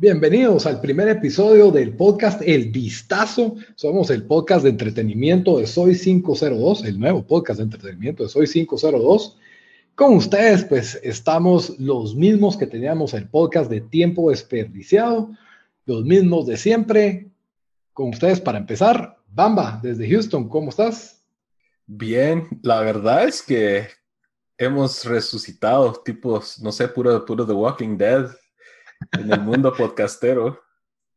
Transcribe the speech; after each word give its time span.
Bienvenidos 0.00 0.64
al 0.64 0.80
primer 0.80 1.08
episodio 1.08 1.70
del 1.70 1.94
podcast 1.94 2.40
El 2.42 2.70
Vistazo. 2.70 3.56
Somos 3.74 4.08
el 4.10 4.22
podcast 4.24 4.64
de 4.64 4.70
entretenimiento 4.70 5.58
de 5.58 5.66
Soy 5.66 5.94
502, 5.94 6.84
el 6.86 6.98
nuevo 6.98 7.22
podcast 7.22 7.58
de 7.58 7.64
entretenimiento 7.64 8.22
de 8.22 8.30
Soy 8.30 8.46
502. 8.46 9.36
Con 9.94 10.14
ustedes, 10.14 10.64
pues 10.64 10.98
estamos 11.02 11.78
los 11.78 12.16
mismos 12.16 12.56
que 12.56 12.66
teníamos 12.66 13.12
el 13.12 13.28
podcast 13.28 13.70
de 13.70 13.82
Tiempo 13.82 14.30
Desperdiciado, 14.30 15.30
los 15.84 16.04
mismos 16.06 16.46
de 16.46 16.56
siempre. 16.56 17.28
Con 17.92 18.08
ustedes 18.08 18.40
para 18.40 18.58
empezar, 18.58 19.18
Bamba, 19.28 19.80
desde 19.82 20.08
Houston, 20.08 20.48
¿cómo 20.48 20.70
estás? 20.70 21.19
Bien, 21.92 22.46
la 22.62 22.82
verdad 22.82 23.26
es 23.26 23.42
que 23.42 23.88
hemos 24.56 25.04
resucitado 25.04 25.92
tipos, 26.04 26.60
no 26.60 26.70
sé, 26.70 26.86
puro, 26.86 27.24
puro 27.24 27.44
The 27.44 27.52
Walking 27.52 27.98
Dead 27.98 28.30
en 29.18 29.32
el 29.32 29.40
mundo 29.40 29.72
podcastero. 29.76 30.62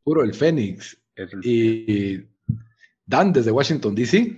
Puro 0.03 0.23
el 0.23 0.33
Fénix. 0.33 0.97
Y 1.43 2.27
Dan, 3.05 3.31
desde 3.31 3.51
Washington, 3.51 3.93
D.C. 3.93 4.35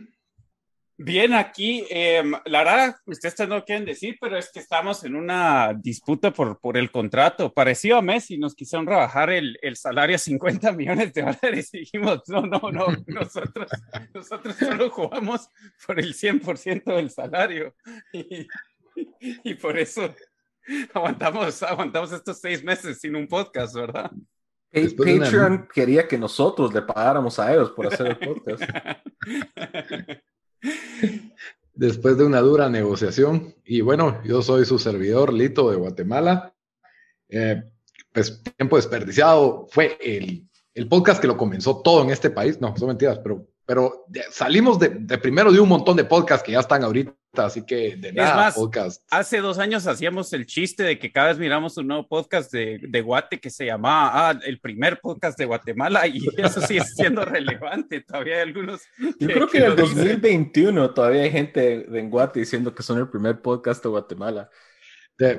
Bien, 0.97 1.33
aquí, 1.33 1.85
em, 1.89 2.31
la 2.45 2.63
verdad, 2.63 2.95
ustedes 3.05 3.49
no 3.49 3.65
quieren 3.65 3.83
decir, 3.83 4.17
pero 4.21 4.37
es 4.37 4.49
que 4.49 4.59
estamos 4.59 5.03
en 5.03 5.15
una 5.15 5.73
disputa 5.73 6.31
por, 6.31 6.57
por 6.59 6.77
el 6.77 6.89
contrato. 6.89 7.53
Parecido 7.53 7.97
a 7.97 8.01
Messi, 8.01 8.37
nos 8.37 8.55
quisieron 8.55 8.87
rebajar 8.87 9.29
el, 9.29 9.57
el 9.61 9.75
salario 9.75 10.15
a 10.15 10.19
50 10.19 10.71
millones 10.71 11.13
de 11.13 11.21
dólares 11.21 11.69
y 11.73 11.79
dijimos, 11.79 12.21
no, 12.27 12.43
no, 12.43 12.59
no, 12.71 12.87
nosotros, 13.07 13.69
nosotros 14.13 14.55
solo 14.55 14.89
jugamos 14.89 15.49
por 15.85 15.99
el 15.99 16.13
100% 16.13 16.95
del 16.95 17.09
salario. 17.09 17.75
Y, 18.13 18.47
y 19.43 19.53
por 19.55 19.77
eso 19.77 20.13
aguantamos, 20.93 21.61
aguantamos 21.63 22.13
estos 22.13 22.39
seis 22.39 22.63
meses 22.63 22.99
sin 23.01 23.17
un 23.17 23.27
podcast, 23.27 23.75
¿verdad? 23.75 24.11
Patreon 24.71 25.67
quería 25.73 26.07
que 26.07 26.17
nosotros 26.17 26.73
le 26.73 26.81
pagáramos 26.81 27.37
a 27.39 27.53
ellos 27.53 27.71
por 27.71 27.87
hacer 27.87 28.07
el 28.07 28.17
podcast. 28.17 28.63
Después 31.73 32.17
de 32.17 32.23
una 32.23 32.39
dura 32.39 32.69
negociación, 32.69 33.53
y 33.65 33.81
bueno, 33.81 34.21
yo 34.23 34.41
soy 34.41 34.65
su 34.65 34.79
servidor, 34.79 35.33
Lito, 35.33 35.69
de 35.69 35.75
Guatemala. 35.75 36.55
Eh, 37.27 37.63
pues 38.13 38.41
tiempo 38.57 38.77
desperdiciado 38.77 39.67
fue 39.69 39.97
el, 40.01 40.47
el, 40.73 40.87
podcast 40.87 41.19
que 41.19 41.27
lo 41.27 41.35
comenzó 41.35 41.81
todo 41.81 42.01
en 42.03 42.11
este 42.11 42.29
país. 42.29 42.61
No, 42.61 42.75
son 42.77 42.87
mentiras, 42.87 43.19
pero, 43.19 43.45
pero 43.65 44.05
salimos 44.31 44.79
de, 44.79 44.89
de 44.89 45.17
primero 45.17 45.51
de 45.51 45.59
un 45.59 45.69
montón 45.69 45.97
de 45.97 46.05
podcasts 46.05 46.45
que 46.45 46.51
ya 46.51 46.59
están 46.59 46.83
ahorita 46.83 47.13
así 47.43 47.65
que 47.65 47.95
de 47.95 48.13
nada, 48.13 48.51
podcast. 48.51 49.03
Hace 49.09 49.41
dos 49.41 49.59
años 49.59 49.87
hacíamos 49.87 50.31
el 50.33 50.45
chiste 50.45 50.83
de 50.83 50.99
que 50.99 51.11
cada 51.11 51.29
vez 51.29 51.37
miramos 51.37 51.77
un 51.77 51.87
nuevo 51.87 52.07
podcast 52.07 52.51
de, 52.51 52.79
de 52.81 53.01
Guate 53.01 53.39
que 53.39 53.49
se 53.49 53.65
llamaba 53.65 54.29
ah, 54.29 54.39
el 54.45 54.59
primer 54.59 54.99
podcast 55.01 55.37
de 55.37 55.45
Guatemala 55.45 56.07
y 56.07 56.19
eso 56.37 56.61
sigue 56.61 56.81
siendo 56.81 57.25
relevante. 57.25 58.01
Todavía 58.01 58.35
hay 58.35 58.41
algunos. 58.41 58.81
Yo 59.19 59.27
creo 59.27 59.47
que, 59.47 59.57
en 59.57 59.63
el 59.65 59.75
2021 59.75 60.93
todavía 60.93 61.23
hay 61.23 61.31
gente 61.31 61.85
en 61.91 62.09
Guate 62.09 62.39
diciendo 62.39 62.73
que 62.73 62.83
son 62.83 62.99
el 62.99 63.09
primer 63.09 63.41
podcast 63.41 63.83
de 63.83 63.89
Guatemala. 63.89 64.49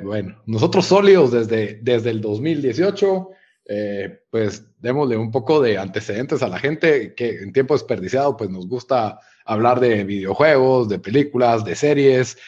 bueno, 0.02 0.42
nosotros 0.46 0.86
sólidos 0.86 1.32
desde, 1.32 1.78
desde 1.82 2.10
el 2.10 2.20
2018. 2.20 3.30
Eh, 3.68 4.20
pues 4.30 4.64
démosle 4.78 5.16
un 5.16 5.32
poco 5.32 5.60
de 5.60 5.76
antecedentes 5.76 6.40
a 6.42 6.48
la 6.48 6.58
gente 6.58 7.14
que 7.14 7.42
en 7.42 7.52
tiempo 7.52 7.74
desperdiciado, 7.74 8.36
pues 8.36 8.48
nos 8.48 8.68
gusta 8.68 9.18
hablar 9.44 9.80
de 9.80 10.04
videojuegos, 10.04 10.88
de 10.88 11.00
películas, 11.00 11.64
de 11.64 11.74
series, 11.74 12.38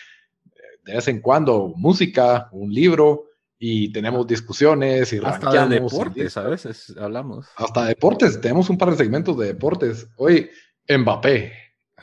de 0.84 0.94
vez 0.94 1.08
en 1.08 1.20
cuando 1.20 1.72
música, 1.76 2.48
un 2.52 2.72
libro, 2.72 3.28
y 3.58 3.92
tenemos 3.92 4.26
discusiones 4.26 5.12
y 5.12 5.18
hasta 5.22 5.66
de 5.66 5.80
deportes 5.80 6.36
a 6.36 6.44
veces 6.44 6.94
hablamos. 6.96 7.46
Hasta 7.56 7.86
deportes, 7.86 8.40
tenemos 8.40 8.70
un 8.70 8.78
par 8.78 8.90
de 8.90 8.96
segmentos 8.96 9.36
de 9.36 9.46
deportes. 9.48 10.08
Hoy 10.16 10.48
Mbappé 10.88 11.52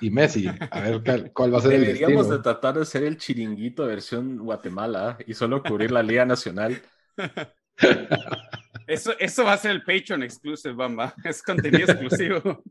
y 0.02 0.10
Messi, 0.10 0.48
a 0.48 0.80
ver 0.82 1.32
cuál 1.32 1.54
va 1.54 1.60
a 1.60 1.62
ser 1.62 1.74
el 1.74 1.86
Deberíamos 1.86 2.30
de 2.30 2.40
tratar 2.40 2.78
de 2.78 2.86
ser 2.86 3.04
el 3.04 3.18
chiringuito 3.18 3.86
versión 3.86 4.38
Guatemala 4.40 5.18
y 5.26 5.34
solo 5.34 5.64
cubrir 5.64 5.92
la 5.92 6.04
Liga 6.04 6.26
Nacional. 6.26 6.82
Eso, 8.88 9.18
eso 9.20 9.44
va 9.44 9.54
a 9.54 9.58
ser 9.58 9.72
el 9.72 9.84
Patreon 9.84 10.24
exclusive, 10.24 10.74
Bamba. 10.74 11.14
Es 11.24 11.42
contenido 11.42 11.92
exclusivo. 11.92 12.64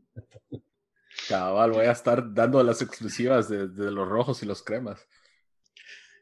Cabal, 1.27 1.71
voy 1.71 1.85
a 1.85 1.91
estar 1.91 2.33
dando 2.33 2.61
las 2.63 2.81
exclusivas 2.81 3.49
de, 3.49 3.67
los 3.67 4.07
rojos 4.07 4.41
y 4.43 4.45
los 4.45 4.63
cremas. 4.63 5.07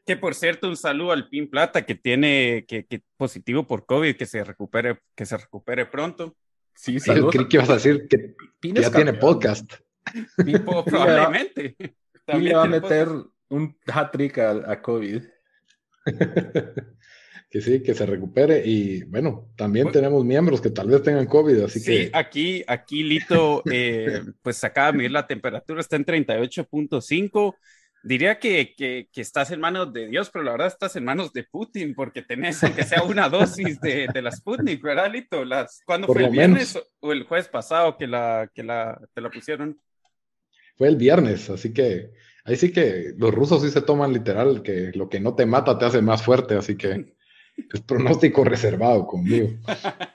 Que 0.06 0.16
por 0.16 0.34
cierto, 0.34 0.68
un 0.68 0.76
saludo 0.76 1.12
al 1.12 1.28
Pin 1.28 1.48
Plata 1.48 1.86
que 1.86 1.94
tiene 1.94 2.64
que, 2.66 3.02
positivo 3.16 3.66
por 3.66 3.86
COVID, 3.86 4.16
que 4.16 4.26
se 4.26 4.44
recupere, 4.44 5.00
que 5.14 5.26
se 5.26 5.36
recupere 5.36 5.86
pronto. 5.86 6.36
Sí, 6.74 7.00
saludos. 7.00 7.32
Creí 7.32 7.48
que 7.48 7.56
ibas 7.56 7.70
a 7.70 7.74
decir 7.74 8.06
que, 8.08 8.34
ya 8.62 8.90
tiene 8.90 9.14
podcast. 9.14 9.72
probablemente. 10.86 11.76
También 12.24 12.56
va 12.56 12.64
a 12.64 12.68
meter 12.68 13.08
un 13.48 13.76
hat-trick 13.86 14.38
a, 14.38 14.72
a 14.72 14.82
COVID. 14.82 15.22
que 17.54 17.60
sí, 17.60 17.80
que 17.84 17.94
se 17.94 18.04
recupere. 18.04 18.66
Y 18.66 19.04
bueno, 19.04 19.52
también 19.54 19.92
tenemos 19.92 20.24
miembros 20.24 20.60
que 20.60 20.70
tal 20.70 20.88
vez 20.88 21.04
tengan 21.04 21.26
COVID, 21.26 21.60
así 21.60 21.78
que. 21.84 22.06
Sí, 22.06 22.10
aquí, 22.12 22.64
aquí 22.66 23.04
Lito, 23.04 23.62
eh, 23.70 24.22
pues 24.42 24.64
acaba 24.64 24.90
de 24.90 24.98
medir 24.98 25.12
la 25.12 25.24
temperatura, 25.24 25.80
está 25.80 25.94
en 25.94 26.04
38.5. 26.04 27.54
Diría 28.02 28.40
que, 28.40 28.74
que, 28.74 29.08
que, 29.12 29.20
estás 29.20 29.52
en 29.52 29.60
manos 29.60 29.92
de 29.92 30.08
Dios, 30.08 30.30
pero 30.32 30.44
la 30.44 30.50
verdad 30.50 30.66
estás 30.66 30.96
en 30.96 31.04
manos 31.04 31.32
de 31.32 31.44
Putin, 31.44 31.94
porque 31.94 32.22
tenés 32.22 32.58
que 32.74 32.82
sea 32.82 33.04
una 33.04 33.28
dosis 33.28 33.80
de, 33.80 34.08
de 34.12 34.20
la 34.20 34.32
Sputnik, 34.32 34.82
¿verdad, 34.82 35.12
Lito? 35.12 35.44
Las, 35.44 35.80
¿Cuándo 35.86 36.08
fue 36.08 36.24
el 36.24 36.30
viernes 36.30 36.76
o 36.98 37.12
el 37.12 37.22
jueves 37.22 37.46
pasado 37.46 37.96
que, 37.96 38.08
la, 38.08 38.50
que 38.52 38.64
la, 38.64 39.00
te 39.14 39.20
la 39.20 39.30
pusieron? 39.30 39.78
Fue 40.76 40.88
el 40.88 40.96
viernes, 40.96 41.48
así 41.50 41.72
que 41.72 42.10
ahí 42.44 42.56
sí 42.56 42.72
que 42.72 43.14
los 43.16 43.32
rusos 43.32 43.62
sí 43.62 43.70
se 43.70 43.80
toman 43.80 44.12
literal 44.12 44.60
que 44.60 44.90
lo 44.92 45.08
que 45.08 45.20
no 45.20 45.36
te 45.36 45.46
mata 45.46 45.78
te 45.78 45.84
hace 45.84 46.02
más 46.02 46.20
fuerte, 46.20 46.56
así 46.56 46.76
que 46.76 47.14
es 47.56 47.80
pronóstico 47.82 48.44
reservado 48.44 49.06
conmigo. 49.06 49.50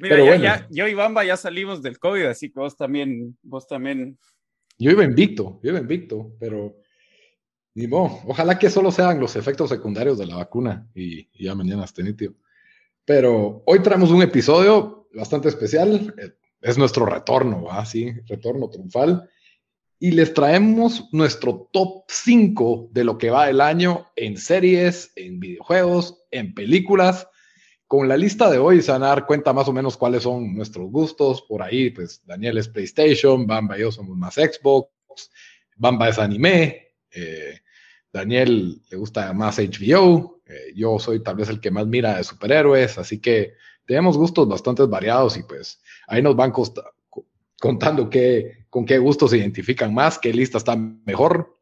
Mira, 0.00 0.36
ya, 0.36 0.66
yo 0.70 0.88
y 0.88 0.94
Bamba 0.94 1.24
ya 1.24 1.36
salimos 1.36 1.82
del 1.82 1.98
COVID, 1.98 2.26
así 2.26 2.50
que 2.50 2.60
vos 2.60 2.76
también, 2.76 3.36
vos 3.42 3.66
también. 3.66 4.18
Yo 4.78 4.90
iba 4.90 5.04
invicto, 5.04 5.60
yo 5.62 5.70
iba 5.70 5.78
invicto, 5.78 6.32
pero 6.38 6.76
ni 7.74 7.86
modo. 7.86 8.20
Ojalá 8.26 8.58
que 8.58 8.70
solo 8.70 8.90
sean 8.90 9.20
los 9.20 9.36
efectos 9.36 9.70
secundarios 9.70 10.18
de 10.18 10.26
la 10.26 10.36
vacuna 10.36 10.88
y, 10.94 11.28
ya 11.32 11.54
mañana 11.54 11.84
esté 11.84 12.02
nítido. 12.02 12.34
Pero 13.04 13.62
hoy 13.66 13.80
traemos 13.80 14.10
un 14.10 14.22
episodio 14.22 15.08
bastante 15.14 15.48
especial. 15.48 16.14
Es 16.60 16.76
nuestro 16.76 17.06
retorno, 17.06 17.70
así, 17.70 18.12
retorno 18.26 18.68
triunfal 18.68 19.28
y 20.00 20.12
les 20.12 20.32
traemos 20.32 21.08
nuestro 21.12 21.68
top 21.72 22.04
5 22.08 22.90
de 22.92 23.04
lo 23.04 23.18
que 23.18 23.30
va 23.30 23.50
el 23.50 23.60
año 23.60 24.06
en 24.14 24.36
series, 24.36 25.12
en 25.16 25.40
videojuegos, 25.40 26.22
en 26.30 26.54
películas. 26.54 27.26
Con 27.86 28.06
la 28.06 28.16
lista 28.16 28.50
de 28.50 28.58
hoy 28.58 28.82
se 28.82 28.92
cuenta 29.26 29.52
más 29.52 29.66
o 29.66 29.72
menos 29.72 29.96
cuáles 29.96 30.22
son 30.22 30.54
nuestros 30.54 30.90
gustos. 30.90 31.42
Por 31.42 31.62
ahí, 31.62 31.90
pues 31.90 32.22
Daniel 32.24 32.58
es 32.58 32.68
PlayStation, 32.68 33.46
Bamba 33.46 33.76
y 33.76 33.80
yo 33.80 33.90
somos 33.90 34.16
más 34.16 34.34
Xbox, 34.34 34.90
Bamba 35.76 36.08
es 36.08 36.18
anime, 36.18 36.88
eh, 37.10 37.60
Daniel 38.12 38.80
le 38.90 38.96
gusta 38.96 39.32
más 39.32 39.58
HBO, 39.58 40.42
eh, 40.44 40.72
yo 40.74 40.98
soy 40.98 41.22
tal 41.22 41.36
vez 41.36 41.48
el 41.48 41.60
que 41.60 41.70
más 41.70 41.86
mira 41.86 42.16
de 42.16 42.24
superhéroes, 42.24 42.98
así 42.98 43.20
que 43.20 43.54
tenemos 43.86 44.16
gustos 44.16 44.48
bastante 44.48 44.84
variados 44.84 45.36
y 45.36 45.44
pues 45.44 45.80
ahí 46.08 46.20
nos 46.20 46.36
van 46.36 46.50
contando 47.60 48.08
qué, 48.08 48.66
con 48.70 48.84
qué 48.84 48.98
gustos 48.98 49.30
se 49.30 49.38
identifican 49.38 49.92
más, 49.92 50.18
qué 50.18 50.32
lista 50.32 50.58
está 50.58 50.76
mejor. 50.76 51.54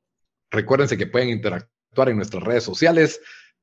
Recuérdense 0.51 0.97
que 0.97 1.07
pueden 1.07 1.31
interactuar 1.31 2.09
en 2.09 2.17
nuestras 2.17 2.43
redes 2.43 2.65
sociales. 2.65 3.21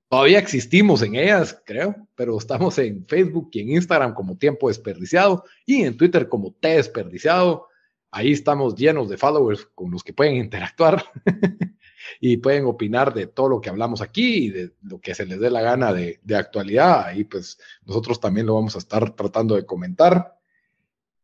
Todavía 0.10 0.40
existimos 0.40 1.02
en 1.02 1.16
ellas, 1.16 1.62
creo, 1.66 1.96
pero 2.16 2.38
estamos 2.38 2.78
en 2.78 3.06
Facebook 3.08 3.50
y 3.54 3.62
en 3.62 3.72
Instagram 3.72 4.14
como 4.14 4.38
Tiempo 4.38 4.68
Desperdiciado 4.68 5.44
y 5.66 5.84
en 5.84 5.98
Twitter 5.98 6.28
como 6.30 6.54
T 6.54 6.68
Desperdiciado. 6.68 7.68
Ahí 8.12 8.32
estamos 8.32 8.76
llenos 8.76 9.10
de 9.10 9.18
followers 9.18 9.66
con 9.74 9.90
los 9.90 10.04
que 10.04 10.14
pueden 10.14 10.36
interactuar. 10.36 11.04
y 12.20 12.38
pueden 12.38 12.66
opinar 12.66 13.14
de 13.14 13.28
todo 13.28 13.50
lo 13.50 13.62
que 13.62 13.70
hablamos 13.70 14.02
aquí 14.02 14.46
y 14.46 14.50
de 14.50 14.72
lo 14.84 15.00
que 15.00 15.16
se 15.16 15.26
les 15.26 15.40
dé 15.40 15.50
la 15.50 15.62
gana 15.62 15.94
de, 15.94 16.20
de 16.22 16.36
actualidad. 16.36 17.06
Ahí 17.06 17.24
pues 17.24 17.58
nosotros 17.86 18.20
también 18.20 18.46
lo 18.46 18.56
vamos 18.56 18.76
a 18.76 18.80
estar 18.80 19.16
tratando 19.16 19.56
de 19.56 19.66
comentar. 19.66 20.38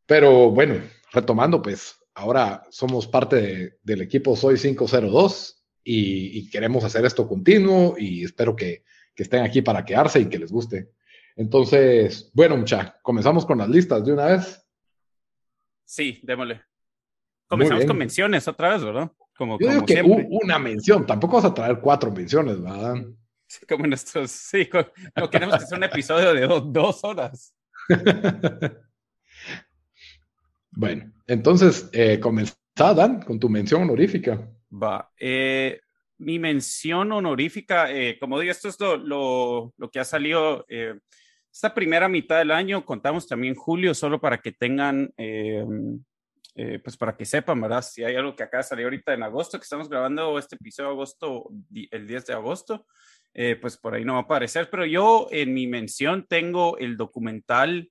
Pero 0.05 0.49
bueno, 0.49 0.75
retomando, 1.11 1.61
pues 1.61 1.99
ahora 2.13 2.63
somos 2.69 3.07
parte 3.07 3.77
del 3.81 4.01
equipo 4.01 4.35
Soy 4.35 4.57
502 4.57 5.65
y, 5.83 6.39
y, 6.39 6.49
queremos 6.49 6.83
hacer 6.83 7.05
esto 7.05 7.27
continuo 7.27 7.95
y 7.97 8.23
espero 8.23 8.55
que, 8.55 8.83
que, 9.15 9.23
estén 9.23 9.43
aquí 9.43 9.61
para 9.61 9.85
quedarse 9.85 10.19
y 10.19 10.29
que 10.29 10.37
les 10.37 10.51
guste. 10.51 10.91
Entonces, 11.35 12.29
bueno, 12.33 12.57
mucha, 12.57 12.99
comenzamos 13.01 13.45
con 13.45 13.57
las 13.59 13.69
listas 13.69 14.05
de 14.05 14.13
una 14.13 14.25
vez. 14.25 14.61
Sí, 15.85 16.19
démosle. 16.21 16.61
Comenzamos 17.47 17.85
con 17.85 17.97
menciones 17.97 18.47
otra 18.47 18.73
vez, 18.73 18.83
¿verdad? 18.83 19.11
Como, 19.35 19.57
Yo 19.57 19.69
digo 19.69 19.85
que 19.85 20.01
una 20.03 20.59
mención, 20.59 21.05
tampoco 21.05 21.37
vas 21.37 21.45
a 21.45 21.53
traer 21.53 21.79
cuatro 21.79 22.11
menciones, 22.11 22.61
¿verdad? 22.61 22.95
Sí, 23.47 23.65
como 23.65 23.87
nuestros, 23.87 24.29
sí, 24.29 24.69
no 25.15 25.29
queremos 25.29 25.57
que 25.57 25.65
sea 25.65 25.77
un 25.77 25.83
episodio 25.85 26.33
de 26.33 26.45
dos 26.71 27.03
horas. 27.03 27.55
Bueno, 30.71 31.11
entonces, 31.27 31.89
eh, 31.93 32.19
comenzá, 32.19 32.55
Dan, 32.75 33.21
con 33.21 33.39
tu 33.39 33.49
mención 33.49 33.81
honorífica. 33.81 34.49
Va. 34.71 35.11
Eh, 35.19 35.81
mi 36.19 36.39
mención 36.39 37.11
honorífica, 37.11 37.91
eh, 37.91 38.17
como 38.19 38.39
digo, 38.39 38.51
esto 38.51 38.69
es 38.69 38.77
lo, 38.79 39.73
que 39.91 39.99
ha 39.99 40.05
salido 40.05 40.65
eh, 40.69 40.97
esta 41.51 41.73
primera 41.73 42.07
mitad 42.07 42.37
del 42.37 42.51
año. 42.51 42.85
Contamos 42.85 43.27
también 43.27 43.55
julio, 43.55 43.93
solo 43.93 44.19
para 44.21 44.37
que 44.39 44.51
tengan, 44.51 45.13
pues 46.83 46.97
para 46.97 47.15
que 47.15 47.25
sepan, 47.25 47.61
¿verdad? 47.61 47.81
Si 47.81 48.03
hay 48.03 48.15
algo 48.15 48.35
que 48.35 48.43
acá 48.43 48.63
salió 48.63 48.85
ahorita 48.85 49.13
en 49.13 49.23
agosto, 49.23 49.57
que 49.57 49.63
estamos 49.63 49.89
grabando 49.89 50.37
este 50.37 50.55
episodio 50.55 50.89
de 50.89 50.95
agosto, 50.95 51.49
el 51.91 52.07
10 52.07 52.25
de 52.25 52.33
agosto, 52.33 52.85
pues 53.61 53.77
por 53.77 53.93
ahí 53.93 54.03
no 54.03 54.13
va 54.13 54.19
a 54.19 54.23
aparecer. 54.23 54.69
Pero 54.69 54.85
yo 54.85 55.27
en 55.31 55.53
mi 55.53 55.67
mención 55.67 56.25
tengo 56.27 56.77
el 56.77 56.97
documental 56.97 57.89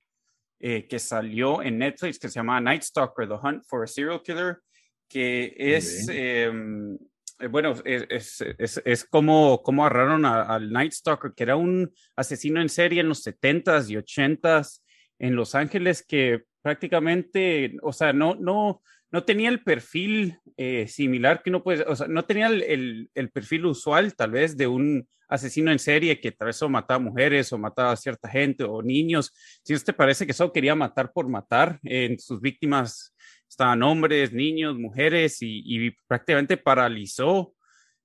eh, 0.59 0.87
que 0.87 0.99
salió 0.99 1.61
en 1.61 1.77
Netflix 1.77 2.19
que 2.19 2.29
se 2.29 2.35
llama 2.35 2.59
Night 2.59 2.83
Stalker, 2.83 3.27
The 3.27 3.35
Hunt 3.35 3.63
for 3.65 3.83
a 3.83 3.87
Serial 3.87 4.21
Killer, 4.21 4.59
que 5.07 5.55
es, 5.57 6.07
em, 6.09 6.97
eh, 7.39 7.47
bueno, 7.47 7.73
es, 7.85 8.41
es, 8.57 8.81
es, 8.83 9.05
como, 9.05 9.63
como 9.63 9.85
agarraron 9.85 10.25
al 10.25 10.71
Night 10.71 10.91
Stalker, 10.91 11.31
que 11.35 11.43
era 11.43 11.55
un 11.55 11.91
asesino 12.15 12.61
en 12.61 12.69
serie 12.69 13.01
en 13.01 13.09
los 13.09 13.25
70s 13.25 13.89
y 13.89 13.95
80s 13.95 14.81
en 15.17 15.35
Los 15.35 15.55
Ángeles 15.55 16.03
que 16.05 16.43
prácticamente, 16.61 17.77
o 17.81 17.93
sea, 17.93 18.13
no, 18.13 18.35
no, 18.35 18.81
no 19.11 19.23
tenía 19.23 19.49
el 19.49 19.63
perfil 19.63 20.39
eh, 20.57 20.87
similar 20.87 21.41
que 21.41 21.49
uno 21.49 21.63
puede, 21.63 21.83
o 21.83 21.95
sea, 21.95 22.07
no 22.07 22.25
tenía 22.25 22.47
el, 22.47 23.09
el, 23.13 23.31
perfil 23.31 23.65
usual 23.65 24.15
tal 24.15 24.31
vez 24.31 24.55
de 24.55 24.67
un 24.67 25.07
asesino 25.27 25.71
en 25.71 25.79
serie 25.79 26.19
que 26.19 26.31
tal 26.31 26.47
vez 26.47 26.61
o 26.61 26.69
mataba 26.69 26.99
mujeres 26.99 27.51
o 27.51 27.57
mataba 27.57 27.91
a 27.91 27.95
cierta 27.97 28.29
gente 28.29 28.63
o 28.63 28.81
niños. 28.81 29.31
Si 29.63 29.77
te 29.83 29.93
parece 29.93 30.27
que 30.27 30.33
solo 30.33 30.53
quería 30.53 30.75
matar 30.75 31.11
por 31.11 31.27
matar, 31.27 31.79
en 31.83 32.19
sus 32.19 32.41
víctimas 32.41 33.15
estaban 33.47 33.81
hombres, 33.83 34.31
niños, 34.31 34.77
mujeres 34.77 35.37
y, 35.41 35.91
prácticamente 36.07 36.57
paralizó 36.57 37.53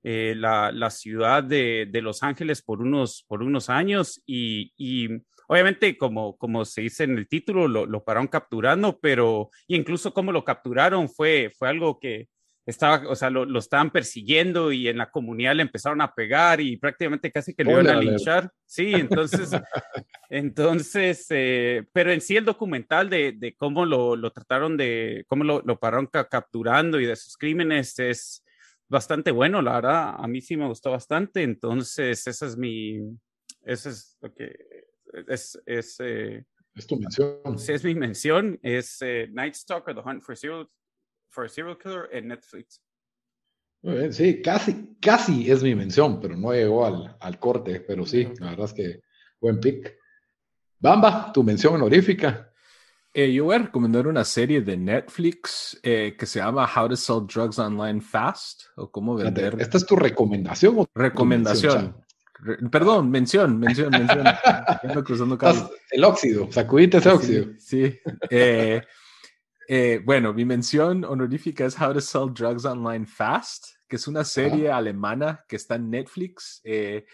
eh, 0.03 0.35
la, 0.37 0.73
la, 0.73 0.91
ciudad 0.91 1.43
de, 1.43 1.87
de, 1.91 2.03
Los 2.03 2.23
Ángeles 2.23 2.63
por 2.63 2.81
unos, 2.81 3.25
por 3.27 3.43
unos 3.43 3.69
años 3.69 4.23
y 4.27 4.73
obviamente 5.49 5.97
como, 5.99 6.37
como 6.37 6.65
se 6.65 6.83
dice 6.83 7.05
en 7.05 7.19
el 7.19 7.29
título, 7.29 7.69
lo, 7.69 7.87
lo 7.87 8.05
pararon 8.05 8.29
capturando, 8.29 8.99
pero 9.01 9.51
incluso 9.69 10.15
como 10.15 10.33
lo 10.33 10.45
capturaron 10.45 11.09
fue, 11.09 11.53
fue 11.57 11.69
algo 11.69 11.99
que, 11.99 12.29
estaba, 12.67 13.09
o 13.09 13.15
sea, 13.15 13.29
lo, 13.29 13.45
lo, 13.45 13.59
estaban 13.59 13.91
persiguiendo 13.91 14.73
y 14.73 14.89
en 14.89 14.97
la 14.97 15.11
comunidad 15.11 15.55
le 15.55 15.63
empezaron 15.63 16.01
a 16.01 16.15
pegar 16.15 16.61
y 16.61 16.77
prácticamente 16.77 17.31
casi 17.31 17.55
que 17.55 17.63
le 17.63 17.73
iban 17.73 17.89
a 17.89 18.01
linchar. 18.01 18.51
Sí, 18.65 18.93
entonces, 18.95 19.51
entonces, 20.31 21.27
eh, 21.29 21.85
pero 21.93 22.11
en 22.11 22.21
sí 22.23 22.37
el 22.37 22.45
documental 22.45 23.11
de, 23.11 23.33
de 23.33 23.55
cómo 23.55 23.85
lo, 23.85 24.17
lo, 24.17 24.31
trataron 24.31 24.77
de, 24.77 25.25
cómo 25.29 25.45
lo, 25.45 25.61
lo 25.63 25.79
pararon 25.79 26.07
capturando 26.07 26.99
y 27.01 27.07
de 27.07 27.17
sus 27.17 27.37
crímenes 27.37 27.99
es 27.99 28.43
bastante 28.89 29.31
bueno, 29.31 29.61
la 29.61 29.75
verdad, 29.75 30.15
a 30.17 30.27
mí 30.27 30.41
sí 30.41 30.57
me 30.57 30.67
gustó 30.67 30.91
bastante, 30.91 31.43
entonces 31.43 32.27
esa 32.27 32.47
es 32.47 32.57
mi, 32.57 32.99
esa 33.63 33.91
es 33.91 34.17
lo 34.23 34.33
que, 34.33 34.55
es, 35.29 35.61
es, 35.67 35.97
eh, 36.01 36.45
es 36.75 36.87
tu 36.87 36.97
mención. 36.97 37.59
Sí, 37.59 37.73
es 37.73 37.85
mi 37.85 37.95
mención, 37.95 38.59
es 38.63 39.01
eh, 39.03 39.29
Night 39.33 39.55
Stalker, 39.55 39.95
The 39.95 40.01
Hunt 40.01 40.23
for 40.23 40.37
Serial 40.37 40.69
for 41.31 41.45
a 41.45 41.49
Serial 41.49 41.77
Killer 41.79 42.09
en 42.13 42.29
Netflix. 42.29 42.81
Muy 43.83 43.95
bien, 43.95 44.13
sí, 44.13 44.41
casi, 44.41 44.97
casi 45.01 45.51
es 45.51 45.63
mi 45.63 45.75
mención, 45.75 46.21
pero 46.21 46.37
no 46.37 46.53
llegó 46.53 46.87
al, 46.87 47.17
al 47.21 47.39
corte, 47.39 47.81
pero 47.81 48.07
sí, 48.07 48.29
la 48.39 48.51
verdad 48.51 48.67
es 48.67 48.73
que 48.73 49.01
buen 49.41 49.61
pick. 49.61 49.95
Bamba, 50.79 51.33
tu 51.33 51.43
mención 51.43 51.75
honorífica. 51.75 52.51
Eh, 53.17 53.33
yo 53.33 53.45
voy 53.45 53.55
a 53.55 53.59
recomendar 53.59 54.09
una 54.09 54.25
serie 54.25 54.61
de 54.61 54.77
Netflix 54.77 55.79
eh, 55.85 56.17
que 56.19 56.27
se 56.27 56.41
llama 56.41 56.69
How 56.69 56.89
to 56.89 56.97
Sell 56.97 57.27
Drugs 57.27 57.61
Online 57.61 58.01
Fast 58.01 58.65
o 58.75 58.91
cómo 58.91 59.15
vender. 59.15 59.55
¿Esta 59.61 59.77
es 59.77 59.87
tu 59.87 59.95
recomendación 59.95 60.75
o 60.79 60.87
recomendación? 60.93 62.04
Perdón, 62.71 63.11
mención, 63.11 63.59
mención, 63.59 63.91
mención. 63.91 64.27
el 65.91 66.05
óxido, 66.05 66.53
sacudite 66.53 66.99
ese 66.99 67.09
óxido. 67.09 67.45
Sí. 67.59 67.91
sí. 67.91 68.01
Eh, 68.29 68.83
eh, 69.67 70.01
bueno, 70.05 70.35
mi 70.35 70.45
mención 70.45 71.05
honorífica 71.05 71.65
es 71.65 71.81
How 71.81 71.95
to 71.95 72.01
Sell 72.03 72.35
Drugs 72.35 72.67
Online 72.67 73.07
Fast, 73.07 73.69
que 73.89 73.97
es 73.97 74.07
una 74.07 74.25
serie 74.25 74.71
alemana 74.71 75.43
que 75.49 75.57
está 75.57 75.77
en 75.77 75.89
Netflix. 75.89 76.61
Eh, 76.65 77.07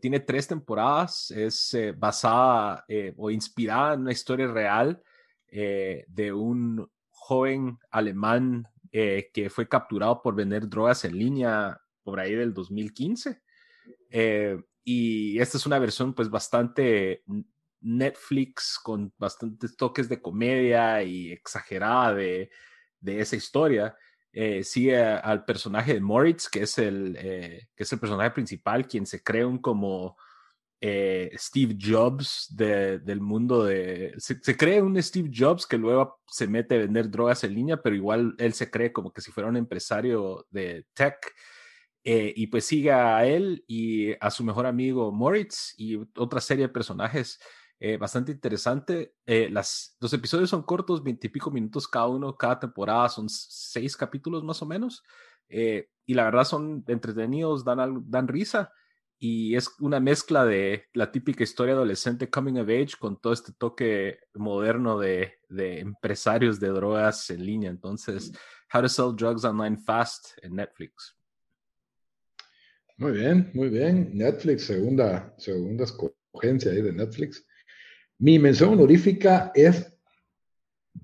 tiene 0.00 0.20
tres 0.20 0.48
temporadas, 0.48 1.30
es 1.30 1.76
basada 1.98 2.86
o 3.16 3.30
inspirada 3.30 3.94
en 3.94 4.00
una 4.00 4.12
historia 4.12 4.46
real 4.46 5.02
de 5.50 6.32
un 6.32 6.90
joven 7.10 7.78
alemán 7.90 8.66
que 8.90 9.50
fue 9.50 9.68
capturado 9.68 10.22
por 10.22 10.34
vender 10.34 10.66
drogas 10.70 11.04
en 11.04 11.18
línea 11.18 11.78
por 12.02 12.18
ahí 12.18 12.34
del 12.34 12.54
2015. 12.54 13.42
Y 14.84 15.38
esta 15.38 15.58
es 15.58 15.66
una 15.66 15.78
versión 15.78 16.14
pues 16.14 16.30
bastante 16.30 17.22
Netflix 17.80 18.78
con 18.82 19.12
bastantes 19.18 19.76
toques 19.76 20.08
de 20.08 20.20
comedia 20.20 21.02
y 21.02 21.32
exagerada 21.32 22.14
de, 22.14 22.50
esa 23.04 23.36
historia. 23.36 23.96
Eh, 24.32 24.62
sigue 24.62 25.02
al 25.02 25.44
personaje 25.44 25.94
de 25.94 26.00
Moritz, 26.00 26.48
que 26.48 26.62
es 26.62 26.78
el, 26.78 27.16
eh, 27.18 27.68
que 27.74 27.82
es 27.84 27.92
el 27.92 27.98
personaje 27.98 28.30
principal, 28.30 28.86
quien 28.86 29.06
se 29.06 29.22
cree 29.22 29.44
un 29.44 29.58
como 29.58 30.16
eh, 30.80 31.30
Steve 31.34 31.76
Jobs 31.80 32.46
del 32.50 33.20
mundo 33.20 33.64
de... 33.64 34.14
Se, 34.18 34.56
cree 34.56 34.82
un 34.82 35.00
Steve 35.02 35.30
Jobs 35.34 35.66
que 35.66 35.78
luego 35.78 36.20
se 36.26 36.46
mete 36.46 36.76
a 36.76 36.78
vender 36.78 37.10
drogas 37.10 37.42
en 37.44 37.54
línea, 37.54 37.80
pero 37.82 37.96
igual 37.96 38.34
él 38.38 38.52
se 38.52 38.70
cree 38.70 38.92
como 38.92 39.12
que 39.12 39.20
si 39.20 39.32
fuera 39.32 39.48
un 39.48 39.56
empresario 39.56 40.46
de 40.50 40.86
tech. 40.94 41.16
Y 42.34 42.46
pues 42.46 42.64
sigue 42.64 42.90
a 42.90 43.26
él 43.26 43.64
y 43.66 44.12
a 44.18 44.30
su 44.30 44.42
mejor 44.42 44.64
amigo 44.66 45.12
Moritz 45.12 45.74
y 45.76 45.96
otra 46.16 46.40
serie 46.40 46.66
de 46.66 46.72
personajes 46.72 47.38
eh, 47.80 47.96
bastante 47.96 48.32
interesante. 48.32 49.14
Eh, 49.26 49.48
las, 49.50 49.96
los 50.00 50.12
episodios 50.12 50.50
son 50.50 50.62
cortos, 50.62 51.02
veintipico 51.02 51.50
minutos 51.50 51.86
cada 51.86 52.06
uno, 52.06 52.36
cada 52.36 52.58
temporada 52.58 53.08
son 53.08 53.28
seis 53.28 53.96
capítulos 53.96 54.42
más 54.42 54.62
o 54.62 54.66
menos. 54.66 55.02
Eh, 55.48 55.90
y 56.06 56.14
la 56.14 56.24
verdad 56.24 56.44
son 56.44 56.82
entretenidos, 56.86 57.64
dan, 57.64 58.04
dan 58.08 58.28
risa. 58.28 58.72
Y 59.20 59.56
es 59.56 59.68
una 59.80 60.00
mezcla 60.00 60.44
de 60.44 60.86
la 60.94 61.10
típica 61.10 61.42
historia 61.42 61.74
adolescente 61.74 62.30
coming 62.30 62.58
of 62.58 62.68
age 62.68 62.96
con 62.98 63.20
todo 63.20 63.32
este 63.32 63.52
toque 63.52 64.20
moderno 64.34 64.98
de, 64.98 65.34
de 65.48 65.80
empresarios 65.80 66.58
de 66.60 66.68
drogas 66.68 67.28
en 67.30 67.44
línea. 67.44 67.70
Entonces, 67.70 68.32
How 68.72 68.82
to 68.82 68.88
Sell 68.88 69.16
Drugs 69.16 69.44
Online 69.44 69.76
Fast 69.76 70.38
en 70.42 70.54
Netflix. 70.54 71.17
Muy 72.98 73.12
bien, 73.12 73.48
muy 73.54 73.68
bien. 73.68 74.10
Netflix, 74.12 74.64
segunda, 74.64 75.32
segunda 75.38 75.84
escogencia 75.84 76.72
ahí 76.72 76.82
de 76.82 76.92
Netflix. 76.92 77.46
Mi 78.18 78.40
mención 78.40 78.72
honorífica 78.72 79.52
es 79.54 79.94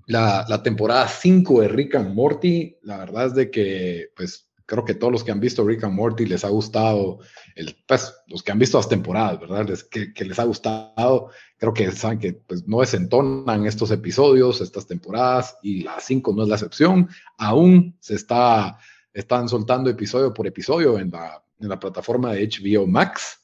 la, 0.07 0.61
temporada 0.61 1.07
5 1.07 1.61
de 1.61 1.69
Rick 1.69 1.95
and 1.95 2.13
Morty. 2.13 2.75
La 2.81 2.97
verdad 2.97 3.27
es 3.27 3.35
de 3.35 3.49
que, 3.49 4.09
pues, 4.13 4.49
creo 4.65 4.83
que 4.83 4.95
todos 4.95 5.13
los 5.13 5.23
que 5.23 5.31
han 5.31 5.39
visto 5.39 5.65
Rick 5.65 5.85
and 5.85 5.93
Morty 5.93 6.25
les 6.25 6.43
ha 6.43 6.49
gustado, 6.49 7.19
el, 7.55 7.73
pues, 7.87 8.13
los 8.27 8.43
que 8.43 8.51
han 8.51 8.59
visto 8.59 8.77
las 8.77 8.89
temporadas, 8.89 9.39
¿verdad? 9.39 9.65
que, 9.89 10.25
les 10.25 10.37
ha 10.37 10.43
gustado. 10.43 11.29
Creo 11.57 11.73
que 11.73 11.89
saben 11.93 12.19
que 12.19 12.33
pues, 12.33 12.67
no 12.67 12.81
desentonan 12.81 13.65
estos 13.65 13.89
episodios, 13.91 14.59
estas 14.59 14.85
temporadas, 14.85 15.57
y 15.63 15.83
la 15.83 16.01
5 16.01 16.33
no 16.35 16.43
es 16.43 16.49
la 16.49 16.55
excepción. 16.55 17.07
Aún 17.37 17.95
se 18.01 18.15
está, 18.15 18.77
están 19.13 19.47
soltando 19.47 19.89
episodio 19.89 20.33
por 20.33 20.45
episodio 20.45 20.99
en 20.99 21.09
la, 21.09 21.41
en 21.59 21.69
la 21.69 21.79
plataforma 21.79 22.33
de 22.33 22.47
HBO 22.47 22.87
Max. 22.87 23.41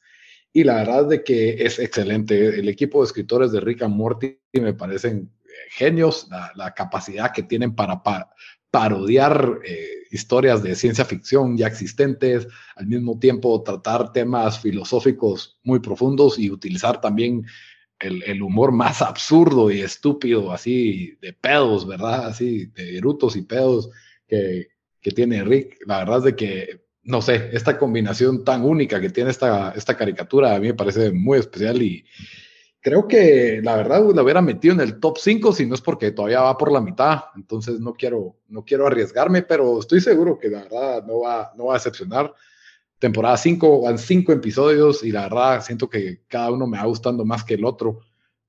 Y 0.54 0.64
la 0.64 0.76
verdad 0.76 1.08
de 1.08 1.24
que 1.24 1.64
es 1.64 1.80
excelente. 1.80 2.60
El 2.60 2.68
equipo 2.68 3.00
de 3.00 3.06
escritores 3.06 3.52
de 3.52 3.62
Rick 3.62 3.84
and 3.84 3.96
Morty 3.96 4.38
me 4.54 4.74
parecen 4.74 5.32
eh, 5.46 5.50
genios, 5.70 6.28
la, 6.56 6.74
capacidad 6.74 7.32
que 7.32 7.44
tienen 7.44 7.74
para, 7.74 8.02
parodiar 8.70 9.60
eh, 9.66 9.86
historias 10.12 10.64
de 10.64 10.76
ciencia 10.76 11.06
ficción 11.06 11.58
ya 11.58 11.68
existentes, 11.68 12.48
al 12.76 12.88
mismo 12.88 13.20
tiempo 13.20 13.62
tratar 13.64 14.14
temas 14.14 14.60
filosóficos 14.60 15.60
muy 15.64 15.80
profundos 15.80 16.40
y 16.40 16.50
utilizar 16.50 17.02
también 17.02 17.46
el, 18.00 18.42
humor 18.42 18.72
más 18.72 19.02
absurdo 19.02 19.70
y 19.70 19.82
estúpido, 19.82 20.52
así 20.52 21.18
de 21.22 21.34
pedos, 21.34 21.86
¿verdad? 21.86 22.28
Así 22.28 22.66
de 22.68 22.98
erutos 22.98 23.36
y 23.36 23.44
pedos 23.44 23.92
que, 24.28 24.70
que 25.02 25.12
tiene 25.12 25.44
Rick. 25.44 25.78
La 25.86 26.00
verdad 26.00 26.18
es 26.20 26.24
de 26.24 26.36
que, 26.36 26.81
no 27.04 27.22
sé, 27.22 27.50
esta 27.54 27.78
combinación 27.78 28.44
tan 28.44 28.64
única 28.64 29.00
que 29.02 29.10
tiene 29.10 29.32
esta, 29.32 29.72
esta 29.72 29.98
caricatura 29.98 30.56
a 30.56 30.60
mí 30.60 30.68
me 30.68 30.74
parece 30.74 31.12
muy 31.12 31.40
especial 31.40 31.82
y 31.82 32.06
creo 32.82 33.08
que 33.08 33.62
la 33.64 33.76
verdad 33.76 34.04
la 34.14 34.24
hubiera 34.24 34.42
metido 34.42 34.74
en 34.74 34.82
el 34.82 35.00
top 35.00 35.18
5 35.18 35.54
si 35.54 35.66
no 35.66 35.76
es 35.76 35.82
porque 35.82 36.12
todavía 36.12 36.42
va 36.42 36.58
por 36.58 36.72
la 36.72 36.82
mitad. 36.82 37.26
Entonces 37.36 37.80
no 37.80 37.94
quiero, 37.94 38.38
no 38.48 38.66
quiero 38.66 38.88
arriesgarme, 38.88 39.44
pero 39.44 39.80
estoy 39.80 40.02
seguro 40.02 40.38
que 40.38 40.50
la 40.50 40.64
verdad 40.64 41.06
no 41.06 41.22
va, 41.22 41.52
no 41.56 41.66
va 41.66 41.76
a 41.76 41.78
decepcionar 41.78 42.34
temporada 43.00 43.36
5, 43.36 43.82
van 43.82 43.98
5 43.98 44.32
episodios 44.32 45.04
y 45.04 45.12
la 45.12 45.24
verdad 45.24 45.64
siento 45.64 45.90
que 45.90 46.22
cada 46.28 46.52
uno 46.52 46.68
me 46.68 46.78
va 46.78 46.86
gustando 46.86 47.26
más 47.26 47.44
que 47.44 47.56
el 47.56 47.66
otro, 47.66 48.02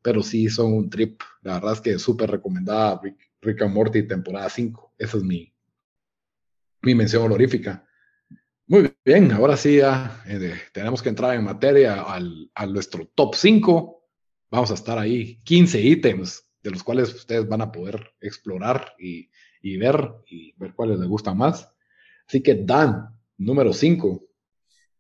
pero 0.03 0.23
sí 0.23 0.51
son 0.51 0.75
un 0.75 0.91
trip. 0.91 1.23
La 1.43 1.55
verdad 1.55 1.73
es 1.73 1.81
que 1.81 1.99
súper 1.99 2.31
recomendada 2.31 3.01
Rick, 3.41 3.63
and 3.63 3.75
Morty 3.75 4.03
temporada 4.03 4.51
5. 4.51 4.95
Esa 4.99 5.17
es 5.17 5.23
mi, 5.23 5.53
mi 6.83 6.95
mención 6.95 7.23
honorífica. 7.23 7.87
Muy 8.67 8.93
bien, 9.05 9.33
ahora 9.33 9.57
sí 9.57 9.79
ya 9.79 10.23
eh, 10.27 10.55
tenemos 10.73 11.03
que 11.03 11.09
entrar 11.09 11.35
en 11.35 11.45
materia 11.45 12.03
al, 12.03 12.51
a 12.55 12.67
nuestro 12.67 13.07
top 13.15 13.35
5. 13.35 14.09
Vamos 14.51 14.71
a 14.71 14.75
estar 14.75 14.99
ahí 14.99 15.41
15 15.43 15.81
ítems 15.81 16.49
de 16.63 16.71
los 16.71 16.83
cuales 16.83 17.13
ustedes 17.15 17.49
van 17.49 17.61
a 17.61 17.73
poder 17.73 18.15
explorar 18.21 18.95
y, 18.99 19.29
y 19.61 19.77
ver 19.77 20.13
y 20.27 20.53
ver 20.57 20.75
cuáles 20.75 20.99
les 20.99 21.09
gustan 21.09 21.37
más. 21.37 21.73
Así 22.27 22.43
que 22.43 22.55
Dan, 22.55 23.09
número 23.37 23.73
5. 23.73 24.23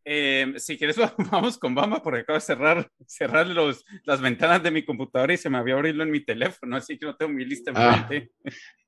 Eh, 0.05 0.55
si 0.57 0.77
quieres, 0.77 0.97
vamos 1.31 1.59
con 1.59 1.75
Bamba, 1.75 2.03
porque 2.03 2.21
acabo 2.21 2.37
de 2.37 2.41
cerrar, 2.41 2.91
cerrar 3.07 3.47
los, 3.47 3.85
las 4.05 4.21
ventanas 4.21 4.63
de 4.63 4.71
mi 4.71 4.85
computadora 4.85 5.33
y 5.33 5.37
se 5.37 5.49
me 5.49 5.59
había 5.59 5.77
abierto 5.77 6.03
en 6.03 6.11
mi 6.11 6.25
teléfono, 6.25 6.77
así 6.77 6.99
que 6.99 7.07
no 7.07 7.17
tengo 7.17 7.33
mi 7.33 7.45
lista 7.45 7.73
ah, 7.75 8.09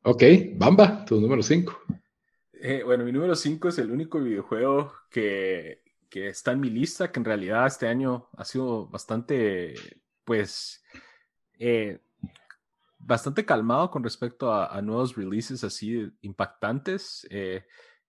Ok, 0.02 0.22
Bamba, 0.54 1.04
tu 1.04 1.20
número 1.20 1.42
5. 1.42 1.72
Eh, 2.66 2.82
bueno, 2.82 3.04
mi 3.04 3.12
número 3.12 3.34
5 3.34 3.68
es 3.68 3.76
el 3.76 3.90
único 3.90 4.18
videojuego 4.18 4.94
que, 5.10 5.82
que, 6.08 6.28
está 6.30 6.52
en 6.52 6.60
mi 6.60 6.70
lista, 6.70 7.12
que 7.12 7.20
en 7.20 7.26
realidad 7.26 7.66
este 7.66 7.86
año 7.86 8.30
ha 8.38 8.44
sido 8.46 8.86
bastante, 8.88 9.74
pues, 10.24 10.82
eh, 11.58 12.00
bastante 12.98 13.44
calmado 13.44 13.90
con 13.90 14.02
respecto 14.02 14.50
a, 14.50 14.80
nuevos 14.80 15.14
releases 15.14 15.62
así 15.62 16.10
impactantes. 16.22 17.26
Eh, 17.28 17.66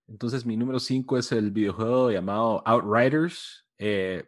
entonces 0.08 0.46
mi 0.46 0.56
número 0.56 0.80
5 0.80 1.18
es 1.18 1.32
el 1.32 1.50
videojuego 1.50 2.10
llamado 2.10 2.62
Outriders, 2.64 3.66
eh, 3.76 4.26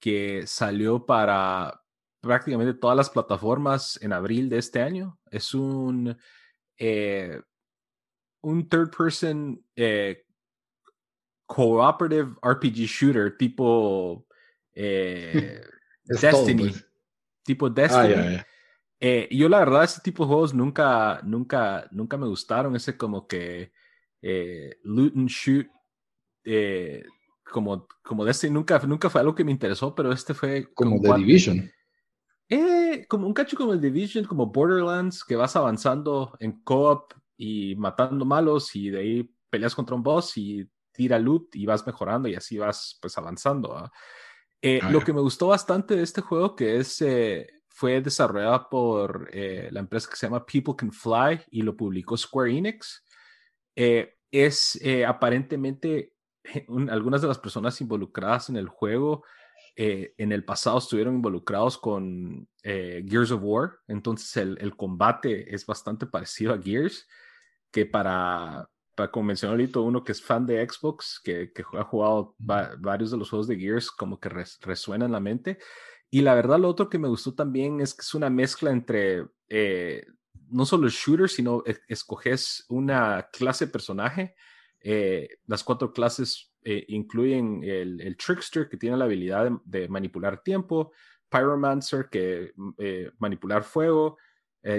que 0.00 0.46
salió 0.46 1.04
para 1.04 1.82
prácticamente 2.22 2.72
todas 2.72 2.96
las 2.96 3.10
plataformas 3.10 3.98
en 4.00 4.14
abril 4.14 4.48
de 4.48 4.56
este 4.56 4.80
año. 4.80 5.18
Es 5.30 5.52
un, 5.52 6.16
un 8.42 8.68
third 8.68 8.90
person 8.96 9.62
eh, 9.76 10.24
cooperative 11.46 12.36
RPG 12.42 12.86
shooter 12.86 13.36
tipo 13.36 14.26
Destiny. 14.74 16.70
Pues. 16.70 16.86
Tipo 17.44 17.66
ah, 17.66 17.70
Destiny. 17.70 18.42
yo 19.30 19.48
la 19.48 19.58
verdad, 19.60 19.84
ese 19.84 20.00
tipo 20.00 20.24
de 20.24 20.28
juegos 20.28 20.54
nunca, 20.54 21.20
nunca, 21.24 21.88
nunca 21.90 22.16
me 22.16 22.26
gustaron. 22.26 22.76
Ese 22.76 22.96
como 22.96 23.26
que 23.26 23.72
eh, 24.22 24.78
loot 24.82 25.16
and 25.16 25.28
shoot, 25.28 25.66
eh, 26.44 27.04
como, 27.44 27.86
como 28.02 28.24
de 28.24 28.32
este 28.32 28.50
nunca, 28.50 28.78
nunca 28.80 29.08
fue 29.08 29.20
algo 29.20 29.34
que 29.34 29.44
me 29.44 29.52
interesó, 29.52 29.94
pero 29.94 30.12
este 30.12 30.34
fue... 30.34 30.72
Como, 30.74 31.00
The 31.00 31.14
Division. 31.14 31.70
Eh, 32.48 33.06
como 33.08 33.26
un 33.26 33.34
cacho 33.34 33.56
como 33.56 33.72
el 33.72 33.80
Division, 33.80 34.24
como 34.24 34.46
Borderlands, 34.46 35.24
que 35.24 35.36
vas 35.36 35.54
avanzando 35.56 36.36
en 36.40 36.60
co-op 36.62 37.12
y 37.36 37.74
matando 37.76 38.24
malos 38.24 38.74
y 38.74 38.90
de 38.90 38.98
ahí 38.98 39.30
peleas 39.50 39.74
contra 39.74 39.94
un 39.94 40.02
boss 40.02 40.36
y 40.36 40.68
tira 40.92 41.18
loot 41.18 41.54
y 41.56 41.66
vas 41.66 41.86
mejorando 41.86 42.28
y 42.28 42.34
así 42.34 42.58
vas 42.58 42.98
pues 43.00 43.16
avanzando. 43.18 43.76
Ah, 43.76 43.90
lo 44.90 45.00
que 45.00 45.12
me 45.12 45.20
gustó 45.20 45.48
bastante 45.48 45.94
de 45.94 46.02
este 46.02 46.20
juego 46.20 46.56
que 46.56 46.78
es 46.78 47.04
fue 47.68 48.00
desarrollado 48.00 48.68
por 48.68 49.32
la 49.32 49.80
empresa 49.80 50.08
que 50.10 50.16
se 50.16 50.26
llama 50.26 50.44
People 50.44 50.74
Can 50.76 50.90
Fly 50.90 51.42
y 51.50 51.62
lo 51.62 51.76
publicó 51.76 52.16
Square 52.16 52.50
Enix. 52.50 53.04
Eh, 53.76 54.14
es 54.30 54.80
eh, 54.82 55.04
aparentemente 55.04 56.14
algunas 56.88 57.20
de 57.20 57.28
las 57.28 57.38
personas 57.38 57.78
involucradas 57.82 58.48
en 58.48 58.56
el 58.56 58.68
juego 58.68 59.22
eh, 59.76 60.14
en 60.16 60.32
el 60.32 60.42
pasado 60.44 60.78
estuvieron 60.78 61.16
involucrados 61.16 61.76
con 61.76 62.48
Gears 62.64 63.30
of 63.30 63.42
War, 63.42 63.72
entonces 63.86 64.34
el, 64.38 64.74
combate 64.74 65.54
es 65.54 65.66
bastante 65.66 66.06
parecido 66.06 66.54
a 66.54 66.58
Gears, 66.60 67.06
que 67.70 67.86
para, 67.86 68.68
para 68.94 69.10
como 69.10 69.26
mencionó 69.26 69.56
uno 69.82 70.04
que 70.04 70.12
es 70.12 70.22
fan 70.22 70.46
de 70.46 70.66
Xbox, 70.68 71.20
que, 71.22 71.52
que 71.52 71.64
ha 71.78 71.84
jugado 71.84 72.34
varios 72.38 73.10
de 73.10 73.16
los 73.16 73.30
juegos 73.30 73.48
de 73.48 73.58
Gears, 73.58 73.90
como 73.90 74.18
que 74.18 74.28
resuena 74.28 75.06
en 75.06 75.12
la 75.12 75.20
mente. 75.20 75.58
Y 76.10 76.22
la 76.22 76.34
verdad, 76.34 76.58
lo 76.58 76.68
otro 76.68 76.88
que 76.88 76.98
me 76.98 77.08
gustó 77.08 77.34
también 77.34 77.80
es 77.80 77.94
que 77.94 78.02
es 78.02 78.14
una 78.14 78.30
mezcla 78.30 78.70
entre 78.70 79.26
no 80.48 80.64
solo 80.64 80.86
el 80.86 80.92
shooter, 80.92 81.28
sino 81.28 81.62
escoges 81.88 82.64
una 82.68 83.28
clase 83.32 83.66
de 83.66 83.72
personaje. 83.72 84.34
Eh, 84.80 85.28
las 85.46 85.64
cuatro 85.64 85.92
clases 85.92 86.52
eh, 86.62 86.84
incluyen 86.88 87.62
el, 87.64 88.16
Trickster, 88.16 88.68
que 88.68 88.76
tiene 88.76 88.96
la 88.96 89.04
habilidad 89.06 89.50
de, 89.64 89.88
manipular 89.88 90.42
tiempo, 90.42 90.92
Pyromancer, 91.28 92.08
que 92.10 92.52
eh, 92.78 93.10
manipular 93.18 93.64
fuego, 93.64 94.16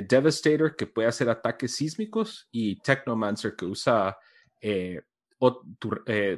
Devastator, 0.08 0.76
que 0.76 0.88
puede 0.88 1.08
hacer 1.08 1.30
ataques 1.30 1.76
sísmicos, 1.76 2.48
y 2.52 2.80
Technomancer, 2.82 3.56
que 3.56 3.66
usa 3.66 4.18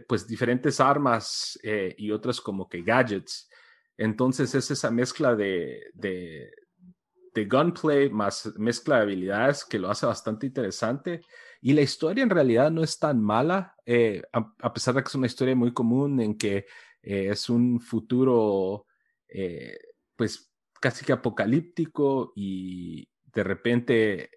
pues 0.08 0.28
diferentes 0.28 0.80
armas 0.80 1.60
y 1.64 2.12
otras 2.12 2.40
como 2.42 2.70
que 2.70 2.82
gadgets. 2.82 3.50
Entonces 3.98 4.54
es 4.54 4.70
esa 4.72 4.92
mezcla 4.92 5.36
de, 5.36 5.92
de 7.34 7.46
gunplay 7.46 8.10
más 8.10 8.52
mezcla 8.58 8.98
de 8.98 9.02
habilidades 9.04 9.66
que 9.66 9.80
lo 9.80 9.90
hace 9.90 10.06
bastante 10.06 10.48
interesante. 10.48 11.22
Y 11.62 11.74
la 11.74 11.82
historia 11.82 12.24
en 12.24 12.30
realidad 12.30 12.72
no 12.72 12.84
es 12.84 12.98
tan 13.00 13.22
mala, 13.22 13.76
eh, 13.86 14.22
a, 14.32 14.74
pesar 14.74 14.96
de 14.96 15.04
que 15.04 15.08
es 15.10 15.16
una 15.16 15.28
historia 15.28 15.56
muy 15.56 15.74
común 15.74 16.20
en 16.22 16.38
que 16.38 16.66
eh, 17.02 17.30
es 17.30 17.50
un 17.50 17.82
futuro, 17.82 18.86
eh, 19.28 19.78
pues 20.16 20.52
casi 20.80 21.04
que 21.04 21.14
apocalíptico 21.14 22.32
y 22.36 23.09
de 23.34 23.44
repente 23.44 24.32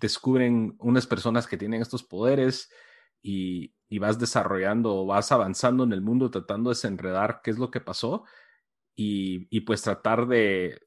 descubren 0.00 0.76
unas 0.78 1.06
personas 1.06 1.46
que 1.46 1.56
tienen 1.56 1.82
estos 1.82 2.02
poderes 2.02 2.70
y, 3.22 3.74
y 3.88 3.98
vas 3.98 4.18
desarrollando, 4.18 5.04
vas 5.06 5.30
avanzando 5.32 5.84
en 5.84 5.92
el 5.92 6.00
mundo 6.00 6.30
tratando 6.30 6.70
de 6.70 6.74
desenredar 6.74 7.40
qué 7.42 7.50
es 7.50 7.58
lo 7.58 7.70
que 7.70 7.80
pasó 7.80 8.24
y, 8.96 9.46
y 9.50 9.60
pues 9.60 9.82
tratar 9.82 10.26
de 10.26 10.80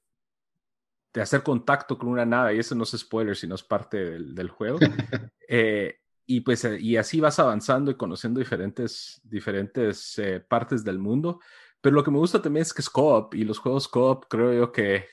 de 1.13 1.21
hacer 1.21 1.43
contacto 1.43 1.97
con 1.97 2.09
una 2.09 2.25
nave, 2.25 2.55
y 2.55 2.59
eso 2.59 2.75
no 2.75 2.83
es 2.83 2.91
spoiler, 2.97 3.35
sino 3.35 3.55
es 3.55 3.63
parte 3.63 4.19
del, 4.19 4.49
juego. 4.49 4.79
Eh, 5.55 5.99
y 6.25 6.39
pues 6.39 6.63
eh, 6.63 6.79
y 6.79 6.95
así 6.95 7.19
vas 7.19 7.37
avanzando 7.37 7.91
y 7.91 7.95
conociendo 7.95 8.39
diferentes, 8.39 9.21
diferentes 9.23 10.17
eh, 10.17 10.39
partes 10.39 10.83
del 10.83 10.97
mundo. 10.97 11.41
Pero 11.79 11.95
lo 11.95 12.03
que 12.03 12.09
me 12.09 12.17
gusta 12.17 12.41
también 12.41 12.61
es 12.61 12.73
que 12.73 12.81
es 12.81 12.89
co-op 12.89 13.35
y 13.35 13.43
los 13.43 13.59
juegos 13.59 13.87
co-op 13.89 14.25
creo 14.29 14.53
yo 14.53 14.71
que 14.71 15.05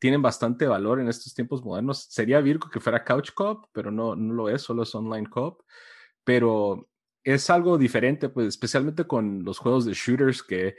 tienen 0.00 0.22
bastante 0.22 0.66
valor 0.66 0.98
en 0.98 1.08
estos 1.08 1.34
tiempos 1.34 1.62
modernos. 1.62 2.06
Sería 2.08 2.40
Virgo 2.40 2.68
que 2.70 2.80
fuera 2.80 3.04
couch 3.04 3.32
co-op, 3.32 3.66
pero 3.70 3.90
no, 3.92 4.16
no 4.16 4.34
lo 4.34 4.48
es, 4.48 4.62
solo 4.62 4.82
es 4.82 4.94
online 4.94 5.28
co-op. 5.28 5.60
Pero 6.24 6.88
es 7.22 7.50
algo 7.50 7.76
diferente, 7.76 8.30
pues 8.30 8.48
especialmente 8.48 9.06
con 9.06 9.44
los 9.44 9.58
juegos 9.58 9.84
de 9.84 9.92
shooters 9.92 10.42
que 10.42 10.74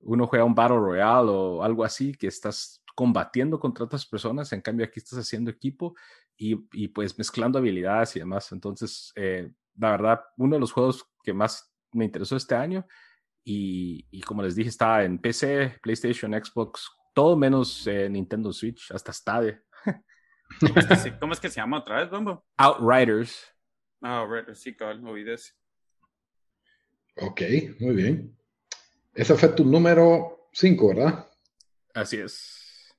uno 0.00 0.26
juega 0.26 0.44
un 0.44 0.54
Battle 0.54 0.76
Royale 0.76 1.30
o 1.30 1.62
algo 1.64 1.82
así, 1.82 2.12
que 2.12 2.26
estás 2.26 2.84
combatiendo 2.94 3.58
contra 3.58 3.86
otras 3.86 4.04
personas, 4.04 4.52
en 4.52 4.60
cambio 4.60 4.84
aquí 4.84 4.98
estás 5.00 5.18
haciendo 5.18 5.50
equipo 5.50 5.94
y, 6.36 6.68
y 6.72 6.88
pues 6.88 7.16
mezclando 7.16 7.58
habilidades 7.58 8.16
y 8.16 8.18
demás. 8.18 8.52
Entonces, 8.52 9.12
eh, 9.16 9.50
la 9.78 9.92
verdad, 9.92 10.20
uno 10.36 10.56
de 10.56 10.60
los 10.60 10.72
juegos 10.72 11.08
que 11.22 11.32
más 11.32 11.72
me 11.92 12.04
interesó 12.04 12.36
este 12.36 12.54
año 12.54 12.86
y, 13.44 14.06
y 14.10 14.20
como 14.20 14.42
les 14.42 14.54
dije, 14.54 14.68
está 14.68 15.04
en 15.04 15.18
PC, 15.18 15.78
PlayStation, 15.82 16.32
Xbox, 16.32 16.90
todo 17.14 17.36
menos 17.36 17.86
eh, 17.86 18.08
Nintendo 18.08 18.52
Switch, 18.52 18.90
hasta 18.92 19.12
Stadia. 19.12 19.62
¿Cómo 20.60 21.32
es, 21.32 21.40
que 21.40 21.48
se, 21.50 21.56
llama 21.56 21.78
otra 21.78 22.00
vez, 22.00 22.10
Bombo? 22.10 22.44
Outriders. 22.56 23.54
Outriders, 24.00 24.60
sí, 24.60 24.74
cabal, 24.74 25.04
oí 25.06 25.24
Ok, 27.16 27.42
muy 27.80 27.94
bien. 27.94 28.36
Ese 29.14 29.34
fue 29.34 29.48
tu 29.50 29.64
número 29.64 30.48
5, 30.52 30.88
¿verdad? 30.88 31.28
Así 31.94 32.16
es. 32.16 32.94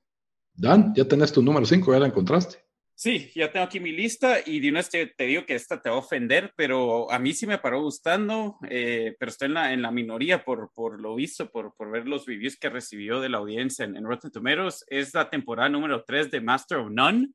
Dan, 0.52 0.94
ya 0.94 1.06
tenés 1.06 1.32
tu 1.32 1.42
número 1.42 1.64
5, 1.64 1.92
ya 1.92 1.98
la 1.98 2.06
encontraste. 2.06 2.62
Sí, 3.02 3.30
ya 3.34 3.50
tengo 3.50 3.64
aquí 3.64 3.80
mi 3.80 3.92
lista 3.92 4.40
y 4.44 4.60
de 4.60 4.68
una 4.68 4.80
vez 4.80 4.90
te, 4.90 5.24
digo 5.24 5.46
que 5.46 5.54
esta 5.54 5.80
te 5.80 5.88
va 5.88 5.96
a 5.96 6.00
ofender, 6.00 6.52
pero 6.54 7.10
a 7.10 7.18
mí 7.18 7.32
sí 7.32 7.46
me 7.46 7.56
paró 7.56 7.80
gustando, 7.80 8.58
eh, 8.68 9.16
pero 9.18 9.30
estoy 9.30 9.46
en 9.46 9.54
la, 9.54 9.72
en 9.72 9.80
la 9.80 9.90
minoría 9.90 10.44
por, 10.44 10.70
por 10.74 11.00
lo 11.00 11.14
visto, 11.14 11.50
por, 11.50 11.74
por 11.74 11.90
ver 11.90 12.06
los 12.06 12.26
reviews 12.26 12.58
que 12.58 12.68
recibió 12.68 13.18
de 13.22 13.30
la 13.30 13.38
audiencia 13.38 13.86
en, 13.86 14.04
Rotten 14.04 14.30
Tomatoes. 14.30 14.84
Es 14.86 15.14
la 15.14 15.30
temporada 15.30 15.70
número 15.70 16.04
3 16.04 16.30
de 16.30 16.42
Master 16.42 16.76
of 16.76 16.90
None, 16.90 17.28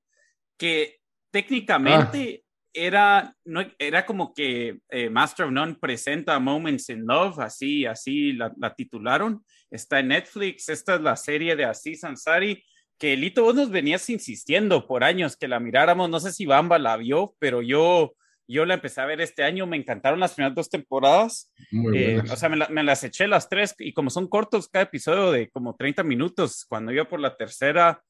que 0.56 1.00
técnicamente 1.32 2.44
era, 2.72 3.36
no, 3.44 3.66
era 3.80 4.06
como 4.06 4.36
que 4.36 4.78
eh, 4.90 5.10
Master 5.10 5.48
of 5.48 5.52
None 5.52 5.78
presenta 5.82 6.38
Moments 6.38 6.90
in 6.90 7.08
Love, 7.08 7.40
así, 7.40 7.88
así 7.88 8.34
la, 8.34 8.54
la, 8.58 8.76
titularon. 8.76 9.44
Está 9.72 10.00
en 10.00 10.10
Netflix, 10.10 10.70
esta 10.70 10.94
es 10.94 11.02
la 11.02 11.16
serie 11.16 11.56
de 11.56 11.66
Aziz 11.66 12.04
Ansari 12.04 12.64
que 12.98 13.16
Lito, 13.18 13.44
vos 13.44 13.56
nos 13.56 13.70
venías 13.70 14.10
insistiendo 14.10 14.88
por 14.88 15.04
años 15.04 15.36
que 15.36 15.48
la 15.48 15.60
miráramos, 15.60 16.10
no 16.10 16.20
sé 16.20 16.32
si 16.32 16.46
Bamba 16.46 16.80
la 16.80 16.98
vio, 16.98 17.36
pero 17.40 17.62
yo, 17.62 18.16
yo 18.48 18.66
la 18.66 18.76
empecé 18.76 19.02
a 19.02 19.06
ver 19.06 19.22
este 19.22 19.44
año, 19.44 19.68
me 19.68 19.78
encantaron 19.78 20.20
las 20.20 20.34
primeras 20.34 20.56
dos 20.56 20.70
temporadas, 20.70 21.52
eh, 21.94 22.22
o 22.32 22.36
sea, 22.36 22.50
me, 22.50 22.84
las 22.84 23.04
eché 23.04 23.28
las 23.28 23.50
tres 23.50 23.76
y 23.80 23.94
como 23.94 24.10
son 24.10 24.28
cortos 24.28 24.70
cada 24.70 24.84
episodio 24.84 25.32
de 25.32 25.50
como 25.50 25.76
30 25.76 26.04
minutos, 26.04 26.66
cuando 26.68 26.92
iba 26.92 27.06
por 27.06 27.20
la 27.20 27.36
tercera, 27.36 28.02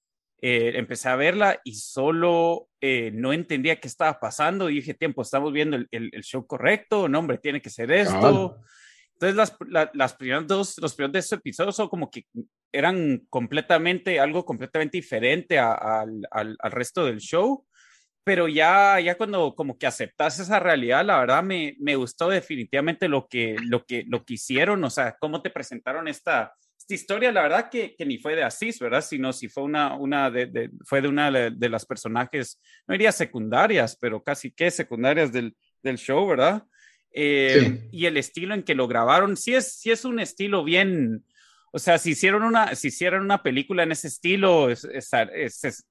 eh, 0.42 0.74
empecé 0.76 1.10
a 1.10 1.16
verla 1.16 1.60
y 1.64 1.76
solo 1.76 2.68
eh, 2.80 3.10
no 3.14 3.34
entendía 3.34 3.80
qué 3.80 3.88
estaba 3.88 4.20
pasando. 4.20 4.70
Y 4.70 4.76
dije, 4.76 4.94
tiempo, 4.94 5.22
estamos 5.22 5.52
viendo 5.52 5.78
el, 5.78 5.88
el, 5.90 6.24
show 6.24 6.46
correcto, 6.46 7.08
no, 7.08 7.20
hombre, 7.20 7.38
tiene 7.38 7.62
que 7.62 7.70
ser 7.70 7.92
esto. 7.92 8.60
Entonces, 9.14 9.36
las, 9.36 9.56
las, 9.94 10.14
primeras 10.14 10.46
dos, 10.46 10.78
los 10.78 10.94
primeros 10.94 11.14
dos 11.14 11.32
episodios 11.32 11.76
son 11.76 11.88
como 11.88 12.12
que 12.12 12.26
eran 12.78 13.26
completamente, 13.30 14.20
algo 14.20 14.46
completamente 14.46 14.98
diferente 14.98 15.60
al, 15.60 16.28
al, 16.32 16.72
resto 16.72 17.06
del 17.06 17.20
show, 17.20 17.66
pero 18.24 18.48
ya, 18.48 19.00
ya 19.00 19.16
cuando 19.16 19.54
como 19.56 19.78
que 19.78 19.88
aceptas 19.88 20.40
esa 20.40 20.60
realidad, 20.60 21.06
la 21.06 21.20
verdad 21.20 21.44
me, 21.44 21.76
me 21.80 21.96
gustó 21.96 22.30
definitivamente 22.30 23.08
lo 23.08 23.28
que, 23.28 23.56
lo, 23.68 23.86
que, 23.86 24.04
lo 24.08 24.24
que 24.26 24.36
hicieron, 24.36 24.84
o 24.84 24.90
sea, 24.90 25.16
cómo 25.20 25.42
te 25.42 25.50
presentaron 25.50 26.08
esta, 26.08 26.54
esta 26.78 26.94
historia, 26.94 27.32
la 27.32 27.44
verdad 27.44 27.70
que, 27.70 27.96
que, 27.96 28.06
ni 28.06 28.18
fue 28.18 28.36
de 28.36 28.44
Asís, 28.44 28.80
¿verdad? 28.80 29.02
Sino 29.02 29.32
si 29.32 29.48
fue 29.48 29.64
una, 29.64 29.96
una 29.96 30.30
de, 30.30 30.70
fue 30.86 31.02
de 31.02 31.08
una 31.08 31.32
de 31.32 31.70
las 31.70 31.86
personajes, 31.86 32.62
no 32.88 32.94
diría 32.94 33.12
secundarias, 33.12 33.98
pero 34.00 34.24
casi 34.24 34.52
que 34.52 34.70
secundarias 34.72 35.32
del, 35.32 35.56
del 35.82 35.98
show, 35.98 36.28
¿verdad? 36.28 36.64
Eh, 37.18 37.88
y 37.94 38.08
el 38.08 38.18
estilo 38.18 38.54
en 38.54 38.64
que 38.64 38.76
lo 38.76 38.90
grabaron, 38.90 39.38
sí 39.38 39.56
es, 39.56 39.80
sí 39.80 39.90
es 39.90 40.04
un 40.04 40.20
estilo 40.20 40.66
bien, 40.66 41.24
o 41.76 41.80
sea, 41.80 41.98
si 41.98 42.12
hicieron 42.12 42.44
una, 42.44 42.74
si 42.74 42.88
hicieran 42.88 43.22
una 43.22 43.44
película 43.44 43.84
en 43.84 43.92
ese 43.92 44.08
estilo, 44.08 44.70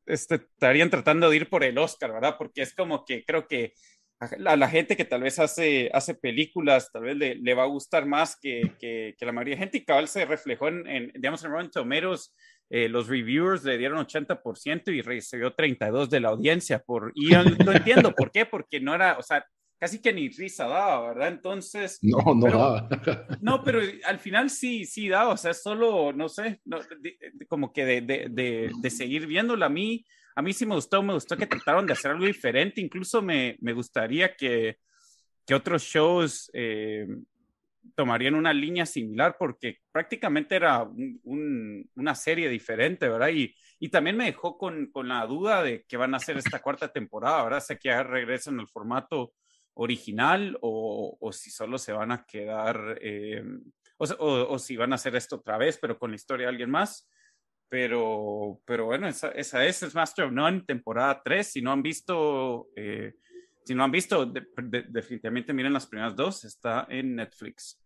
estarían 0.07 0.89
tratando 0.89 1.29
de 1.29 1.37
ir 1.37 1.51
por 1.51 1.63
el 1.63 1.77
Oscar, 1.77 2.11
¿verdad? 2.11 2.37
Porque 2.39 2.63
es 2.63 2.75
como 2.75 3.05
que 3.05 3.23
creo 3.23 3.47
que 3.47 3.75
a 4.19 4.57
la 4.57 4.69
gente 4.71 4.97
que 4.97 5.05
tal 5.05 5.21
vez 5.21 5.39
hace, 5.39 5.91
hace 5.93 6.15
películas, 6.15 6.91
tal 6.91 7.03
vez 7.03 7.19
le, 7.19 7.35
le 7.35 7.53
va 7.53 7.65
a 7.65 7.67
gustar 7.67 8.07
más 8.07 8.35
que, 8.41 8.73
que, 8.81 9.15
la 9.21 9.33
mayoría 9.33 9.57
de 9.57 9.61
gente. 9.61 9.77
Y 9.77 9.85
cabal 9.85 10.09
se 10.09 10.25
reflejó 10.25 10.69
en, 10.69 10.87
en 10.87 11.13
digamos, 11.13 11.45
en 11.45 11.51
Rotten 11.51 11.71
Tomatoes. 11.71 12.35
Eh, 12.71 12.89
los 12.89 13.07
reviewers 13.07 13.63
le 13.65 13.77
dieron 13.77 14.03
80% 14.03 14.89
y 14.91 15.03
recibió 15.03 15.55
32% 15.55 16.09
de 16.09 16.21
la 16.21 16.31
audiencia. 16.31 16.79
Por, 16.79 17.13
y 17.15 17.31
yo 17.31 17.45
no 17.45 17.73
entiendo 17.73 18.15
por 18.15 18.31
qué, 18.31 18.47
porque 18.47 18.81
no 18.81 18.95
era, 18.95 19.19
o 19.19 19.23
sea, 19.23 19.45
casi 19.85 20.01
que 20.01 20.15
ni 20.15 20.31
risa 20.31 20.67
daba, 20.67 21.09
¿verdad? 21.09 21.29
Entonces... 21.29 21.99
No, 22.01 22.35
no 22.35 22.51
daba. 22.51 22.89
No, 23.43 23.63
pero 23.65 23.81
al 24.07 24.19
final 24.19 24.49
sí, 24.49 24.87
sí 24.87 25.11
daba, 25.11 25.35
o 25.35 25.37
sea, 25.37 25.53
solo, 25.53 26.11
no 26.11 26.31
sé, 26.31 26.63
como 27.49 27.71
que 27.71 27.85
de, 27.85 28.01
de, 28.01 28.71
de, 28.81 28.91
seguir 28.91 29.27
viéndola 29.27 29.67
a 29.67 29.69
mí, 29.69 30.03
a 30.37 30.41
mí 30.41 30.55
sí 30.55 30.65
me 30.65 30.75
gustó, 30.75 31.03
me 31.03 31.13
gustó 31.13 31.37
que 31.37 31.47
trataron 31.47 31.87
de 31.87 31.93
hacer 31.93 32.13
algo 32.13 32.25
diferente, 32.25 32.81
incluso 32.81 33.21
me, 33.21 33.59
me 33.61 33.75
gustaría 33.75 34.35
que, 34.35 34.79
que 35.45 35.55
otros 35.55 35.83
shows 35.83 36.51
eh, 36.55 37.07
tomarían 37.95 38.37
una 38.37 38.55
línea 38.55 38.87
similar 38.87 39.37
porque 39.39 39.81
prácticamente 39.93 40.57
era 40.57 40.89
una 41.25 42.15
serie 42.15 42.49
diferente, 42.49 43.07
¿verdad? 43.07 43.29
Y, 43.29 43.55
y 43.79 43.91
también 43.91 44.17
me 44.17 44.25
dejó 44.25 44.57
con, 44.57 44.87
con, 44.87 45.09
la 45.09 45.27
duda 45.27 45.63
de 45.63 45.85
que 45.87 45.99
van 45.99 46.15
a 46.15 46.17
hacer 46.17 46.39
esta 46.39 46.63
cuarta 46.63 46.91
temporada, 46.91 47.45
¿verdad? 47.45 47.61
Sé 47.61 47.79
que 47.79 47.91
ya 47.91 48.03
regresan 48.03 48.59
al 48.59 48.69
formato 48.69 49.35
original 49.75 50.57
o, 50.61 51.17
o, 51.21 51.33
si 51.33 51.51
solo 51.51 51.79
se 51.79 51.93
van 51.93 52.13
a 52.13 52.25
quedar, 52.25 52.99
eh, 53.01 53.45
o, 53.99 54.07
o, 54.25 54.59
si 54.59 54.77
van 54.77 54.93
a 54.93 54.97
hacer 54.97 55.15
esto 55.17 55.37
otra 55.37 55.59
vez, 55.59 55.79
pero 55.79 55.99
con 55.99 56.11
la 56.11 56.17
historia 56.17 56.47
de 56.47 56.51
alguien 56.51 56.71
más. 56.71 57.09
Pero, 57.69 58.61
pero 58.65 58.87
bueno, 58.87 59.09
esa, 59.09 59.31
esa 59.31 59.65
es, 59.65 59.83
es 59.83 59.95
Master 59.95 60.27
of 60.27 60.33
None, 60.33 60.63
temporada 60.63 61.21
3. 61.25 61.47
Si 61.47 61.63
no 61.63 61.73
han 61.73 61.83
visto, 61.83 62.69
eh, 62.77 63.15
si 63.65 63.75
no 63.75 63.83
han 63.83 63.91
visto, 63.91 64.27
definitivamente 64.27 65.53
miren 65.53 65.73
las 65.73 65.87
primeras 65.87 66.15
dos, 66.15 66.45
está 66.45 66.87
en 66.89 67.17
Netflix. 67.17 67.81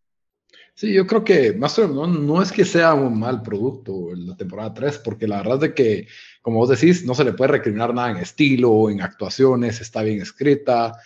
Sí, 0.74 0.92
yo 0.92 1.06
creo 1.06 1.24
que 1.24 1.52
Master 1.52 1.86
of 1.86 1.92
None 1.92 2.20
no 2.20 2.42
es 2.42 2.52
que 2.52 2.64
sea 2.64 2.94
un 2.94 3.18
mal 3.18 3.42
producto 3.42 4.12
en 4.12 4.26
la 4.26 4.36
temporada 4.36 4.74
3, 4.74 4.98
porque 4.98 5.26
la 5.26 5.38
verdad 5.38 5.54
es 5.54 5.60
de 5.60 5.74
que, 5.74 6.08
como 6.42 6.58
vos 6.58 6.68
decís, 6.68 7.04
no 7.04 7.14
se 7.14 7.24
le 7.24 7.32
puede 7.32 7.52
recriminar 7.52 7.94
nada 7.94 8.10
en 8.10 8.18
estilo, 8.18 8.90
en 8.90 9.00
actuaciones, 9.00 9.80
está 9.80 10.02
bien 10.02 10.20
escrita, 10.20 10.98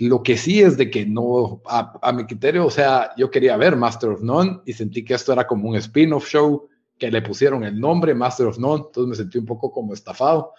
lo 0.00 0.22
que 0.22 0.36
sí 0.36 0.60
es 0.60 0.76
de 0.76 0.90
que 0.90 1.04
no, 1.06 1.62
a, 1.66 2.12
mi 2.12 2.24
criterio, 2.24 2.66
o 2.66 2.70
sea, 2.70 3.12
yo 3.16 3.30
quería 3.30 3.56
ver 3.56 3.76
Master 3.76 4.10
of 4.10 4.22
None 4.22 4.60
y 4.64 4.72
sentí 4.72 5.04
que 5.04 5.14
esto 5.14 5.32
era 5.32 5.46
como 5.46 5.68
un 5.68 5.76
spin-off 5.76 6.28
show 6.28 6.68
que 6.98 7.10
le 7.10 7.22
pusieron 7.22 7.64
el 7.64 7.78
nombre 7.78 8.14
Master 8.14 8.46
of 8.46 8.58
None, 8.58 8.84
entonces 8.86 9.08
me 9.08 9.16
sentí 9.16 9.38
un 9.38 9.46
poco 9.46 9.72
como 9.72 9.94
estafado. 9.94 10.52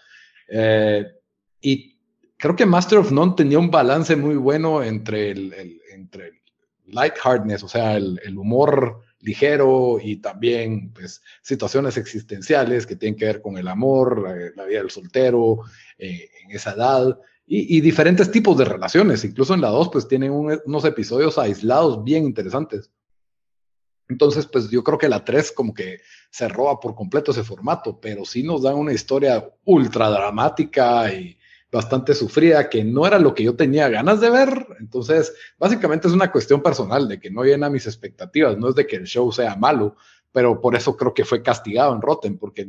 Eh, 0.48 1.06
y 1.62 1.98
creo 2.38 2.56
que 2.56 2.66
Master 2.66 3.00
of 3.00 3.12
None 3.12 3.34
tenía 3.36 3.60
un 3.60 3.72
balance 3.72 4.16
muy 4.16 4.36
bueno 4.36 4.84
entre 4.84 5.32
el, 5.32 5.80
entre 5.94 6.28
el 6.28 6.42
lightheartedness, 6.88 7.64
o 7.64 7.68
sea, 7.68 7.96
el, 7.96 8.20
el, 8.24 8.38
humor 8.38 9.02
ligero 9.22 9.98
y 10.02 10.18
también 10.18 10.92
pues, 10.92 11.22
situaciones 11.42 11.98
existenciales 11.98 12.86
que 12.86 12.96
tienen 12.96 13.18
que 13.18 13.26
ver 13.26 13.42
con 13.42 13.58
el 13.58 13.68
amor, 13.68 14.54
la, 14.56 14.66
vida 14.66 14.80
del 14.80 14.90
soltero 14.90 15.60
eh, 15.98 16.30
en 16.44 16.52
esa 16.52 16.74
edad 16.74 17.18
y, 17.54 17.82
diferentes 17.82 18.32
tipos 18.32 18.58
de 18.58 18.64
relaciones. 18.64 19.26
Incluso 19.26 19.54
en 19.54 19.60
la 19.60 19.68
2, 19.68 19.90
pues 19.90 20.08
tienen 20.08 20.32
unos 20.32 20.86
episodios 20.86 21.38
aislados 21.38 22.02
bien 22.02 22.24
interesantes. 22.24 22.90
Entonces, 24.08 24.46
pues 24.46 24.70
yo 24.70 24.82
creo 24.86 24.98
que 24.98 25.10
la 25.10 25.26
3 25.26 25.52
como 25.52 25.74
que 25.74 26.00
se 26.30 26.48
roba 26.48 26.80
por 26.80 26.96
completo 26.96 27.32
ese 27.32 27.44
formato, 27.44 28.00
pero 28.00 28.24
sí 28.24 28.42
nos 28.42 28.62
da 28.62 28.74
una 28.74 28.94
historia 28.94 29.50
ultra 29.66 30.10
dramática 30.10 31.14
y 31.14 31.38
bastante 31.70 32.14
sufrida, 32.14 32.70
que 32.70 32.86
no 32.86 33.06
era 33.06 33.20
lo 33.20 33.34
que 33.34 33.44
yo 33.44 33.54
tenía 33.54 33.90
ganas 33.90 34.22
de 34.22 34.30
ver. 34.30 34.68
Entonces, 34.80 35.34
básicamente 35.60 36.08
es 36.08 36.14
una 36.14 36.32
cuestión 36.32 36.64
personal 36.64 37.10
de 37.10 37.20
que 37.20 37.32
no 37.32 37.44
llena 37.44 37.70
mis 37.70 37.86
expectativas, 37.86 38.58
no 38.58 38.70
es 38.70 38.76
de 38.76 38.88
que 38.88 38.96
el 38.96 39.06
show 39.06 39.30
sea 39.30 39.58
malo, 39.58 39.98
pero 40.32 40.62
por 40.62 40.74
eso 40.76 40.96
creo 40.96 41.14
que 41.14 41.26
fue 41.26 41.44
castigado 41.44 41.94
en 41.94 42.02
Rotten, 42.02 42.38
porque 42.38 42.66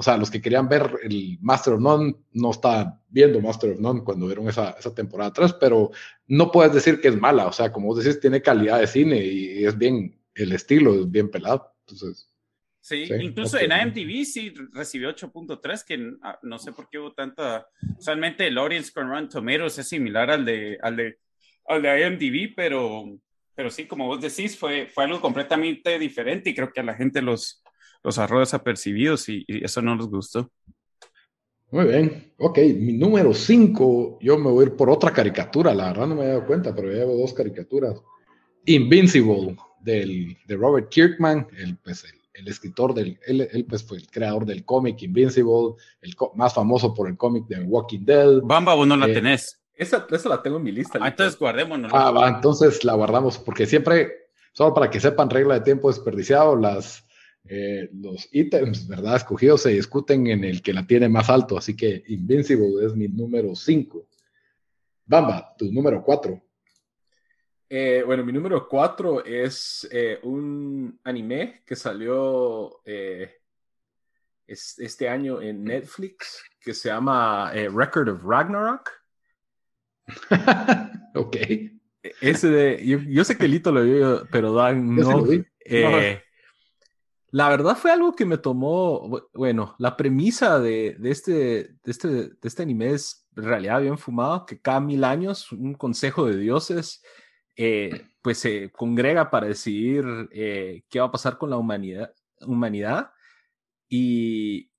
o 0.00 0.02
sea, 0.02 0.16
los 0.16 0.30
que 0.30 0.40
querían 0.40 0.66
ver 0.66 0.90
el 1.02 1.36
Master 1.42 1.74
of 1.74 1.80
None 1.82 2.16
no 2.32 2.52
estaban 2.52 2.98
viendo 3.10 3.38
Master 3.38 3.72
of 3.72 3.80
None 3.80 4.02
cuando 4.02 4.24
vieron 4.24 4.48
esa, 4.48 4.70
esa 4.70 4.94
temporada 4.94 5.28
atrás, 5.28 5.52
pero 5.52 5.90
no 6.26 6.50
puedes 6.50 6.72
decir 6.72 7.02
que 7.02 7.08
es 7.08 7.20
mala. 7.20 7.46
O 7.46 7.52
sea, 7.52 7.70
como 7.70 7.88
vos 7.88 8.02
decís, 8.02 8.18
tiene 8.18 8.40
calidad 8.40 8.80
de 8.80 8.86
cine 8.86 9.22
y 9.22 9.62
es 9.62 9.76
bien, 9.76 10.18
el 10.34 10.52
estilo 10.52 10.94
es 10.94 11.10
bien 11.10 11.30
pelado. 11.30 11.74
Entonces. 11.80 12.32
Sí, 12.80 13.10
incluso 13.20 13.58
en 13.58 13.72
IMDb 13.72 14.24
sí 14.24 14.54
recibió 14.72 15.14
8.3, 15.14 15.84
que 15.84 16.12
ah, 16.22 16.38
no 16.44 16.58
sé 16.58 16.72
por 16.72 16.88
qué 16.88 16.98
hubo 16.98 17.12
tanta. 17.12 17.68
Usualmente 17.98 18.46
el 18.46 18.56
audience 18.56 18.90
con 18.94 19.06
Rotten 19.06 19.28
Tomatoes 19.28 19.80
es 19.80 19.86
similar 19.86 20.30
al 20.30 20.46
de, 20.46 20.78
al 20.80 20.96
de, 20.96 21.18
al 21.66 21.82
de 21.82 22.06
IMDb, 22.06 22.54
pero, 22.56 23.04
pero 23.54 23.70
sí, 23.70 23.84
como 23.84 24.06
vos 24.06 24.22
decís, 24.22 24.56
fue, 24.56 24.86
fue 24.86 25.04
algo 25.04 25.20
completamente 25.20 25.98
diferente 25.98 26.48
y 26.48 26.54
creo 26.54 26.72
que 26.72 26.80
a 26.80 26.84
la 26.84 26.94
gente 26.94 27.20
los, 27.20 27.62
los 28.02 28.18
arroz 28.18 28.54
apercibidos 28.54 29.28
y, 29.28 29.44
y 29.46 29.64
eso 29.64 29.82
no 29.82 29.96
les 29.96 30.06
gustó. 30.06 30.50
Muy 31.72 31.84
bien, 31.84 32.32
ok, 32.38 32.58
mi 32.76 32.94
número 32.94 33.32
5, 33.32 34.18
yo 34.20 34.36
me 34.38 34.50
voy 34.50 34.64
a 34.64 34.68
ir 34.68 34.76
por 34.76 34.90
otra 34.90 35.12
caricatura, 35.12 35.72
la 35.72 35.92
verdad 35.92 36.08
no 36.08 36.16
me 36.16 36.24
he 36.24 36.28
dado 36.28 36.44
cuenta, 36.44 36.74
pero 36.74 36.90
llevo 36.90 37.14
dos 37.14 37.32
caricaturas. 37.32 38.02
Invincible, 38.66 39.56
del, 39.80 40.36
de 40.46 40.56
Robert 40.56 40.88
Kirkman, 40.88 41.46
el, 41.56 41.76
pues, 41.76 42.04
el, 42.34 42.48
escritor 42.48 42.92
del, 42.92 43.20
él, 43.24 43.66
pues 43.68 43.84
fue 43.84 43.98
el 43.98 44.08
creador 44.08 44.44
del 44.46 44.64
cómic 44.64 45.00
Invincible, 45.02 45.74
el 46.00 46.16
más 46.34 46.54
famoso 46.54 46.92
por 46.92 47.08
el 47.08 47.16
cómic 47.16 47.46
de 47.46 47.62
Walking 47.62 48.04
Dead. 48.04 48.40
Bamba, 48.42 48.74
vos 48.74 48.88
no 48.88 48.96
la 48.96 49.06
eh, 49.06 49.14
tenés. 49.14 49.62
Esa, 49.72 50.06
esa, 50.10 50.28
la 50.28 50.42
tengo 50.42 50.56
en 50.56 50.64
mi 50.64 50.72
lista. 50.72 50.98
Ah, 51.00 51.08
entonces 51.08 51.38
guardémonos. 51.38 51.92
Ah, 51.94 52.10
va, 52.10 52.28
entonces 52.28 52.82
la 52.82 52.94
guardamos, 52.94 53.38
porque 53.38 53.66
siempre, 53.66 54.10
solo 54.52 54.74
para 54.74 54.90
que 54.90 54.98
sepan, 54.98 55.30
regla 55.30 55.54
de 55.54 55.60
tiempo 55.60 55.86
desperdiciado, 55.86 56.56
las 56.56 57.06
eh, 57.44 57.88
los 57.92 58.28
ítems, 58.32 58.86
¿verdad? 58.86 59.16
Escogidos 59.16 59.62
se 59.62 59.70
discuten 59.70 60.26
en 60.26 60.44
el 60.44 60.62
que 60.62 60.72
la 60.72 60.86
tiene 60.86 61.08
más 61.08 61.30
alto, 61.30 61.56
así 61.58 61.74
que 61.74 62.04
Invincible 62.08 62.86
es 62.86 62.94
mi 62.94 63.08
número 63.08 63.54
5. 63.54 64.06
Bamba, 65.06 65.54
tu 65.56 65.72
número 65.72 66.02
4. 66.02 66.40
Eh, 67.70 68.02
bueno, 68.04 68.24
mi 68.24 68.32
número 68.32 68.68
4 68.68 69.24
es 69.24 69.88
eh, 69.90 70.18
un 70.22 71.00
anime 71.04 71.62
que 71.64 71.76
salió 71.76 72.82
este 74.46 75.08
año 75.08 75.40
en 75.40 75.64
Netflix 75.64 76.42
que 76.60 76.74
se 76.74 76.88
llama 76.88 77.52
Record 77.52 78.08
of 78.08 78.22
Ragnarok. 78.24 78.90
ok. 81.14 81.36
E, 81.36 81.78
ese 82.20 82.48
de, 82.48 83.04
yo, 83.08 83.24
sé 83.24 83.36
que 83.36 83.48
Lito 83.48 83.72
lo 83.72 83.82
vio, 83.82 84.26
pero 84.30 84.52
Dan 84.52 84.96
no. 84.96 85.26
La 87.32 87.48
verdad 87.48 87.76
fue 87.76 87.92
algo 87.92 88.14
que 88.14 88.26
me 88.26 88.38
tomó, 88.38 89.28
bueno, 89.32 89.76
la 89.78 89.96
premisa 89.96 90.58
de, 90.58 90.98
este, 91.04 91.32
de, 91.32 91.78
este, 91.84 92.08
de 92.08 92.38
este 92.42 92.62
anime 92.62 92.90
es 92.90 93.28
en 93.36 93.44
realidad 93.44 93.80
bien 93.80 93.98
fumado, 93.98 94.46
que 94.46 94.60
cada 94.60 94.80
mil 94.80 95.04
años 95.04 95.52
un 95.52 95.74
consejo 95.74 96.26
de 96.26 96.36
dioses 96.36 97.02
eh, 97.56 98.06
pues 98.22 98.38
se 98.38 98.70
congrega 98.72 99.30
para 99.30 99.46
decidir 99.46 100.04
eh, 100.32 100.82
qué 100.88 100.98
va 100.98 101.06
a 101.06 101.12
pasar 101.12 101.38
con 101.38 101.50
la 101.50 101.56
humanidad, 101.56 102.12
humanidad. 102.40 103.12
Y 103.88 104.70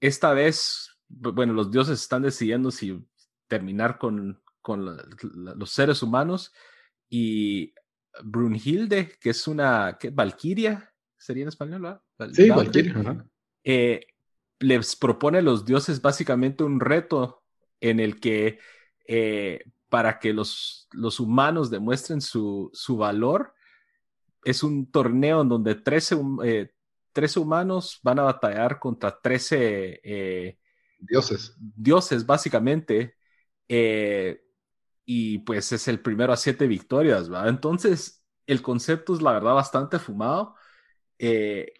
esta 0.00 0.32
vez, 0.32 0.90
bueno, 1.08 1.52
los 1.52 1.70
dioses 1.70 2.00
están 2.00 2.22
decidiendo 2.22 2.70
si 2.70 3.02
terminar 3.46 3.98
con, 3.98 4.42
con 4.60 4.96
los 5.22 5.70
seres 5.70 6.02
humanos 6.02 6.52
y 7.08 7.74
Brunhilde, 8.22 9.12
que 9.20 9.30
es 9.30 9.46
una 9.48 9.96
¿qué? 9.98 10.10
Valquiria, 10.10 10.92
sería 11.16 11.42
en 11.42 11.48
español, 11.48 11.82
¿verdad? 11.82 12.32
Sí, 12.32 12.50
Valkyria. 12.50 13.24
Eh, 13.64 14.06
les 14.58 14.96
propone 14.96 15.38
a 15.38 15.42
los 15.42 15.64
dioses 15.64 16.00
básicamente 16.00 16.64
un 16.64 16.80
reto 16.80 17.42
en 17.80 18.00
el 18.00 18.20
que 18.20 18.58
eh, 19.06 19.64
para 19.88 20.18
que 20.18 20.32
los, 20.32 20.88
los 20.92 21.20
humanos 21.20 21.70
demuestren 21.70 22.20
su, 22.20 22.70
su, 22.72 22.96
valor, 22.96 23.54
es 24.44 24.62
un 24.62 24.90
torneo 24.90 25.42
en 25.42 25.48
donde 25.48 25.74
13, 25.74 26.16
eh, 26.44 26.70
humanos 27.36 28.00
van 28.02 28.18
a 28.20 28.22
batallar 28.22 28.78
contra 28.78 29.20
13 29.20 30.58
dioses. 30.98 31.56
Dioses, 31.58 32.24
básicamente. 32.24 33.16
Y 35.04 35.38
pues 35.40 35.72
es 35.72 35.88
el 35.88 36.00
primero 36.00 36.32
a 36.32 36.36
siete 36.36 36.66
victorias, 36.66 37.32
¿va? 37.32 37.48
Entonces, 37.48 38.24
el 38.46 38.62
concepto 38.62 39.14
es 39.14 39.22
la 39.22 39.32
verdad 39.32 39.54
bastante 39.54 39.98
fumado. 39.98 40.54
Eh, 41.18 41.72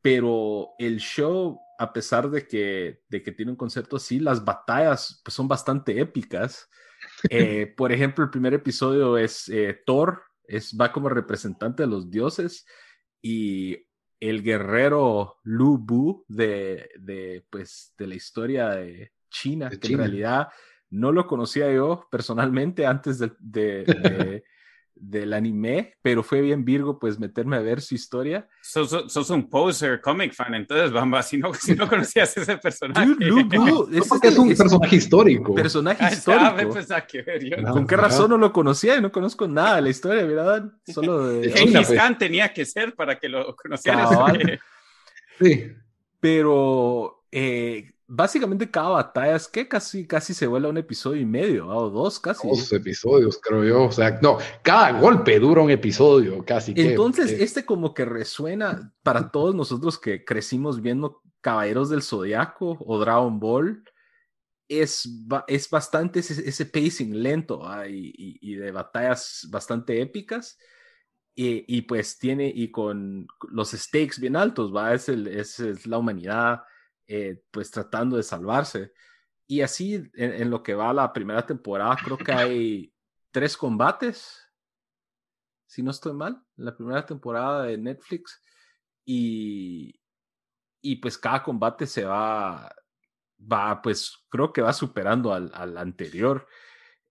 pero 0.00 0.70
el 0.78 0.98
show, 0.98 1.60
a 1.78 1.92
pesar 1.92 2.30
de 2.30 2.46
que, 2.46 3.00
de 3.08 3.22
que 3.22 3.32
tiene 3.32 3.52
un 3.52 3.56
concepto 3.56 3.96
así, 3.96 4.20
las 4.20 4.44
batallas 4.44 5.20
pues, 5.24 5.34
son 5.34 5.48
bastante 5.48 5.98
épicas. 6.00 6.68
Eh, 7.28 7.66
por 7.76 7.92
ejemplo, 7.92 8.24
el 8.24 8.30
primer 8.30 8.54
episodio 8.54 9.18
es 9.18 9.48
eh, 9.48 9.80
Thor, 9.84 10.22
es, 10.44 10.76
va 10.78 10.92
como 10.92 11.08
representante 11.08 11.82
de 11.82 11.88
los 11.88 12.10
dioses 12.10 12.66
y 13.20 13.76
el 14.20 14.42
guerrero 14.42 15.38
Lu 15.42 15.78
Bu 15.78 16.24
de, 16.28 16.90
de, 16.98 17.44
pues, 17.50 17.94
de 17.98 18.06
la 18.06 18.14
historia 18.14 18.68
de 18.70 19.12
China, 19.30 19.70
que 19.70 19.92
en 19.92 19.98
realidad 19.98 20.48
no 20.92 21.10
lo 21.10 21.26
conocía 21.26 21.72
yo 21.72 22.06
personalmente 22.10 22.86
antes 22.86 23.18
de 23.18 23.34
del 25.02 25.32
anime, 25.32 25.96
pero 26.00 26.22
fue 26.22 26.40
bien 26.40 26.64
Virgo 26.64 26.98
pues 27.00 27.18
meterme 27.18 27.56
a 27.56 27.60
ver 27.60 27.80
su 27.80 27.96
historia. 27.96 28.48
Sos, 28.60 29.30
un 29.30 29.50
poser 29.50 30.00
comic 30.00 30.32
fan, 30.32 30.54
entonces 30.54 30.92
Bamba, 30.92 31.22
si 31.22 31.38
no, 31.38 31.52
si 31.54 31.74
no 31.74 31.88
conocías 31.88 32.36
ese 32.36 32.56
personaje. 32.56 33.10
es, 33.20 34.38
un 34.38 34.48
personaje 34.54 34.96
histórico. 34.96 35.54
Personaje 35.54 36.14
histórico. 36.14 36.70
Pues, 36.72 36.86
¿Con 37.72 37.86
qué 37.86 37.96
razón 37.96 38.30
no 38.30 38.38
lo 38.38 38.52
conocía? 38.52 38.96
y 38.96 39.00
No 39.00 39.10
conozco 39.10 39.48
nada 39.48 39.76
de 39.76 39.82
la 39.82 39.88
historia, 39.88 40.24
¿verdad? 40.24 40.70
Solo 40.86 41.26
de... 41.26 41.50
Gengis 41.56 41.88
pues. 41.88 41.98
Khan 41.98 42.16
tenía 42.16 42.52
que 42.52 42.64
ser 42.64 42.94
para 42.94 43.18
que 43.18 43.28
lo 43.28 43.56
conocieras. 43.56 44.08
Sí. 45.40 45.72
Pero 46.20 47.24
eh, 47.32 47.90
básicamente 48.14 48.70
cada 48.70 48.90
batalla 48.90 49.36
es 49.36 49.48
que 49.48 49.66
casi, 49.66 50.06
casi 50.06 50.34
se 50.34 50.46
vuela 50.46 50.68
un 50.68 50.76
episodio 50.76 51.22
y 51.22 51.24
medio, 51.24 51.66
o 51.66 51.88
dos 51.88 52.20
casi. 52.20 52.46
Dos 52.46 52.70
episodios, 52.72 53.40
creo 53.40 53.64
yo. 53.64 53.84
O 53.84 53.92
sea, 53.92 54.18
no, 54.20 54.36
cada 54.62 55.00
golpe 55.00 55.38
dura 55.38 55.62
un 55.62 55.70
episodio, 55.70 56.44
casi. 56.44 56.74
Entonces, 56.76 57.32
este 57.32 57.64
como 57.64 57.94
que 57.94 58.04
resuena 58.04 58.92
para 59.02 59.30
todos 59.30 59.54
nosotros 59.54 59.98
que 59.98 60.24
crecimos 60.24 60.82
viendo 60.82 61.22
Caballeros 61.40 61.88
del 61.88 62.02
Zodiaco 62.02 62.76
o 62.80 63.00
Dragon 63.00 63.40
Ball. 63.40 63.82
Es, 64.68 65.08
es 65.48 65.68
bastante 65.68 66.20
ese, 66.20 66.66
pacing 66.66 67.22
lento 67.22 67.62
y, 67.88 68.54
de 68.54 68.70
batallas 68.72 69.46
bastante 69.50 70.00
épicas. 70.00 70.58
Y, 71.34 71.64
y, 71.66 71.82
pues 71.82 72.18
tiene, 72.18 72.52
y 72.54 72.70
con 72.70 73.26
los 73.50 73.70
stakes 73.70 74.20
bien 74.20 74.36
altos, 74.36 74.74
¿va? 74.74 74.92
Es, 74.92 75.08
el, 75.08 75.26
es 75.28 75.86
la 75.86 75.96
humanidad 75.96 76.62
eh, 77.14 77.42
pues 77.50 77.70
tratando 77.70 78.16
de 78.16 78.22
salvarse. 78.22 78.94
Y 79.46 79.60
así, 79.60 80.02
en, 80.14 80.48
lo 80.48 80.62
que 80.62 80.72
va 80.72 80.94
la 80.94 81.12
primera 81.12 81.44
temporada, 81.44 81.94
creo 82.02 82.16
que 82.16 82.32
hay 82.32 82.94
tres 83.30 83.54
combates, 83.54 84.40
si 85.66 85.82
no 85.82 85.90
estoy 85.90 86.14
mal, 86.14 86.42
en 86.56 86.64
la 86.64 86.74
primera 86.74 87.04
temporada 87.04 87.64
de 87.64 87.76
Netflix. 87.76 88.42
Y, 89.04 90.00
y 90.80 90.96
pues 90.96 91.18
cada 91.18 91.42
combate 91.42 91.86
se 91.86 92.06
va, 92.06 92.74
va, 93.40 93.82
pues 93.82 94.24
creo 94.30 94.50
que 94.50 94.62
va 94.62 94.72
superando 94.72 95.34
al, 95.34 95.50
al 95.52 95.76
anterior. 95.76 96.48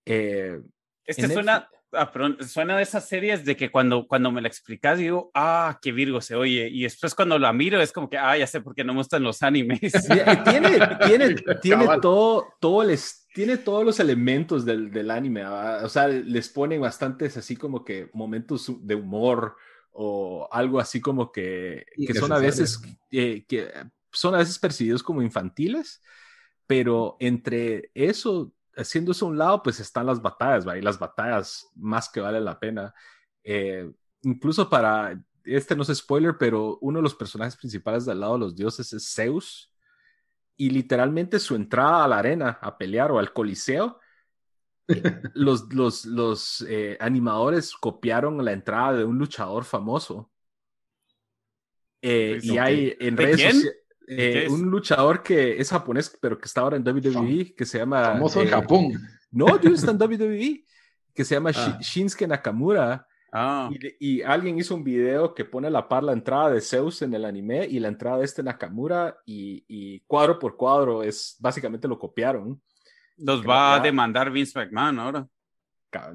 Eh, 0.04 0.64
este 1.06 1.30
suena, 1.30 1.70
ah, 1.94 2.12
suena 2.48 2.78
de 2.78 2.84
esas 2.84 3.08
series 3.08 3.46
de 3.46 3.56
que 3.56 3.72
cuando, 3.72 4.08
cuando 4.08 4.32
me 4.32 4.42
la 4.42 4.48
explicas 4.48 5.00
digo, 5.00 5.32
ah, 5.34 5.80
qué 5.82 5.92
Virgo 5.92 6.22
se 6.22 6.36
oye. 6.36 6.70
Y 6.70 6.84
después 6.84 7.16
cuando 7.16 7.38
la 7.40 7.54
miro 7.54 7.82
es 7.82 7.92
como 7.92 8.10
que, 8.10 8.18
ah, 8.18 8.38
ya 8.38 8.48
sé 8.48 8.62
por 8.62 8.76
qué 8.76 8.84
no 8.84 8.94
me 8.94 9.00
gustan 9.00 9.24
los 9.24 9.44
animes. 9.44 9.80
tiene 9.82 10.80
tiene, 11.04 11.36
tiene, 11.62 11.86
todo, 12.02 12.54
todo 12.60 12.84
tiene 13.34 13.58
todos 13.58 13.86
los 13.86 14.00
elementos 14.00 14.66
del, 14.66 14.92
del 14.92 15.12
anime. 15.12 15.46
O 15.46 15.90
sea, 15.90 16.08
les 16.08 16.50
ponen 16.50 16.82
bastantes 16.82 17.38
así 17.38 17.56
como 17.56 17.84
que 17.84 18.10
momentos 18.14 18.72
de 18.86 18.96
humor 18.96 19.56
o 19.92 20.48
algo 20.52 20.80
así 20.80 21.02
como 21.02 21.32
que, 21.32 21.86
que 21.96 22.14
son 22.14 22.32
a 22.32 22.40
veces, 22.40 22.82
eh, 23.12 23.46
que 23.48 23.70
son 24.12 24.36
a 24.36 24.40
veces 24.40 24.60
percibidos 24.60 25.04
como 25.04 25.22
infantiles. 25.22 26.02
Pero 26.68 27.18
entre 27.20 27.92
eso 27.94 28.54
haciendo 28.76 29.12
eso 29.12 29.26
a 29.26 29.30
un 29.30 29.38
lado, 29.38 29.64
pues 29.64 29.80
están 29.80 30.06
las 30.06 30.22
batallas, 30.22 30.68
¿va? 30.68 30.78
Y 30.78 30.82
las 30.82 31.00
batallas 31.00 31.68
más 31.76 32.10
que 32.10 32.22
vale 32.22 32.40
la 32.40 32.60
pena. 32.60 32.94
Eh, 33.44 33.90
incluso 34.24 34.70
para, 34.70 35.20
este 35.44 35.76
no 35.76 35.84
es 35.84 35.96
spoiler, 35.96 36.38
pero 36.38 36.78
uno 36.82 37.00
de 37.00 37.04
los 37.04 37.16
personajes 37.16 37.56
principales 37.56 38.06
del 38.06 38.20
lado 38.20 38.34
de 38.34 38.40
los 38.40 38.56
dioses 38.56 38.92
es 38.94 39.14
Zeus. 39.14 39.72
Y 40.58 40.70
literalmente 40.70 41.40
su 41.40 41.56
entrada 41.56 42.04
a 42.04 42.08
la 42.08 42.20
arena 42.20 42.60
a 42.62 42.78
pelear 42.78 43.12
o 43.12 43.20
al 43.20 43.34
coliseo, 43.34 44.00
eh, 44.88 45.02
los, 45.34 45.74
los, 45.74 46.06
los 46.06 46.66
eh, 46.68 46.98
animadores 47.00 47.74
copiaron 47.74 48.44
la 48.44 48.52
entrada 48.52 48.94
de 48.94 49.06
un 49.06 49.18
luchador 49.18 49.64
famoso. 49.64 50.32
y 52.02 52.58
hay 52.58 52.96
en 53.00 53.18
redes 53.18 53.42
sociales 53.42 53.81
eh, 54.08 54.48
un 54.50 54.70
luchador 54.70 55.24
que 55.24 55.60
es 55.60 55.70
japonés, 55.70 56.18
pero 56.22 56.38
que 56.38 56.46
está 56.46 56.62
ahora 56.62 56.78
en 56.78 56.88
WWE, 56.88 57.54
que 57.56 57.66
se 57.66 57.78
llama... 57.78 58.04
Famoso 58.06 58.42
en 58.42 58.48
eh, 58.48 58.52
Japón. 58.52 59.08
No, 59.32 59.60
yo 59.62 59.70
está 59.72 59.92
en 59.92 60.02
WWE, 60.02 60.66
que 61.14 61.26
se 61.26 61.36
llama 61.36 61.52
ah. 61.56 61.80
Shinsuke 61.82 62.28
Nakamura. 62.28 63.08
Ah. 63.32 63.70
Y, 64.00 64.22
alguien 64.24 64.58
hizo 64.60 64.76
un 64.76 64.84
video 64.84 65.34
que 65.34 65.46
pone 65.46 65.68
a 65.68 65.72
la 65.72 65.88
par 65.88 66.04
la 66.04 66.12
entrada 66.12 66.50
de 66.50 66.60
Zeus 66.60 67.02
en 67.02 67.14
el 67.14 67.24
anime 67.24 67.66
y 67.66 67.80
la 67.80 67.88
entrada 67.88 68.18
de 68.18 68.26
este 68.26 68.44
Nakamura 68.44 69.18
y, 69.26 70.00
cuadro 70.02 70.38
por 70.38 70.58
cuadro 70.58 71.02
es 71.02 71.38
básicamente 71.40 71.88
lo 71.88 71.98
copiaron. 71.98 72.62
Los 73.18 73.48
va 73.48 73.76
a 73.76 73.80
demandar 73.80 74.32
Vince 74.32 74.60
McMahon 74.60 75.00
ahora. 75.00 75.28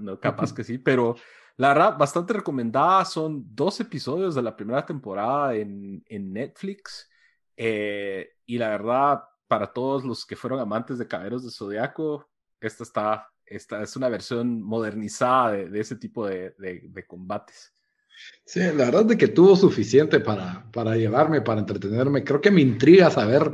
No, 0.00 0.18
capaz 0.18 0.52
que 0.52 0.64
sí, 0.64 0.78
pero 0.78 1.16
la 1.56 1.68
verdad, 1.68 1.96
bastante 1.96 2.34
recomendada. 2.34 3.04
Son 3.06 3.44
dos 3.54 3.80
episodios 3.80 4.34
de 4.34 4.42
la 4.42 4.54
primera 4.54 4.84
temporada 4.84 5.54
en, 5.54 6.04
en 6.08 6.32
Netflix. 6.32 7.08
Eh, 7.56 8.30
y 8.46 8.58
la 8.58 8.68
verdad, 8.70 9.22
para 9.48 9.72
todos 9.72 10.04
los 10.04 10.26
que 10.26 10.36
fueron 10.36 10.60
amantes 10.60 10.98
de 10.98 11.08
Caballeros 11.08 11.44
de 11.44 11.50
Zodiaco, 11.50 12.28
esta 12.60 12.82
está, 12.82 13.28
esta 13.44 13.82
es 13.82 13.96
una 13.96 14.08
versión 14.08 14.62
modernizada 14.62 15.52
de, 15.52 15.80
ese 15.80 15.96
tipo 15.96 16.26
de, 16.26 16.54
de, 16.58 17.06
combates. 17.06 17.72
Sí, 18.44 18.60
la 18.60 18.86
verdad 18.86 19.10
es 19.10 19.16
que 19.18 19.28
tuvo 19.28 19.56
suficiente 19.56 20.20
para, 20.20 20.66
para 20.72 20.96
llevarme, 20.96 21.42
para 21.42 21.60
entretenerme. 21.60 22.24
Creo 22.24 22.40
que 22.40 22.50
me 22.50 22.62
intriga 22.62 23.10
saber 23.10 23.52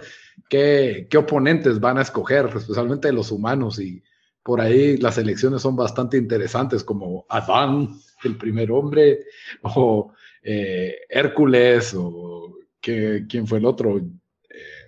qué, 0.48 1.08
qué 1.10 1.18
oponentes 1.18 1.80
van 1.80 1.98
a 1.98 2.02
escoger, 2.02 2.46
especialmente 2.54 3.12
los 3.12 3.32
humanos. 3.32 3.80
Y 3.80 4.02
por 4.42 4.60
ahí 4.60 4.96
las 4.98 5.18
elecciones 5.18 5.62
son 5.62 5.76
bastante 5.76 6.16
interesantes, 6.16 6.84
como 6.84 7.26
Adán, 7.28 7.98
el 8.24 8.36
primer 8.36 8.70
hombre, 8.70 9.26
o 9.62 10.12
eh, 10.42 10.96
Hércules, 11.08 11.94
o 11.96 12.58
¿quién 12.82 13.46
fue 13.46 13.58
el 13.58 13.64
otro? 13.64 14.00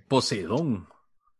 Poseidón. 0.08 0.86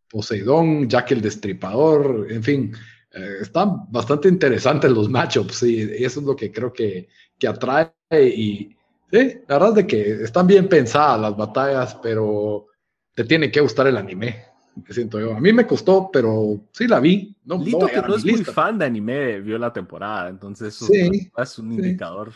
Poseidón, 0.09 0.89
Jack 0.89 1.11
el 1.11 1.21
Destripador, 1.21 2.29
en 2.31 2.43
fin, 2.43 2.73
eh, 3.13 3.39
están 3.43 3.91
bastante 3.91 4.29
interesantes 4.29 4.91
los 4.91 5.11
matchups 5.11 5.65
y 5.65 5.83
eso 6.05 6.21
es 6.21 6.27
lo 6.27 6.37
que 6.37 6.53
creo 6.53 6.73
que, 6.73 7.09
que 7.39 7.49
atrae 7.49 7.93
y 8.13 8.77
Sí, 9.15 9.41
la 9.47 9.59
verdad 9.59 9.69
es 9.69 9.75
de 9.77 9.87
que 9.87 10.23
están 10.25 10.45
bien 10.45 10.69
pensadas 10.69 11.21
las 11.21 11.37
batallas, 11.37 11.97
pero 12.03 12.67
te 13.15 13.23
tiene 13.23 13.49
que 13.49 13.61
gustar 13.61 13.87
el 13.87 13.97
anime, 13.97 14.45
que 14.85 14.93
siento 14.93 15.21
yo. 15.21 15.37
A 15.37 15.41
mí 15.41 15.53
me 15.53 15.69
costó, 15.69 16.11
pero 16.13 16.69
sí 16.73 16.89
la 16.89 16.99
vi. 16.99 17.37
No, 17.45 17.63
Lito, 17.63 17.87
que 17.87 18.03
no 18.03 18.17
es 18.17 18.25
muy 18.25 18.45
fan 18.45 18.77
de 18.77 18.87
anime, 18.87 19.41
vio 19.41 19.57
la 19.57 19.73
temporada, 19.73 20.29
entonces 20.29 20.75
sí, 20.75 21.31
es 21.37 21.59
un 21.61 21.73
indicador. 21.75 22.33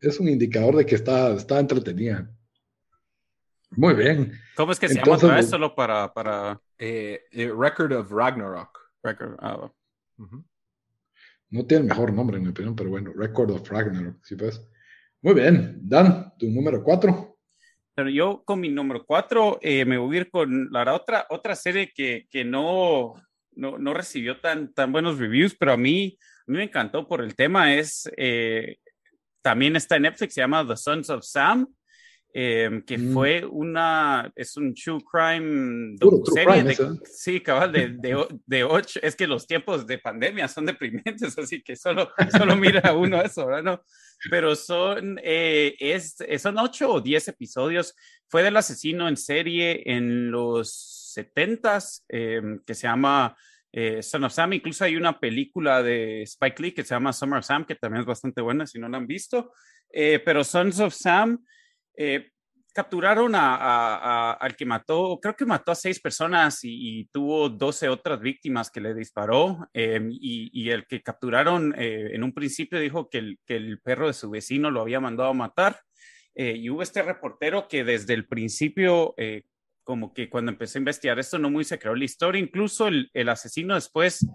Es 0.00 0.18
un 0.18 0.28
indicador 0.28 0.76
de 0.76 0.86
que 0.86 0.96
está, 0.96 1.32
está 1.32 1.60
entretenida. 1.60 2.28
Muy 3.70 3.94
bien. 3.94 4.32
¿Cómo 4.56 4.72
es 4.72 4.80
que 4.80 4.88
se 4.88 4.96
llama 4.96 5.16
otra 5.16 5.36
vez? 5.36 5.48
Solo 5.48 5.74
para... 5.74 6.12
para... 6.12 6.60
Eh, 6.78 7.22
eh, 7.30 7.52
Record 7.56 7.92
of 7.92 8.10
Ragnarok. 8.10 8.78
Record, 9.02 9.36
ah, 9.40 9.70
No 11.50 11.66
tiene 11.66 11.82
el 11.82 11.88
mejor 11.88 12.12
nombre, 12.12 12.38
en 12.38 12.44
mi 12.44 12.50
opinión, 12.50 12.74
pero 12.74 12.90
bueno, 12.90 13.12
Record 13.14 13.50
of 13.50 13.70
Ragnarok, 13.70 14.24
sí 14.24 14.36
pues. 14.36 14.66
Muy 15.22 15.34
bien. 15.34 15.78
Dan, 15.82 16.32
tu 16.38 16.48
número 16.48 16.82
cuatro. 16.82 17.38
Pero 17.94 18.08
yo 18.08 18.42
con 18.44 18.60
mi 18.60 18.70
número 18.70 19.04
cuatro 19.04 19.58
eh, 19.60 19.84
me 19.84 19.98
voy 19.98 20.16
a 20.16 20.20
ir 20.20 20.30
con 20.30 20.70
la 20.70 20.94
otra, 20.94 21.26
otra 21.28 21.54
serie 21.54 21.92
que, 21.94 22.26
que 22.30 22.44
no, 22.44 23.14
no, 23.52 23.78
no, 23.78 23.92
recibió 23.92 24.40
tan, 24.40 24.72
tan 24.72 24.90
buenos 24.90 25.18
reviews, 25.18 25.54
pero 25.54 25.72
a 25.72 25.76
mí, 25.76 26.16
a 26.46 26.50
mí 26.50 26.56
me 26.58 26.64
encantó 26.64 27.06
por 27.06 27.20
el 27.20 27.36
tema. 27.36 27.74
Es, 27.74 28.10
eh, 28.16 28.78
también 29.42 29.76
está 29.76 29.96
en 29.96 30.02
Netflix, 30.02 30.34
se 30.34 30.40
llama 30.40 30.66
The 30.66 30.76
Sons 30.76 31.10
of 31.10 31.24
Sam. 31.24 31.66
Em, 32.32 32.82
que 32.82 32.96
mm. 32.96 33.12
fue 33.12 33.44
una, 33.44 34.32
es 34.36 34.56
un 34.56 34.72
true 34.72 35.00
crime, 35.00 35.96
serie 36.32 36.62
de, 36.62 36.76
sí, 37.04 37.40
cabal, 37.40 37.72
de, 37.72 37.88
de, 37.88 38.24
de, 38.46 38.62
ocho, 38.62 39.00
es 39.02 39.16
que 39.16 39.26
los 39.26 39.48
tiempos 39.48 39.84
de 39.84 39.98
pandemia 39.98 40.46
son 40.46 40.66
deprimentes, 40.66 41.36
así 41.38 41.60
que 41.60 41.74
solo, 41.74 42.10
solo 42.30 42.54
mira 42.54 42.92
uno 42.92 43.20
eso, 43.20 43.46
¿verdad? 43.46 43.64
No, 43.64 43.82
pero 44.30 44.54
son, 44.54 45.18
eh, 45.24 45.74
es, 45.80 46.18
son 46.38 46.58
ocho 46.58 46.92
o 46.92 47.00
diez 47.00 47.26
episodios, 47.26 47.96
fue 48.28 48.44
del 48.44 48.56
asesino 48.56 49.08
en 49.08 49.16
serie 49.16 49.82
en 49.86 50.30
los 50.30 50.72
setentas, 51.12 52.04
em, 52.08 52.60
que 52.64 52.74
se 52.74 52.86
llama 52.86 53.36
eh, 53.72 54.04
Son 54.04 54.22
of 54.22 54.32
Sam, 54.32 54.52
incluso 54.52 54.84
hay 54.84 54.94
una 54.94 55.18
película 55.18 55.82
de 55.82 56.22
Spike 56.22 56.62
Lee 56.62 56.72
que 56.72 56.84
se 56.84 56.94
llama 56.94 57.12
Summer 57.12 57.40
of 57.40 57.44
Sam, 57.44 57.64
que 57.64 57.74
también 57.74 58.02
es 58.02 58.06
bastante 58.06 58.40
buena 58.40 58.68
si 58.68 58.78
no 58.78 58.88
la 58.88 58.98
han 58.98 59.08
visto, 59.08 59.52
eh, 59.92 60.20
pero 60.24 60.44
Sons 60.44 60.78
of 60.78 60.94
Sam 60.94 61.44
eh, 62.02 62.30
capturaron 62.72 63.34
a, 63.34 64.32
al 64.32 64.56
que 64.56 64.64
mató, 64.64 65.18
creo 65.20 65.36
que 65.36 65.44
mató 65.44 65.72
a 65.72 65.74
seis 65.74 66.00
personas 66.00 66.60
y, 66.62 67.04
tuvo 67.12 67.50
12 67.50 67.90
otras 67.90 68.20
víctimas 68.20 68.70
que 68.70 68.80
le 68.80 68.94
disparó. 68.94 69.68
Em, 69.74 70.08
y, 70.10 70.70
el 70.70 70.86
que 70.86 71.02
capturaron 71.02 71.74
eh, 71.76 72.12
en 72.14 72.22
un 72.22 72.32
principio 72.32 72.78
dijo 72.78 73.10
que 73.10 73.36
el, 73.48 73.80
perro 73.82 74.06
de 74.06 74.14
su 74.14 74.30
vecino 74.30 74.70
lo 74.70 74.80
había 74.80 74.98
mandado 74.98 75.28
a 75.28 75.34
matar. 75.34 75.80
Eh, 76.34 76.54
y 76.56 76.70
hubo 76.70 76.82
este 76.82 77.02
reportero 77.02 77.68
que 77.68 77.84
desde 77.84 78.14
el 78.14 78.26
principio, 78.26 79.14
como 79.84 80.14
que 80.14 80.30
cuando 80.30 80.50
empecé 80.52 80.78
a 80.78 80.80
investigar 80.80 81.18
esto, 81.18 81.38
no 81.38 81.50
muy 81.50 81.64
se 81.64 81.78
creó 81.78 81.94
la 81.94 82.04
historia. 82.04 82.40
Incluso 82.40 82.86
el, 82.86 83.10
el 83.12 83.28
asesino 83.28 83.74
después, 83.74 84.26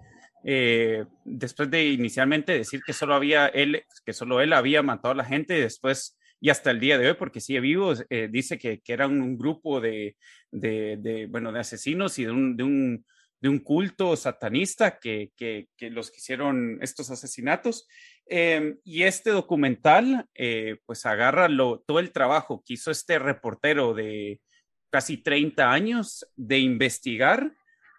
después 0.44 1.68
de 1.68 1.84
inicialmente 1.86 2.52
decir 2.52 2.80
que 2.86 2.92
solo 2.92 3.14
había 3.14 3.48
él, 3.48 3.82
que 4.04 4.12
solo 4.12 4.40
él 4.40 4.52
había 4.52 4.82
matado 4.82 5.12
a 5.14 5.16
la 5.16 5.24
gente, 5.24 5.54
después 5.54 6.16
y 6.46 6.50
hasta 6.50 6.70
el 6.70 6.78
día 6.78 6.96
de 6.96 7.08
hoy, 7.08 7.14
porque 7.14 7.40
sigue 7.40 7.58
vivo, 7.58 7.92
eh, 8.08 8.28
dice 8.30 8.56
que, 8.56 8.80
que 8.80 8.94
un 8.94 9.36
grupo 9.36 9.80
de, 9.80 10.14
de, 10.52 11.26
bueno, 11.28 11.50
de 11.50 11.58
asesinos 11.58 12.20
y 12.20 12.24
de 12.24 12.30
un, 12.30 12.56
de 12.56 12.62
un, 12.62 13.04
de 13.40 13.48
un 13.48 13.58
culto 13.58 14.14
satanista 14.14 15.00
que, 15.00 15.32
que, 15.36 15.66
que, 15.76 15.90
los 15.90 16.16
hicieron 16.16 16.78
estos 16.82 17.10
asesinatos. 17.10 17.88
Em, 18.26 18.78
y 18.84 19.02
este 19.02 19.30
documental, 19.30 20.28
eh, 20.36 20.76
pues 20.86 21.04
agarra 21.04 21.48
lo, 21.48 21.80
todo 21.84 21.98
el 21.98 22.12
trabajo 22.12 22.62
que 22.64 22.74
hizo 22.74 22.92
este 22.92 23.18
reportero 23.18 23.92
de 23.92 24.40
casi 24.88 25.16
30 25.16 25.72
años 25.72 26.28
de 26.36 26.60
investigar 26.60 27.56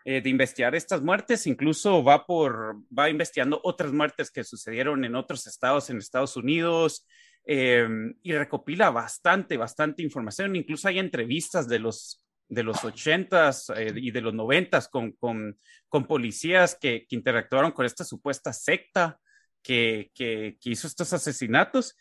eh, 0.10 0.21
de 0.21 0.29
investigar 0.29 0.73
estas 0.73 1.01
muertes, 1.01 1.47
incluso 1.47 2.01
va 2.01 2.25
por, 2.25 2.77
va 2.97 3.10
investigando 3.10 3.60
otras 3.65 3.91
muertes 3.91 4.31
que 4.31 4.45
sucedieron 4.45 5.03
en 5.03 5.15
otros 5.15 5.45
estados 5.47 5.89
en 5.89 5.97
Estados 5.97 6.38
Unidos, 6.38 7.05
Em, 7.49 8.13
y 8.23 8.33
recopila 8.33 8.89
bastante, 8.89 9.55
bastante 9.55 10.03
información. 10.03 10.57
Incluso 10.57 10.89
hay 10.89 10.99
entrevistas 10.99 11.69
de 11.69 11.79
los 11.79 12.21
de 12.49 12.63
los 12.63 12.83
ochentas 12.86 13.69
eh, 13.75 13.91
y 13.95 14.12
de 14.12 14.21
los 14.21 14.33
noventas 14.33 14.88
con, 14.88 15.12
con, 15.13 15.57
con 15.89 16.05
policías 16.05 16.77
que, 16.79 17.05
que, 17.07 17.15
interactuaron 17.15 17.71
con 17.73 17.86
esta 17.86 18.05
supuesta 18.05 18.53
secta 18.53 19.19
que, 19.62 20.12
que, 20.13 20.57
que, 20.62 20.69
hizo 20.69 20.88
estos 20.88 21.12
asesinatos. 21.12 21.97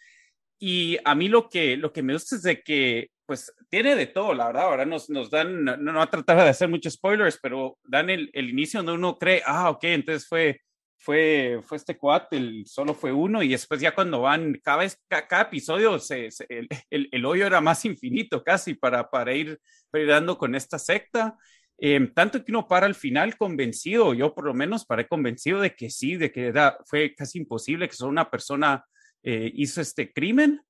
Y 0.58 0.98
a 1.04 1.16
mí 1.16 1.28
lo 1.28 1.48
que, 1.48 1.76
lo 1.76 1.92
que 1.92 2.02
me 2.04 2.12
gusta 2.12 2.36
es 2.36 2.42
de 2.42 2.62
que, 2.62 3.10
pues, 3.26 3.52
tiene 3.68 3.96
de 3.96 4.06
todo, 4.06 4.34
la 4.34 4.46
verdad. 4.46 4.64
Ahora 4.64 4.86
nos, 4.86 5.10
nos 5.10 5.30
dan, 5.30 5.64
no, 5.64 5.76
no 5.76 6.00
a 6.00 6.10
tratar 6.10 6.36
de 6.36 6.48
hacer 6.48 6.68
muchos 6.68 6.94
spoilers, 6.94 7.38
pero 7.42 7.78
dan 7.84 8.08
el, 8.08 8.30
el 8.32 8.50
inicio 8.50 8.78
donde 8.78 8.92
uno 8.92 9.18
cree, 9.18 9.42
ah, 9.44 9.70
ok, 9.70 9.84
entonces 9.84 10.28
fue 10.28 10.60
fue, 10.98 11.60
fue 11.62 11.76
este 11.76 11.96
cuate, 11.96 12.36
el, 12.36 12.66
solo 12.66 12.94
fue 12.94 13.12
uno, 13.12 13.42
y 13.42 13.48
después 13.48 13.80
ya 13.80 13.94
cuando 13.94 14.22
van, 14.22 14.54
cada 14.62 14.78
vez, 14.78 15.00
cada, 15.08 15.42
episodio, 15.42 15.98
se, 15.98 16.28
el, 16.90 17.08
el, 17.10 17.24
hoyo 17.24 17.46
era 17.46 17.60
más 17.60 17.84
infinito 17.84 18.42
casi 18.42 18.74
para, 18.74 19.08
para, 19.10 19.32
ir, 19.34 19.60
para 19.90 20.26
con 20.36 20.54
esta 20.54 20.78
secta. 20.78 21.36
Em, 21.78 22.12
tanto 22.12 22.42
que 22.42 22.50
uno 22.52 22.66
para 22.66 22.86
al 22.86 22.94
final 22.94 23.36
convencido, 23.36 24.14
yo 24.14 24.34
por 24.34 24.46
lo 24.46 24.54
menos 24.54 24.86
paré 24.86 25.06
convencido 25.06 25.60
de 25.60 25.74
que 25.74 25.90
sí, 25.90 26.16
de 26.16 26.32
que 26.32 26.46
era, 26.46 26.78
fue 26.86 27.14
casi 27.14 27.38
imposible 27.38 27.86
que 27.86 27.94
solo 27.94 28.10
una 28.10 28.30
persona 28.30 28.84
eh, 29.22 29.50
hizo 29.54 29.80
este 29.80 30.12
crimen. 30.12 30.62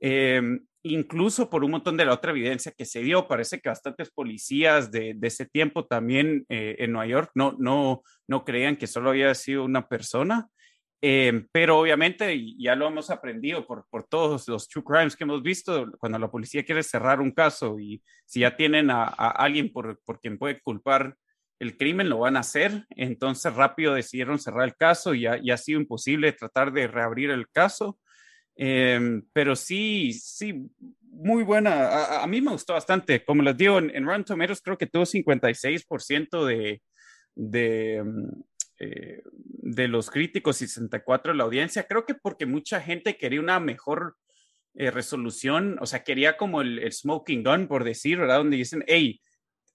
Eh, 0.00 0.40
incluso 0.84 1.48
por 1.48 1.64
un 1.64 1.72
montón 1.72 1.96
de 1.96 2.04
la 2.04 2.14
otra 2.14 2.32
evidencia 2.32 2.72
que 2.76 2.84
se 2.84 3.00
dio, 3.00 3.28
parece 3.28 3.60
que 3.60 3.68
bastantes 3.68 4.10
policías 4.10 4.90
de, 4.90 5.16
ese 5.22 5.46
tiempo 5.46 5.86
también 5.86 6.44
eh, 6.48 6.76
en 6.78 6.92
Nueva 6.92 7.06
York 7.06 7.30
no, 7.34 7.54
no, 7.58 8.02
no 8.26 8.44
creían 8.44 8.76
que 8.76 8.86
solo 8.86 9.10
había 9.10 9.34
sido 9.34 9.64
una 9.64 9.86
persona. 9.86 10.48
Eh, 11.04 11.46
pero 11.50 11.80
obviamente, 11.80 12.40
ya 12.56 12.76
lo 12.76 12.86
hemos 12.86 13.10
aprendido 13.10 13.66
por, 13.66 13.86
por 13.90 14.04
todos 14.04 14.46
los 14.46 14.68
true 14.68 14.84
crimes 14.84 15.16
que 15.16 15.24
hemos 15.24 15.42
visto, 15.42 15.90
cuando 15.98 16.18
la 16.18 16.30
policía 16.30 16.64
quiere 16.64 16.82
cerrar 16.84 17.20
un 17.20 17.32
caso 17.32 17.78
y 17.80 18.00
si 18.24 18.40
ya 18.40 18.56
tienen 18.56 18.88
a, 18.90 19.04
alguien 19.04 19.72
por, 19.72 20.00
por 20.04 20.20
quien 20.20 20.38
puede 20.38 20.60
culpar 20.60 21.16
el 21.58 21.76
crimen, 21.76 22.08
lo 22.08 22.20
van 22.20 22.36
a 22.36 22.40
hacer. 22.40 22.86
Entonces 22.90 23.52
rápido 23.54 23.94
decidieron 23.94 24.38
cerrar 24.38 24.64
el 24.64 24.76
caso 24.76 25.14
y 25.14 25.26
ha 25.26 25.56
sido 25.56 25.80
imposible 25.80 26.32
tratar 26.32 26.72
de 26.72 26.86
reabrir 26.86 27.30
el 27.30 27.48
caso. 27.48 27.98
Em, 28.56 29.22
pero 29.32 29.56
sí, 29.56 30.12
sí, 30.12 30.68
muy 31.00 31.44
buena. 31.44 32.22
A, 32.22 32.26
mí 32.26 32.40
me 32.40 32.52
gustó 32.52 32.74
bastante. 32.74 33.24
Como 33.24 33.42
les 33.42 33.56
digo, 33.56 33.78
en, 33.78 33.94
en 33.94 34.06
Rotten 34.06 34.24
Tomatoes 34.24 34.62
creo 34.62 34.78
que 34.78 34.86
tuvo 34.86 35.04
56% 35.04 36.44
de, 36.44 36.82
de, 37.34 38.02
mm, 38.04 38.42
eh, 38.80 39.22
de 39.24 39.88
los 39.88 40.10
críticos 40.10 40.62
y 40.62 40.66
64% 40.66 41.22
de 41.22 41.34
la 41.34 41.44
audiencia. 41.44 41.86
Creo 41.86 42.04
que 42.06 42.14
porque 42.14 42.46
mucha 42.46 42.80
gente 42.80 43.16
quería 43.16 43.40
una 43.40 43.60
mejor 43.60 44.16
eh, 44.74 44.90
resolución, 44.90 45.76
o 45.80 45.86
sea, 45.86 46.02
quería 46.02 46.36
como 46.36 46.62
el, 46.62 46.78
el, 46.78 46.92
smoking 46.92 47.42
gun, 47.42 47.68
por 47.68 47.84
decir, 47.84 48.18
¿verdad? 48.18 48.38
Donde 48.38 48.56
dicen, 48.56 48.84
hey, 48.86 49.20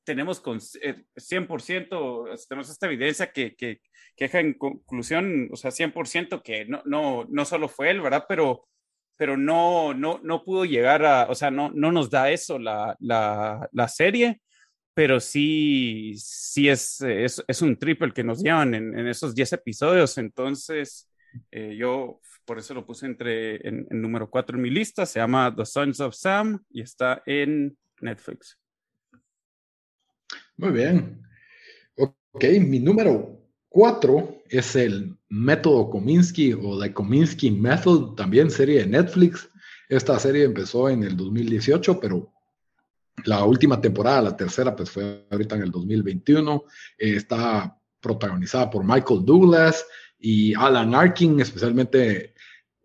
tenemos 0.08 0.40
con 0.40 0.62
100%, 0.62 2.34
eh, 2.34 2.38
tenemos 2.48 2.70
esta 2.70 2.86
evidencia 2.86 3.30
que, 3.34 3.58
que, 3.58 3.82
que, 4.16 4.26
deja 4.26 4.40
en 4.40 4.54
conclusión, 4.54 5.50
o 5.52 5.58
sea, 5.58 5.70
100% 5.70 6.42
que 6.42 6.64
no, 6.66 6.82
no, 6.86 7.26
no 7.30 7.44
solo 7.44 7.68
fue 7.68 7.90
él, 7.92 8.00
¿verdad? 8.00 8.24
Pero, 8.30 8.70
pero 9.18 9.36
no, 9.36 9.94
no, 9.94 10.22
no 10.24 10.46
pudo 10.46 10.64
llegar 10.64 11.04
a, 11.04 11.26
o 11.30 11.36
sea, 11.36 11.52
no, 11.52 11.72
no 11.76 11.92
nos 11.92 12.10
da 12.10 12.32
eso 12.32 12.58
la, 12.58 12.96
la, 13.02 13.68
la 13.74 13.88
serie, 13.90 14.40
pero 14.94 15.20
sí, 15.20 16.14
sí 16.16 16.70
es, 16.70 17.02
es, 17.02 17.44
es, 17.46 17.62
un 17.62 17.78
triple 17.78 18.14
que 18.14 18.24
nos 18.24 18.42
llevan 18.42 18.76
en, 18.76 18.98
en 18.98 19.08
esos 19.10 19.36
10 19.36 19.52
episodios, 19.54 20.18
entonces 20.18 21.12
eh, 21.52 21.76
yo 21.78 22.22
por 22.46 22.60
eso 22.60 22.74
lo 22.74 22.86
puse 22.86 23.08
entre, 23.08 23.56
en, 23.68 23.86
en 23.90 24.02
número 24.02 24.30
4 24.30 24.56
en 24.56 24.64
mi 24.64 24.70
lista, 24.70 25.06
se 25.06 25.20
llama 25.20 25.54
The 25.54 25.66
Sons 25.66 26.00
of 26.00 26.16
Sam 26.16 26.64
y 26.70 26.82
está 26.82 27.22
en 27.26 27.78
Netflix. 28.00 28.58
Muy 30.58 30.72
bien. 30.72 31.22
Ok, 31.96 32.44
mi 32.62 32.80
número 32.80 33.40
cuatro 33.70 34.42
es 34.50 34.76
el 34.76 35.16
método 35.30 35.90
Kominsky 35.90 36.54
o 36.54 36.82
The 36.82 36.94
Kominsky 36.94 37.52
Method, 37.52 38.16
también 38.16 38.50
serie 38.50 38.80
de 38.80 38.88
Netflix. 38.88 39.50
Esta 39.88 40.18
serie 40.18 40.46
empezó 40.46 40.90
en 40.90 41.04
el 41.04 41.16
2018, 41.16 42.00
pero 42.00 42.34
la 43.26 43.46
última 43.46 43.80
temporada, 43.80 44.24
la 44.24 44.38
tercera, 44.38 44.76
pues 44.76 44.90
fue 44.90 45.28
ahorita 45.30 45.56
en 45.56 45.62
el 45.62 45.72
2021. 45.72 46.64
Eh, 46.98 47.16
está 47.16 47.78
protagonizada 48.00 48.70
por 48.70 48.84
Michael 48.84 49.26
Douglas 49.26 49.86
y 50.18 50.56
Alan 50.56 50.96
Arkin, 50.96 51.40
especialmente, 51.40 52.34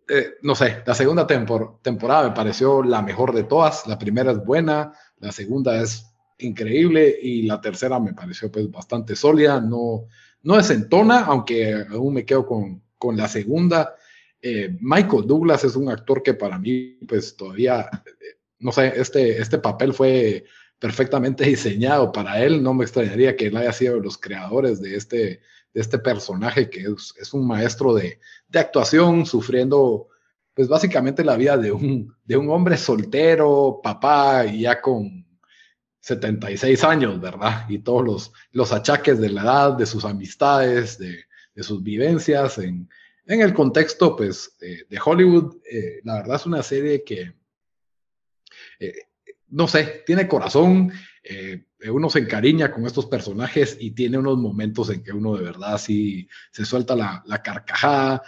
eh, 0.07 0.33
no 0.43 0.53
sé, 0.53 0.83
la 0.85 0.93
segunda 0.93 1.25
temporada 1.25 2.29
me 2.29 2.35
pareció 2.35 2.83
la 2.83 3.01
mejor 3.01 3.33
de 3.33 3.43
todas. 3.43 3.87
La 3.87 3.97
primera 3.97 4.31
es 4.31 4.45
buena, 4.45 4.93
la 5.17 5.31
segunda 5.31 5.81
es 5.81 6.12
increíble 6.43 7.17
y 7.21 7.43
la 7.43 7.59
tercera 7.61 7.99
me 7.99 8.13
pareció 8.13 8.51
pues 8.51 8.69
bastante 8.69 9.15
sólida, 9.15 9.59
no, 9.61 10.07
no 10.43 10.57
desentona, 10.57 11.25
aunque 11.25 11.85
aún 11.89 12.13
me 12.13 12.25
quedo 12.25 12.45
con, 12.45 12.83
con 12.97 13.17
la 13.17 13.27
segunda. 13.27 13.95
Eh, 14.41 14.77
Michael 14.81 15.25
Douglas 15.25 15.63
es 15.63 15.75
un 15.75 15.89
actor 15.89 16.21
que 16.21 16.33
para 16.33 16.59
mí, 16.59 16.97
pues 17.07 17.35
todavía, 17.35 17.89
no 18.59 18.71
sé, 18.71 18.93
este, 18.95 19.41
este 19.41 19.57
papel 19.57 19.93
fue 19.93 20.43
perfectamente 20.79 21.45
diseñado 21.49 22.11
para 22.11 22.43
él. 22.43 22.61
No 22.61 22.73
me 22.73 22.83
extrañaría 22.83 23.35
que 23.37 23.47
él 23.47 23.57
haya 23.57 23.71
sido 23.71 23.99
los 23.99 24.17
creadores 24.17 24.81
de 24.81 24.97
este, 24.97 25.19
de 25.73 25.81
este 25.81 25.97
personaje 25.97 26.69
que 26.69 26.81
es, 26.81 27.33
un 27.33 27.47
maestro 27.47 27.93
de, 27.93 28.19
de, 28.47 28.59
actuación, 28.59 29.25
sufriendo, 29.25 30.09
pues 30.53 30.67
básicamente 30.67 31.23
la 31.23 31.37
vida 31.37 31.57
de 31.57 31.71
un, 31.71 32.13
de 32.25 32.37
un 32.37 32.49
hombre 32.49 32.77
soltero, 32.77 33.79
papá, 33.81 34.45
y 34.45 34.61
ya 34.61 34.81
con 34.81 35.22
76 36.03 36.83
años, 36.83 37.21
¿verdad? 37.21 37.65
Y 37.69 37.79
todos 37.79 38.03
los, 38.03 38.33
los 38.51 38.73
achaques 38.73 39.21
de 39.21 39.29
la 39.29 39.43
edad, 39.43 39.71
de 39.77 39.85
sus 39.85 40.03
amistades, 40.03 40.97
de, 40.97 41.23
de 41.55 41.63
sus 41.63 41.81
vivencias 41.81 42.57
en, 42.57 42.89
en, 43.25 43.39
el 43.39 43.53
contexto, 43.53 44.13
pues, 44.13 44.57
de, 44.59 44.99
Hollywood. 45.03 45.55
Eh, 45.63 46.01
la 46.03 46.15
verdad 46.15 46.35
es 46.35 46.45
una 46.45 46.61
serie 46.61 47.05
que, 47.05 47.33
eh, 48.81 48.93
no 49.47 49.65
sé, 49.65 50.03
tiene 50.05 50.27
corazón. 50.27 50.91
Eh, 51.23 51.67
uno 51.89 52.09
se 52.09 52.19
encariña 52.19 52.69
con 52.69 52.85
estos 52.85 53.05
personajes 53.05 53.77
y 53.79 53.91
tiene 53.91 54.17
unos 54.17 54.37
momentos 54.37 54.89
en 54.89 55.03
que 55.03 55.13
uno 55.13 55.37
de 55.37 55.43
verdad 55.45 55.77
sí 55.77 56.27
se 56.51 56.65
suelta 56.65 56.97
la, 56.97 57.23
la 57.27 57.41
carcajada. 57.41 58.23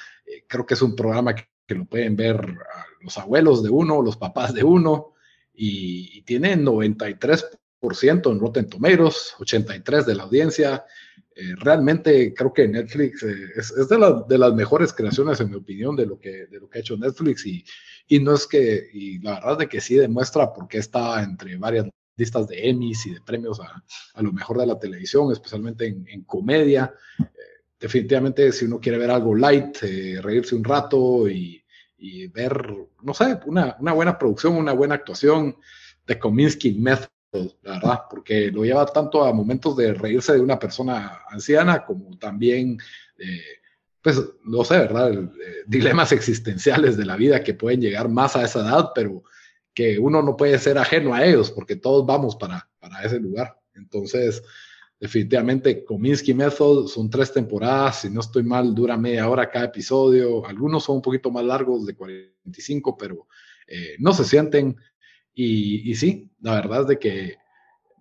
creo 0.48 0.66
que 0.66 0.76
es 0.76 0.82
un 0.82 0.96
programa 0.96 1.36
que, 1.36 1.46
lo 1.76 1.84
pueden 1.84 2.16
ver 2.16 2.58
los 3.02 3.18
abuelos 3.18 3.64
de 3.64 3.70
uno, 3.70 4.02
los 4.02 4.16
papás 4.16 4.54
de 4.54 4.64
uno, 4.64 5.14
y 5.54 6.22
tiene 6.22 6.56
93 6.56 7.44
en 7.82 8.40
Rotten 8.40 8.70
Tomatoes, 8.70 9.36
83 9.40 10.06
de 10.06 10.16
la 10.16 10.24
audiencia. 10.24 10.86
Eh, 11.36 11.54
realmente 11.58 12.34
creo 12.34 12.54
que 12.54 12.68
Netflix 12.68 13.24
eh, 13.24 13.50
es, 13.56 13.74
de, 13.90 14.38
las 14.38 14.54
mejores 14.54 14.94
creaciones, 14.94 15.40
en 15.40 15.50
mi 15.50 15.58
opinión, 15.58 15.96
de 15.96 16.06
lo 16.06 16.20
que, 16.20 16.48
de 16.48 16.60
lo 16.60 16.70
que 16.70 16.80
ha 16.80 16.82
hecho 16.82 16.98
Netflix. 16.98 17.46
Y, 17.46 17.64
y 18.08 18.20
no 18.20 18.34
es 18.34 18.48
que, 18.48 18.90
y 18.94 19.20
la 19.20 19.36
verdad 19.36 19.60
de 19.60 19.68
que 19.68 19.82
sí 19.82 19.96
demuestra 19.96 20.54
por 20.54 20.68
qué 20.68 20.80
está 20.80 21.22
entre 21.24 21.58
varias 21.58 21.88
listas 22.18 22.48
de 22.48 22.70
Emmys 22.70 23.06
y 23.08 23.14
de 23.14 23.22
premios 23.22 23.60
a, 23.60 23.84
a 24.14 24.22
lo 24.22 24.32
mejor 24.32 24.60
de 24.60 24.68
la 24.68 24.80
televisión, 24.80 25.32
especialmente 25.32 25.86
en, 25.86 26.08
en 26.08 26.24
comedia. 26.24 26.94
Eh, 27.20 27.24
definitivamente, 27.80 28.52
si 28.52 28.66
uno 28.66 28.80
quiere 28.80 28.98
ver 28.98 29.12
algo 29.12 29.36
light, 29.36 29.78
reírse 30.22 30.56
un 30.56 30.64
rato 30.64 31.28
y, 31.28 31.62
y 31.98 32.28
ver, 32.28 32.66
no 33.04 33.14
sé, 33.14 33.40
una, 33.46 33.76
una, 33.80 33.94
buena 33.94 34.18
producción, 34.18 34.54
una 34.54 34.72
buena 34.72 34.96
actuación, 34.96 35.58
de 36.08 36.20
Kominsky 36.20 36.74
Method 37.36 37.54
la 37.64 37.74
verdad, 37.74 38.00
porque 38.10 38.52
lo 38.52 38.64
lleva 38.64 38.86
tanto 38.86 39.24
a 39.24 39.34
momentos 39.34 39.76
de 39.76 39.94
reírse 39.94 40.34
de 40.34 40.42
una 40.42 40.60
persona 40.60 41.22
anciana 41.30 41.86
como 41.86 42.18
también, 42.18 42.78
eh, 43.18 43.60
pues, 44.02 44.22
no 44.44 44.64
sé, 44.64 44.78
¿verdad? 44.78 45.14
Eh, 45.14 45.64
dilemas 45.68 46.12
existenciales 46.12 46.98
de 46.98 47.06
la 47.06 47.16
vida 47.16 47.44
que 47.44 47.54
pueden 47.54 47.82
llegar 47.82 48.10
más 48.10 48.36
a 48.36 48.44
esa 48.44 48.62
edad, 48.62 48.92
pero 48.94 49.24
que 49.74 50.00
uno 50.00 50.22
no 50.22 50.38
puede 50.38 50.58
ser 50.60 50.78
ajeno 50.78 51.14
a 51.14 51.26
ellos, 51.26 51.52
porque 51.52 51.76
todos 51.76 52.06
vamos 52.06 52.36
para, 52.36 52.70
para 52.80 53.04
ese 53.04 53.20
lugar. 53.20 53.60
Entonces, 53.74 54.42
definitivamente, 55.00 55.84
Kominsky 55.84 56.34
Method 56.34 56.88
son 56.88 57.10
tres 57.10 57.34
temporadas, 57.34 58.02
si 58.02 58.10
no 58.10 58.22
estoy 58.22 58.44
mal, 58.44 58.74
dura 58.74 58.96
media 58.96 59.30
hora 59.30 59.50
cada 59.50 59.66
episodio, 59.66 60.46
algunos 60.46 60.84
son 60.84 60.98
un 60.98 61.02
poquito 61.02 61.30
más 61.30 61.44
largos, 61.44 61.86
de 61.86 61.96
45, 61.96 62.96
pero 62.98 63.28
eh, 63.68 63.96
no 64.00 64.14
se 64.14 64.24
sienten 64.24 64.78
y, 65.36 65.94
sí, 65.96 66.32
la 66.42 66.56
verdad 66.56 66.82
es 66.82 66.88
de 66.88 67.00
que 67.00 67.36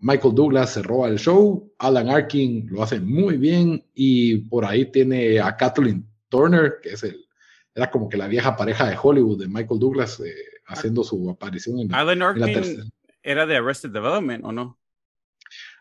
Michael 0.00 0.34
Douglas 0.34 0.74
se 0.74 0.82
roba 0.82 1.08
el 1.08 1.18
show, 1.18 1.72
Alan 1.78 2.08
Arkin 2.08 2.66
lo 2.70 2.82
hace 2.82 3.00
muy 3.00 3.36
bien 3.36 3.84
y 3.94 4.36
por 4.36 4.64
ahí 4.64 4.86
tiene 4.86 5.40
a 5.40 5.56
Kathleen 5.56 6.06
Turner, 6.28 6.74
que 6.82 6.90
es 6.90 7.02
el, 7.02 7.26
era 7.74 7.90
como 7.90 8.08
que 8.08 8.16
la 8.16 8.28
vieja 8.28 8.56
pareja 8.56 8.88
de 8.88 8.96
Hollywood 9.00 9.40
de 9.40 9.48
Michael 9.48 9.80
Douglas 9.80 10.20
eh, 10.20 10.34
haciendo 10.66 11.02
su 11.02 11.28
aparición 11.28 11.80
en, 11.80 11.94
Alan 11.94 12.22
Arkin 12.22 12.92
era 13.22 13.46
de 13.46 13.56
Arrested 13.56 13.90
Development 13.90 14.44
o 14.44 14.52
no? 14.52 14.78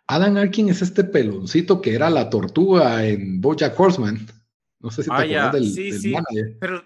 Alan 0.07 0.37
Arkin 0.37 0.69
es 0.69 0.81
este 0.81 1.03
peloncito 1.03 1.81
que 1.81 1.93
era 1.93 2.09
la 2.09 2.29
tortuga 2.29 3.05
en 3.05 3.39
BoJack 3.41 3.79
Horseman. 3.79 4.25
No 4.79 4.91
sé 4.91 5.03
si 5.03 5.09
te 5.09 5.15
ah, 5.15 5.19
acuerdas 5.19 5.53
del, 5.53 5.71
sí, 5.71 5.91
sí. 5.93 6.13
Pero 6.59 6.83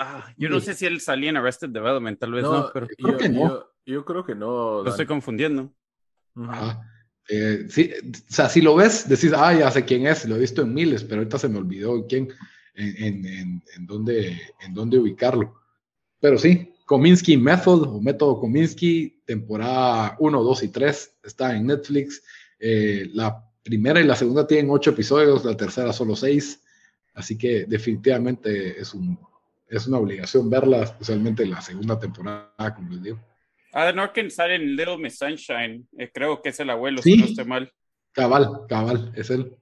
ah, 0.00 0.32
yo 0.36 0.50
no 0.50 0.60
sé 0.60 0.74
si 0.74 0.84
él 0.84 1.00
salía 1.00 1.30
en 1.30 1.38
Arrested 1.38 1.70
Development, 1.70 2.18
tal 2.18 2.32
vez 2.32 2.42
no, 2.42 2.70
pero 2.74 2.86
creo 2.88 3.16
que 3.16 3.28
no. 3.28 3.48
Yo 3.48 3.67
creo 4.04 4.24
que 4.24 4.34
no. 4.34 4.82
Lo 4.82 4.90
estoy 4.90 5.06
confundiendo. 5.06 5.72
Eh, 7.28 7.66
sí, 7.68 7.90
o 7.92 8.32
sea, 8.32 8.48
si 8.48 8.60
lo 8.60 8.74
ves, 8.74 9.08
decís, 9.08 9.32
ah, 9.34 9.52
ya 9.52 9.70
sé 9.70 9.84
quién 9.84 10.06
es, 10.06 10.26
lo 10.26 10.36
he 10.36 10.40
visto 10.40 10.62
en 10.62 10.72
miles, 10.72 11.04
pero 11.04 11.20
ahorita 11.20 11.38
se 11.38 11.48
me 11.48 11.58
olvidó 11.58 12.06
quién, 12.06 12.28
en, 12.74 13.26
en, 13.26 13.62
en, 13.76 13.86
dónde, 13.86 14.40
en 14.60 14.72
dónde 14.72 14.98
ubicarlo. 14.98 15.54
Pero 16.20 16.38
sí, 16.38 16.72
Kominsky 16.86 17.36
Method 17.36 17.82
o 17.82 18.00
Método 18.00 18.40
Kominsky, 18.40 19.22
temporada 19.26 20.16
1, 20.18 20.42
2 20.42 20.62
y 20.62 20.68
3, 20.68 21.18
está 21.22 21.54
en 21.54 21.66
Netflix. 21.66 22.22
Eh, 22.58 23.10
la 23.12 23.44
primera 23.62 24.00
y 24.00 24.04
la 24.04 24.16
segunda 24.16 24.46
tienen 24.46 24.70
ocho 24.70 24.90
episodios, 24.90 25.44
la 25.44 25.56
tercera 25.56 25.92
solo 25.92 26.16
seis. 26.16 26.62
Así 27.14 27.36
que 27.36 27.66
definitivamente 27.66 28.80
es, 28.80 28.94
un, 28.94 29.18
es 29.68 29.86
una 29.86 29.98
obligación 29.98 30.48
verla, 30.48 30.84
especialmente 30.84 31.44
la 31.44 31.60
segunda 31.60 31.98
temporada, 31.98 32.74
como 32.74 32.90
les 32.90 33.02
digo. 33.02 33.18
Adam 33.72 33.98
Arkin 33.98 34.30
sale 34.30 34.56
en 34.56 34.76
Little 34.76 34.98
Miss 34.98 35.18
Sunshine. 35.18 35.86
Eh, 35.98 36.10
creo 36.12 36.40
que 36.42 36.50
es 36.50 36.60
el 36.60 36.70
abuelo, 36.70 37.02
si 37.02 37.16
no 37.16 37.24
estoy 37.24 37.44
mal. 37.44 37.70
Cabal, 38.12 38.62
cabal, 38.68 39.12
es 39.14 39.30
él. 39.30 39.56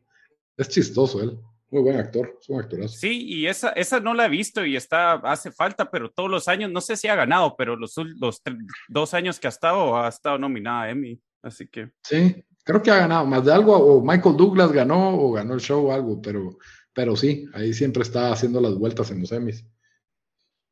Es 0.56 0.68
chistoso 0.68 1.22
él. 1.22 1.38
Muy 1.70 1.82
buen 1.82 1.96
actor, 1.98 2.38
es 2.40 2.48
un 2.48 2.60
actorazo. 2.60 2.96
Sí, 2.96 3.24
y 3.26 3.46
esa, 3.48 3.70
esa 3.70 3.98
no 3.98 4.14
la 4.14 4.26
he 4.26 4.28
visto 4.28 4.64
y 4.64 4.76
está, 4.76 5.14
hace 5.14 5.50
falta, 5.50 5.90
pero 5.90 6.10
todos 6.10 6.30
los 6.30 6.46
años, 6.46 6.70
no 6.70 6.80
sé 6.80 6.96
si 6.96 7.08
ha 7.08 7.16
ganado, 7.16 7.56
pero 7.56 7.76
los, 7.76 7.94
los 8.18 8.40
dos 8.88 9.14
años 9.14 9.40
que 9.40 9.48
ha 9.48 9.50
estado, 9.50 9.96
ha 9.96 10.08
estado 10.08 10.38
nominada 10.38 10.82
a 10.82 10.90
Emmy. 10.90 11.20
Así 11.42 11.66
que. 11.66 11.90
Sí, 12.04 12.44
creo 12.64 12.82
que 12.82 12.90
ha 12.90 12.98
ganado 12.98 13.26
más 13.26 13.44
de 13.44 13.52
algo, 13.52 13.76
o 13.76 14.00
Michael 14.00 14.36
Douglas 14.36 14.72
ganó, 14.72 15.18
o 15.18 15.32
ganó 15.32 15.54
el 15.54 15.60
show 15.60 15.86
o 15.86 15.92
algo, 15.92 16.22
pero, 16.22 16.56
pero 16.92 17.16
sí, 17.16 17.46
ahí 17.52 17.74
siempre 17.74 18.02
está 18.02 18.32
haciendo 18.32 18.60
las 18.60 18.74
vueltas 18.76 19.10
en 19.10 19.20
los 19.20 19.32
Emmys. 19.32 19.66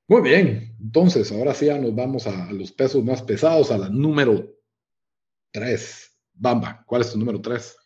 Muy 0.07 0.21
bien, 0.21 0.77
entonces 0.81 1.33
ahora 1.33 1.55
sí 1.55 1.67
ya 1.67 1.79
nos 1.79 1.95
vamos 1.95 2.27
a, 2.27 2.53
los 2.53 2.71
pesos 2.73 3.03
más 3.03 3.23
pesados, 3.23 3.71
a 3.71 3.79
la 3.79 3.89
número 3.89 4.55
3. 5.53 6.19
Bamba, 6.35 6.85
¿cuál 6.87 7.01
es 7.01 7.13
tu 7.13 7.19
número 7.19 7.41
3? 7.41 7.77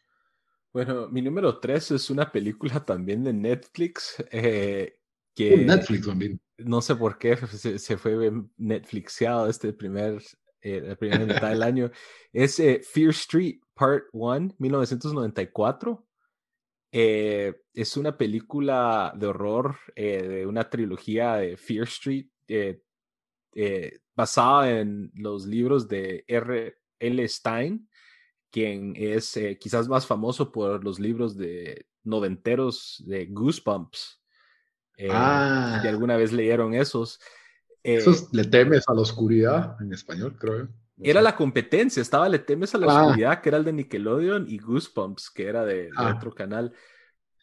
Bueno, 0.73 1.09
mi 1.09 1.23
número 1.23 1.61
3 1.61 1.93
es 1.93 2.11
una 2.11 2.31
película 2.31 2.85
también 2.85 3.23
de 3.23 3.33
Netflix. 3.33 4.17
Eh, 4.33 4.99
que 5.35 5.59
Netflix 5.59 6.07
también. 6.07 6.41
No 6.57 6.83
sé 6.83 6.97
por 6.97 7.19
qué 7.19 7.37
se, 7.37 7.97
fue 7.97 8.33
Netflixeado 8.57 9.49
este 9.49 9.73
primer, 9.73 10.21
eh, 10.61 10.81
la 10.81 10.97
primera 10.97 11.25
mitad 11.25 11.51
del 11.51 11.63
año. 11.63 11.91
Es 12.33 12.59
eh, 12.59 12.81
Fear 12.83 13.11
Street 13.11 13.61
Part 13.75 14.05
1, 14.13 14.57
1994. 14.59 16.08
Eh, 16.91 17.55
es 17.75 17.97
una 17.97 18.17
película 18.17 19.13
de 19.15 19.27
horror 19.27 19.77
eh, 19.95 20.23
de 20.27 20.47
una 20.47 20.69
trilogía 20.71 21.37
de 21.37 21.57
Fear 21.57 21.85
Street 21.85 22.29
eh, 22.49 22.81
basada 24.15 24.71
en 24.81 25.11
los 25.15 25.47
libros 25.47 25.87
de 25.87 26.25
R. 26.27 26.79
L. 26.99 27.29
Stein, 27.29 27.89
quien 28.51 28.95
es 28.97 29.39
quizás 29.61 29.89
más 29.89 30.07
famoso 30.07 30.51
por 30.51 30.83
los 30.83 30.99
libros 30.99 31.37
de 31.37 31.87
noventeros 32.05 33.03
de 33.07 33.27
Goosebumps. 33.27 34.21
ah. 35.11 35.79
Si 35.83 35.89
alguna 35.89 36.17
vez 36.17 36.33
leyeron 36.33 36.75
esos. 36.75 37.21
Esos 37.83 38.33
le 38.33 38.45
temes 38.45 38.89
a 38.89 38.95
la 38.95 39.03
oscuridad 39.03 39.77
en 39.81 39.93
español, 39.93 40.37
creo. 40.39 40.69
Era 41.01 41.23
la 41.23 41.37
competencia, 41.37 42.01
estaba 42.01 42.29
Le 42.29 42.41
temes 42.41 42.75
a 42.75 42.79
la 42.79 42.87
ah. 42.87 43.03
oscuridad, 43.05 43.41
que 43.41 43.49
era 43.49 43.59
el 43.59 43.65
de 43.65 43.73
Nickelodeon, 43.73 44.47
y 44.49 44.59
Goosebumps, 44.59 45.31
que 45.31 45.47
era 45.47 45.65
de, 45.65 45.91
ah. 45.97 46.15
otro 46.17 46.35
canal. 46.35 46.73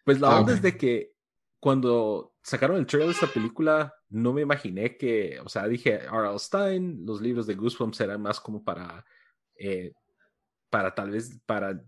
Pues 0.04 0.20
la 0.20 0.30
ah, 0.30 0.40
onda 0.40 0.54
es 0.54 0.62
de 0.62 0.78
que 0.78 1.14
cuando 1.60 2.36
sacaron 2.44 2.78
el 2.78 2.86
trailer 2.86 3.08
de 3.08 3.14
esta 3.14 3.28
película, 3.28 3.94
no 4.10 4.34
me 4.34 4.42
imaginé 4.42 4.98
que, 4.98 5.40
o 5.44 5.50
sea, 5.50 5.68
dije, 5.68 5.96
R.L. 5.96 6.38
Stein, 6.38 7.06
los 7.06 7.22
libros 7.22 7.48
de 7.48 7.56
Goosebumps 7.56 8.02
eran 8.02 8.22
más 8.22 8.40
como 8.40 8.64
para, 8.64 9.04
eh, 9.56 9.94
para 10.70 10.94
tal 10.94 11.12
vez, 11.12 11.40
para 11.46 11.82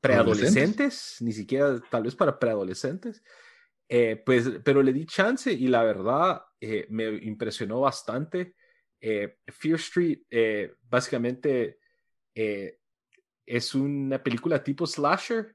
preadolescentes, 0.00 1.16
ni 1.20 1.32
siquiera 1.32 1.80
tal 1.90 2.02
vez 2.02 2.14
para 2.14 2.38
preadolescentes. 2.38 3.22
Eh, 3.88 4.22
pues, 4.24 4.50
pero 4.62 4.82
le 4.82 4.92
di 4.92 5.06
chance 5.06 5.52
y 5.52 5.68
la 5.68 5.82
verdad 5.82 6.42
eh, 6.60 6.86
me 6.90 7.06
impresionó 7.06 7.80
bastante. 7.80 8.54
Eh, 9.06 9.36
Fear 9.48 9.74
Street 9.74 10.20
eh, 10.30 10.76
básicamente 10.88 11.78
eh, 12.34 12.78
es 13.44 13.74
una 13.74 14.22
película 14.22 14.64
tipo 14.64 14.86
slasher 14.86 15.54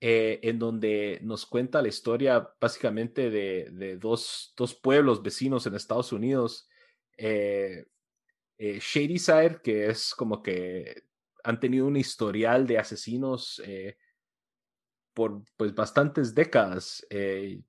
en 0.00 0.58
donde 0.58 1.18
nos 1.22 1.44
cuenta 1.44 1.82
la 1.82 1.88
historia 1.88 2.48
básicamente 2.58 3.28
de, 3.28 3.98
dos, 4.00 4.54
pueblos 4.80 5.22
vecinos 5.22 5.66
en 5.66 5.74
Estados 5.74 6.12
Unidos. 6.12 6.66
Shadyside, 8.58 9.60
que 9.62 9.88
es 9.88 10.14
como 10.14 10.40
que 10.40 11.02
han 11.42 11.60
tenido 11.60 11.86
un 11.86 11.96
historial 11.96 12.66
de 12.66 12.78
asesinos 12.78 13.60
por 15.12 15.42
pues 15.56 15.74
bastantes 15.74 16.32
décadas. 16.32 17.04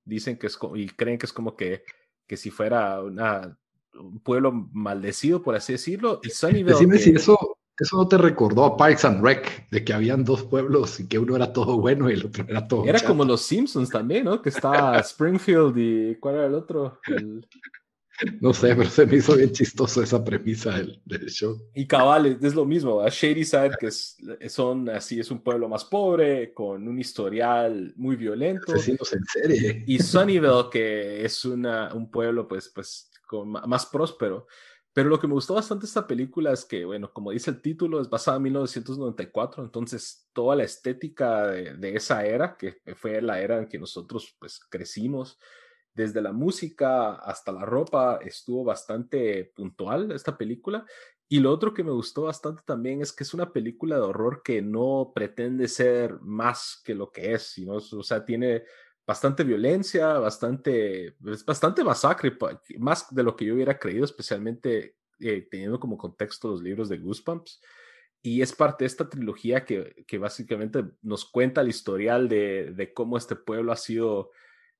dicen 0.05 0.37
que 0.37 0.47
es 0.47 0.57
y 0.75 0.87
creen 0.89 1.17
que 1.17 1.25
es 1.25 1.33
como 1.33 1.57
que 1.57 1.83
que 2.27 2.37
si 2.37 2.51
fuera 2.51 3.01
una, 3.01 3.57
un 3.93 4.19
pueblo 4.19 4.51
maldecido, 4.71 5.41
por 5.41 5.55
así 5.55 5.73
decirlo. 5.73 6.19
Y 6.23 6.29
Sunnyvale. 6.29 6.73
Decime 6.73 6.97
si 6.97 7.11
eso, 7.11 7.57
eso 7.79 7.97
no 7.97 8.07
te 8.07 8.17
recordó 8.17 8.65
a 8.65 8.77
Parks 8.77 9.05
and 9.05 9.23
Rec, 9.23 9.69
de 9.69 9.83
que 9.83 9.93
habían 9.93 10.25
dos 10.25 10.43
pueblos 10.43 10.99
y 10.99 11.07
que 11.07 11.17
uno 11.17 11.35
era 11.35 11.53
todo 11.53 11.79
bueno 11.79 12.09
y 12.09 12.13
el 12.13 12.25
otro 12.25 12.45
era 12.47 12.67
todo. 12.67 12.85
Era 12.85 12.99
como 12.99 13.23
los 13.23 13.41
Simpsons 13.41 13.89
también, 13.89 14.25
¿no? 14.25 14.41
Que 14.41 14.49
está 14.49 14.99
Springfield 14.99 15.77
y 15.77 16.15
¿cuál 16.15 16.35
era 16.35 16.45
el 16.47 16.55
otro? 16.55 16.99
No 18.41 18.53
sé, 18.53 18.75
pero 18.75 18.89
se 18.89 19.05
me 19.05 19.15
hizo 19.17 19.35
bien 19.35 19.51
chistoso 19.51 20.03
esa 20.03 20.23
premisa 20.23 20.77
del, 20.77 21.29
show. 21.29 21.57
Y 21.73 21.87
cabal, 21.87 22.37
es 22.41 22.53
lo 22.53 22.65
mismo, 22.65 23.07
Shady 23.07 23.45
Side, 23.45 23.71
que 23.79 23.87
es, 23.87 24.17
son 24.49 24.89
así, 24.89 25.21
es 25.21 25.31
un 25.31 25.41
pueblo 25.41 25.69
más 25.69 25.85
pobre, 25.85 26.53
con 26.53 26.85
un 26.85 26.99
historial 26.99 27.93
muy 27.95 28.17
violento. 28.17 28.73
Asesinos 28.73 29.13
en 29.13 29.23
serie. 29.23 29.83
Y 29.87 29.99
Sunnyvale, 29.99 30.69
que 30.69 31.23
es 31.23 31.45
una, 31.45 31.93
un 31.93 32.11
pueblo, 32.11 32.45
pues, 32.45 32.69
pues, 32.75 33.08
más 33.45 33.85
próspero. 33.85 34.47
Pero 34.93 35.09
lo 35.09 35.19
que 35.19 35.27
me 35.27 35.33
gustó 35.33 35.53
bastante 35.53 35.85
esta 35.85 36.07
película 36.07 36.51
es 36.51 36.65
que, 36.65 36.83
bueno, 36.83 37.13
como 37.13 37.31
dice 37.31 37.51
el 37.51 37.61
título, 37.61 38.01
es 38.01 38.09
basada 38.09 38.37
en 38.37 38.43
1994, 38.43 39.63
entonces 39.63 40.27
toda 40.33 40.55
la 40.55 40.63
estética 40.63 41.47
de, 41.47 41.75
de 41.75 41.95
esa 41.95 42.25
era, 42.25 42.57
que 42.57 42.81
fue 42.95 43.21
la 43.21 43.39
era 43.39 43.59
en 43.59 43.67
que 43.67 43.77
nosotros, 43.77 44.35
pues, 44.39 44.59
crecimos, 44.59 45.39
desde 45.93 46.21
la 46.21 46.31
música 46.31 47.15
hasta 47.15 47.51
la 47.51 47.65
ropa 47.65 48.19
estuvo 48.23 48.63
bastante 48.63 49.51
puntual 49.55 50.11
esta 50.11 50.37
película. 50.37 50.85
Y 51.27 51.39
lo 51.41 51.51
otro 51.51 51.73
que 51.73 51.83
me 51.83 51.91
gustó 51.91 52.23
bastante 52.23 52.63
también 52.65 53.01
es 53.01 53.11
que 53.11 53.23
es 53.23 53.33
una 53.33 53.53
película 53.53 53.97
de 53.97 54.01
horror 54.01 54.41
que 54.43 54.61
no 54.61 55.11
pretende 55.13 55.67
ser 55.67 56.19
más 56.21 56.81
que 56.83 56.95
lo 56.95 57.11
que 57.11 57.33
es, 57.33 57.43
sino, 57.43 57.75
o 57.75 58.03
sea, 58.03 58.25
tiene 58.25 58.63
bastante 59.09 59.43
violencia, 59.43 60.19
bastante, 60.19 61.15
es 61.25 61.43
bastante 61.43 61.83
masacre, 61.83 62.37
más 62.77 63.07
de 63.09 63.23
lo 63.23 63.35
que 63.35 63.43
yo 63.43 63.55
hubiera 63.55 63.79
creído, 63.79 64.05
especialmente 64.05 64.97
eh, 65.19 65.47
teniendo 65.49 65.79
como 65.79 65.97
contexto 65.97 66.49
los 66.49 66.61
libros 66.61 66.89
de 66.89 66.99
Goosebumps. 66.99 67.59
Y 68.21 68.43
es 68.43 68.53
parte 68.53 68.83
de 68.83 68.87
esta 68.87 69.09
trilogía 69.09 69.65
que, 69.65 70.05
que 70.05 70.19
básicamente 70.19 70.83
nos 71.01 71.25
cuenta 71.25 71.61
el 71.61 71.69
historial 71.69 72.29
de, 72.29 72.71
de 72.75 72.93
cómo 72.93 73.17
este 73.17 73.35
pueblo 73.35 73.71
ha 73.71 73.77
sido 73.77 74.29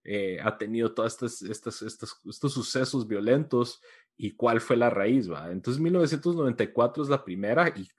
eh, 0.04 0.38
ha 0.44 0.60
tenido 0.60 0.94
todos 0.94 1.14
estos, 1.14 1.42
estos, 1.42 1.82
estos, 1.82 2.22
estos, 2.30 2.54
sucesos 2.54 3.08
violentos 3.08 3.82
y 4.16 4.36
cuál 4.36 4.62
fue 4.62 4.78
la 4.78 4.92
raíz, 4.92 5.30
¿va? 5.30 5.52
Entonces 5.52 5.82
1994 5.82 7.02
es 7.02 7.10
la 7.10 7.26
primera 7.26 7.74
y 7.76 7.90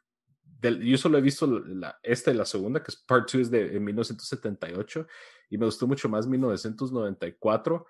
yo 0.63 0.97
solo 0.97 1.19
he 1.19 1.23
visto 1.23 1.47
la, 1.47 1.99
esta 2.05 2.31
y 2.31 2.35
la 2.35 2.45
segunda, 2.45 2.83
que 2.85 2.93
es 2.93 2.97
Part 2.97 3.33
2 3.33 3.43
es 3.43 3.51
de 3.51 3.81
1978 3.81 5.07
y 5.51 5.59
me 5.59 5.67
gustó 5.67 5.87
mucho 5.87 6.09
más 6.09 6.27
1994. 6.27 7.87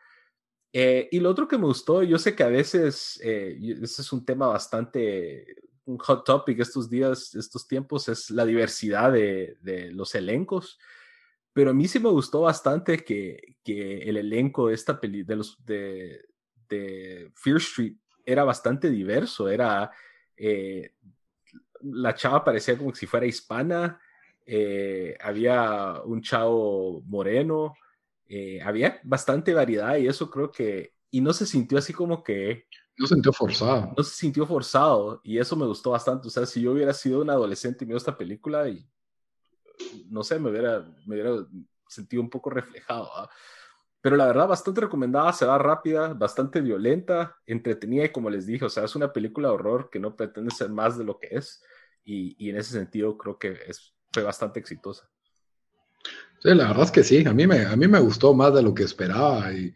Eh, 0.72 1.08
y 1.12 1.20
lo 1.20 1.30
otro 1.30 1.46
que 1.46 1.58
me 1.58 1.66
gustó, 1.66 2.02
yo 2.02 2.18
sé 2.18 2.34
que 2.34 2.42
a 2.42 2.48
veces, 2.48 3.20
eh, 3.22 3.58
es 3.82 4.12
un 4.12 4.24
tema 4.24 4.48
bastante, 4.48 5.56
hot 5.98 6.24
topic 6.24 6.60
estos 6.60 6.88
días, 6.88 7.34
estos 7.34 7.68
tiempos, 7.68 8.08
es 8.08 8.30
la 8.30 8.44
diversidad 8.44 9.12
de, 9.12 9.58
de 9.60 9.92
los 9.92 10.14
elencos. 10.14 10.78
Pero 11.52 11.70
a 11.70 11.74
mí 11.74 11.88
sí 11.88 11.98
me 11.98 12.08
gustó 12.08 12.42
bastante 12.42 13.04
que, 13.04 13.56
que 13.64 13.98
el 14.02 14.16
elenco 14.16 14.68
de 14.68 14.74
esta 14.74 15.00
peli 15.00 15.24
de, 15.24 16.20
de 16.68 17.32
Fear 17.34 17.56
Street 17.56 17.96
era 18.24 18.44
bastante 18.44 18.88
diverso. 18.88 19.48
Era 19.48 19.90
eh, 20.36 20.94
la 21.82 22.14
chava 22.14 22.44
parecía 22.44 22.78
como 22.78 22.94
si 22.94 23.06
fuera 23.06 23.26
hispana. 23.26 24.00
Eh, 24.52 25.16
había 25.20 26.02
un 26.04 26.22
chavo 26.22 27.02
moreno. 27.06 27.74
Eh, 28.26 28.60
había 28.62 29.00
bastante 29.04 29.54
variedad 29.54 29.96
y 29.96 30.08
eso 30.08 30.28
creo 30.28 30.50
que 30.50 30.94
y 31.08 31.20
no 31.20 31.32
se 31.32 31.46
sintió 31.46 31.78
así 31.78 31.92
como 31.92 32.24
que 32.24 32.66
no 32.98 33.06
se 33.06 33.14
sintió 33.14 33.32
forzado. 33.32 33.94
No 33.96 34.02
se 34.02 34.14
sintió 34.16 34.46
forzado 34.46 35.20
y 35.22 35.38
eso 35.38 35.54
me 35.54 35.66
gustó 35.66 35.92
bastante. 35.92 36.26
O 36.26 36.30
sea, 36.30 36.46
si 36.46 36.60
yo 36.62 36.72
hubiera 36.72 36.92
sido 36.92 37.22
un 37.22 37.30
adolescente 37.30 37.84
y 37.84 37.88
me 37.88 37.96
esta 37.96 38.18
película 38.18 38.68
y 38.68 38.84
no 40.08 40.24
sé, 40.24 40.40
me 40.40 40.50
hubiera, 40.50 40.80
me 41.06 41.14
hubiera 41.14 41.46
sentido 41.86 42.20
un 42.20 42.28
poco 42.28 42.50
reflejado. 42.50 43.08
Pero 44.00 44.16
la 44.16 44.26
verdad, 44.26 44.48
bastante 44.48 44.80
recomendada, 44.80 45.32
se 45.32 45.46
va 45.46 45.58
rápida, 45.58 46.12
bastante 46.12 46.60
violenta, 46.60 47.36
entretenida 47.46 48.06
y 48.06 48.12
como 48.12 48.30
les 48.30 48.46
dije, 48.46 48.64
o 48.64 48.70
sea, 48.70 48.84
es 48.84 48.96
una 48.96 49.12
película 49.12 49.48
de 49.48 49.54
horror 49.54 49.90
que 49.90 50.00
no 50.00 50.16
pretende 50.16 50.50
ser 50.50 50.70
más 50.70 50.98
de 50.98 51.04
lo 51.04 51.20
que 51.20 51.28
es 51.30 51.62
y, 52.04 52.34
y 52.44 52.50
en 52.50 52.56
ese 52.56 52.72
sentido 52.72 53.16
creo 53.16 53.38
que 53.38 53.56
es, 53.68 53.94
fue 54.12 54.22
bastante 54.22 54.60
exitosa. 54.60 55.08
Sí, 56.42 56.54
la 56.54 56.68
verdad 56.68 56.84
es 56.84 56.90
que 56.90 57.04
sí, 57.04 57.24
a 57.26 57.34
mí 57.34 57.46
me, 57.46 57.66
a 57.66 57.76
mí 57.76 57.86
me 57.86 58.00
gustó 58.00 58.32
más 58.32 58.54
de 58.54 58.62
lo 58.62 58.74
que 58.74 58.84
esperaba 58.84 59.52
y 59.52 59.74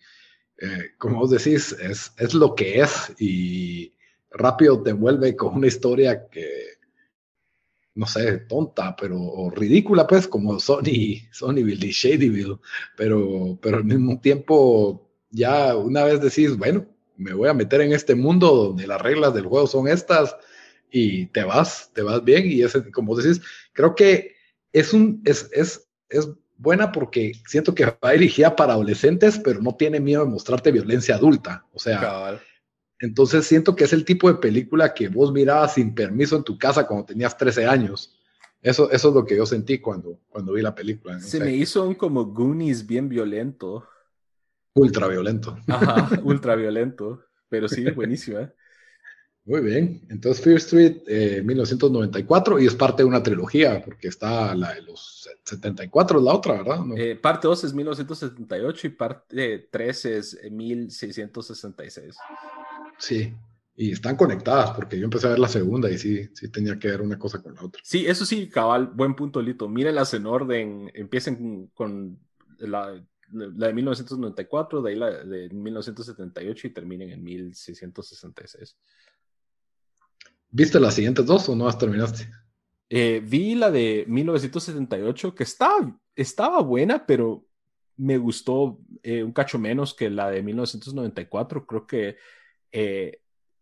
eh, 0.59 0.93
como 0.99 1.19
vos 1.21 1.31
decís, 1.31 1.73
es, 1.73 2.13
es 2.17 2.33
lo 2.33 2.55
que 2.55 2.81
es 2.81 3.13
y 3.19 3.93
rápido 4.31 4.83
te 4.83 4.93
vuelve 4.93 5.37
con 5.37 5.55
una 5.57 5.67
historia 5.67 6.29
que 6.29 6.75
no 7.95 8.07
sé, 8.07 8.39
tonta, 8.39 8.97
pero 8.97 9.51
ridícula, 9.51 10.07
pues, 10.07 10.27
como 10.27 10.59
Sony, 10.59 11.29
Sonyville 11.31 11.87
y 11.87 11.91
Shadyville, 11.93 12.59
pero, 12.97 13.57
pero 13.63 13.77
al 13.77 13.85
mismo 13.85 14.21
tiempo, 14.21 15.09
ya 15.31 15.77
una 15.77 16.03
vez 16.05 16.21
decís, 16.21 16.57
bueno, 16.57 16.87
me 17.17 17.33
voy 17.33 17.49
a 17.49 17.55
meter 17.55 17.81
en 17.83 17.93
este 17.93 18.17
mundo 18.17 18.55
donde 18.55 18.87
las 18.87 19.01
reglas 19.01 19.33
del 19.35 19.47
juego 19.47 19.69
son 19.69 19.87
estas 19.87 20.37
y 20.91 21.27
te 21.27 21.45
vas, 21.45 21.91
te 21.93 22.03
vas 22.03 22.23
bien 22.23 22.47
y 22.47 22.63
es, 22.63 22.77
como 22.93 23.17
decís, 23.17 23.41
creo 23.73 23.95
que 23.95 24.35
es 24.73 24.93
un, 24.93 25.23
es, 25.25 25.49
es, 25.53 25.89
es 26.09 26.29
buena 26.57 26.93
porque 26.93 27.33
siento 27.47 27.75
que 27.75 27.87
va 27.87 28.13
dirigida 28.13 28.55
para 28.55 28.75
adolescentes, 28.75 29.39
pero 29.39 29.61
no 29.61 29.75
tiene 29.75 30.01
miedo 30.01 30.25
de 30.25 30.31
mostrarte 30.31 30.71
violencia 30.71 31.17
adulta, 31.17 31.67
o 31.73 31.79
sea, 31.79 32.41
entonces 33.01 33.47
siento 33.47 33.75
que 33.77 33.85
es 33.85 33.93
el 33.93 34.05
tipo 34.05 34.29
de 34.29 34.39
película 34.39 34.95
que 34.95 35.09
vos 35.09 35.33
mirabas 35.33 35.75
sin 35.75 35.95
permiso 35.95 36.37
en 36.37 36.45
tu 36.45 36.57
casa 36.57 36.87
cuando 36.87 37.07
tenías 37.07 37.37
13 37.37 37.67
años. 37.67 38.19
Eso, 38.63 38.91
eso 38.91 39.09
es 39.11 39.15
lo 39.15 39.27
que 39.27 39.37
yo 39.37 39.45
sentí 39.45 39.79
cuando, 39.79 40.21
cuando 40.31 40.55
vi 40.55 40.63
la 40.63 40.75
película. 40.75 41.21
Se 41.21 41.39
me 41.39 41.53
hizo 41.53 41.87
un 41.87 41.95
como 41.95 42.25
Goonies 42.25 42.87
bien 42.87 43.11
violento. 43.11 43.87
Ultra 44.73 45.07
violento. 45.07 45.59
Ajá, 45.69 46.19
ultra 46.25 46.57
violento. 46.57 47.23
Pero 47.51 47.69
sí, 47.69 47.91
buenísima. 47.91 48.41
¿eh? 48.41 48.55
Muy 49.47 49.61
bien. 49.61 50.01
Entonces, 50.09 50.43
Fear 50.43 50.57
Street, 50.57 51.43
1994, 51.45 52.59
eh, 52.59 52.65
y 52.65 52.67
es 52.67 52.75
parte 52.75 53.03
de 53.03 53.09
una 53.09 53.23
trilogía, 53.23 53.83
porque 53.85 54.09
está 54.09 54.55
la 54.55 54.73
de 54.73 54.83
los 54.83 55.29
74, 55.45 56.19
es 56.19 56.25
la 56.25 56.33
otra, 56.33 56.55
¿verdad? 56.55 56.81
Eh, 56.97 57.17
parte 57.17 57.47
2 57.47 57.65
es 57.65 57.75
1978 57.75 58.87
y 58.87 58.91
parte 58.91 59.69
3 59.71 60.05
es 60.07 60.39
1666. 60.51 62.17
Sí, 62.99 63.35
y 63.77 63.93
están 63.93 64.17
conectadas 64.17 64.71
porque 64.71 64.99
yo 64.99 65.05
empecé 65.05 65.27
a 65.27 65.31
ver 65.31 65.39
la 65.39 65.49
segunda 65.49 65.91
y 65.91 65.99
sí, 65.99 66.29
sí 66.33 66.49
tenía 66.49 66.79
que 66.79 66.89
ver 66.89 67.03
una 67.03 67.19
cosa 67.19 67.43
con 67.43 67.55
la 67.55 67.65
otra. 67.65 67.83
Sí, 67.85 68.07
eso 68.07 68.25
sí, 68.25 68.49
cabal, 68.49 68.87
buen 68.87 69.15
punto, 69.15 69.43
Lito. 69.43 69.69
Mírenlas 69.69 70.15
en 70.15 70.27
orden, 70.27 70.91
empiecen 70.95 71.71
con 71.75 72.19
la, 72.59 73.05
la, 73.33 73.67
de 73.67 73.73
1994, 73.75 74.81
de 74.81 74.91
ahí 74.91 74.97
la 74.97 75.11
de 75.11 75.51
1978 75.51 76.69
y 76.69 76.71
terminen 76.71 77.11
en 77.11 77.23
1666. 77.23 78.77
¿Viste 80.57 80.79
las 80.79 80.95
siguientes 80.95 81.27
dos 81.27 81.49
o 81.49 81.57
no 81.57 81.67
las 81.67 81.77
terminaste? 81.77 82.31
Eh, 82.89 83.21
vi 83.25 83.57
la 83.57 83.73
de 83.73 84.05
1978 84.07 85.35
que 85.35 85.43
estaba, 85.43 85.99
estaba 86.15 86.63
buena, 86.63 87.05
pero 87.05 87.45
me 87.97 88.19
gustó 88.19 88.79
eh, 89.03 89.25
un 89.25 89.33
cacho 89.33 89.59
menos 89.59 89.95
que 89.95 90.09
la 90.09 90.31
de 90.31 90.45
1994. 90.45 91.67
Creo 91.67 91.89
que 91.89 92.19
eh, 92.71 93.19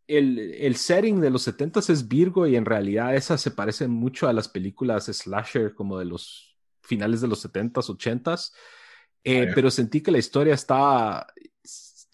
el, 0.07 0.39
el, 0.39 0.77
setting 0.77 1.19
de 1.23 1.31
los 1.31 1.45
70 1.45 1.81
es 1.81 2.07
Virgo 2.07 2.47
y 2.47 2.57
en 2.57 2.67
realidad 2.67 3.15
esa 3.15 3.39
se 3.39 3.53
parece 3.53 3.89
mucho 3.89 4.29
a 4.29 4.35
las 4.35 4.49
películas 4.49 5.07
slasher 5.07 5.73
como 5.75 5.99
de 5.99 6.05
los 6.05 6.59
finales 6.83 7.23
de 7.23 7.29
los 7.29 7.43
70s, 7.43 7.89
80s, 7.89 8.53
eh, 9.25 9.51
pero 9.55 9.71
sentí 9.71 10.03
que 10.03 10.11
la 10.11 10.19
historia 10.19 10.53
estaba 10.53 11.27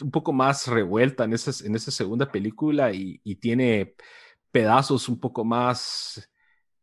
un 0.00 0.12
poco 0.12 0.32
más 0.32 0.68
revuelta 0.68 1.24
en 1.24 1.32
esa, 1.32 1.66
en 1.66 1.74
esa 1.74 1.90
segunda 1.90 2.30
película 2.30 2.92
y, 2.92 3.20
y 3.24 3.34
tiene 3.34 3.96
pedazos 4.50 5.08
un 5.08 5.18
poco 5.20 5.44
más, 5.44 6.28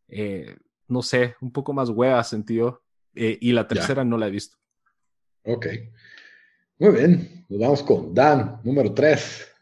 eh, 0.08 0.56
no 0.88 1.02
sé, 1.02 1.36
un 1.42 1.52
poco 1.52 1.74
más 1.74 1.90
huevas 1.90 2.30
sentido. 2.30 2.82
y 3.14 3.52
la 3.54 3.68
tercera 3.68 4.04
no 4.04 4.18
la 4.18 4.28
he 4.28 4.32
visto. 4.32 4.58
Ok. 5.44 5.68
Muy 6.78 6.92
bien, 6.92 7.46
nos 7.48 7.60
vamos 7.60 7.84
con 7.84 8.14
Dan, 8.14 8.60
número 8.64 8.94
3. 8.94 9.56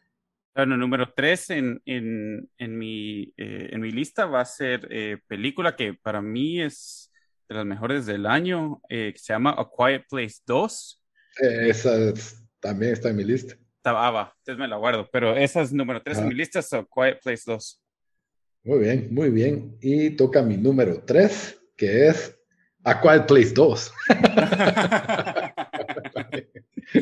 Bueno, 0.56 0.78
número 0.78 1.12
tres 1.16 1.49
en, 1.49 1.82
en, 1.86 2.47
en, 2.60 2.78
mi, 2.78 3.34
eh, 3.38 3.70
en 3.72 3.82
mi 3.82 3.91
lista 3.91 4.28
va 4.28 4.41
a 4.41 4.45
ser 4.45 4.88
eh, 4.91 5.18
película 5.28 5.76
que 5.76 5.95
para 5.95 6.22
mí 6.22 6.62
es 6.62 7.12
de 7.49 7.56
las 7.56 7.66
mejores 7.66 8.06
del 8.06 8.28
año, 8.28 8.80
eh, 8.88 9.12
que 9.14 9.20
se 9.20 9.34
llama 9.34 9.56
A 9.58 9.68
Quiet 9.68 10.06
Place 10.08 10.41
2. 10.45 11.04
esa 11.39 12.14
también 12.60 12.93
está 12.93 13.10
en 13.10 13.16
mi 13.16 13.24
lista. 13.24 13.56
Ah, 13.84 14.12
va, 14.12 14.34
entonces 14.38 14.60
me 14.60 14.68
la 14.68 14.78
guardo, 14.78 15.10
pero 15.12 15.36
esa 15.36 15.62
es 15.62 15.74
número 15.74 16.01
tres 16.04 16.20
en 16.20 16.28
mi 16.28 16.36
lista, 16.36 16.60
es 16.60 16.72
A 16.72 16.86
Quiet 16.86 17.20
Place 17.24 17.43
2. 17.47 17.82
Muy 18.66 18.80
bien, 18.80 19.09
muy 19.11 19.30
bien. 19.30 19.78
Y 19.82 20.11
toca 20.11 20.41
mi 20.41 20.55
número 20.57 21.03
tres, 21.05 21.59
que 21.76 22.07
es 22.07 22.39
A 22.84 23.01
Quiet 23.01 23.26
Place 23.26 23.53
2. 23.53 23.93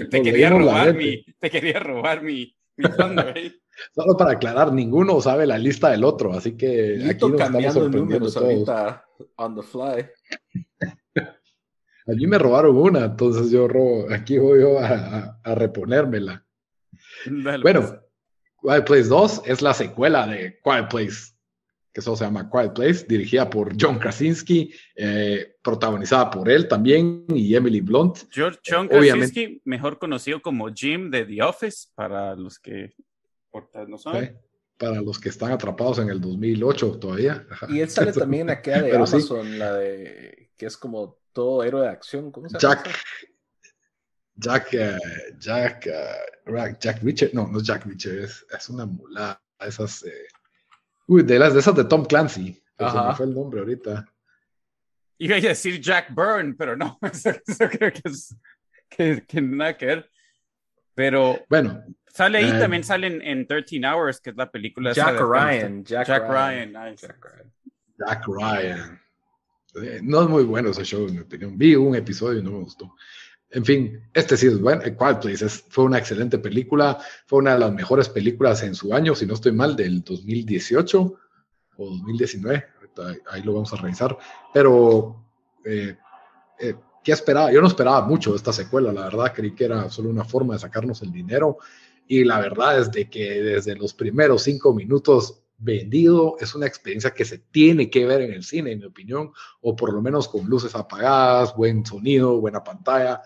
te, 0.09 0.21
quería 0.23 0.49
robar 0.49 0.95
mi, 0.95 1.23
te 1.39 1.49
quería 1.51 1.79
robar 1.79 2.23
mi, 2.23 2.55
mi 2.77 2.89
fondo, 2.89 3.21
¿eh? 3.35 3.53
Solo 3.95 4.17
para 4.17 4.31
aclarar, 4.33 4.73
ninguno 4.73 5.21
sabe 5.21 5.45
la 5.47 5.57
lista 5.57 5.89
del 5.89 6.03
otro, 6.03 6.33
así 6.33 6.57
que 6.57 7.03
aquí 7.09 7.27
nos 7.27 7.41
estamos 7.41 7.73
sorprendiendo 7.73 8.29
ahorita 8.39 9.05
on 9.37 9.55
the 9.55 9.63
fly. 9.63 10.09
A 12.07 12.13
mí 12.13 12.25
me 12.25 12.39
robaron 12.39 12.75
una, 12.75 13.05
entonces 13.05 13.51
yo 13.51 13.67
robo, 13.67 14.11
aquí 14.11 14.39
voy 14.39 14.61
yo 14.61 14.79
a, 14.79 15.39
a, 15.43 15.55
reponérmela. 15.55 16.43
bueno, 17.61 17.81
pues. 17.81 17.93
Quiet 18.59 18.85
Place 18.85 19.07
2 19.07 19.43
es 19.45 19.61
la 19.61 19.73
secuela 19.73 20.25
de 20.25 20.59
Quiet 20.63 20.89
Place, 20.89 21.30
que 21.93 21.99
eso 21.99 22.15
se 22.15 22.23
llama 22.23 22.49
Quiet 22.49 22.73
Place, 22.73 23.05
dirigida 23.07 23.49
por 23.49 23.75
John 23.79 23.99
Krasinski, 23.99 24.73
eh, 24.95 25.55
protagonizada 25.61 26.29
por 26.29 26.49
él 26.49 26.67
también 26.67 27.25
y 27.29 27.53
Emily 27.55 27.81
Blunt. 27.81 28.19
John 28.33 28.55
eh, 28.63 28.87
Krasinski, 28.89 29.61
mejor 29.65 29.99
conocido 29.99 30.41
como 30.41 30.73
Jim 30.73 31.11
de 31.11 31.25
The 31.25 31.43
Office, 31.43 31.89
para 31.93 32.35
los 32.35 32.59
que 32.59 32.93
no 33.87 33.97
saben. 33.97 34.39
Para 34.77 35.01
los 35.01 35.19
que 35.19 35.29
están 35.29 35.51
atrapados 35.51 35.99
en 35.99 36.09
el 36.09 36.19
2008 36.19 36.97
todavía. 36.99 37.45
Y 37.69 37.81
él 37.81 37.89
sale 37.89 38.11
también 38.13 38.43
en 38.43 38.49
aquella 38.51 38.81
de 38.83 38.95
Amazon, 38.95 39.59
la 39.59 39.73
de 39.73 40.49
que 40.57 40.65
es 40.65 40.77
como 40.77 41.19
todo 41.33 41.63
héroe 41.63 41.83
de 41.83 41.89
acción. 41.89 42.31
¿Cómo 42.31 42.49
se 42.49 42.57
llama? 42.57 42.83
Jack. 42.83 42.95
Jack, 44.35 44.73
uh, 44.73 45.37
Jack, 45.37 45.87
uh, 45.87 46.75
Jack 46.79 47.03
Richard, 47.03 47.31
no, 47.33 47.47
no 47.47 47.59
es 47.59 47.63
Jack 47.63 47.85
Richard, 47.85 48.23
es, 48.23 48.45
es 48.57 48.69
una 48.69 48.87
mula, 48.87 49.39
esas, 49.59 50.03
eh, 50.03 50.27
uy, 51.07 51.23
de 51.23 51.39
las 51.39 51.53
de 51.53 51.59
esas 51.59 51.75
de 51.75 51.85
Tom 51.85 52.05
Clancy, 52.05 52.61
se 52.77 52.85
me 52.85 53.15
fue 53.15 53.25
el 53.25 53.33
nombre 53.33 53.59
ahorita. 53.59 54.07
Iba 55.17 55.35
a 55.35 55.39
decir 55.39 55.79
Jack 55.79 56.13
Byrne, 56.15 56.55
pero 56.57 56.75
no, 56.75 56.97
eso, 57.11 57.31
creo 57.69 57.91
que 57.91 58.01
es, 58.05 58.35
que, 58.89 59.23
que, 59.27 59.41
nada 59.41 59.77
que 59.77 59.85
ver. 59.85 60.09
Pero, 60.95 61.39
bueno, 61.47 61.83
Sale 62.13 62.39
ahí, 62.39 62.59
también 62.59 62.83
sale 62.83 63.07
en, 63.07 63.47
13 63.47 63.81
Hours, 63.87 64.19
que 64.19 64.31
es 64.31 64.35
la 64.35 64.51
película. 64.51 64.91
Jack 64.91 65.19
Ryan. 65.19 65.83
Jack, 65.85 66.07
Ryan. 66.07 66.73
Jack 66.73 67.23
Ryan. 67.23 67.53
Jack 67.97 68.27
Ryan. 68.27 69.01
Eh, 69.75 69.99
no 70.03 70.23
es 70.23 70.29
muy 70.29 70.43
bueno 70.43 70.71
ese 70.71 70.83
show, 70.83 71.07
en 71.07 71.13
mi 71.13 71.19
opinión. 71.21 71.57
Vi 71.57 71.75
un 71.75 71.95
episodio 71.95 72.39
y 72.39 72.43
no 72.43 72.51
me 72.51 72.59
gustó. 72.59 72.93
En 73.51 73.65
fin, 73.65 74.01
este 74.13 74.37
sí 74.37 74.47
es 74.47 74.59
bueno. 74.59 74.81
Quiet 74.81 75.19
Place 75.19 75.47
fue 75.69 75.83
una 75.83 75.97
excelente 75.97 76.37
película. 76.39 76.97
Fue 77.25 77.39
una 77.39 77.53
de 77.53 77.59
las 77.59 77.73
mejores 77.73 78.07
películas 78.07 78.63
en 78.63 78.75
su 78.75 78.93
año, 78.93 79.13
si 79.13 79.25
no 79.25 79.33
estoy 79.33 79.51
mal, 79.51 79.75
del 79.75 80.03
2018 80.03 81.13
o 81.77 81.85
2019. 81.85 82.65
ahí 83.29 83.43
lo 83.43 83.53
vamos 83.53 83.73
a 83.73 83.77
revisar. 83.77 84.17
Pero, 84.53 85.25
eh, 85.65 85.97
eh, 86.59 86.75
¿qué 87.03 87.11
esperaba? 87.11 87.51
Yo 87.51 87.61
no 87.61 87.67
esperaba 87.67 88.05
mucho 88.07 88.31
de 88.31 88.37
esta 88.37 88.53
secuela, 88.53 88.93
la 88.93 89.03
verdad. 89.03 89.33
Creí 89.35 89.53
que 89.53 89.65
era 89.65 89.89
solo 89.89 90.09
una 90.09 90.23
forma 90.23 90.53
de 90.53 90.59
sacarnos 90.59 91.01
el 91.01 91.11
dinero 91.11 91.57
y 92.07 92.23
la 92.23 92.39
verdad 92.39 92.79
es 92.79 92.91
de 92.91 93.09
que 93.09 93.41
desde 93.41 93.75
los 93.75 93.93
primeros 93.93 94.43
cinco 94.43 94.73
minutos 94.73 95.41
vendido 95.57 96.37
es 96.39 96.55
una 96.55 96.65
experiencia 96.65 97.11
que 97.11 97.23
se 97.23 97.37
tiene 97.37 97.89
que 97.89 98.05
ver 98.05 98.21
en 98.21 98.33
el 98.33 98.43
cine, 98.43 98.71
en 98.71 98.79
mi 98.79 98.85
opinión, 98.85 99.31
o 99.61 99.75
por 99.75 99.93
lo 99.93 100.01
menos 100.01 100.27
con 100.27 100.45
luces 100.45 100.75
apagadas, 100.75 101.55
buen 101.55 101.85
sonido, 101.85 102.41
buena 102.41 102.63
pantalla, 102.63 103.21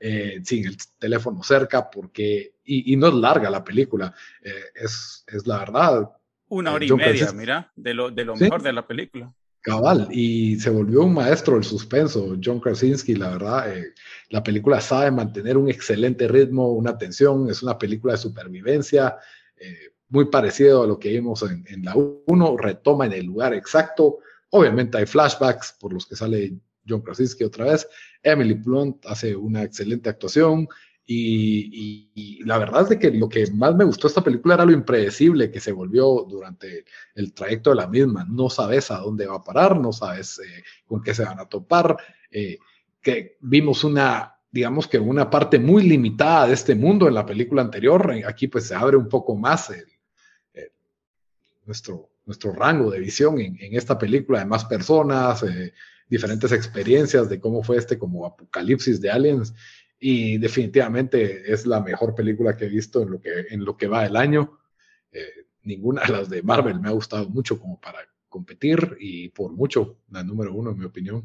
eh, 0.00 0.40
sin 0.42 0.66
el 0.66 0.76
teléfono 0.98 1.42
cerca, 1.42 1.90
porque, 1.90 2.54
y, 2.64 2.96
no 2.96 3.08
es 3.08 3.14
larga 3.14 3.50
la 3.50 3.62
película, 3.62 4.14
eh, 4.42 4.64
es, 4.74 5.24
es 5.26 5.46
la 5.46 5.58
verdad. 5.58 6.10
Una 6.48 6.72
hora 6.72 6.84
y 6.84 6.92
media, 6.92 7.32
mira, 7.32 7.70
de 7.76 7.94
lo, 7.94 8.10
de 8.10 8.24
lo 8.24 8.34
mejor 8.34 8.62
de 8.62 8.72
la 8.72 8.86
película. 8.86 9.32
Cabal, 9.62 10.08
y 10.10 10.58
se 10.58 10.70
volvió 10.70 11.02
un 11.02 11.12
maestro 11.12 11.54
del 11.54 11.64
suspenso, 11.64 12.34
John 12.42 12.60
Krasinski, 12.60 13.14
la 13.14 13.30
verdad. 13.30 13.76
Eh, 13.76 13.92
la 14.30 14.42
película 14.42 14.80
sabe 14.80 15.10
mantener 15.10 15.58
un 15.58 15.68
excelente 15.68 16.26
ritmo, 16.28 16.72
una 16.72 16.96
tensión, 16.96 17.50
es 17.50 17.62
una 17.62 17.76
película 17.76 18.14
de 18.14 18.18
supervivencia, 18.20 19.18
eh, 19.56 19.92
muy 20.08 20.30
parecido 20.30 20.82
a 20.82 20.86
lo 20.86 20.98
que 20.98 21.10
vimos 21.10 21.42
en, 21.42 21.62
en, 21.68 21.84
la 21.84 21.94
1, 21.94 22.56
retoma 22.56 23.04
en 23.04 23.12
el 23.12 23.26
lugar 23.26 23.52
exacto. 23.52 24.20
Obviamente 24.48 24.96
hay 24.96 25.04
flashbacks 25.04 25.76
por 25.78 25.92
los 25.92 26.06
que 26.06 26.16
sale 26.16 26.54
John 26.90 27.02
Krasinski 27.02 27.44
otra 27.44 27.66
vez. 27.66 27.88
Emily 28.22 28.54
Blunt 28.54 29.06
hace 29.06 29.36
una 29.36 29.62
excelente 29.62 30.10
actuación. 30.10 30.68
Y, 31.12 32.40
la 32.44 32.58
verdad 32.58 32.82
es 32.82 32.88
de 32.90 32.98
que 32.98 33.10
lo 33.10 33.28
que 33.28 33.50
más 33.50 33.74
me 33.74 33.84
gustó 33.84 34.06
esta 34.06 34.22
película 34.22 34.54
era 34.54 34.64
lo 34.64 34.72
impredecible 34.72 35.50
que 35.50 35.58
se 35.58 35.72
volvió 35.72 36.24
durante 36.28 36.84
el 37.14 37.32
trayecto 37.32 37.70
de 37.70 37.76
la 37.76 37.88
misma. 37.88 38.24
No 38.28 38.48
sabes 38.48 38.90
a 38.90 38.98
dónde 38.98 39.26
va 39.26 39.36
a 39.36 39.42
parar, 39.42 39.78
no 39.78 39.92
sabes 39.92 40.38
eh, 40.38 40.62
con 40.86 41.02
qué 41.02 41.12
se 41.12 41.24
van 41.24 41.40
a 41.40 41.48
topar. 41.48 41.96
Eh, 42.30 42.58
que 43.02 43.38
vimos 43.40 43.82
una, 43.82 44.36
digamos 44.52 44.86
que 44.86 44.98
una 44.98 45.28
parte 45.28 45.58
muy 45.58 45.82
limitada 45.82 46.46
de 46.46 46.54
este 46.54 46.74
mundo 46.76 47.08
en 47.08 47.14
la 47.14 47.26
película 47.26 47.62
anterior. 47.62 48.12
Aquí 48.26 48.46
pues 48.46 48.68
se 48.68 48.74
abre 48.74 48.96
un 48.96 49.08
poco 49.08 49.34
más 49.34 49.70
nuestro, 51.70 52.10
nuestro 52.26 52.52
rango 52.52 52.90
de 52.90 52.98
visión 52.98 53.40
en, 53.40 53.56
esta 53.76 53.96
película 53.98 54.40
de 54.40 54.44
más 54.44 54.64
personas, 54.64 55.42
eh, 55.44 55.72
diferentes 56.10 56.52
experiencias 56.52 57.28
de 57.30 57.40
cómo 57.40 57.62
fue 57.62 57.78
este 57.78 57.98
como 57.98 58.26
apocalipsis 58.26 59.00
de 59.00 59.10
aliens 59.10 59.54
y 59.98 60.38
definitivamente 60.38 61.52
es 61.52 61.66
la 61.66 61.80
mejor 61.80 62.14
película 62.14 62.56
que 62.56 62.64
he 62.64 62.68
visto 62.68 63.02
en 63.02 63.10
lo 63.12 63.20
que, 63.20 63.46
en 63.50 63.64
lo 63.64 63.76
que 63.76 63.86
va 63.86 64.06
el 64.06 64.16
año. 64.16 64.58
Eh, 65.12 65.46
ninguna 65.62 66.02
de 66.02 66.12
las 66.12 66.28
de 66.28 66.42
Marvel 66.42 66.80
me 66.80 66.88
ha 66.88 66.92
gustado 66.92 67.28
mucho 67.28 67.60
como 67.60 67.80
para 67.80 67.98
competir 68.28 68.96
y 68.98 69.28
por 69.28 69.52
mucho 69.52 69.98
la 70.10 70.24
número 70.24 70.54
uno 70.54 70.70
en 70.70 70.78
mi 70.78 70.84
opinión. 70.84 71.24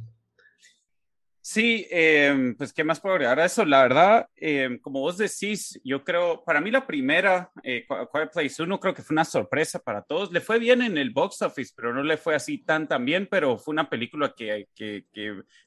Sí, 1.48 1.86
em, 1.92 2.56
pues 2.56 2.74
qué 2.74 2.84
más 2.84 3.00
puedo 3.00 3.14
agregar 3.14 3.38
eso. 3.38 3.64
La 3.66 3.84
verdad, 3.84 4.28
em, 4.36 4.80
como 4.80 5.02
vos 5.02 5.16
decís, 5.16 5.80
yo 5.84 6.04
creo, 6.04 6.44
para 6.44 6.60
mí 6.60 6.72
la 6.72 6.88
primera, 6.88 7.52
eh, 7.62 7.86
Quiet 7.88 8.32
Place 8.34 8.64
1, 8.64 8.80
creo 8.80 8.96
que 8.96 9.04
fue 9.04 9.14
una 9.14 9.26
sorpresa 9.26 9.78
para 9.78 10.02
todos. 10.02 10.32
Le 10.32 10.42
fue 10.42 10.58
bien 10.58 10.82
en 10.82 10.98
el 10.98 11.12
box 11.12 11.44
office, 11.44 11.72
pero 11.76 11.94
no 11.94 12.02
le 12.02 12.18
fue 12.18 12.34
así 12.34 12.58
tan 12.58 12.88
bien, 13.06 13.28
pero 13.30 13.60
fue 13.60 13.74
una 13.74 13.88
película 13.92 14.34
que 14.36 14.66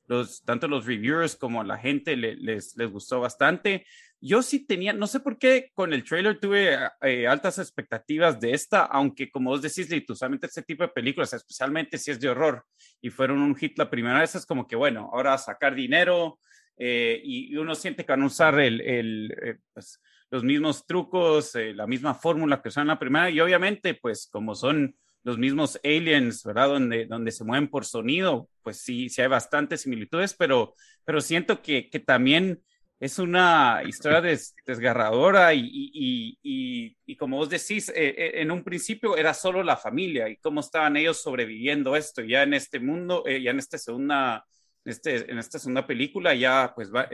los, 0.09 0.43
tanto 0.45 0.67
los 0.67 0.85
reviewers 0.85 1.37
como 1.37 1.63
la 1.63 1.79
gente 1.79 2.17
les, 2.17 2.77
les 2.77 2.91
gustó 2.91 3.21
bastante 3.21 3.87
yo 4.21 4.43
sí 4.43 4.67
tenía, 4.67 4.93
no 4.93 5.07
sé 5.07 5.21
por 5.21 5.39
qué 5.39 5.71
con 5.75 5.93
el 5.93 6.05
trailer 6.05 6.41
tuve 6.41 6.77
eh, 7.03 7.27
altas 7.27 7.59
expectativas 7.59 8.41
de 8.41 8.53
esta, 8.53 8.85
aunque 8.85 9.31
como 9.31 9.51
vos 9.51 9.63
decís, 9.63 9.89
usualmente 10.09 10.47
este 10.47 10.63
tipo 10.63 10.83
de 10.83 10.89
películas, 10.89 11.33
especialmente 11.33 11.99
si 11.99 12.11
es 12.11 12.21
de 12.21 12.29
horror 12.29 12.65
y 13.01 13.11
fueron 13.11 13.41
un 13.41 13.55
hit 13.55 13.79
la 13.79 13.91
primera 13.91 14.21
vez, 14.21 14.35
es 14.35 14.45
como 14.45 14.67
que 14.67 14.77
bueno, 14.77 15.11
ahora 15.13 15.39
sacar 15.39 15.75
dinero 15.75 16.41
eh, 16.77 17.21
y, 17.23 17.57
uno 17.57 17.75
siente 17.75 18.05
que 18.05 18.13
van 18.13 18.23
a 18.23 18.27
usar 18.27 18.59
eh, 18.61 19.59
pues, 19.73 20.01
los 20.31 20.43
mismos 20.43 20.85
trucos, 20.85 21.53
la 21.55 21.87
misma 21.87 22.15
fórmula 22.15 22.61
que 22.61 22.69
usaron 22.69 22.89
la 22.89 22.99
primera 22.99 23.31
y 23.31 23.41
obviamente 23.41 23.95
pues 23.95 24.29
como 24.31 24.55
son 24.55 24.97
los 25.25 25.39
mismos 25.39 25.79
aliens, 25.85 26.43
¿verdad? 26.45 26.69
Donde, 26.69 27.07
donde 27.07 27.33
se 27.33 27.45
mueven 27.45 27.69
por 27.69 27.85
sonido, 27.85 28.49
pues 28.63 28.81
sí, 28.81 29.09
sí 29.09 29.21
hay 29.21 29.29
bastantes 29.29 29.83
similitudes, 29.83 30.35
pero, 30.35 30.75
pero 31.05 31.21
siento 31.21 31.61
que, 31.61 31.91
que 31.91 32.01
también 32.01 32.63
es 33.01 33.19
una 33.19 33.83
historia 33.87 34.21
desgarradora 34.67 35.55
y, 35.55 35.61
y, 35.61 36.39
y, 36.43 36.97
y, 37.07 37.17
como 37.17 37.37
vos 37.37 37.49
decís, 37.49 37.89
eh, 37.91 37.95
eh, 37.97 38.33
en 38.43 38.51
un 38.51 38.65
principio 38.65 39.17
era 39.17 39.35
solo 39.35 39.63
la 39.63 39.77
familia 39.77 40.29
y 40.29 40.37
cómo 40.39 40.61
estaban 40.61 40.97
ellos 40.97 41.23
sobreviviendo 41.23 41.95
esto. 41.95 42.23
Ya 42.23 42.43
en 42.43 42.55
este 42.55 42.81
mundo, 42.81 43.23
eh, 43.27 43.41
ya 43.41 43.53
en 43.53 43.61
esta 43.61 43.79
segunda, 43.79 44.45
este, 44.85 45.31
en 45.31 45.39
esta 45.39 45.61
segunda 45.61 45.87
película, 45.87 46.35
ya 46.35 46.73
pues 46.75 46.93
va, 46.93 47.09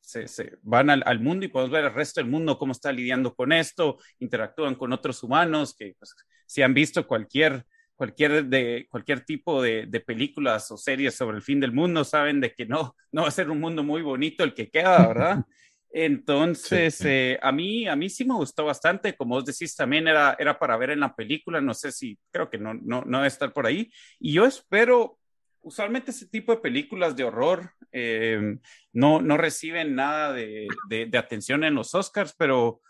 se, 0.00 0.26
se, 0.26 0.56
van 0.62 0.90
al, 0.90 1.02
al, 1.06 1.20
mundo 1.20 1.46
y 1.46 1.48
podemos 1.48 1.70
ver 1.70 1.84
el 1.84 1.94
resto 1.94 2.20
del 2.20 2.28
mundo 2.28 2.58
cómo 2.58 2.72
está 2.72 2.90
lidiando 2.90 3.34
con 3.36 3.52
esto, 3.52 3.98
interactúan 4.18 4.74
con 4.74 4.92
otros 4.92 5.22
humanos 5.22 5.76
que 5.76 5.94
pues, 5.96 6.12
si 6.46 6.60
han 6.60 6.74
visto 6.74 7.06
cualquier 7.06 7.64
cualquier, 8.02 8.46
de, 8.46 8.88
cualquier 8.90 9.20
tipo 9.20 9.62
de, 9.62 9.86
de, 9.86 10.00
películas 10.00 10.68
o 10.72 10.76
series 10.76 11.14
sobre 11.14 11.36
el 11.36 11.42
fin 11.42 11.60
del 11.60 11.70
mundo 11.70 12.02
saben 12.02 12.40
de 12.40 12.52
que 12.52 12.66
no, 12.66 12.96
no 13.12 13.22
va 13.22 13.28
a 13.28 13.30
ser 13.30 13.48
un 13.48 13.60
mundo 13.60 13.84
muy 13.84 14.02
bonito 14.02 14.42
el 14.42 14.54
que 14.54 14.70
queda, 14.70 15.06
¿verdad? 15.06 15.44
Entonces, 15.94 17.00
Eh, 17.04 17.38
a, 17.40 17.52
mí, 17.52 17.86
a 17.86 17.94
mí 17.94 18.10
sí 18.10 18.24
me 18.24 18.34
gustó 18.34 18.64
bastante, 18.64 19.14
como 19.14 19.36
vos 19.36 19.44
decís, 19.44 19.76
también 19.76 20.08
era, 20.08 20.34
era 20.36 20.58
para 20.58 20.76
ver 20.76 20.90
en 20.90 20.98
la 20.98 21.14
película, 21.14 21.60
no 21.60 21.74
sé 21.74 21.92
si, 21.92 22.18
creo 22.32 22.50
que 22.50 22.58
no, 22.58 22.74
no, 22.74 23.04
no 23.06 23.18
debe 23.18 23.28
estar 23.28 23.52
por 23.52 23.66
ahí, 23.66 23.92
y 24.18 24.32
yo 24.32 24.46
espero, 24.46 25.20
usualmente 25.60 26.10
ese 26.10 26.26
tipo 26.26 26.50
de 26.50 26.60
películas 26.60 27.14
de 27.14 27.22
horror 27.22 27.70
eh, 27.92 28.56
no, 28.92 29.20
no 29.22 29.36
reciben 29.36 29.94
nada 29.94 30.32
de, 30.32 30.66
de, 30.88 31.06
de 31.06 31.18
atención 31.18 31.62
en 31.62 31.74
los 31.76 31.94
Oscars, 31.94 32.34
pero 32.36 32.80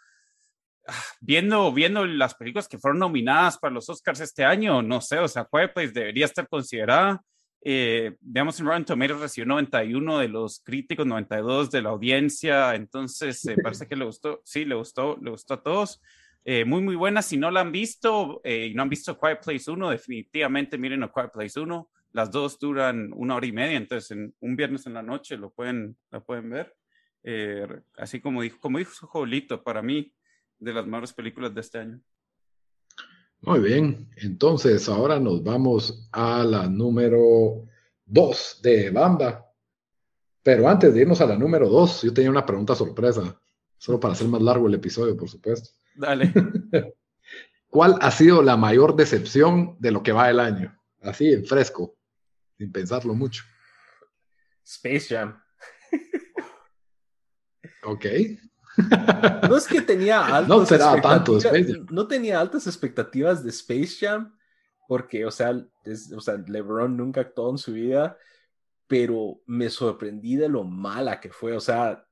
viendo, 1.21 1.73
viendo 1.73 2.05
las 2.07 2.35
películas 2.35 2.69
que 2.69 2.79
fueron 2.79 2.99
nominadas 2.99 3.59
para 3.59 3.75
los 3.75 3.89
Oscars 3.89 4.21
este 4.21 4.45
año, 4.45 4.83
no 4.83 5.01
sé, 5.01 5.19
o 5.19 5.29
sea, 5.29 5.49
Quiet 5.51 5.73
Place 5.73 5.93
debería 5.93 6.27
estar 6.27 6.49
considerada. 6.49 7.23
Eh, 7.65 8.17
en 8.35 8.49
Rotten 8.49 8.85
Tomatoes 8.85 9.21
recibió 9.21 9.47
91 9.47 10.19
de 10.19 10.29
los 10.29 10.61
críticos, 10.65 11.07
92 11.07 11.71
de 11.71 11.83
la 11.83 11.91
audiencia, 11.91 12.75
entonces 12.75 13.45
eh, 13.47 13.57
parece 13.63 13.87
que 13.87 13.95
le 13.95 14.05
gustó, 14.05 14.41
sí, 14.45 14.65
le 14.65 14.75
gustó, 14.75 15.17
le 15.23 15.31
gustó 15.31 15.55
a 15.55 15.63
todos. 15.63 16.01
Eh, 16.45 16.65
muy, 16.65 16.83
muy 16.83 16.97
buena. 16.97 17.23
Si 17.23 17.37
no 17.37 17.51
la 17.51 17.61
han 17.61 17.73
visto 17.73 18.41
eh, 18.45 18.67
y 18.67 18.75
no 18.75 18.83
han 18.83 18.89
visto 18.89 19.19
Quiet 19.19 19.43
Place 19.45 19.71
1, 19.71 19.91
definitivamente 19.91 20.79
miren 20.79 21.03
a 21.05 21.13
Quiet 21.13 21.31
Place 21.33 21.61
1. 21.61 21.91
Las 22.13 22.31
dos 22.31 22.59
duran 22.59 23.11
una 23.15 23.37
hora 23.37 23.47
y 23.47 23.53
media, 23.53 23.77
entonces 23.77 24.11
en 24.11 24.35
un 24.41 24.57
viernes 24.57 24.87
en 24.87 24.95
la 24.95 25.03
noche 25.03 25.37
lo 25.37 25.51
pueden, 25.51 25.97
la 26.11 26.21
pueden 26.21 26.51
ver. 26.51 26.75
Eh, 27.23 27.67
así 27.97 28.21
como 28.21 28.43
dijo, 28.43 28.59
como 28.59 28.79
dijo 28.79 29.07
Jolito, 29.07 29.63
para 29.63 29.83
mí, 29.83 30.13
de 30.63 30.73
las 30.73 30.87
mejores 30.87 31.13
películas 31.13 31.55
de 31.55 31.61
este 31.61 31.79
año. 31.79 32.01
Muy 33.41 33.59
bien, 33.59 34.09
entonces 34.17 34.89
ahora 34.89 35.19
nos 35.19 35.43
vamos 35.43 36.09
a 36.13 36.45
la 36.45 36.69
número 36.69 37.67
2 38.07 38.61
de 38.63 38.91
Bamba. 38.91 39.45
Pero 40.43 40.69
antes 40.69 40.95
de 40.95 41.01
irnos 41.01 41.21
a 41.21 41.27
la 41.27 41.37
número 41.37 41.69
2, 41.69 42.03
yo 42.03 42.15
tenía 42.15 42.31
una 42.31 42.47
pregunta 42.47 42.75
sorpresa, 42.75 43.41
solo 43.77 43.99
para 43.99 44.15
hacer 44.15 44.29
más 44.29 44.43
largo 44.43 44.69
el 44.69 44.75
episodio, 44.75 45.17
por 45.17 45.29
supuesto. 45.29 45.71
Dale. 45.95 46.33
¿Cuál 47.69 47.97
ha 48.01 48.11
sido 48.11 48.43
la 48.43 48.57
mayor 48.57 48.95
decepción 48.95 49.77
de 49.81 49.91
lo 49.91 50.03
que 50.03 50.13
va 50.13 50.31
el 50.31 50.39
año? 50.39 50.79
Así, 51.01 51.33
en 51.33 51.45
fresco, 51.45 51.97
sin 52.57 52.71
pensarlo 52.71 53.15
mucho. 53.15 53.43
Space 54.65 55.15
Jam. 55.17 55.43
Ok. 57.85 58.07
No 59.49 59.57
es 59.57 59.67
que 59.67 59.81
tenía 59.83 60.25
altas 60.25 60.49
No 60.49 61.01
tanto. 61.03 61.39
No 61.91 62.07
tenía 62.07 62.41
altas 62.41 62.67
expectativas 62.67 63.43
de 63.45 63.51
Space 63.51 63.97
Jam, 64.01 64.35
porque, 64.89 65.25
o 65.27 65.31
sea, 65.31 65.53
es- 65.85 66.13
o 66.13 66.21
sea, 66.21 66.37
LeBron 66.47 66.97
nunca 66.97 67.21
actuó 67.23 67.51
en 67.51 67.59
su 67.59 67.73
vida, 67.73 68.17
pero 68.87 69.41
me 69.47 69.69
sorprendí 69.71 70.37
de 70.37 70.49
lo 70.49 70.65
mala 70.65 71.21
que 71.21 71.31
fue. 71.31 71.55
O 71.57 71.61
sea, 71.61 72.07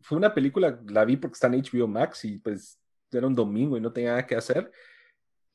fue 0.00 0.16
una 0.18 0.32
película, 0.32 0.80
la 0.88 1.04
vi 1.04 1.16
porque 1.16 1.34
está 1.34 1.46
en 1.48 1.54
HBO 1.62 1.86
Max 1.88 2.24
y 2.24 2.38
pues 2.38 2.78
era 3.10 3.26
un 3.26 3.34
domingo 3.34 3.76
y 3.76 3.80
no 3.80 3.92
tenía 3.92 4.10
nada 4.10 4.26
que 4.26 4.36
hacer. 4.36 4.70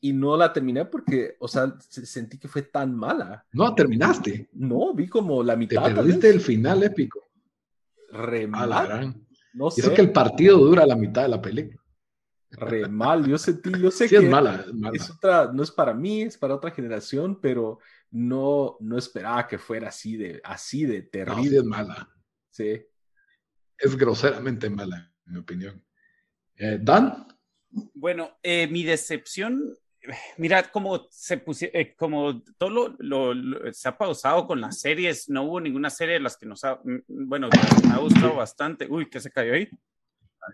Y 0.01 0.11
no 0.11 0.35
la 0.35 0.51
terminé 0.51 0.85
porque, 0.85 1.35
o 1.39 1.47
sea, 1.47 1.73
se- 1.79 2.05
sentí 2.05 2.37
que 2.37 2.47
fue 2.47 2.61
tan 2.63 2.93
mala. 2.95 3.45
No, 3.53 3.73
terminaste. 3.73 4.49
No, 4.53 4.93
vi 4.93 5.07
como 5.07 5.41
la 5.43 5.53
Te 5.53 5.57
mitad. 5.59 5.81
tal 5.83 5.95
perdiste 5.95 6.29
el 6.29 6.41
final 6.41 6.83
épico. 6.83 7.21
Re 8.11 8.45
No 9.53 9.67
Y 9.67 9.71
sé. 9.71 9.81
eso 9.81 9.93
que 9.93 10.01
el 10.01 10.11
partido 10.11 10.57
dura 10.57 10.85
la 10.85 10.95
mitad 10.95 11.23
de 11.23 11.29
la 11.29 11.41
película. 11.41 11.79
Re 12.51 12.87
mal. 12.87 13.25
Yo 13.27 13.37
sentí, 13.37 13.71
yo 13.81 13.89
sé 13.89 14.07
Sí, 14.07 14.15
que 14.15 14.21
es 14.25 14.29
mala, 14.29 14.63
es 14.67 14.73
mala. 14.73 14.95
es 14.95 15.09
otra, 15.09 15.51
no 15.51 15.63
es 15.63 15.71
para 15.71 15.93
mí, 15.93 16.21
es 16.23 16.37
para 16.37 16.55
otra 16.55 16.71
generación, 16.71 17.39
pero 17.41 17.79
no, 18.11 18.77
no 18.79 18.97
esperaba 18.97 19.47
que 19.47 19.57
fuera 19.57 19.87
así 19.89 20.17
de, 20.17 20.39
así 20.43 20.85
de 20.85 21.01
No, 21.03 21.09
terrible. 21.09 21.49
sí 21.49 21.57
es 21.57 21.63
mala. 21.63 22.09
Sí. 22.51 22.85
Es 23.77 23.97
groseramente 23.97 24.69
mala, 24.69 25.11
en 25.25 25.33
mi 25.33 25.39
opinión. 25.39 25.83
Eh, 26.55 26.77
Dan, 26.81 27.27
Bueno, 27.95 28.37
eh, 28.43 28.67
mi 28.67 28.83
decepción, 28.83 29.75
mira, 30.37 30.63
como 30.71 31.07
se 31.09 31.37
pusieron, 31.37 31.93
como 31.97 32.41
todo 32.57 32.69
lo, 32.69 32.95
lo- 32.99 33.33
lo- 33.33 33.73
se 33.73 33.87
ha 33.89 33.97
pausado 33.97 34.45
con 34.47 34.59
las 34.61 34.79
series, 34.79 35.29
no 35.29 35.43
hubo 35.43 35.59
ninguna 35.61 35.89
serie 35.89 36.15
de 36.15 36.19
las 36.19 36.37
que 36.37 36.45
nos 36.45 36.63
ha, 36.63 36.75
mm, 36.83 37.27
bueno, 37.27 37.49
de 37.49 37.57
las 37.57 37.81
que 37.81 37.87
me 37.87 37.93
ha 37.93 37.97
gustado 37.97 38.35
bastante. 38.35 38.87
Uy, 38.89 39.09
¿qué 39.09 39.19
se 39.19 39.31
cayó 39.31 39.53
ahí? 39.53 39.69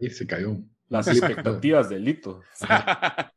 ahí 0.01 0.09
se 0.09 0.27
cayó. 0.27 0.55
Las 0.87 1.07
expectativas 1.07 1.89
del 1.89 2.03
Lito. 2.03 2.41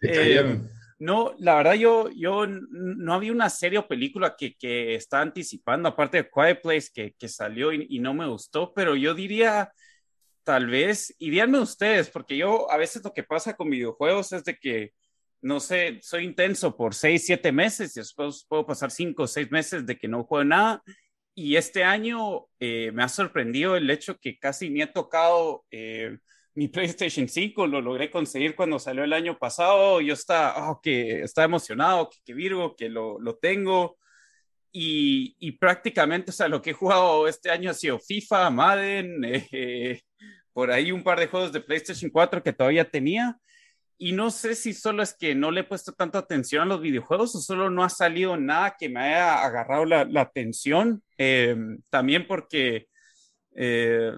Se 0.00 0.40
Eh. 0.40 0.60
No, 1.00 1.34
la 1.38 1.54
verdad 1.56 1.74
yo, 1.74 2.10
yo 2.10 2.44
no 2.48 3.14
había 3.14 3.30
una 3.30 3.48
serie 3.50 3.78
o 3.78 3.86
película 3.86 4.34
que, 4.36 4.56
que 4.56 4.96
estaba 4.96 5.22
anticipando, 5.22 5.88
aparte 5.88 6.16
de 6.18 6.28
Quiet 6.28 6.60
Place, 6.60 6.88
que, 6.92 7.14
que 7.16 7.28
salió 7.28 7.72
y, 7.72 7.86
y 7.88 8.00
no 8.00 8.14
me 8.14 8.26
gustó, 8.26 8.72
pero 8.74 8.96
yo 8.96 9.14
diría, 9.14 9.72
tal 10.42 10.66
vez, 10.66 11.14
y 11.18 11.30
díganme 11.30 11.60
ustedes, 11.60 12.10
porque 12.10 12.36
yo 12.36 12.68
a 12.70 12.76
veces 12.76 13.02
lo 13.04 13.12
que 13.12 13.22
pasa 13.22 13.54
con 13.54 13.70
videojuegos 13.70 14.32
es 14.32 14.42
de 14.44 14.56
que, 14.58 14.92
no 15.40 15.60
sé, 15.60 15.98
soy 16.02 16.24
intenso 16.24 16.76
por 16.76 16.94
seis, 16.94 17.24
siete 17.26 17.52
meses 17.52 17.96
y 17.96 18.00
después 18.00 18.44
puedo 18.48 18.66
pasar 18.66 18.90
cinco 18.90 19.24
o 19.24 19.26
seis 19.26 19.50
meses 19.50 19.86
de 19.86 19.96
que 19.96 20.08
no 20.08 20.24
juego 20.24 20.44
nada. 20.44 20.82
Y 21.34 21.56
este 21.56 21.84
año 21.84 22.46
eh, 22.58 22.90
me 22.92 23.04
ha 23.04 23.08
sorprendido 23.08 23.76
el 23.76 23.88
hecho 23.90 24.18
que 24.18 24.38
casi 24.38 24.70
ni 24.70 24.82
he 24.82 24.86
tocado 24.88 25.64
eh, 25.70 26.18
mi 26.58 26.66
PlayStation 26.66 27.28
5, 27.28 27.68
lo 27.68 27.80
logré 27.80 28.10
conseguir 28.10 28.56
cuando 28.56 28.80
salió 28.80 29.04
el 29.04 29.12
año 29.12 29.38
pasado. 29.38 30.00
Yo 30.00 30.14
estaba, 30.14 30.70
oh, 30.70 30.80
que 30.82 31.22
estaba 31.22 31.44
emocionado, 31.44 32.10
que, 32.10 32.18
que 32.24 32.34
Virgo, 32.34 32.74
que 32.74 32.88
lo, 32.88 33.20
lo 33.20 33.36
tengo. 33.36 33.96
Y, 34.72 35.36
y, 35.38 35.52
prácticamente, 35.52 36.30
o 36.30 36.34
sea, 36.34 36.48
lo 36.48 36.60
que 36.60 36.70
he 36.70 36.72
jugado 36.74 37.28
este 37.28 37.50
año 37.50 37.70
ha 37.70 37.74
sido 37.74 38.00
FIFA, 38.00 38.50
Madden, 38.50 39.24
eh, 39.52 40.00
por 40.52 40.72
ahí 40.72 40.90
un 40.90 41.04
par 41.04 41.20
de 41.20 41.28
juegos 41.28 41.52
de 41.52 41.60
PlayStation 41.60 42.10
4 42.10 42.42
que 42.42 42.52
todavía 42.52 42.90
tenía. 42.90 43.38
Y 44.00 44.12
no 44.12 44.30
sé 44.30 44.54
si 44.54 44.74
solo 44.74 45.02
es 45.02 45.12
que 45.12 45.34
no 45.34 45.50
le 45.50 45.62
he 45.62 45.64
puesto 45.64 45.92
tanta 45.92 46.20
atención 46.20 46.62
a 46.62 46.66
los 46.66 46.80
videojuegos 46.80 47.34
o 47.34 47.40
solo 47.40 47.68
no 47.68 47.82
ha 47.82 47.88
salido 47.88 48.36
nada 48.36 48.76
que 48.78 48.88
me 48.88 49.00
haya 49.00 49.42
agarrado 49.42 49.84
la, 49.84 50.04
la 50.04 50.20
atención. 50.20 51.02
Eh, 51.18 51.56
también 51.90 52.24
porque, 52.28 52.86
eh, 53.56 54.12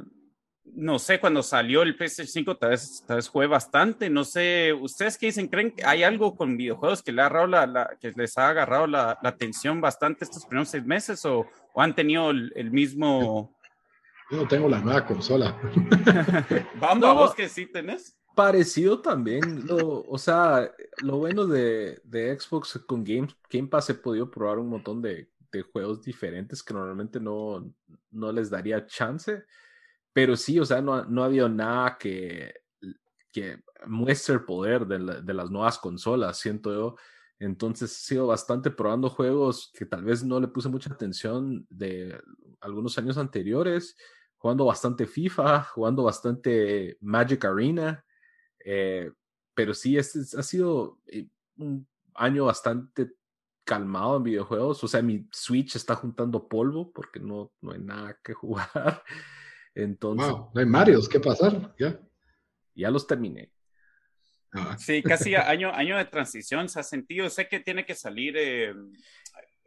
no 0.64 0.98
sé, 0.98 1.18
cuando 1.18 1.42
salió 1.42 1.80
el 1.80 1.96
PlayStation 1.96 2.30
5 2.30 2.58
tal 2.58 2.70
vez, 2.70 3.02
tal 3.06 3.16
vez 3.16 3.28
jugué 3.28 3.46
bastante. 3.46 4.10
No 4.10 4.22
sé, 4.24 4.74
¿ustedes 4.74 5.16
qué 5.16 5.26
dicen? 5.26 5.48
¿Creen 5.48 5.70
que 5.70 5.82
hay 5.82 6.02
algo 6.02 6.36
con 6.36 6.58
videojuegos 6.58 7.02
que, 7.02 7.12
le 7.12 7.22
ha 7.22 7.26
agarrado 7.26 7.46
la, 7.46 7.66
la, 7.66 7.96
que 7.98 8.12
les 8.14 8.36
ha 8.36 8.50
agarrado 8.50 8.86
la, 8.86 9.18
la, 9.22 9.28
atención 9.30 9.80
bastante 9.80 10.26
estos 10.26 10.44
primeros 10.44 10.68
seis 10.68 10.84
meses 10.84 11.24
o, 11.24 11.46
o 11.72 11.80
han 11.80 11.94
tenido 11.94 12.30
el, 12.32 12.52
el 12.54 12.70
mismo... 12.70 13.56
Yo 14.30 14.36
no 14.36 14.46
tengo 14.46 14.68
la 14.68 14.80
nueva 14.80 15.06
consola. 15.06 15.58
Vamos, 16.74 16.98
no, 16.98 17.14
vos 17.14 17.34
que 17.34 17.48
sí 17.48 17.64
tenés 17.64 18.19
parecido 18.40 19.02
también. 19.02 19.66
Lo, 19.66 20.02
o 20.08 20.16
sea, 20.16 20.72
lo 21.02 21.18
bueno 21.18 21.46
de, 21.46 22.00
de, 22.04 22.40
Xbox 22.40 22.80
con 22.86 23.04
Game, 23.04 23.28
Game 23.50 23.68
Pass 23.68 23.90
he 23.90 23.94
podido 23.94 24.30
probar 24.30 24.58
un 24.58 24.70
montón 24.70 25.02
de, 25.02 25.30
de, 25.52 25.60
juegos 25.60 26.02
diferentes 26.02 26.62
que 26.62 26.72
normalmente 26.72 27.20
no, 27.20 27.70
no 28.10 28.32
les 28.32 28.48
daría 28.48 28.86
chance. 28.86 29.44
Pero 30.14 30.38
sí, 30.38 30.58
o 30.58 30.64
sea, 30.64 30.80
no, 30.80 31.04
no 31.04 31.22
ha 31.22 31.26
habido 31.26 31.50
nada 31.50 31.98
que, 31.98 32.54
que 33.30 33.62
muestre 33.86 34.36
el 34.36 34.44
poder 34.46 34.86
de, 34.86 35.20
de, 35.20 35.34
las 35.34 35.50
nuevas 35.50 35.78
consolas, 35.78 36.38
siento 36.38 36.72
yo. 36.72 36.96
Entonces 37.38 37.92
he 37.92 38.06
sido 38.06 38.26
bastante 38.26 38.70
probando 38.70 39.10
juegos 39.10 39.70
que 39.76 39.84
tal 39.84 40.02
vez 40.02 40.24
no 40.24 40.40
le 40.40 40.48
puse 40.48 40.70
mucha 40.70 40.90
atención 40.90 41.66
de 41.68 42.18
algunos 42.62 42.96
años 42.96 43.18
anteriores, 43.18 43.98
jugando 44.38 44.64
bastante 44.64 45.06
FIFA, 45.06 45.62
jugando 45.64 46.04
bastante 46.04 46.96
Magic 47.02 47.44
Arena. 47.44 48.02
Eh, 48.64 49.10
pero 49.54 49.74
sí, 49.74 49.96
este 49.96 50.20
ha 50.38 50.42
sido 50.42 50.98
eh, 51.06 51.26
un 51.56 51.86
año 52.14 52.46
bastante 52.46 53.12
calmado 53.64 54.16
en 54.16 54.24
videojuegos. 54.24 54.82
O 54.82 54.88
sea, 54.88 55.02
mi 55.02 55.26
Switch 55.32 55.76
está 55.76 55.94
juntando 55.94 56.48
polvo 56.48 56.92
porque 56.92 57.20
no, 57.20 57.52
no 57.60 57.72
hay 57.72 57.80
nada 57.80 58.18
que 58.22 58.32
jugar. 58.34 59.02
Entonces. 59.74 60.28
Wow, 60.28 60.50
no 60.54 60.60
hay 60.60 60.66
Marios, 60.66 61.08
¿qué 61.08 61.20
pasar? 61.20 61.74
Ya. 61.78 62.00
Ya 62.74 62.90
los 62.90 63.06
terminé. 63.06 63.52
Ah. 64.52 64.76
Sí, 64.78 65.02
casi 65.02 65.34
año, 65.36 65.70
año 65.72 65.96
de 65.96 66.04
transición 66.04 66.68
se 66.68 66.80
ha 66.80 66.82
sentido. 66.82 67.28
Sé 67.30 67.48
que 67.48 67.60
tiene 67.60 67.84
que 67.84 67.94
salir 67.94 68.36
eh, 68.36 68.74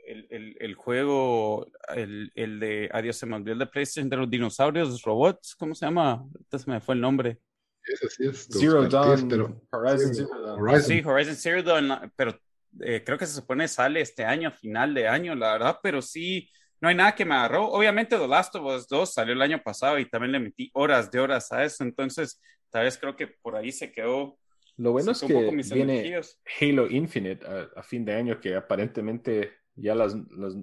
el, 0.05 0.27
el, 0.29 0.57
el, 0.59 0.75
juego, 0.75 1.71
el, 1.95 2.31
el, 2.35 2.59
de. 2.59 2.89
Adiós, 2.91 3.17
se 3.17 3.25
me 3.25 3.35
olvidó 3.35 3.53
el 3.53 3.59
de 3.59 3.67
PlayStation 3.67 4.09
de 4.09 4.17
los 4.17 4.29
dinosaurios, 4.29 5.01
robots. 5.03 5.55
¿Cómo 5.55 5.75
se 5.75 5.85
llama? 5.85 6.25
Se 6.49 6.69
me 6.69 6.81
fue 6.81 6.95
el 6.95 7.01
nombre. 7.01 7.39
Es. 7.85 8.47
Zero 8.49 8.87
Dawn. 8.87 9.27
Pero, 9.27 9.61
Horizon 9.71 10.13
Zero 10.13 10.41
Dawn. 10.41 10.61
Horizon. 10.61 10.83
Sí, 10.83 11.01
Horizon 11.03 11.35
Zero 11.35 11.63
Dawn, 11.63 12.11
pero 12.15 12.39
eh, 12.81 13.03
creo 13.05 13.17
que 13.17 13.25
se 13.25 13.35
supone 13.35 13.67
sale 13.67 14.01
este 14.01 14.25
año, 14.25 14.51
final 14.51 14.93
de 14.93 15.07
año, 15.07 15.35
la 15.35 15.53
verdad, 15.53 15.79
pero 15.83 16.01
sí, 16.01 16.49
no 16.81 16.89
hay 16.89 16.95
nada 16.95 17.15
que 17.15 17.25
me 17.25 17.35
agarró. 17.35 17.67
Obviamente, 17.67 18.17
The 18.17 18.27
Last 18.27 18.55
of 18.55 18.65
Us 18.65 18.87
2 18.87 19.13
salió 19.13 19.33
el 19.33 19.41
año 19.41 19.61
pasado 19.61 19.99
y 19.99 20.09
también 20.09 20.31
le 20.31 20.39
metí 20.39 20.71
horas 20.73 21.11
de 21.11 21.19
horas 21.19 21.51
a 21.51 21.63
eso, 21.63 21.83
entonces 21.83 22.41
tal 22.69 22.85
vez 22.85 22.97
creo 22.97 23.15
que 23.15 23.27
por 23.27 23.55
ahí 23.55 23.71
se 23.71 23.91
quedó. 23.91 24.37
Lo 24.77 24.91
bueno 24.91 25.11
es 25.11 25.21
que 25.21 25.33
viene 25.33 25.99
energías. 25.99 26.41
Halo 26.59 26.89
Infinite 26.89 27.45
a, 27.45 27.79
a, 27.79 27.83
fin 27.83 28.03
de 28.03 28.15
año, 28.15 28.39
que 28.41 28.55
aparentemente 28.55 29.51
ya 29.75 29.93
las, 29.93 30.15
las, 30.31 30.55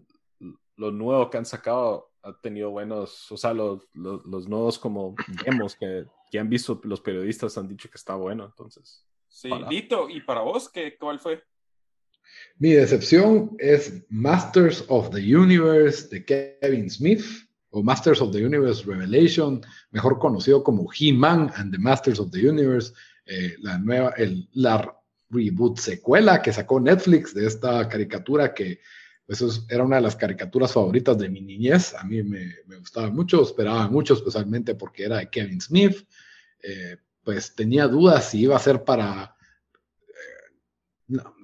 lo 0.76 0.90
nuevo 0.90 1.30
que 1.30 1.38
han 1.38 1.46
sacado 1.46 2.09
ha 2.22 2.38
tenido 2.40 2.70
buenos, 2.70 3.30
o 3.32 3.36
sea, 3.36 3.54
los, 3.54 3.88
los, 3.94 4.24
los 4.26 4.48
nuevos 4.48 4.78
como 4.78 5.14
demos 5.44 5.76
que, 5.76 6.04
que, 6.30 6.38
han 6.38 6.48
visto 6.48 6.80
los 6.84 7.00
periodistas 7.00 7.56
han 7.58 7.68
dicho 7.68 7.88
que 7.88 7.96
está 7.96 8.14
bueno, 8.14 8.44
entonces. 8.44 9.06
Sí, 9.28 9.50
Lito, 9.68 10.08
¿y 10.08 10.20
para 10.20 10.40
vos 10.40 10.68
qué, 10.68 10.96
cuál 10.98 11.18
fue? 11.18 11.42
Mi 12.58 12.72
decepción 12.72 13.56
es 13.58 14.04
Masters 14.08 14.84
of 14.88 15.10
the 15.10 15.36
Universe 15.36 16.08
de 16.08 16.24
Kevin 16.24 16.90
Smith, 16.90 17.24
o 17.70 17.82
Masters 17.82 18.20
of 18.20 18.32
the 18.32 18.44
Universe 18.44 18.84
Revelation, 18.84 19.60
mejor 19.90 20.18
conocido 20.18 20.62
como 20.62 20.88
He-Man 20.92 21.52
and 21.54 21.72
the 21.72 21.78
Masters 21.78 22.18
of 22.18 22.30
the 22.30 22.48
Universe, 22.48 22.92
eh, 23.26 23.54
la 23.60 23.78
nueva, 23.78 24.10
el, 24.16 24.48
la 24.52 24.96
reboot 25.30 25.78
secuela 25.78 26.42
que 26.42 26.52
sacó 26.52 26.80
Netflix 26.80 27.32
de 27.32 27.46
esta 27.46 27.88
caricatura 27.88 28.52
que 28.52 28.80
eso 29.30 29.48
es, 29.48 29.64
era 29.68 29.84
una 29.84 29.96
de 29.96 30.02
las 30.02 30.16
caricaturas 30.16 30.72
favoritas 30.72 31.16
de 31.18 31.28
mi 31.28 31.40
niñez, 31.40 31.94
a 31.94 32.04
mí 32.04 32.22
me, 32.22 32.54
gustaba 32.78 33.10
mucho, 33.10 33.42
esperaba 33.42 33.88
mucho, 33.88 34.14
especialmente 34.14 34.74
porque 34.74 35.04
era 35.04 35.18
de 35.18 35.30
Kevin 35.30 35.60
Smith, 35.60 36.06
eh, 36.62 36.96
pues 37.22 37.54
tenía 37.54 37.86
dudas 37.86 38.30
si 38.30 38.40
iba 38.40 38.56
a 38.56 38.60
ser 38.60 38.84
para 38.84 39.36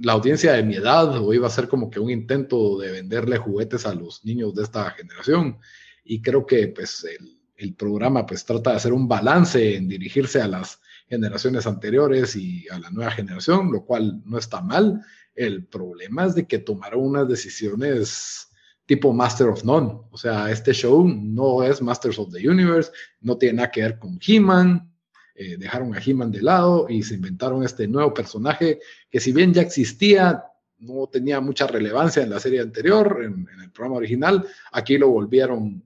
la 0.00 0.12
audiencia 0.12 0.52
de 0.52 0.62
mi 0.62 0.76
edad 0.76 1.16
o 1.16 1.32
iba 1.34 1.46
a 1.46 1.50
ser 1.50 1.68
como 1.68 1.90
que 1.90 2.00
un 2.00 2.10
intento 2.10 2.78
de 2.78 2.92
venderle 2.92 3.36
juguetes 3.36 3.86
a 3.86 3.94
los 3.94 4.24
niños 4.24 4.54
de 4.54 4.62
esta 4.62 4.90
generación. 4.90 5.58
Y 6.04 6.22
creo 6.22 6.46
que 6.46 6.68
pues 6.68 7.04
el, 7.04 7.40
el 7.56 7.74
programa 7.74 8.24
pues 8.26 8.44
trata 8.44 8.70
de 8.70 8.76
hacer 8.76 8.92
un 8.92 9.08
balance 9.08 9.76
en 9.76 9.88
dirigirse 9.88 10.40
a 10.40 10.48
las 10.48 10.80
generaciones 11.08 11.66
anteriores 11.66 12.36
y 12.36 12.66
a 12.68 12.78
la 12.78 12.90
nueva 12.90 13.10
generación, 13.10 13.72
lo 13.72 13.84
cual 13.84 14.22
no 14.24 14.38
está 14.38 14.60
mal. 14.60 15.02
El 15.36 15.66
problema 15.66 16.26
es 16.26 16.34
de 16.34 16.46
que 16.46 16.58
tomaron 16.58 17.04
unas 17.04 17.28
decisiones 17.28 18.48
tipo 18.86 19.12
Master 19.12 19.48
of 19.48 19.64
None. 19.64 20.00
O 20.10 20.16
sea, 20.16 20.50
este 20.50 20.72
show 20.72 21.06
no 21.06 21.62
es 21.62 21.82
Masters 21.82 22.18
of 22.18 22.32
the 22.32 22.48
Universe, 22.48 22.90
no 23.20 23.36
tiene 23.36 23.56
nada 23.56 23.70
que 23.70 23.82
ver 23.82 23.98
con 23.98 24.18
He-Man. 24.26 24.90
Eh, 25.34 25.56
dejaron 25.58 25.94
a 25.94 26.00
He-Man 26.04 26.30
de 26.30 26.40
lado 26.40 26.86
y 26.88 27.02
se 27.02 27.14
inventaron 27.14 27.62
este 27.62 27.86
nuevo 27.86 28.14
personaje 28.14 28.80
que 29.10 29.20
si 29.20 29.32
bien 29.32 29.52
ya 29.52 29.60
existía, 29.60 30.44
no 30.78 31.06
tenía 31.08 31.40
mucha 31.40 31.66
relevancia 31.66 32.22
en 32.22 32.30
la 32.30 32.40
serie 32.40 32.60
anterior, 32.60 33.20
en, 33.22 33.46
el 33.62 33.70
programa 33.70 33.96
original, 33.96 34.46
aquí 34.72 34.96
lo 34.96 35.10
volvieron 35.10 35.82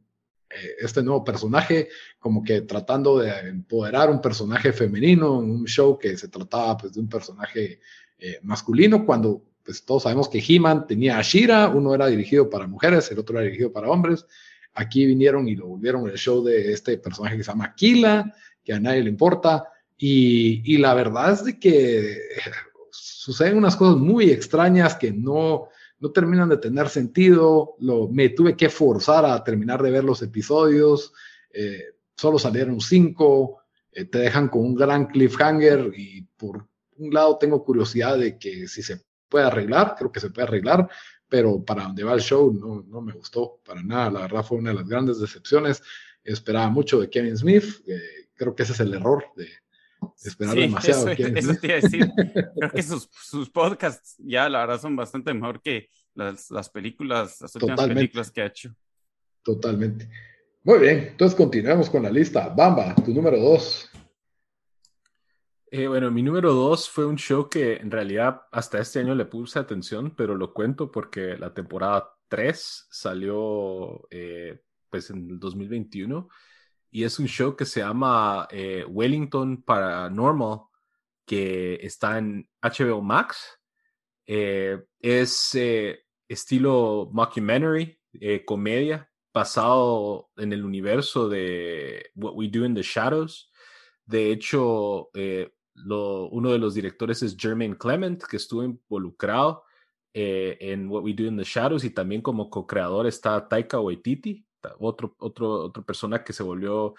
eh, 0.49 0.75
este 0.79 1.03
nuevo 1.03 1.25
personaje, 1.25 1.89
como 2.19 2.45
que 2.45 2.63
tratando 2.63 3.19
de 3.19 3.31
empoderar 3.49 4.11
un 4.11 4.21
personaje 4.21 4.73
femenino 4.73 5.43
en 5.43 5.51
un 5.51 5.65
show 5.65 5.99
que 5.99 6.17
se 6.17 6.29
trataba 6.29 6.77
pues, 6.77 6.93
de 6.93 7.01
un 7.01 7.09
personaje 7.09 7.81
eh, 8.21 8.39
masculino, 8.43 9.05
cuando 9.05 9.43
pues 9.65 9.85
todos 9.85 10.05
sabemos 10.05 10.29
que 10.29 10.43
He-Man 10.47 10.87
tenía 10.87 11.19
a 11.19 11.23
Shira, 11.23 11.69
uno 11.69 11.95
era 11.95 12.07
dirigido 12.07 12.49
para 12.49 12.67
mujeres, 12.67 13.11
el 13.11 13.19
otro 13.19 13.37
era 13.37 13.45
dirigido 13.45 13.73
para 13.73 13.89
hombres. 13.91 14.27
Aquí 14.75 15.07
vinieron 15.07 15.49
y 15.49 15.57
lo 15.57 15.67
volvieron 15.67 16.09
el 16.09 16.17
show 16.17 16.43
de 16.43 16.73
este 16.73 16.97
personaje 16.99 17.37
que 17.37 17.45
se 17.45 17.51
llama 17.51 17.75
Kila, 17.75 18.35
que 18.65 18.73
a 18.73 18.81
nadie 18.81 19.03
le 19.03 19.11
importa. 19.11 19.65
Y, 19.97 20.63
y 20.65 20.79
la 20.79 20.95
verdad 20.95 21.33
es 21.33 21.45
de 21.45 21.59
que 21.59 22.19
suceden 22.91 23.59
unas 23.59 23.77
cosas 23.77 23.97
muy 23.97 24.31
extrañas 24.31 24.95
que 24.95 25.13
no, 25.13 25.69
no 25.99 26.11
terminan 26.11 26.49
de 26.49 26.57
tener 26.57 26.89
sentido. 26.89 27.75
Lo, 27.81 28.09
me 28.09 28.31
tuve 28.31 28.57
que 28.57 28.71
forzar 28.71 29.25
a 29.27 29.45
terminar 29.45 29.83
de 29.83 29.91
ver 29.91 30.05
los 30.05 30.23
episodios. 30.23 31.13
Eh, 31.53 31.95
solo 32.17 32.39
salieron 32.39 32.81
cinco. 32.81 33.59
Eh, 33.93 34.07
te 34.07 34.19
dejan 34.19 34.49
con 34.49 34.63
un 34.63 34.75
gran 34.75 35.07
cliffhanger 35.07 35.93
y 35.95 36.23
por 36.23 36.70
un 37.01 37.13
lado 37.13 37.39
tengo 37.39 37.63
curiosidad 37.65 38.19
de 38.19 38.39
que 38.39 38.69
si 38.69 38.83
se 38.83 39.03
puede 39.29 39.47
arreglar, 39.47 39.95
creo 39.97 40.13
que 40.13 40.21
se 40.21 40.31
puede 40.31 40.49
arreglar, 40.49 40.89
pero 41.29 41.65
para 41.65 41.85
donde 41.85 42.05
va 42.05 42.15
el 42.15 42.21
show 42.21 42.53
no, 42.53 42.85
no 42.87 43.01
me 43.01 43.13
gustó 43.13 43.61
para 43.65 43.83
nada. 43.83 44.11
La 44.11 44.21
verdad 44.23 44.45
fue 44.45 44.59
una 44.59 44.71
de 44.71 44.77
las 44.77 44.89
grandes 44.89 45.21
decepciones. 45.21 45.83
Esperaba 46.25 46.69
mucho 46.69 47.01
de 47.01 47.09
Kevin 47.09 47.37
Smith. 47.37 47.65
Eh, 47.87 48.29
creo 48.35 48.55
que 48.55 48.65
ese 48.65 48.73
es 48.73 48.81
el 48.81 48.93
error 48.93 49.25
de, 49.37 49.49
esperar 50.25 50.55
demasiado. 50.55 51.09
Eso, 51.09 51.27
eso 51.27 51.55
te 51.55 51.67
iba 51.67 51.77
a 51.77 51.81
decir. 51.81 52.11
creo 52.57 52.71
que 52.71 52.83
sus, 52.83 53.09
sus, 53.13 53.49
podcasts 53.51 54.17
ya 54.19 54.49
la 54.49 54.61
verdad 54.61 54.81
son 54.81 54.97
bastante 54.97 55.33
mejor 55.33 55.63
que 55.63 55.89
las, 56.15 56.51
las 56.51 56.69
películas, 56.69 57.41
las 57.41 57.55
últimas 57.55 57.87
películas 57.87 58.31
que 58.31 58.43
ha 58.43 58.47
hecho. 58.47 58.75
Totalmente. 59.43 60.09
Muy 60.63 60.79
bien, 60.79 60.99
entonces 61.11 61.37
continuamos 61.37 61.89
con 61.89 62.03
la 62.03 62.11
lista. 62.11 62.49
Bamba, 62.49 62.95
tu 62.97 63.15
número 63.15 63.39
dos. 63.39 63.90
Eh, 65.73 65.87
bueno, 65.87 66.11
mi 66.11 66.21
número 66.25 66.53
dos 66.53 66.91
fue 66.91 67.07
un 67.07 67.17
show 67.17 67.49
que 67.49 67.77
en 67.77 67.93
realidad 67.93 68.43
hasta 68.51 68.81
este 68.81 68.99
año 68.99 69.15
le 69.15 69.25
puse 69.27 69.61
atención, 69.61 70.17
pero 70.17 70.35
lo 70.35 70.53
cuento 70.53 70.91
porque 70.91 71.39
la 71.39 71.55
temporada 71.55 72.13
3 72.27 72.89
salió 72.91 74.05
eh, 74.11 74.63
pues 74.89 75.11
en 75.11 75.31
el 75.31 75.39
2021 75.39 76.29
y 76.91 77.05
es 77.05 77.21
un 77.21 77.27
show 77.29 77.55
que 77.55 77.67
se 77.67 77.81
llama 77.81 78.49
eh, 78.51 78.85
Wellington 78.85 79.63
Paranormal 79.63 80.63
que 81.25 81.75
está 81.87 82.19
en 82.19 82.49
HBO 82.61 83.01
Max. 83.01 83.61
es 84.27 85.55
estilo 86.29 87.11
mockumentary, 87.13 87.97
comedia, 88.45 89.09
basado 89.33 90.31
en 90.37 90.53
el 90.53 90.65
universo 90.65 91.29
de 91.29 92.11
What 92.17 92.35
We 92.35 92.49
Do 92.49 92.65
in 92.65 92.75
the 92.75 92.83
Shadows. 92.83 93.53
De 94.05 94.33
hecho, 94.33 95.11
uno 95.87 96.53
de 96.53 96.59
los 96.59 96.75
directores 96.75 97.23
es 97.23 97.37
Jermaine 97.37 97.77
Clement, 97.77 98.23
que 98.25 98.37
estuvo 98.37 98.63
involucrado 98.63 99.65
eh, 100.13 100.59
en 100.61 100.89
What 100.89 101.03
We 101.03 101.15
Do 101.15 101.25
in 101.25 101.37
the 101.37 101.45
Shadows 101.45 101.85
y 101.85 101.91
también 101.91 102.21
como 102.21 102.51
co-creador 102.51 103.07
está 103.07 103.47
Taika 103.49 103.79
Waititi, 103.81 104.45
otro, 104.79 105.15
otro, 105.19 105.51
otra 105.67 105.83
persona 105.85 106.25
que 106.25 106.33
se 106.33 106.43
volvió 106.43 106.95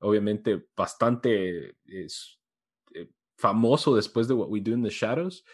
obviamente 0.00 0.66
bastante 0.76 1.76
eh, 1.86 2.08
famoso 3.36 3.94
después 3.94 4.28
de 4.28 4.34
What 4.34 4.48
We 4.48 4.60
Do 4.60 4.72
in 4.72 4.82
the 4.82 4.90
Shadows. 4.90 5.44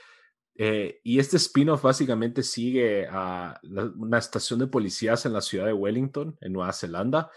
Eh, 0.55 1.01
y 1.03 1.19
este 1.19 1.37
spin-off 1.39 1.83
básicamente 1.83 2.43
sigue 2.43 3.07
a 3.11 3.59
una 3.97 4.19
estación 4.19 4.59
de 4.59 4.67
policías 4.67 5.25
en 5.25 5.33
la 5.33 5.41
ciudad 5.41 5.67
de 5.67 5.73
Wellington, 5.73 6.37
en 6.41 6.53
Nueva 6.53 6.73
Zelanda, 6.73 7.31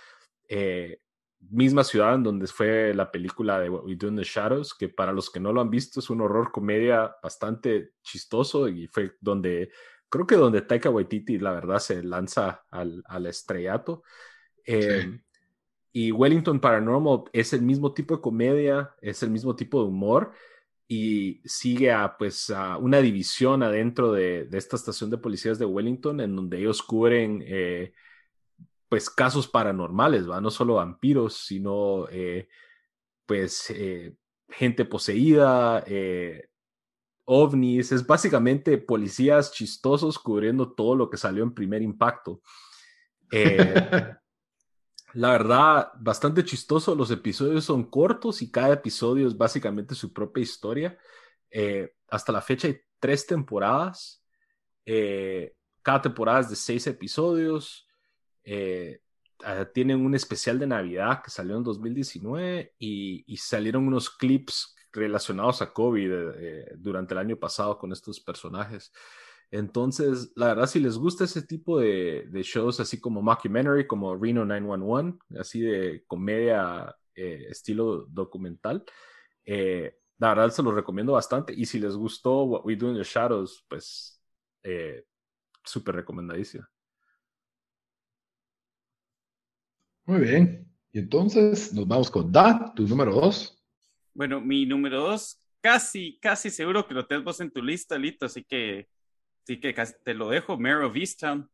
misma 1.50 1.84
ciudad 1.84 2.16
en 2.16 2.24
donde 2.24 2.48
fue 2.48 2.94
la 2.94 3.12
película 3.12 3.60
de 3.60 3.70
What 3.70 3.86
We 3.86 3.96
Do 3.96 4.08
in 4.08 4.16
the 4.16 4.24
Shadows, 4.24 4.74
que 4.74 4.90
para 4.90 5.12
los 5.12 5.30
que 5.30 5.40
no 5.40 5.54
lo 5.54 5.62
han 5.62 5.70
visto 5.70 6.00
es 6.00 6.10
un 6.10 6.22
horror 6.22 6.52
comedia 6.52 7.16
bastante 7.22 7.92
chistoso 8.02 8.68
y 8.68 8.88
fue 8.88 9.14
donde, 9.22 9.72
creo 10.10 10.26
que 10.26 10.36
donde 10.36 10.62
Taika 10.62 10.90
Waititi 10.90 11.40
la 11.40 11.52
verdad 11.52 11.80
se 11.80 12.04
lanza 12.04 12.64
al, 12.72 13.04
al 13.08 13.26
estrellato. 13.28 14.04
Em, 14.66 15.22
y 15.92 16.12
Wellington 16.12 16.60
Paranormal 16.60 17.26
es 17.34 17.54
el 17.54 17.62
mismo 17.62 17.94
tipo 17.94 18.16
de 18.16 18.22
comedia, 18.22 18.96
es 19.02 19.22
el 19.24 19.30
mismo 19.30 19.56
tipo 19.56 19.82
de 19.82 19.90
humor 19.90 20.32
y 20.88 21.42
sigue 21.46 21.92
a 21.92 22.18
pues 22.18 22.50
a 22.50 22.78
una 22.78 23.00
división 23.00 23.64
adentro 23.64 24.12
de, 24.12 24.46
de 24.46 24.58
esta 24.58 24.76
estación 24.76 25.10
de 25.10 25.18
policías 25.18 25.60
de 25.60 25.66
Wellington 25.66 26.20
en 26.20 26.36
donde 26.36 26.60
ellos 26.60 26.82
cubren 26.82 27.44
eh, 27.46 27.94
pues 28.94 29.10
casos 29.10 29.48
paranormales, 29.48 30.30
¿va? 30.30 30.40
No 30.40 30.52
solo 30.52 30.76
vampiros, 30.76 31.48
sino 31.48 32.08
eh, 32.12 32.48
pues 33.26 33.72
eh, 33.72 34.16
gente 34.48 34.86
poseída, 34.86 35.84
eh, 35.88 36.52
ovnis, 37.26 37.92
es 37.92 38.06
básicamente 38.06 38.78
policías 38.78 39.52
chistosos 39.52 40.20
cubriendo 40.20 40.74
todo 40.74 40.96
lo 40.96 41.10
que 41.10 41.18
salió 41.18 41.42
en 41.42 41.56
primer 41.56 41.82
impacto. 41.82 42.44
la 43.32 44.20
verdad, 45.32 45.92
bastante 46.00 46.46
chistoso, 46.46 46.94
los 46.94 47.10
episodios 47.10 47.66
son 47.66 47.90
cortos 47.90 48.44
y 48.44 48.52
cada 48.52 48.76
episodio 48.76 49.28
es 49.28 49.36
básicamente 49.36 49.96
su 49.96 50.14
propia 50.14 50.44
historia. 50.44 51.00
hasta 52.10 52.32
la 52.32 52.44
fecha 52.44 52.68
hay 52.68 52.80
tres 53.00 53.26
temporadas, 53.26 54.24
cada 55.82 56.00
temporada 56.00 56.42
es 56.42 56.50
de 56.52 56.56
seis 56.56 56.86
episodios. 56.86 57.88
Eh, 58.44 59.00
ah, 59.44 59.66
tienen 59.74 60.06
un 60.06 60.16
especial 60.16 60.60
de 60.60 60.68
Navidad 60.68 61.22
que 61.24 61.32
salió 61.32 61.58
en 61.58 61.64
2019 61.64 62.76
y, 62.80 63.38
salieron 63.38 63.88
unos 63.88 64.10
clips 64.10 64.76
relacionados 64.92 65.62
a 65.62 65.74
COVID 65.74 66.12
eh, 66.36 66.74
durante 66.78 67.14
el 67.14 67.20
año 67.20 67.38
pasado 67.38 67.78
con 67.78 67.92
estos 67.92 68.20
personajes. 68.20 68.92
Entonces, 69.52 70.32
la 70.36 70.48
verdad, 70.48 70.68
si 70.68 70.80
les 70.80 70.98
gusta 70.98 71.26
ese 71.26 71.44
tipo 71.44 71.80
de, 71.80 72.28
shows, 72.44 72.80
así 72.80 73.00
como 73.00 73.22
mockumentary, 73.22 73.88
como 73.88 74.16
Reno 74.16 74.46
911, 74.46 75.20
así 75.40 75.62
de 75.62 76.04
comedia 76.08 76.96
eh, 77.16 77.48
estilo 77.50 78.06
documental, 78.08 78.84
la 79.46 80.30
verdad 80.30 80.50
se 80.50 80.64
los 80.64 80.74
recomiendo 80.74 81.14
bastante. 81.14 81.54
Y 81.54 81.66
si 81.66 81.80
les 81.80 81.96
gustó 81.96 82.44
What 82.44 82.66
We 82.66 82.76
Do 82.76 82.90
in 82.90 82.98
the 82.98 83.04
Shadows, 83.04 83.66
pues 83.70 84.20
súper 85.64 85.96
recomendadísimo. 85.96 86.73
Muy 90.06 90.20
bien. 90.20 90.68
Y 90.92 91.00
entonces 91.00 91.74
nos 91.74 91.88
vamos 91.88 92.12
con 92.12 92.32
Da, 92.32 92.74
tu 92.76 92.88
número 92.88 93.14
dos. 93.14 93.58
Bueno, 94.14 94.42
mi 94.42 94.66
número 94.66 95.02
dos, 95.02 95.42
casi, 95.62 96.20
casi 96.20 96.50
seguro 96.50 96.88
que 96.88 96.94
lo 96.94 97.08
tenemos 97.08 97.40
en 97.40 97.52
tu 97.52 97.64
lista, 97.64 97.98
Lito, 97.98 98.26
así 98.26 98.44
que, 98.44 98.88
así 99.44 99.60
que 99.60 99.74
te 100.04 100.14
lo 100.14 100.30
dejo, 100.30 100.60
Mare 100.60 100.86
of 100.86 100.96
Easttown. 100.96 101.50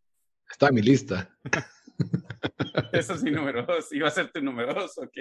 Está 0.50 0.68
en 0.68 0.76
mi 0.76 0.82
lista. 0.82 1.38
Eso 2.92 3.14
es 3.14 3.24
mi 3.24 3.32
número 3.32 3.66
dos. 3.66 3.92
¿Iba 3.94 4.08
a 4.08 4.12
ser 4.12 4.32
tu 4.32 4.42
número 4.42 4.74
dos 4.74 4.98
ok? 4.98 5.18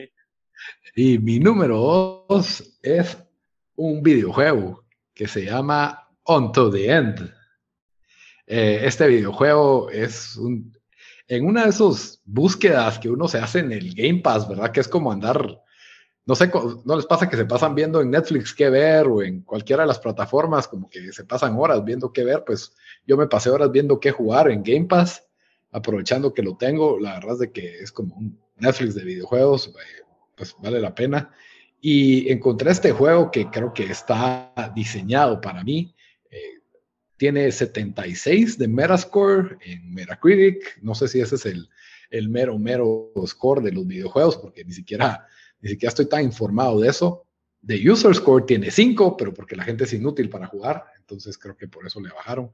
Y 0.97 1.19
mi 1.19 1.39
número 1.39 2.25
dos 2.29 2.79
es 2.83 3.17
un 3.77 4.03
videojuego 4.03 4.85
que 5.15 5.29
se 5.29 5.45
llama 5.45 6.09
On 6.25 6.51
to 6.51 6.71
the 6.71 6.91
End. 6.91 7.35
Eh, 8.47 8.81
este 8.83 9.07
videojuego 9.07 9.91
es 9.91 10.37
un, 10.37 10.78
en 11.29 11.47
una 11.47 11.65
de 11.65 11.71
esas 11.71 12.21
búsquedas 12.25 12.99
que 12.99 13.11
uno 13.11 13.29
se 13.29 13.39
hace 13.39 13.61
en 13.61 13.71
el 13.73 13.95
Game 13.95 14.21
Pass, 14.21 14.49
¿verdad? 14.49 14.73
Que 14.73 14.81
es 14.81 14.89
como 14.89 15.13
andar, 15.13 15.63
no 16.25 16.35
sé, 16.35 16.51
no 16.85 16.97
les 16.97 17.07
pasa 17.07 17.29
que 17.29 17.37
se 17.37 17.45
pasan 17.45 17.75
viendo 17.75 18.01
en 18.01 18.11
Netflix 18.11 18.55
qué 18.55 18.71
ver 18.71 19.07
o 19.07 19.23
en 19.23 19.43
cualquiera 19.43 19.83
de 19.83 19.89
las 19.89 19.99
plataformas, 19.99 20.67
como 20.67 20.89
que 20.89 21.13
se 21.13 21.25
pasan 21.25 21.57
horas 21.59 21.85
viendo 21.85 22.13
qué 22.13 22.25
ver, 22.25 22.45
pues 22.47 22.75
yo 23.07 23.17
me 23.19 23.27
pasé 23.27 23.51
horas 23.51 23.71
viendo 23.71 24.01
qué 24.01 24.11
jugar 24.11 24.51
en 24.51 24.63
Game 24.63 24.87
Pass, 24.87 25.23
aprovechando 25.71 26.33
que 26.33 26.43
lo 26.43 26.57
tengo, 26.57 26.99
la 26.99 27.15
verdad 27.15 27.35
es 27.35 27.39
de 27.41 27.53
que 27.53 27.79
es 27.81 27.93
como 27.93 28.17
un 28.17 28.41
Netflix 28.57 28.95
de 28.95 29.05
videojuegos, 29.05 29.69
eh, 29.69 30.05
pues 30.35 30.57
vale 30.63 30.81
la 30.81 30.95
pena. 30.95 31.31
Y 31.81 32.33
encontré 32.33 32.71
este 32.71 32.91
juego 32.91 33.31
que 33.31 33.51
creo 33.51 33.73
que 33.73 33.85
está 33.85 34.53
diseñado 34.75 35.41
para 35.41 35.63
mí 35.63 35.95
tiene 37.19 37.51
76 37.51 38.59
de 38.59 38.69
Metascore 38.69 39.59
en 39.61 39.93
Metacritic. 39.93 40.79
No 40.81 40.95
sé 40.95 41.09
si 41.09 41.21
ese 41.21 41.35
es 41.35 41.47
el, 41.47 41.69
el 42.11 42.29
mero, 42.29 42.59
mero 42.59 43.13
score 43.27 43.61
de 43.61 43.73
los 43.73 43.87
videojuegos, 43.87 44.37
porque 44.39 44.65
ni 44.65 44.73
siquiera, 44.73 45.27
ni 45.61 45.69
siquiera 45.69 45.91
estoy 45.91 46.07
tan 46.07 46.23
informado 46.23 46.81
de 46.81 46.89
eso. 46.89 47.27
De 47.61 47.91
user 47.91 48.15
score 48.15 48.47
tiene 48.47 48.71
5, 48.71 49.17
pero 49.17 49.35
porque 49.35 49.57
la 49.57 49.65
gente 49.65 49.85
es 49.85 49.93
inútil 49.93 50.31
para 50.31 50.47
jugar, 50.47 50.85
entonces 50.97 51.37
creo 51.37 51.57
que 51.57 51.67
por 51.67 51.85
eso 51.85 52.01
le 52.01 52.11
bajaron. 52.11 52.53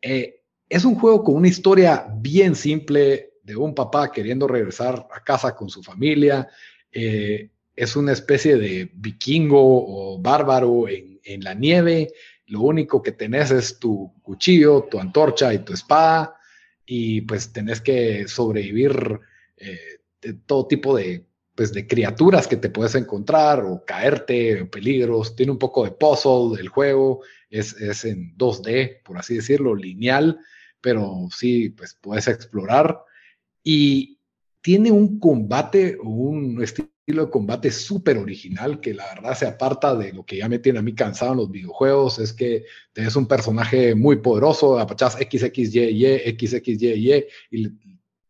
Eh, 0.00 0.40
es 0.66 0.84
un 0.84 0.94
juego 0.94 1.22
con 1.22 1.34
una 1.34 1.48
historia 1.48 2.06
bien 2.16 2.54
simple 2.56 3.34
de 3.42 3.54
un 3.54 3.74
papá 3.74 4.10
queriendo 4.10 4.48
regresar 4.48 5.06
a 5.12 5.22
casa 5.22 5.54
con 5.54 5.68
su 5.68 5.82
familia. 5.82 6.48
Eh, 6.90 7.50
es 7.76 7.96
una 7.96 8.12
especie 8.12 8.56
de 8.56 8.90
vikingo 8.94 9.60
o 9.60 10.18
bárbaro 10.18 10.88
en, 10.88 11.20
en 11.22 11.44
la 11.44 11.52
nieve 11.52 12.08
lo 12.50 12.62
único 12.62 13.00
que 13.00 13.12
tenés 13.12 13.52
es 13.52 13.78
tu 13.78 14.12
cuchillo, 14.22 14.88
tu 14.90 14.98
antorcha 14.98 15.54
y 15.54 15.60
tu 15.60 15.72
espada, 15.72 16.36
y 16.84 17.20
pues 17.20 17.52
tenés 17.52 17.80
que 17.80 18.26
sobrevivir 18.26 19.20
eh, 19.56 20.00
de 20.20 20.34
todo 20.34 20.66
tipo 20.66 20.96
de, 20.96 21.24
pues, 21.54 21.72
de 21.72 21.86
criaturas 21.86 22.48
que 22.48 22.56
te 22.56 22.68
puedes 22.68 22.96
encontrar 22.96 23.60
o 23.64 23.84
caerte, 23.86 24.64
peligros. 24.64 25.36
Tiene 25.36 25.52
un 25.52 25.58
poco 25.58 25.84
de 25.84 25.92
puzzle 25.92 26.60
el 26.60 26.68
juego, 26.68 27.22
es, 27.48 27.72
es 27.80 28.04
en 28.04 28.36
2D, 28.36 29.02
por 29.04 29.18
así 29.18 29.36
decirlo, 29.36 29.76
lineal, 29.76 30.40
pero 30.80 31.28
sí, 31.30 31.70
pues 31.70 31.96
puedes 32.00 32.26
explorar. 32.26 32.98
Y 33.62 34.18
tiene 34.60 34.90
un 34.90 35.20
combate 35.20 35.96
o 36.02 36.08
un 36.08 36.60
estilo 36.62 36.88
de 37.16 37.30
combate 37.30 37.70
súper 37.70 38.18
original 38.18 38.80
que 38.80 38.94
la 38.94 39.06
verdad 39.14 39.36
se 39.36 39.46
aparta 39.46 39.94
de 39.94 40.12
lo 40.12 40.24
que 40.24 40.36
ya 40.38 40.48
me 40.48 40.58
tiene 40.58 40.78
a 40.78 40.82
mí 40.82 40.94
cansado 40.94 41.32
en 41.32 41.38
los 41.38 41.50
videojuegos, 41.50 42.18
es 42.18 42.32
que 42.32 42.64
tenés 42.92 43.16
un 43.16 43.26
personaje 43.26 43.94
muy 43.94 44.16
poderoso, 44.16 44.78
apachás 44.78 45.14
XXYY, 45.14 46.36
XXYY 46.38 47.24
y 47.50 47.68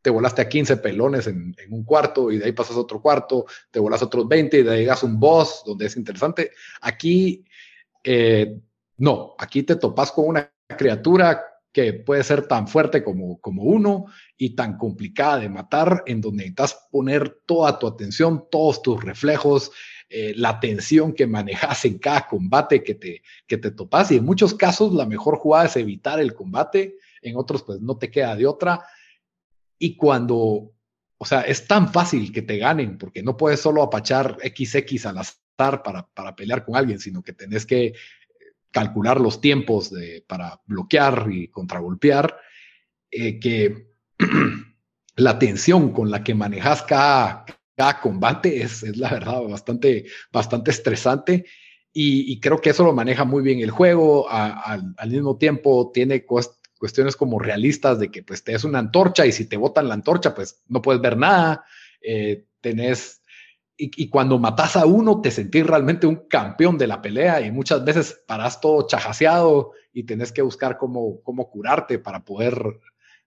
te 0.03 0.11
volaste 0.11 0.43
a 0.43 0.49
15 0.49 0.78
pelones 0.78 1.26
en, 1.26 1.55
un 1.70 1.85
cuarto 1.85 2.31
y 2.31 2.39
de 2.39 2.47
ahí 2.47 2.53
pasas 2.53 2.76
a 2.76 2.81
otro 2.81 3.01
cuarto, 3.03 3.47
te 3.70 3.78
volas 3.78 4.03
a 4.03 4.07
otros 4.07 4.26
20 4.26 4.59
y 4.59 4.62
de 4.62 4.70
ahí 4.70 4.78
llegas 4.81 5.03
a 5.03 5.07
un 5.07 5.20
boss 5.20 5.62
donde 5.66 5.87
es 5.87 5.97
interesante. 5.97 6.53
Aquí, 6.81 7.45
eh, 8.03 8.59
no, 8.97 9.35
aquí 9.39 9.62
te 9.62 9.76
topas 9.76 10.12
con 10.12 10.26
una 10.26 10.51
criatura 10.76 11.49
que 11.73 11.93
puede 11.93 12.25
ser 12.25 12.49
tan 12.49 12.66
fuerte 12.66 13.05
como, 13.05 13.41
como 13.41 13.62
uno 13.62 14.07
y 14.37 14.57
tan 14.57 14.77
complicada 14.77 15.39
de 15.39 15.49
matar, 15.49 16.03
en 16.07 16.21
donde 16.21 16.45
necesitas 16.45 16.89
poner 16.91 17.43
toda 17.47 17.79
tu 17.79 17.87
atención, 17.87 18.45
todos 18.51 18.83
tus 18.83 19.03
reflejos, 19.03 19.71
eh, 20.09 20.33
la 20.37 20.59
tensión 20.59 21.12
que 21.12 21.29
manejas 21.29 21.85
en 21.85 21.99
cada 21.99 22.27
combate 22.27 22.83
que 22.83 22.97
te, 22.97 23.23
que 23.47 23.59
te 23.59 23.71
topas. 23.71 24.11
Y 24.11 24.16
en 24.16 24.25
muchos 24.25 24.55
casos 24.55 24.93
la 24.93 25.07
mejor 25.07 25.37
jugada 25.37 25.66
es 25.66 25.77
evitar 25.77 26.18
el 26.18 26.35
combate, 26.35 26.97
en 27.23 27.37
otros 27.37 27.62
pues 27.62 27.81
no 27.81 27.97
te 27.97 28.11
queda 28.11 28.35
de 28.35 28.47
otra. 28.47 28.85
Y 29.79 29.97
cuando, 29.97 30.73
o 31.16 31.25
sea, 31.25 31.43
es 31.43 31.66
tan 31.68 31.93
fácil 31.93 32.33
que 32.33 32.43
te 32.43 32.59
ganen, 32.59 32.99
porque 32.99 33.23
no 33.23 33.37
puedes 33.37 33.61
solo 33.61 33.83
apachar 33.83 34.37
XX 34.43 35.07
al 35.07 35.18
azar 35.18 35.83
para, 35.85 36.09
para 36.09 36.35
pelear 36.35 36.64
con 36.64 36.75
alguien, 36.75 36.99
sino 36.99 37.23
que 37.23 37.33
tenés 37.33 37.64
que 37.64 37.95
calcular 38.71 39.21
los 39.21 39.41
tiempos 39.41 39.91
de, 39.91 40.25
para 40.27 40.61
bloquear 40.66 41.27
y 41.31 41.49
contragolpear, 41.49 42.37
eh, 43.11 43.39
que 43.39 43.89
la 45.16 45.39
tensión 45.39 45.93
con 45.93 46.11
la 46.11 46.23
que 46.23 46.35
manejas 46.35 46.83
cada, 46.83 47.45
cada 47.77 48.01
combate 48.01 48.62
es, 48.62 48.83
es, 48.83 48.97
la 48.97 49.11
verdad 49.11 49.43
bastante, 49.43 50.07
bastante 50.33 50.71
estresante 50.71 51.45
y, 51.93 52.39
creo 52.41 52.61
que 52.61 52.71
eso 52.71 52.85
lo 52.85 52.93
maneja 52.93 53.25
muy 53.25 53.43
bien 53.43 53.61
el 53.61 53.71
juego. 53.71 54.29
al 54.31 54.95
mismo 55.09 55.37
tiempo 55.37 55.91
tiene 55.93 56.25
cuestiones 56.25 57.16
como 57.16 57.39
realistas 57.39 57.99
de 57.99 58.11
que 58.11 58.23
pues 58.23 58.45
te 58.45 58.55
es 58.55 58.64
una 58.64 58.79
antorcha 58.79 59.27
y 59.27 59.33
si 59.33 59.47
te 59.47 59.57
botan 59.57 59.89
la 59.89 59.95
antorcha 59.95 60.35
pues 60.35 60.62
no 60.68 60.81
puedes 60.83 61.03
ver 61.03 61.16
nada. 61.16 61.64
Eh, 62.01 62.47
tenés 62.61 63.20
y, 63.83 64.09
cuando 64.09 64.39
matas 64.39 64.76
a 64.76 64.85
uno 64.85 65.22
te 65.22 65.31
sentís 65.31 65.66
realmente 65.66 66.07
un 66.07 66.26
campeón 66.28 66.76
de 66.76 66.87
la 66.87 67.01
pelea 67.01 67.41
y 67.41 67.51
muchas 67.51 67.83
veces 67.83 68.22
paras 68.26 68.61
todo 68.61 68.87
chajaseado 68.87 69.72
y 69.93 70.05
tenés 70.05 70.33
que 70.33 70.43
buscar 70.43 70.76
cómo, 70.76 71.22
cómo 71.22 71.49
curarte 71.49 71.99
para 71.99 72.22
poder 72.22 72.78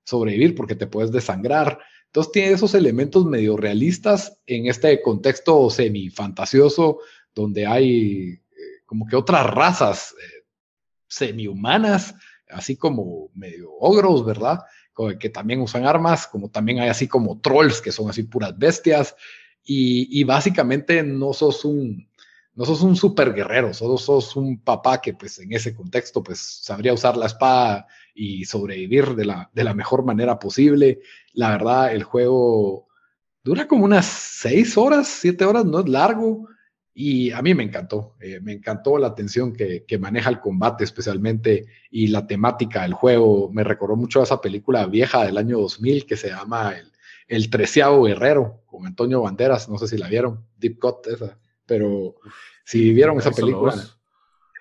sobrevivir 0.04 0.54
porque 0.54 0.76
te 0.76 0.86
puedes 0.86 1.12
desangrar. 1.12 1.80
Entonces 2.06 2.32
tiene 2.32 2.52
esos 2.52 2.76
elementos 2.76 3.26
medio 3.26 3.58
realistas 3.58 4.40
en 4.46 4.68
este 4.68 5.02
contexto 5.02 5.72
semi-fantasioso 5.72 7.00
donde 7.34 7.66
hay 7.66 8.34
eh, 8.34 8.40
como 8.86 9.08
que 9.08 9.16
otras 9.16 9.50
razas 9.50 10.12
eh, 10.12 10.46
semi-humanas, 11.08 12.14
así 12.50 12.78
como 12.78 13.32
medio 13.34 13.72
ogros, 13.80 14.24
¿verdad? 14.24 14.60
Que 15.20 15.30
también 15.30 15.60
usan 15.62 15.88
armas, 15.88 16.28
como 16.28 16.52
también 16.52 16.80
hay 16.80 16.90
así 16.90 17.08
como 17.08 17.42
trolls 17.42 17.82
que 17.82 17.92
son 17.92 18.12
así 18.12 18.22
puras 18.22 18.56
bestias 18.56 19.16
y, 19.66 20.24
básicamente 20.24 21.04
no 21.04 21.34
sos 21.34 21.64
un, 21.66 22.08
no 22.56 22.66
sos 22.66 22.82
un 22.82 22.96
super 22.96 23.34
guerrero, 23.34 23.74
solo 23.74 23.98
sos 23.98 24.36
un 24.36 24.60
papá 24.60 25.02
que 25.02 25.14
pues 25.14 25.40
en 25.40 25.54
ese 25.54 25.74
contexto 25.74 26.24
pues 26.24 26.40
sabría 26.40 26.94
usar 26.94 27.18
la 27.18 27.28
espada 27.28 27.88
y 28.14 28.46
sobrevivir 28.46 29.16
de 29.16 29.26
la, 29.26 29.50
de 29.54 29.64
la 29.64 29.74
mejor 29.74 30.04
manera 30.04 30.38
posible. 30.38 31.00
La 31.34 31.52
verdad, 31.52 31.94
el 31.94 32.04
juego 32.04 32.88
dura 33.44 33.68
como 33.68 33.86
unas 33.86 34.06
seis 34.06 34.78
horas, 34.78 35.08
siete 35.08 35.46
horas, 35.46 35.66
no 35.66 35.80
es 35.80 35.90
largo. 35.90 36.48
Y 36.96 37.32
a 37.32 37.42
mí 37.42 37.56
me 37.56 37.64
encantó, 37.64 38.16
eh, 38.22 38.40
me 38.40 38.54
encantó 38.54 39.00
la 39.00 39.08
atención 39.08 39.52
que, 39.54 39.84
que, 39.88 39.98
maneja 39.98 40.30
el 40.30 40.40
combate 40.40 40.84
especialmente 40.84 41.66
y 41.90 42.08
la 42.08 42.28
temática 42.28 42.84
del 42.84 42.94
juego. 42.94 43.50
Me 43.52 43.64
recordó 43.64 43.96
mucho 43.96 44.20
a 44.20 44.24
esa 44.26 44.40
película 44.40 44.86
vieja 44.86 45.26
del 45.26 45.40
año 45.40 45.58
2000 45.58 46.06
que 46.06 46.18
se 46.18 46.30
llama 46.30 46.78
El, 46.78 46.93
el 47.28 47.50
Treceavo 47.50 48.04
Guerrero 48.04 48.64
con 48.66 48.86
Antonio 48.86 49.22
Banderas, 49.22 49.70
no 49.70 49.78
sé 49.78 49.88
si 49.88 49.98
la 49.98 50.08
vieron, 50.08 50.46
Deep 50.58 50.80
Cut 50.80 51.08
esa, 51.08 51.38
pero 51.66 52.16
si 52.66 52.94
vieron 52.94 53.18
esa 53.20 53.32
película, 53.32 53.76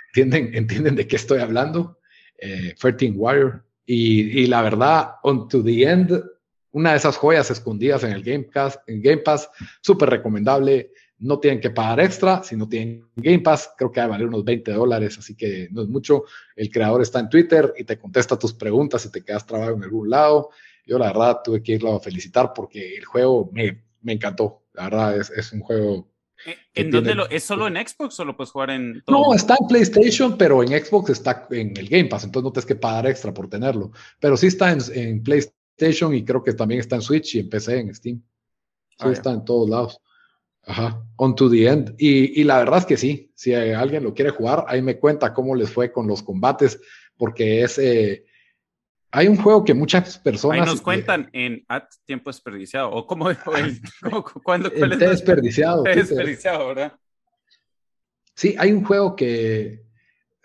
entienden, 0.09 0.55
entienden 0.55 0.97
de 0.97 1.07
qué 1.07 1.17
estoy 1.17 1.41
hablando, 1.41 1.99
eh, 2.39 2.75
13 2.79 3.11
Warrior, 3.13 3.65
y, 3.85 4.47
la 4.47 4.63
verdad, 4.63 5.17
On 5.23 5.49
to 5.49 5.63
the 5.63 5.83
End, 5.83 6.23
una 6.71 6.93
de 6.93 6.97
esas 6.97 7.17
joyas 7.17 7.51
escondidas 7.51 8.05
en 8.05 8.13
el 8.13 8.23
Game 8.23 8.45
Pass, 8.45 8.81
en 8.87 9.03
Game 9.03 9.19
Pass, 9.19 9.51
súper 9.81 10.09
recomendable, 10.09 10.93
no 11.19 11.39
tienen 11.39 11.61
que 11.61 11.71
pagar 11.71 12.01
extra, 12.01 12.43
si 12.43 12.57
no 12.57 12.69
tienen 12.69 13.07
Game 13.17 13.41
Pass, 13.41 13.71
creo 13.77 13.93
que 13.93 14.01
va 14.01 14.07
a 14.07 14.11
valer 14.11 14.27
unos 14.27 14.45
20 14.45 14.73
dólares, 14.73 15.19
así 15.19 15.37
que 15.37 15.69
no 15.71 15.83
es 15.83 15.89
mucho. 15.89 16.25
El 16.57 16.71
creador 16.71 17.03
está 17.03 17.21
en 17.21 17.29
Twitter 17.29 17.73
y 17.77 17.85
te 17.85 17.99
contesta 17.99 18.39
tus 18.39 18.55
preguntas 18.55 19.03
si 19.03 19.11
te 19.11 19.23
quedas 19.23 19.47
trabado 19.47 19.75
en 19.77 19.85
algún 19.85 20.11
lado. 20.11 20.51
Yo 20.85 20.99
la 20.99 21.07
verdad 21.09 21.41
tuve 21.45 21.63
que 21.63 21.73
irlo 21.73 21.95
a 21.95 22.01
felicitar 22.01 22.53
porque 22.55 22.97
el 22.97 23.05
juego 23.05 23.51
me, 23.53 23.85
me 24.01 24.13
encantó. 24.13 24.65
La 24.73 24.85
verdad 24.85 25.17
es, 25.17 25.31
es 25.31 25.53
un 25.53 25.61
juego... 25.61 26.09
¿En 26.75 26.91
dónde 26.91 27.15
lo, 27.15 27.31
es 27.31 27.45
solo 27.45 27.69
en 27.69 27.77
Xbox 27.77 28.19
o 28.19 28.25
lo 28.25 28.37
puedes 28.37 28.51
jugar 28.51 28.71
en 28.71 29.01
todo? 29.05 29.27
No, 29.29 29.35
está 29.35 29.55
en 29.61 29.69
PlayStation, 29.69 30.37
pero 30.37 30.63
en 30.65 30.71
Xbox 30.71 31.11
está 31.11 31.47
en 31.51 31.77
el 31.77 31.89
Game 31.89 32.07
Pass, 32.07 32.25
entonces 32.25 32.45
no 32.45 32.53
tienes 32.53 32.67
que 32.67 32.75
pagar 32.75 33.07
extra 33.07 33.33
por 33.33 33.49
tenerlo. 33.49 33.93
Pero 34.19 34.37
sí 34.37 34.49
está 34.49 34.73
en, 34.73 34.81
en 34.93 35.23
PlayStation 35.23 36.13
y 36.15 36.25
creo 36.25 36.43
que 36.43 36.55
también 36.55 36.81
está 36.81 36.97
en 36.97 37.03
Switch 37.03 37.37
y 37.37 37.41
en 37.41 37.49
PC, 37.49 37.79
en 37.79 37.95
Steam. 37.95 38.23
Sí 38.91 38.97
ah, 39.09 39.13
está 39.13 39.31
en 39.31 39.45
todos 39.45 39.71
lados. 39.71 40.01
Ajá, 40.65 41.05
on 41.17 41.35
to 41.35 41.51
the 41.51 41.67
end. 41.67 41.95
Y, 41.99 42.41
y, 42.41 42.45
la 42.45 42.59
verdad 42.59 42.81
es 42.81 42.87
que 42.87 42.97
sí, 42.97 43.33
si 43.35 43.53
alguien 43.55 44.05
lo 44.05 44.15
quiere 44.15 44.31
jugar, 44.31 44.65
ahí 44.69 44.81
me 44.81 44.99
cuenta 44.99 45.35
cómo 45.35 45.55
les 45.55 45.71
fue 45.71 45.91
con 45.91 46.07
los 46.07 46.23
combates, 46.23 46.81
porque 47.17 47.63
es, 47.63 47.79
eh, 47.79 48.25
hay 49.15 49.29
un 49.29 49.37
juego 49.37 49.63
que 49.63 49.75
muchas 49.75 50.19
personas. 50.19 50.61
Ahí 50.61 50.67
nos 50.67 50.81
cuentan 50.81 51.29
en 51.35 51.63
at 51.69 51.85
tiempo 52.07 52.31
desperdiciado. 52.31 52.91
O 52.91 53.07
cómo, 53.07 53.27
cuándo, 54.43 54.73
el 54.73 54.99
desperdiciado. 54.99 55.83
desperdiciado, 55.83 56.69
¿verdad? 56.69 56.99
Sí, 58.35 58.57
hay 58.59 58.73
un 58.73 58.83
juego 58.83 59.15
que, 59.15 59.85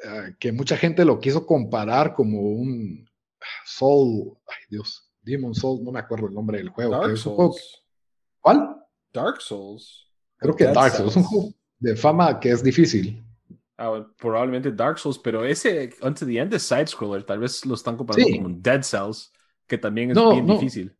ah, 0.05 0.31
que 0.37 0.51
mucha 0.51 0.75
gente 0.75 1.05
lo 1.05 1.17
quiso 1.21 1.45
comparar 1.45 2.13
como 2.13 2.41
un 2.41 3.09
Soul. 3.65 4.37
Ay, 4.45 4.65
Dios. 4.69 5.09
Demon 5.21 5.55
Soul, 5.55 5.83
no 5.83 5.93
me 5.93 5.99
acuerdo 5.99 6.27
el 6.27 6.33
nombre 6.33 6.57
del 6.57 6.69
juego. 6.69 6.91
Dark 6.91 7.17
Souls. 7.17 7.83
¿Cuál? 8.41 8.83
Dark 9.13 9.41
Souls. 9.41 10.09
Creo 10.37 10.55
que 10.55 10.65
Dark 10.65 10.93
Souls. 10.93 11.11
Es 11.11 11.15
un 11.17 11.23
juego 11.23 11.53
de 11.79 11.95
fama 11.95 12.37
que 12.37 12.51
es 12.51 12.61
difícil. 12.61 13.23
Ah, 13.77 14.03
probablemente 14.17 14.71
Dark 14.71 14.97
Souls, 14.97 15.19
pero 15.19 15.45
ese 15.45 15.91
Unto 16.01 16.25
the 16.25 16.39
End 16.39 16.53
es 16.53 16.63
side 16.63 16.87
scroller, 16.87 17.23
tal 17.23 17.39
vez 17.39 17.63
lo 17.63 17.75
están 17.75 17.95
comparando 17.95 18.41
con 18.41 18.61
Dead 18.61 18.81
Cells, 18.81 19.31
que 19.67 19.77
también 19.77 20.11
es 20.11 20.17
bien 20.17 20.47
difícil. 20.47 20.95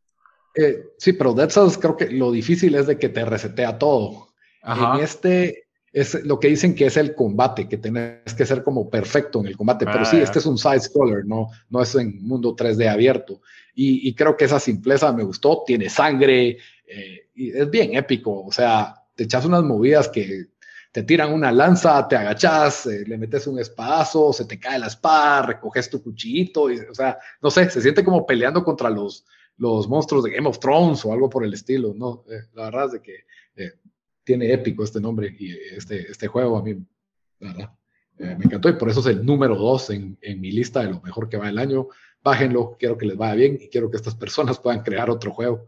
Eh, 0.54 0.84
sí, 0.98 1.14
pero 1.14 1.34
Dead 1.34 1.50
Cells 1.50 1.78
creo 1.78 1.98
que 1.98 2.12
lo 2.12 2.32
difícil 2.32 2.76
es 2.76 2.86
de 2.86 3.00
que 3.00 3.10
te 3.10 3.26
resetea 3.26 3.80
todo. 3.80 4.28
En 4.64 5.02
este 5.02 5.68
es 5.92 6.24
lo 6.26 6.40
que 6.40 6.50
dicen 6.50 6.76
que 6.76 6.86
es 6.86 6.98
el 6.98 7.16
combate, 7.16 7.68
que 7.68 7.78
tienes 7.78 8.34
que 8.36 8.46
ser 8.46 8.62
como 8.64 8.90
perfecto 8.90 9.40
en 9.40 9.48
el 9.48 9.58
combate, 9.58 9.86
pero 9.86 10.06
sí, 10.06 10.18
ah, 10.18 10.24
este 10.24 10.38
es 10.38 10.46
un 10.46 10.58
side 10.58 10.82
scroller, 10.82 11.26
no, 11.26 11.48
no 11.70 11.82
es 11.82 11.96
en 11.96 12.22
mundo 12.28 12.56
3D 12.56 12.88
abierto. 12.88 13.42
Y, 13.74 14.14
creo 14.14 14.36
que 14.36 14.46
esa 14.46 14.60
simpleza 14.60 15.12
me 15.14 15.24
gustó, 15.24 15.64
tiene 15.66 15.90
sangre, 15.90 16.58
eh, 16.88 17.30
y 17.36 17.58
es 17.58 17.70
bien 17.70 17.96
épico, 17.96 18.44
o 18.44 18.52
sea, 18.52 18.96
te 19.16 19.24
echas 19.24 19.46
unas 19.46 19.64
movidas 19.64 20.10
que 20.10 20.48
te 20.98 21.04
tiran 21.04 21.32
una 21.32 21.52
lanza, 21.52 22.08
te 22.08 22.16
agachas, 22.16 22.88
eh, 22.88 23.04
le 23.06 23.20
metes 23.20 23.46
un 23.46 23.60
espadazo, 23.60 24.34
se 24.34 24.46
te 24.46 24.60
cae 24.60 24.80
la 24.80 24.88
espada, 24.88 25.44
recoges 25.44 25.92
tu 25.92 26.02
cuchillito, 26.02 26.72
y, 26.72 26.80
o 26.80 26.96
sea, 26.96 27.20
no 27.40 27.52
sé, 27.52 27.70
se 27.70 27.84
siente 27.84 28.04
como 28.04 28.26
peleando 28.26 28.64
contra 28.64 28.90
los, 28.90 29.24
los 29.58 29.88
monstruos 29.88 30.24
de 30.24 30.32
Game 30.32 30.50
of 30.50 30.58
Thrones 30.58 31.06
o 31.06 31.14
algo 31.14 31.30
por 31.30 31.46
el 31.46 31.54
estilo, 31.54 31.94
¿no? 31.94 32.24
Eh, 32.32 32.48
la 32.56 32.64
verdad 32.64 32.86
es 32.88 32.92
de 32.94 33.02
que 33.04 33.16
eh, 33.58 33.74
tiene 34.24 34.52
épico 34.52 34.84
este 34.84 35.00
nombre 35.00 35.36
y 35.38 35.52
este, 35.52 36.10
este 36.10 36.26
juego 36.26 36.58
a 36.58 36.64
mí, 36.64 36.74
la 37.42 37.54
verdad, 37.54 37.74
eh, 38.18 38.36
me 38.36 38.46
encantó 38.46 38.68
y 38.68 38.74
por 38.74 38.90
eso 38.90 39.02
es 39.02 39.06
el 39.06 39.24
número 39.24 39.56
dos 39.56 39.92
en, 39.92 40.18
en, 40.20 40.42
mi 40.42 40.52
lista 40.52 40.80
de 40.80 40.90
lo 40.90 41.00
mejor 41.02 41.30
que 41.30 41.38
va 41.38 41.48
el 41.48 41.60
año. 41.60 41.90
Bájenlo, 42.24 42.76
quiero 42.80 42.98
que 42.98 43.06
les 43.06 43.18
vaya 43.18 43.36
bien 43.36 43.60
y 43.62 43.70
quiero 43.70 43.92
que 43.92 43.98
estas 43.98 44.16
personas 44.16 44.58
puedan 44.58 44.82
crear 44.82 45.12
otro 45.12 45.32
juego. 45.32 45.68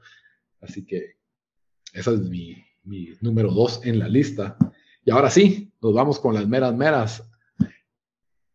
Así 0.60 0.84
que 0.88 1.18
esa 1.94 2.14
es 2.14 2.20
mi, 2.22 2.66
mi 2.82 3.10
número 3.22 3.52
dos 3.52 3.82
en 3.84 4.00
la 4.00 4.08
lista. 4.08 4.58
Y 5.10 5.12
ahora 5.12 5.32
sí, 5.32 5.74
nos 5.82 5.92
vamos 5.92 6.20
con 6.20 6.36
las 6.36 6.48
meras 6.48 6.72
meras. 6.76 7.28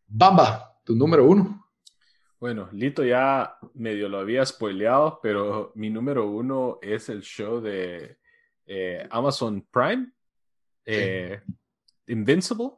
Bamba, 0.07 0.79
tu 0.85 0.95
número 0.95 1.25
uno. 1.25 1.69
Bueno, 2.39 2.69
Lito 2.71 3.05
ya 3.05 3.59
medio 3.75 4.09
lo 4.09 4.21
había 4.21 4.47
spoileado, 4.47 5.19
pero 5.21 5.73
mi 5.75 5.91
número 5.91 6.31
uno 6.31 6.79
es 6.81 7.09
el 7.09 7.23
show 7.23 7.61
de 7.61 8.19
eh, 8.67 9.05
Amazon 9.11 9.67
Prime, 9.69 10.13
eh, 10.85 11.41
Invincible. 12.07 12.71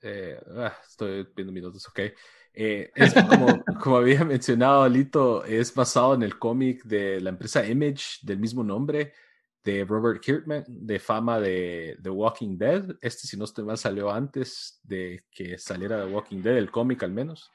Eh, 0.00 0.40
ah, 0.58 0.78
estoy 0.88 1.26
viendo 1.34 1.52
mis 1.52 1.64
notas, 1.64 1.88
ok. 1.88 1.98
es 2.52 3.14
como, 3.14 3.64
como, 3.82 3.96
había 3.96 4.24
mencionado, 4.24 4.88
Lito, 4.88 5.44
es 5.44 5.74
basado 5.74 6.14
en 6.14 6.22
el 6.22 6.38
cómic 6.38 6.84
de 6.84 7.20
la 7.20 7.30
empresa 7.30 7.66
Image 7.66 8.18
del 8.22 8.38
mismo 8.38 8.62
nombre 8.62 9.12
de 9.64 9.84
Robert 9.84 10.20
Kirkman, 10.20 10.64
de 10.66 10.98
fama 10.98 11.38
de 11.38 11.98
The 12.02 12.10
Walking 12.10 12.58
Dead. 12.58 12.96
Este, 13.00 13.26
si 13.26 13.36
no 13.36 13.44
estoy 13.44 13.64
mal, 13.64 13.78
salió 13.78 14.10
antes 14.10 14.80
de 14.82 15.24
que 15.30 15.58
saliera 15.58 16.04
The 16.04 16.12
Walking 16.12 16.42
Dead, 16.42 16.56
el 16.56 16.70
cómic 16.70 17.02
al 17.02 17.12
menos. 17.12 17.50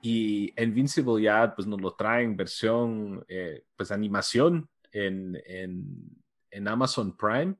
Y 0.00 0.52
Invincible 0.60 1.22
ya 1.22 1.54
pues 1.54 1.66
nos 1.66 1.80
lo 1.80 1.94
traen 1.94 2.36
versión, 2.36 3.24
eh, 3.28 3.64
pues 3.76 3.90
animación 3.90 4.68
en, 4.92 5.40
en, 5.46 6.68
Amazon 6.68 7.16
Prime. 7.16 7.56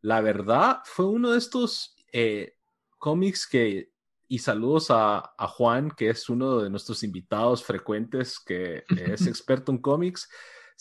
La 0.00 0.20
verdad, 0.20 0.80
fue 0.84 1.06
uno 1.06 1.32
de 1.32 1.38
estos 1.38 1.96
eh, 2.12 2.54
cómics 2.98 3.46
que, 3.46 3.90
y 4.28 4.38
saludos 4.38 4.90
a, 4.90 5.34
a, 5.36 5.48
Juan, 5.48 5.90
que 5.90 6.08
es 6.08 6.28
uno 6.28 6.60
de 6.60 6.70
nuestros 6.70 7.02
invitados 7.02 7.64
frecuentes, 7.64 8.38
que 8.38 8.84
es 8.96 9.26
experto 9.26 9.72
en 9.72 9.78
cómics 9.78 10.28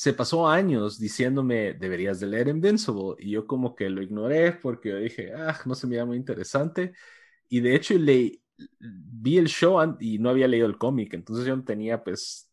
se 0.02 0.14
pasó 0.14 0.48
años 0.48 0.98
diciéndome, 0.98 1.76
deberías 1.76 2.20
de 2.20 2.26
leer 2.26 2.48
Invincible, 2.48 3.14
y 3.20 3.30
yo 3.30 3.46
como 3.46 3.76
que 3.76 3.88
lo 3.88 4.02
ignoré 4.02 4.52
porque 4.52 4.96
dije, 4.96 5.32
ah, 5.32 5.60
no 5.66 5.76
se 5.76 5.86
me 5.86 5.96
llama 5.96 6.08
muy 6.08 6.18
interesante, 6.18 6.94
y 7.48 7.60
de 7.60 7.76
hecho 7.76 7.94
le, 7.94 8.42
vi 8.80 9.38
el 9.38 9.46
show 9.46 9.78
y 10.00 10.18
no 10.18 10.32
había 10.32 10.48
leído 10.48 10.66
el 10.66 10.80
cómic, 10.80 11.14
entonces 11.14 11.46
yo 11.46 11.64
tenía, 11.64 12.04
pues, 12.04 12.50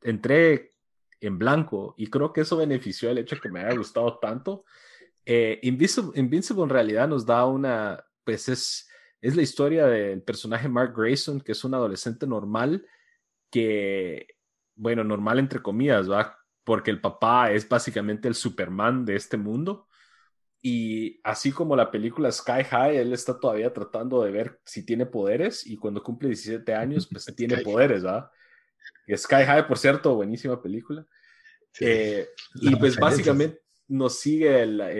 entré 0.00 0.72
en 1.20 1.36
blanco, 1.36 1.94
y 1.98 2.06
creo 2.06 2.32
que 2.32 2.40
eso 2.40 2.56
benefició 2.56 3.10
el 3.10 3.18
hecho 3.18 3.36
que 3.42 3.50
me 3.50 3.60
haya 3.60 3.76
gustado 3.76 4.18
tanto. 4.18 4.64
Eh, 5.26 5.60
Invincible, 5.64 6.18
Invincible 6.18 6.62
en 6.62 6.70
realidad 6.70 7.08
nos 7.08 7.26
da 7.26 7.44
una, 7.44 8.02
pues 8.24 8.48
es, 8.48 8.88
es 9.20 9.36
la 9.36 9.42
historia 9.42 9.84
del 9.84 10.22
personaje 10.22 10.66
Mark 10.66 10.94
Grayson, 10.96 11.42
que 11.42 11.52
es 11.52 11.62
un 11.62 11.74
adolescente 11.74 12.26
normal, 12.26 12.86
que, 13.50 14.28
bueno, 14.74 15.04
normal 15.04 15.38
entre 15.40 15.60
comillas, 15.60 16.10
¿va? 16.10 16.38
Porque 16.66 16.90
el 16.90 17.00
papá 17.00 17.52
es 17.52 17.68
básicamente 17.68 18.26
el 18.26 18.34
Superman 18.34 19.04
de 19.04 19.14
este 19.14 19.36
mundo. 19.36 19.86
Y 20.60 21.20
así 21.22 21.52
como 21.52 21.76
la 21.76 21.92
película 21.92 22.32
Sky 22.32 22.64
High, 22.68 22.96
él 22.96 23.12
está 23.12 23.38
todavía 23.38 23.72
tratando 23.72 24.20
de 24.24 24.32
ver 24.32 24.58
si 24.64 24.84
tiene 24.84 25.06
poderes 25.06 25.64
y 25.64 25.76
cuando 25.76 26.02
cumple 26.02 26.30
17 26.30 26.74
años, 26.74 27.08
pues 27.08 27.24
tiene 27.36 27.58
poderes, 27.58 28.02
¿verdad? 28.02 28.28
Sky 29.16 29.44
High, 29.46 29.68
por 29.68 29.78
cierto, 29.78 30.16
buenísima 30.16 30.60
película. 30.60 31.06
Eh, 31.78 32.26
y 32.56 32.74
pues 32.74 32.96
básicamente 32.96 33.60
nos 33.86 34.18
sigue 34.18 34.66
la 34.66 34.90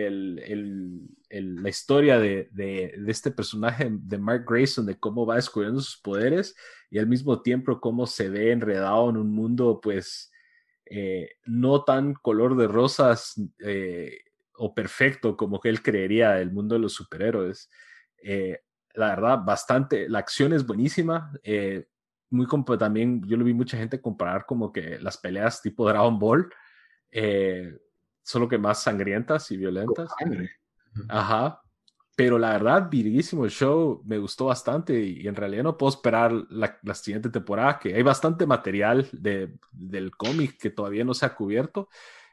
historia 1.69 2.17
de, 2.17 2.47
de, 2.53 2.93
este 3.07 3.31
personaje 3.31 3.89
de 3.91 4.17
Mark 4.17 4.45
Grayson, 4.47 4.85
de 4.85 4.97
cómo 4.97 5.25
va 5.25 5.35
descubriendo 5.35 5.81
sus 5.81 5.99
poderes 5.99 6.55
y 6.89 6.97
al 6.97 7.07
mismo 7.07 7.41
tiempo 7.41 7.81
cómo 7.81 8.07
se 8.07 8.29
ve 8.29 8.53
enredado 8.53 9.09
en 9.09 9.17
un 9.17 9.33
mundo, 9.33 9.81
pues, 9.83 10.31
eh, 10.89 11.31
no 11.45 11.83
tan 11.83 12.13
color 12.13 12.55
de 12.55 12.67
rosas 12.67 13.35
eh, 13.59 14.19
o 14.55 14.73
perfecto 14.73 15.35
como 15.35 15.59
que 15.59 15.69
él 15.69 15.81
creería 15.81 16.31
del 16.31 16.51
mundo 16.51 16.75
de 16.75 16.81
los 16.81 16.93
superhéroes. 16.93 17.69
Eh, 18.23 18.59
la 18.93 19.09
verdad, 19.09 19.39
bastante, 19.45 20.09
la 20.09 20.19
acción 20.19 20.53
es 20.53 20.65
buenísima. 20.65 21.31
muy 22.29 22.47
también 22.79 23.21
yo 23.25 23.37
lo 23.37 23.45
vi 23.45 23.53
mucha 23.53 23.77
gente 23.77 24.01
comparar 24.01 24.45
como 24.45 24.71
que 24.71 24.97
las 24.99 25.17
peleas 25.17 25.61
tipo 25.61 25.87
Dragon 25.87 26.17
Ball, 26.17 26.49
solo 28.23 28.47
que 28.47 28.57
más 28.57 28.81
sangrientas 28.81 29.51
y 29.51 29.57
violentas. 29.57 30.09
Ajá, 31.09 31.61
pero 32.17 32.39
la 32.39 32.49
verdad, 32.49 32.89
virguísimo 32.89 33.45
el 33.45 33.51
show, 33.51 34.01
me 34.03 34.17
gustó 34.17 34.45
bastante 34.45 34.99
y, 34.99 35.27
en 35.27 35.35
realidad 35.35 35.61
no 35.61 35.77
puedo 35.77 35.91
esperar 35.91 36.31
la, 36.49 36.75
siguiente 36.95 37.29
temporada, 37.29 37.77
que 37.77 37.93
hay 37.93 38.01
bastante 38.01 38.47
material 38.47 39.07
de, 39.11 39.53
del 39.71 40.09
cómic 40.17 40.57
que 40.57 40.71
todavía 40.71 41.05
no 41.05 41.13
se 41.13 41.27
ha 41.27 41.35
cubierto. 41.35 41.89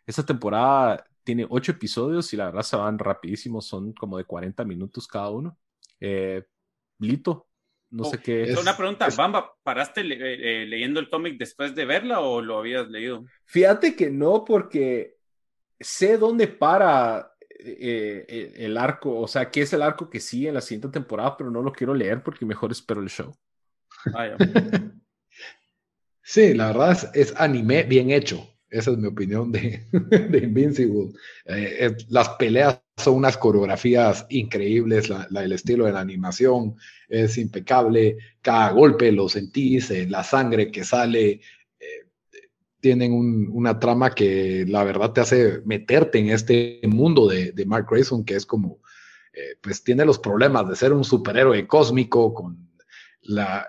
Esta 0.06 0.24
temporada 0.24 1.04
tiene 1.22 1.46
ocho 1.50 1.72
episodios 1.72 2.32
y 2.32 2.38
la 2.38 2.46
verdad 2.46 2.62
se 2.62 2.76
van 2.76 2.98
rapidísimos, 2.98 3.66
son 3.66 3.92
como 3.92 4.16
de 4.16 4.24
40 4.24 4.64
minutos 4.64 5.06
cada 5.06 5.28
uno. 5.28 5.58
Eh, 6.00 6.42
Lito, 6.98 7.46
no 7.90 8.04
sé 8.04 8.22
qué 8.22 8.44
es. 8.44 8.56
Una 8.58 8.78
pregunta, 8.78 9.06
Bamba, 9.14 9.54
¿paraste 9.62 10.00
eh, 10.00 10.64
leyendo 10.64 10.98
el 10.98 11.10
cómic 11.10 11.36
después 11.36 11.74
de 11.74 11.84
verla 11.84 12.20
o 12.20 12.40
lo 12.40 12.56
habías 12.56 12.88
leído? 12.88 13.26
Fíjate 13.44 13.94
que 13.94 14.08
no, 14.08 14.46
porque 14.46 15.18
sé 15.78 16.16
dónde 16.16 16.48
para 16.48 17.33
eh, 17.58 18.26
eh, 18.28 18.52
el 18.58 18.76
arco, 18.76 19.20
o 19.20 19.28
sea, 19.28 19.50
qué 19.50 19.62
es 19.62 19.72
el 19.72 19.82
arco 19.82 20.10
que 20.10 20.20
sigue 20.20 20.48
en 20.48 20.54
la 20.54 20.60
siguiente 20.60 20.88
temporada, 20.88 21.36
pero 21.36 21.50
no 21.50 21.62
lo 21.62 21.72
quiero 21.72 21.94
leer 21.94 22.22
porque 22.22 22.44
mejor 22.44 22.72
espero 22.72 23.00
el 23.00 23.08
show. 23.08 23.34
Sí, 26.26 26.54
la 26.54 26.68
verdad 26.68 27.10
es, 27.12 27.34
anime 27.36 27.82
bien 27.82 28.10
hecho. 28.10 28.48
Esa 28.70 28.92
es 28.92 28.96
mi 28.96 29.08
opinión 29.08 29.52
de, 29.52 29.86
de 29.92 30.38
Invincible. 30.38 31.12
Eh, 31.44 31.94
las 32.08 32.30
peleas 32.30 32.80
son 32.96 33.16
unas 33.16 33.36
coreografías 33.36 34.24
increíbles, 34.30 35.10
la, 35.10 35.28
el 35.44 35.52
estilo 35.52 35.84
de 35.84 35.92
la 35.92 36.00
animación 36.00 36.76
es 37.10 37.36
impecable, 37.36 38.16
cada 38.40 38.70
golpe 38.70 39.12
lo 39.12 39.28
sentís, 39.28 39.90
la 40.08 40.24
sangre 40.24 40.70
que 40.70 40.82
sale, 40.82 41.42
tienen 42.84 43.48
una 43.50 43.80
trama 43.80 44.10
que 44.10 44.66
la 44.68 44.84
verdad 44.84 45.12
te 45.12 45.22
hace 45.22 45.62
meterte 45.64 46.18
en 46.18 46.28
este 46.28 46.82
mundo 46.82 47.26
de, 47.26 47.64
Mark 47.64 47.86
Grayson, 47.90 48.26
que 48.26 48.36
es 48.36 48.44
como, 48.44 48.82
eh, 49.32 49.56
pues 49.62 49.82
tiene 49.82 50.04
los 50.04 50.18
problemas 50.18 50.68
de 50.68 50.76
ser 50.76 50.92
un 50.92 51.02
superhéroe 51.02 51.66
cósmico 51.66 52.34
con 52.34 52.68
la, 53.22 53.66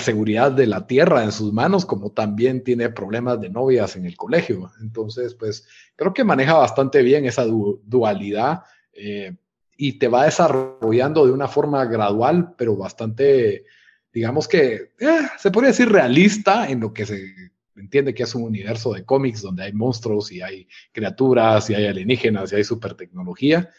seguridad 0.00 0.50
de 0.50 0.66
la 0.66 0.88
Tierra 0.88 1.22
en 1.22 1.30
sus 1.30 1.52
manos, 1.52 1.86
como 1.86 2.10
también 2.10 2.64
tiene 2.64 2.90
problemas 2.90 3.40
de 3.40 3.48
novias 3.48 3.94
en 3.94 4.06
el 4.06 4.16
colegio. 4.16 4.72
Entonces, 4.80 5.36
pues 5.36 5.64
creo 5.94 6.12
que 6.12 6.24
maneja 6.24 6.54
bastante 6.54 7.00
bien 7.02 7.24
esa 7.26 7.44
dualidad 7.46 8.64
eh, 8.92 9.36
y 9.76 10.00
te 10.00 10.08
va 10.08 10.24
desarrollando 10.24 11.26
de 11.26 11.30
una 11.30 11.46
forma 11.46 11.84
gradual, 11.84 12.56
pero 12.58 12.74
bastante, 12.74 13.66
digamos 14.12 14.48
que, 14.48 14.90
eh, 14.98 15.28
se 15.38 15.52
podría 15.52 15.70
decir 15.70 15.92
realista 15.92 16.68
en 16.68 16.80
lo 16.80 16.92
que 16.92 17.06
se 17.06 17.51
entiende 17.76 18.14
que 18.14 18.22
es 18.22 18.34
un 18.34 18.42
universo 18.42 18.92
de 18.92 19.04
cómics 19.04 19.42
donde 19.42 19.64
hay 19.64 19.72
monstruos 19.72 20.32
y 20.32 20.42
hay 20.42 20.68
criaturas 20.92 21.68
y 21.70 21.74
hay 21.74 21.86
alienígenas 21.86 22.52
y 22.52 22.56
hay 22.56 22.64
super 22.64 22.94
tecnología, 22.94 23.70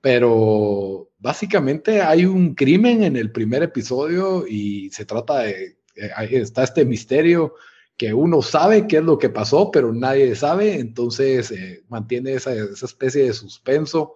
pero 0.00 1.10
básicamente 1.18 2.02
hay 2.02 2.24
un 2.24 2.54
crimen 2.54 3.02
en 3.04 3.16
el 3.16 3.30
primer 3.30 3.62
episodio 3.62 4.46
y 4.46 4.90
se 4.90 5.04
trata 5.04 5.40
de, 5.40 5.78
eh, 5.94 6.10
está 6.30 6.64
este 6.64 6.84
misterio 6.84 7.54
que 7.96 8.12
uno 8.12 8.42
sabe 8.42 8.86
qué 8.86 8.96
es 8.96 9.04
lo 9.04 9.18
que 9.18 9.28
pasó, 9.28 9.70
pero 9.70 9.92
nadie 9.92 10.34
sabe, 10.34 10.80
entonces 10.80 11.50
eh, 11.52 11.84
mantiene 11.88 12.34
esa, 12.34 12.52
especie 12.52 13.24
de 13.24 13.32
suspenso. 13.32 14.14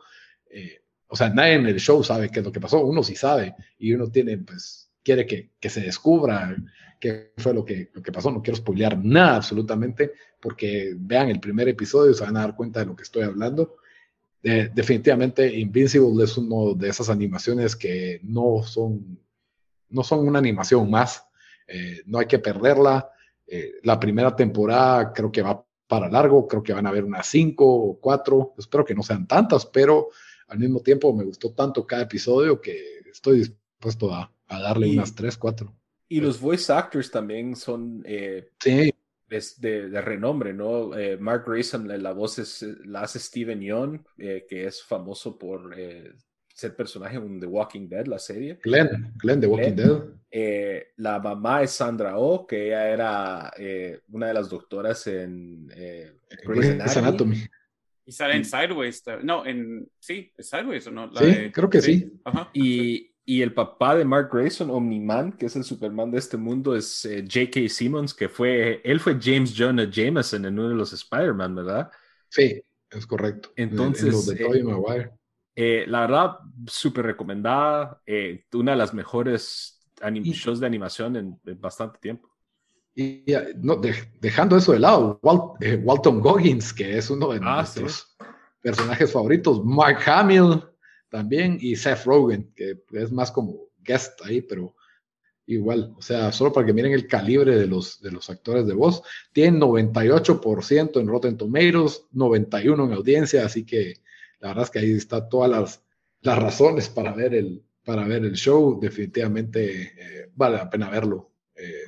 Eh, 0.50 0.82
o 1.06 1.14
sea, 1.14 1.28
nadie 1.28 1.54
en 1.54 1.66
el 1.66 1.78
show 1.78 2.02
sabe 2.02 2.30
qué 2.30 2.40
es 2.40 2.44
lo 2.44 2.52
que 2.52 2.60
pasó, 2.60 2.84
uno 2.84 3.02
sí 3.02 3.14
sabe 3.14 3.54
y 3.78 3.92
uno 3.92 4.10
tiene, 4.10 4.38
pues, 4.38 4.90
quiere 5.04 5.26
que, 5.26 5.52
que 5.60 5.70
se 5.70 5.82
descubra 5.82 6.56
qué 6.98 7.32
fue 7.36 7.54
lo 7.54 7.64
que, 7.64 7.90
lo 7.92 8.02
que 8.02 8.12
pasó. 8.12 8.30
No 8.30 8.42
quiero 8.42 8.56
spoilear 8.56 8.98
nada 9.02 9.36
absolutamente, 9.36 10.12
porque 10.40 10.94
vean 10.96 11.28
el 11.28 11.40
primer 11.40 11.68
episodio 11.68 12.10
y 12.10 12.14
se 12.14 12.24
van 12.24 12.36
a 12.36 12.40
dar 12.40 12.56
cuenta 12.56 12.80
de 12.80 12.86
lo 12.86 12.96
que 12.96 13.02
estoy 13.02 13.22
hablando. 13.22 13.76
definitivamente, 14.42 15.58
Invincible 15.58 16.24
es 16.24 16.36
una 16.38 16.74
de 16.76 16.88
esas 16.88 17.10
animaciones 17.10 17.74
que 17.74 18.20
no 18.22 18.62
son, 18.62 19.18
no 19.88 20.02
son 20.02 20.26
una 20.26 20.38
animación 20.38 20.90
más. 20.90 21.26
Eh, 21.66 22.02
no 22.06 22.18
hay 22.18 22.26
que 22.26 22.38
perderla. 22.38 23.10
Eh, 23.46 23.74
la 23.82 23.98
primera 23.98 24.34
temporada 24.34 25.12
creo 25.12 25.30
que 25.30 25.42
va 25.42 25.64
para 25.86 26.08
largo, 26.08 26.46
creo 26.48 26.62
que 26.62 26.72
van 26.72 26.86
a 26.86 26.88
haber 26.88 27.04
unas 27.04 27.26
cinco 27.26 27.64
o 27.66 28.00
cuatro, 28.00 28.54
espero 28.58 28.84
que 28.84 28.94
no 28.94 29.02
sean 29.02 29.26
tantas, 29.26 29.66
pero 29.66 30.08
al 30.48 30.58
mismo 30.58 30.80
tiempo 30.80 31.12
me 31.12 31.24
gustó 31.24 31.52
tanto 31.52 31.86
cada 31.86 32.02
episodio 32.02 32.60
que 32.60 32.98
estoy 33.10 33.38
dispuesto 33.38 34.12
a, 34.12 34.32
darle 34.48 34.90
unas 34.90 35.14
tres, 35.14 35.36
cuatro. 35.36 35.74
Y 36.08 36.20
los 36.20 36.40
voice 36.40 36.72
actors 36.72 37.10
también 37.10 37.56
son. 37.56 38.02
Eh, 38.06 38.50
sí. 38.60 38.92
es 39.28 39.60
de, 39.60 39.88
renombre, 40.00 40.52
¿no? 40.52 40.96
Eh, 40.96 41.16
Mark 41.16 41.44
Grayson, 41.46 41.88
la 42.02 42.12
voz 42.12 42.38
es, 42.38 42.62
la 42.84 43.02
hace 43.02 43.18
Steven 43.18 43.60
Yeun, 43.60 44.06
eh, 44.18 44.46
que 44.48 44.66
es 44.66 44.82
famoso 44.82 45.36
por 45.36 45.74
eh, 45.76 46.12
ser 46.48 46.76
personaje 46.76 47.16
en 47.16 47.40
The 47.40 47.46
Walking 47.46 47.88
Dead, 47.88 48.06
la 48.06 48.20
serie. 48.20 48.58
Glenn, 48.62 49.14
Glenn 49.16 49.40
de 49.40 49.46
Walking 49.48 49.74
Dead. 49.74 50.84
la 50.96 51.18
mamá 51.18 51.62
es 51.62 51.72
Sandra 51.72 52.18
Oh, 52.18 52.46
que 52.46 52.68
ella 52.68 52.88
era 52.88 53.52
una 54.08 54.28
de 54.28 54.34
las 54.34 54.48
doctoras 54.48 55.06
en 55.08 55.66
Grey's 55.66 56.96
Anatomy. 56.96 57.38
Y 58.08 58.12
sale 58.12 58.36
en 58.36 58.44
Sideways. 58.44 59.02
No, 59.24 59.44
en. 59.44 59.90
Sí, 59.98 60.32
Sideways 60.38 60.86
o 60.86 60.92
no. 60.92 61.10
sí, 61.16 61.50
creo 61.52 61.68
que 61.68 61.82
sí. 61.82 62.12
Y, 62.52 63.10
y, 63.26 63.42
el 63.42 63.52
papá 63.52 63.96
de 63.96 64.04
Mark 64.04 64.30
Grayson, 64.32 64.70
Omni-Man, 64.70 65.32
que 65.32 65.46
es 65.46 65.56
el 65.56 65.64
Superman 65.64 66.10
de 66.10 66.18
este 66.18 66.36
mundo, 66.36 66.74
es 66.74 67.04
eh, 67.04 67.22
J.K. 67.22 67.68
Simmons, 67.68 68.14
que 68.14 68.28
fue. 68.28 68.80
Él 68.84 69.00
fue 69.00 69.18
James 69.20 69.54
Jonah 69.56 69.90
Jameson 69.90 70.44
en 70.44 70.58
uno 70.58 70.68
de 70.68 70.74
los 70.74 70.92
Spider-Man, 70.92 71.54
¿verdad? 71.54 71.90
Sí, 72.28 72.62
es 72.90 73.06
correcto. 73.06 73.50
Entonces. 73.56 74.26
de 74.26 74.44
eh, 74.44 74.62
Maguire. 74.62 75.10
Eh, 75.54 75.84
la 75.88 76.00
verdad, 76.00 76.38
súper 76.66 77.06
recomendada. 77.06 78.00
una 78.52 78.72
de 78.72 78.76
las 78.76 78.94
mejores 78.94 79.82
shows 80.00 80.60
de 80.60 80.66
animación 80.66 81.16
en 81.16 81.60
bastante 81.60 81.98
tiempo. 81.98 82.36
Y 82.98 83.26
no, 83.58 83.78
dejando 84.20 84.56
eso 84.56 84.72
de 84.72 84.78
lado, 84.78 85.20
eh, 85.60 85.76
Walton 85.76 86.18
Goggins, 86.18 86.72
que 86.72 86.96
es 86.96 87.10
uno 87.10 87.28
de 87.28 87.40
ah, 87.42 87.56
nuestros 87.56 88.16
personajes 88.62 89.12
favoritos, 89.12 89.62
Mark 89.62 89.98
Hamill 90.06 90.62
también, 91.08 91.58
y 91.60 91.76
Seth 91.76 92.04
Rogen, 92.04 92.52
que 92.54 92.82
es 92.92 93.12
más 93.12 93.30
como 93.30 93.68
guest 93.78 94.20
ahí, 94.24 94.42
pero 94.42 94.74
igual, 95.46 95.94
o 95.96 96.02
sea, 96.02 96.32
solo 96.32 96.52
para 96.52 96.66
que 96.66 96.72
miren 96.72 96.92
el 96.92 97.06
calibre 97.06 97.56
de 97.56 97.66
los, 97.66 98.00
de 98.00 98.10
los 98.10 98.28
actores 98.28 98.66
de 98.66 98.74
voz, 98.74 99.02
tienen 99.32 99.60
98% 99.60 101.00
en 101.00 101.08
Rotten 101.08 101.36
Tomatoes, 101.36 102.02
91% 102.12 102.84
en 102.84 102.92
audiencia, 102.92 103.44
así 103.44 103.64
que 103.64 103.94
la 104.40 104.48
verdad 104.48 104.64
es 104.64 104.70
que 104.70 104.78
ahí 104.80 104.92
está 104.92 105.28
todas 105.28 105.50
las, 105.50 105.82
las 106.20 106.38
razones 106.38 106.88
para 106.88 107.12
ver 107.12 107.34
el, 107.34 107.64
para 107.84 108.06
ver 108.06 108.24
el 108.24 108.34
show, 108.34 108.78
definitivamente 108.80 109.82
eh, 109.96 110.30
vale 110.34 110.56
la 110.56 110.68
pena 110.68 110.90
verlo. 110.90 111.30
Eh, 111.54 111.84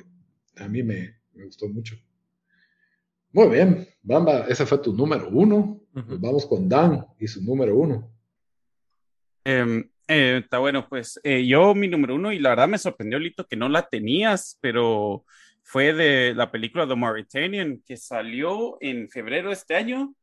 a 0.55 0.67
mí 0.67 0.81
me, 0.81 1.19
gustó 1.33 1.67
mucho. 1.67 1.95
Muy 3.31 3.49
bien, 3.49 3.87
Bamba, 4.01 4.45
ese 4.47 4.65
fue 4.65 4.79
tu 4.79 4.93
número 4.93 5.29
uno. 5.29 5.81
vamos 5.93 6.45
con 6.45 6.67
Dan 6.67 7.05
y 7.19 7.27
su 7.27 7.43
número 7.43 7.77
uno. 7.77 8.11
Em, 9.43 9.89
eh, 10.07 10.41
está 10.43 10.57
bueno, 10.59 10.87
pues 10.89 11.19
eh, 11.23 11.45
yo 11.45 11.75
mi 11.75 11.87
número 11.87 12.15
uno, 12.15 12.31
y 12.31 12.39
la 12.39 12.49
verdad 12.49 12.67
me 12.67 12.77
sorprendió, 12.77 13.19
Lito, 13.19 13.47
que 13.47 13.55
no 13.55 13.69
la 13.69 13.87
tenías, 13.87 14.57
pero 14.61 15.25
fue 15.63 15.93
de 15.93 16.33
la 16.35 16.51
película 16.51 16.87
The 16.87 16.95
Mauritanian, 16.95 17.81
que 17.85 17.97
salió 17.97 18.77
en 18.81 19.09
febrero 19.09 19.49
de 19.49 19.55
este 19.55 19.75
año. 19.75 20.13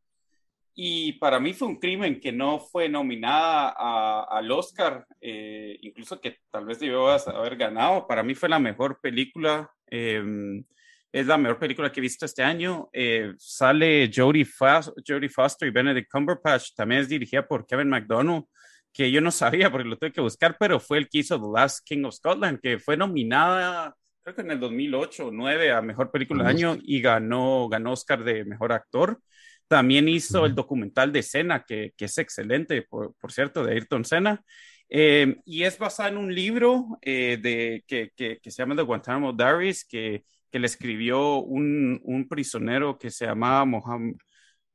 Y 0.74 1.14
para 1.14 1.40
mí 1.40 1.54
fue 1.54 1.68
un 1.68 1.78
crimen 1.78 2.20
que 2.20 2.32
no 2.32 2.58
fue 2.58 2.88
nominada 2.88 4.24
al 4.28 4.50
Oscar, 4.50 5.06
eh, 5.20 5.78
incluso 5.80 6.20
que 6.20 6.38
tal 6.50 6.66
vez 6.66 6.78
debió 6.78 7.08
haber 7.08 7.56
ganado. 7.56 8.06
Para 8.06 8.22
mí 8.22 8.34
fue 8.34 8.50
la 8.50 8.58
mejor 8.58 9.00
película 9.00 9.70
Em, 9.86 10.64
es 11.12 11.26
la 11.26 11.38
mejor 11.38 11.58
película 11.58 11.90
que 11.90 12.00
he 12.00 12.02
visto 12.02 12.26
este 12.26 12.42
año. 12.42 12.90
Eh, 12.92 13.32
sale 13.38 14.10
Jodie, 14.14 14.44
Foster 14.44 15.68
y 15.68 15.70
Benedict 15.70 16.10
Cumberbatch. 16.10 16.74
También 16.74 17.02
es 17.02 17.08
dirigida 17.08 17.46
por 17.46 17.66
Kevin 17.66 17.88
McDonald, 17.88 18.44
que 18.96 19.10
yo 19.10 19.20
no 19.20 19.30
sabía 19.30 19.70
porque 19.70 19.88
lo 19.88 19.98
tuve 19.98 20.12
que 20.12 20.22
buscar, 20.22 20.56
pero 20.58 20.80
fue 20.80 20.96
el 20.96 21.08
que 21.08 21.18
hizo 21.18 21.38
The 21.38 21.48
Last 21.54 21.86
King 21.86 22.04
of 22.04 22.14
Scotland, 22.14 22.60
que 22.62 22.78
fue 22.78 22.96
nominada, 22.96 23.94
creo 24.22 24.34
que 24.34 24.40
en 24.40 24.52
el 24.52 24.58
2008 24.58 25.22
o 25.22 25.26
2009 25.26 25.72
a 25.72 25.82
Mejor 25.82 26.10
Película 26.10 26.42
del 26.42 26.56
Año 26.56 26.78
y 26.82 27.02
ganó, 27.02 27.68
ganó 27.68 27.92
Oscar 27.92 28.24
de 28.24 28.46
Mejor 28.46 28.72
Actor. 28.72 29.20
También 29.68 30.08
hizo 30.08 30.46
el 30.46 30.54
documental 30.54 31.12
de 31.12 31.22
Senna, 31.22 31.62
que, 31.66 31.92
que 31.94 32.06
es 32.06 32.16
excelente, 32.16 32.82
por, 32.82 33.14
por, 33.16 33.32
cierto, 33.32 33.64
de 33.64 33.72
Ayrton 33.72 34.04
Senna. 34.04 34.42
Eh, 34.88 35.36
y 35.44 35.64
es 35.64 35.76
basado 35.78 36.10
en 36.10 36.16
un 36.16 36.34
libro 36.34 36.98
eh, 37.02 37.38
de, 37.42 37.84
que, 37.86 38.12
que, 38.16 38.50
se 38.50 38.62
llama 38.62 38.76
The 38.76 38.82
Guantanamo 38.82 39.34
Diaries, 39.34 39.84
que, 39.84 40.24
que 40.50 40.58
le 40.58 40.66
escribió 40.66 41.38
un, 41.38 42.00
un, 42.04 42.28
prisionero 42.28 42.98
que 42.98 43.10
se 43.10 43.26
llamaba 43.26 43.64
Mohamed, 43.66 44.14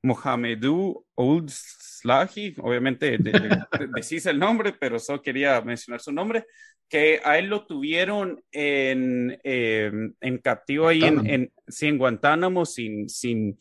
Mohamedou 0.04 1.06
Old 1.16 1.50
Slahi, 1.50 2.56
obviamente 2.60 3.18
decís 3.20 4.26
el 4.26 4.40
nombre, 4.40 4.74
pero 4.80 5.00
solo 5.00 5.22
quería 5.22 5.62
mencionar 5.62 6.02
su 6.02 6.12
nombre, 6.12 6.46
que 6.90 7.22
a 7.24 7.38
él 7.38 7.46
lo 7.46 7.66
tuvieron 7.66 8.44
en, 8.52 9.40
eh, 9.44 9.92
en 10.20 10.38
captivo 10.40 10.88
ahí 10.88 11.04
en, 11.04 11.26
en, 11.26 11.52
en 11.82 11.98
Guantánamo 11.98 12.66
sin, 12.66 13.08
sin, 13.08 13.58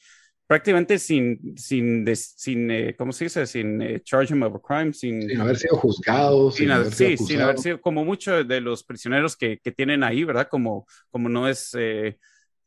prácticamente 0.51 0.99
sin, 0.99 1.57
sin, 1.57 2.05
sin 2.16 2.70
eh, 2.72 2.97
¿cómo 2.99 3.12
se 3.12 3.26
dice? 3.26 3.47
Sin 3.47 3.80
eh, 3.80 4.01
charge 4.03 4.34
him 4.34 4.43
of 4.43 4.57
a 4.57 4.59
crime, 4.59 4.93
sin, 4.93 5.41
haber 5.41 5.57
sido 5.57 5.76
juzgado. 5.76 6.51
Sin, 6.51 6.72
haber, 6.72 6.93
sí, 6.93 7.16
sin 7.16 7.41
haber 7.41 7.59
sido, 7.59 7.80
como 7.80 8.05
muchos 8.05 8.49
de 8.49 8.61
los 8.61 8.82
prisioneros 8.82 9.36
que, 9.36 9.61
que, 9.62 9.70
tienen 9.70 10.03
ahí, 10.03 10.24
¿verdad? 10.24 10.49
Como, 10.51 10.88
como 11.09 11.28
no 11.28 11.49
es 11.49 11.70
eh, 11.78 12.18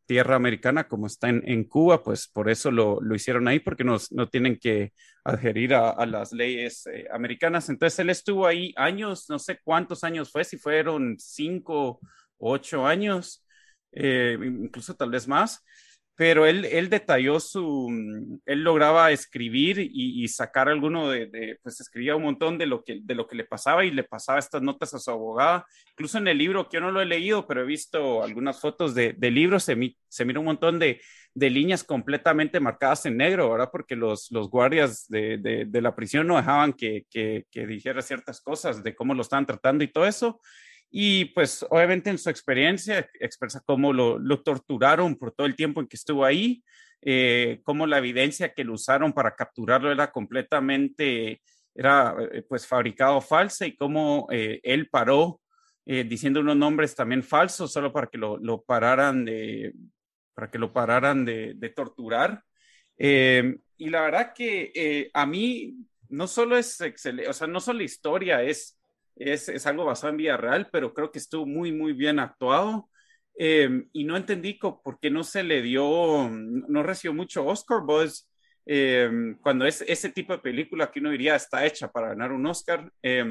tierra 0.05 0.35
americana, 0.35 0.87
como 0.87 1.07
está 1.07 1.29
en, 1.29 1.43
en, 1.45 1.63
Cuba, 1.63 2.03
pues 2.03 2.27
por 2.27 2.49
eso 2.49 2.71
lo, 2.71 2.99
lo 3.01 3.15
hicieron 3.15 3.47
ahí, 3.47 3.59
porque 3.59 3.83
no, 3.83 3.97
no 4.11 4.27
tienen 4.27 4.57
que 4.59 4.93
adherir 5.23 5.73
a, 5.73 6.05
las 6.05 6.33
leyes 6.33 6.83
americanas. 7.11 7.69
Entonces 7.69 7.99
él 7.99 8.09
estuvo 8.09 8.45
ahí 8.45 8.73
años, 8.75 9.29
no 9.29 9.39
sé 9.39 9.59
cuántos 9.63 10.03
años 10.03 10.31
fue, 10.31 10.43
si 10.43 10.57
fueron 10.57 11.15
cinco, 11.19 11.99
ocho 12.37 12.85
años, 12.85 13.45
incluso 13.91 14.95
tal 14.95 15.11
vez 15.11 15.27
más 15.27 15.63
pero 16.15 16.45
él, 16.45 16.65
él 16.65 16.89
detalló 16.89 17.39
su, 17.39 17.89
mm, 17.89 18.41
él 18.45 18.63
lograba 18.63 19.11
escribir 19.11 19.79
y, 19.79 20.27
sacar 20.27 20.69
alguno 20.69 21.09
de, 21.09 21.57
pues 21.61 21.81
escribía 21.81 22.15
un 22.15 22.23
montón 22.23 22.57
de 22.57 22.65
lo, 22.67 22.83
que, 22.83 22.99
de 23.03 23.15
lo 23.15 23.27
que 23.27 23.35
le 23.35 23.43
pasaba 23.43 23.83
y 23.83 23.91
le 23.91 24.03
pasaba 24.03 24.39
estas 24.39 24.61
notas 24.61 24.93
a 24.93 24.99
su 24.99 25.11
abogada. 25.11 25.65
Incluso 25.91 26.17
en 26.17 26.27
el 26.27 26.37
libro, 26.37 26.69
que 26.69 26.77
yo 26.77 26.81
no 26.81 26.91
lo 26.91 27.01
he 27.01 27.05
leído, 27.05 27.47
pero 27.47 27.61
he 27.61 27.65
visto 27.65 28.23
algunas 28.23 28.59
fotos 28.59 28.93
de, 28.93 29.13
de 29.13 29.31
libros, 29.31 29.63
se, 29.63 29.75
se 30.07 30.25
mira 30.25 30.39
un 30.39 30.45
montón 30.45 30.79
de, 30.79 31.01
de, 31.33 31.49
líneas 31.49 31.83
completamente 31.83 32.59
marcadas 32.59 33.05
en 33.05 33.17
negro, 33.17 33.51
¿verdad? 33.51 33.69
Porque 33.71 33.95
los, 33.95 34.31
los 34.31 34.49
guardias 34.49 35.07
de, 35.07 35.65
de 35.67 35.81
la 35.81 35.95
prisión 35.95 36.27
no 36.27 36.37
dejaban 36.37 36.73
que, 36.73 37.05
que, 37.09 37.45
que 37.51 37.65
dijera 37.65 38.01
ciertas 38.01 38.39
cosas 38.41 38.83
de 38.83 38.95
cómo 38.95 39.13
lo 39.13 39.21
estaban 39.21 39.45
tratando 39.45 39.83
y 39.83 39.91
todo 39.91 40.05
eso. 40.05 40.39
Y 40.95 41.25
pues 41.25 41.65
obviamente 41.71 42.11
en 42.11 42.19
su 42.19 42.29
experiencia 42.29 43.09
expresa 43.19 43.63
cómo 43.65 43.91
lo, 43.91 44.19
lo 44.19 44.43
torturaron 44.43 45.15
por 45.15 45.31
todo 45.31 45.47
el 45.47 45.55
tiempo 45.55 45.81
en 45.81 45.87
que 45.87 45.95
estuvo 45.95 46.23
ahí, 46.23 46.63
eh, 47.01 47.61
cómo 47.63 47.87
la 47.87 47.97
evidencia 47.97 48.53
que 48.53 48.63
lo 48.63 48.73
usaron 48.73 49.11
para 49.11 49.35
capturarlo 49.35 49.91
era 49.91 50.11
completamente, 50.11 51.41
era 51.73 52.15
eh, 52.31 52.43
pues 52.47 52.67
fabricado 52.67 53.21
falsa 53.21 53.65
y 53.65 53.75
cómo 53.75 54.27
eh, 54.31 54.59
él 54.61 54.87
paró 54.89 55.39
diciendo 55.85 56.39
unos 56.39 56.55
nombres 56.55 56.95
también 56.95 57.23
falsos 57.23 57.73
solo 57.73 57.91
para 57.91 58.07
que 58.07 58.17
lo, 58.17 58.37
lo 58.37 58.61
pararan 58.61 59.25
de, 59.25 59.73
para 60.33 60.49
que 60.49 60.57
lo 60.57 60.71
pararan 60.71 61.25
de, 61.25 61.55
de 61.55 61.69
torturar. 61.71 62.41
y 62.97 63.89
la 63.89 64.01
verdad 64.01 64.31
que 64.33 65.09
a 65.13 65.25
mí 65.25 65.75
no 66.07 66.27
solo 66.27 66.55
es 66.55 66.79
excelente, 66.79 67.29
o 67.29 67.33
sea, 67.33 67.47
no 67.47 67.59
solo 67.59 67.79
la 67.79 67.83
historia 67.83 68.43
es 68.43 68.79
es, 69.15 69.49
es, 69.49 69.65
algo 69.67 69.85
basado 69.85 70.11
en 70.11 70.17
vida 70.17 70.37
real, 70.37 70.69
pero 70.71 70.93
creo 70.93 71.11
que 71.11 71.19
estuvo 71.19 71.45
muy, 71.45 71.71
muy 71.71 71.93
bien 71.93 72.19
actuado. 72.19 72.89
Eh, 73.37 73.85
y 73.93 74.03
no 74.03 74.15
entendí 74.15 74.53
por 74.53 74.99
qué 74.99 75.09
no 75.09 75.23
se 75.23 75.43
le 75.43 75.61
dio, 75.61 76.29
no 76.29 76.83
recibió 76.83 77.13
mucho 77.13 77.45
Oscar 77.45 77.81
Buzz 77.81 78.29
eh, 78.65 79.09
cuando 79.41 79.65
es 79.65 79.81
ese 79.81 80.09
tipo 80.09 80.33
de 80.33 80.39
película 80.39 80.91
que 80.91 80.99
uno 80.99 81.09
diría 81.09 81.35
está 81.35 81.65
hecha 81.65 81.91
para 81.91 82.09
ganar 82.09 82.31
un 82.31 82.45
Oscar. 82.45 82.91
Eh, 83.01 83.25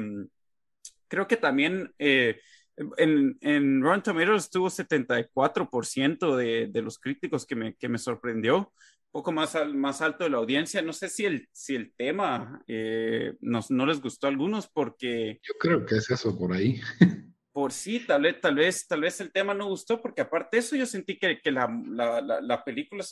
creo 1.07 1.27
que 1.27 1.37
también 1.37 1.93
en, 1.97 3.37
en 3.41 3.81
Rotten 3.81 4.01
Tomatoes 4.01 4.49
tuvo 4.49 4.69
74% 4.69 6.35
de, 6.35 6.67
de 6.67 6.81
los 6.81 6.99
críticos 6.99 7.45
que 7.45 7.55
me, 7.55 7.75
que 7.75 7.87
me 7.87 7.97
sorprendió 7.97 8.73
poco 9.13 9.31
más, 9.31 9.55
más 9.73 10.01
alto 10.01 10.23
de 10.23 10.31
la 10.31 10.37
audiencia. 10.37 10.81
No 10.81 10.91
sé 10.91 11.07
si 11.07 11.23
el, 11.25 11.47
si 11.51 11.75
el 11.75 11.93
tema 11.95 12.63
eh, 12.67 13.35
nos, 13.41 13.69
no 13.69 13.85
les 13.85 14.01
gustó 14.01 14.25
a 14.25 14.31
algunos 14.31 14.67
porque... 14.67 15.39
Yo 15.43 15.53
creo 15.59 15.85
que 15.85 15.95
es 15.95 16.09
eso 16.09 16.35
por 16.35 16.51
ahí. 16.51 16.81
por 17.53 17.71
sí, 17.71 18.01
tal 18.05 18.23
vez, 18.23 18.41
tal 18.41 18.55
vez, 18.55 18.87
tal 18.87 19.01
vez 19.01 19.21
el 19.21 19.31
tema 19.31 19.53
no 19.53 19.67
gustó 19.67 20.01
porque 20.01 20.21
aparte 20.21 20.57
de 20.57 20.61
eso 20.61 20.75
yo 20.75 20.87
sentí 20.87 21.19
que, 21.19 21.39
que 21.39 21.51
la, 21.51 21.69
la, 21.87 22.41
la, 22.41 22.63
película 22.63 23.05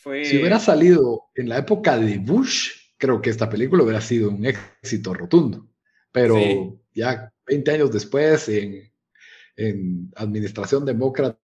fue... 0.00 0.24
Si 0.24 0.38
hubiera 0.38 0.58
salido 0.58 1.26
en 1.34 1.50
la 1.50 1.58
época 1.58 1.98
de 1.98 2.16
Bush, 2.16 2.70
creo 2.96 3.20
que 3.20 3.28
esta 3.28 3.50
película 3.50 3.82
hubiera 3.82 4.00
sido 4.00 4.30
un 4.30 4.46
éxito 4.46 5.12
rotundo. 5.12 5.68
Pero 6.10 6.80
ya 6.94 7.30
20 7.46 7.70
años 7.70 7.92
después, 7.92 8.48
en, 8.48 8.90
en 9.54 10.10
administración 10.16 10.86
demócrata, 10.86 11.38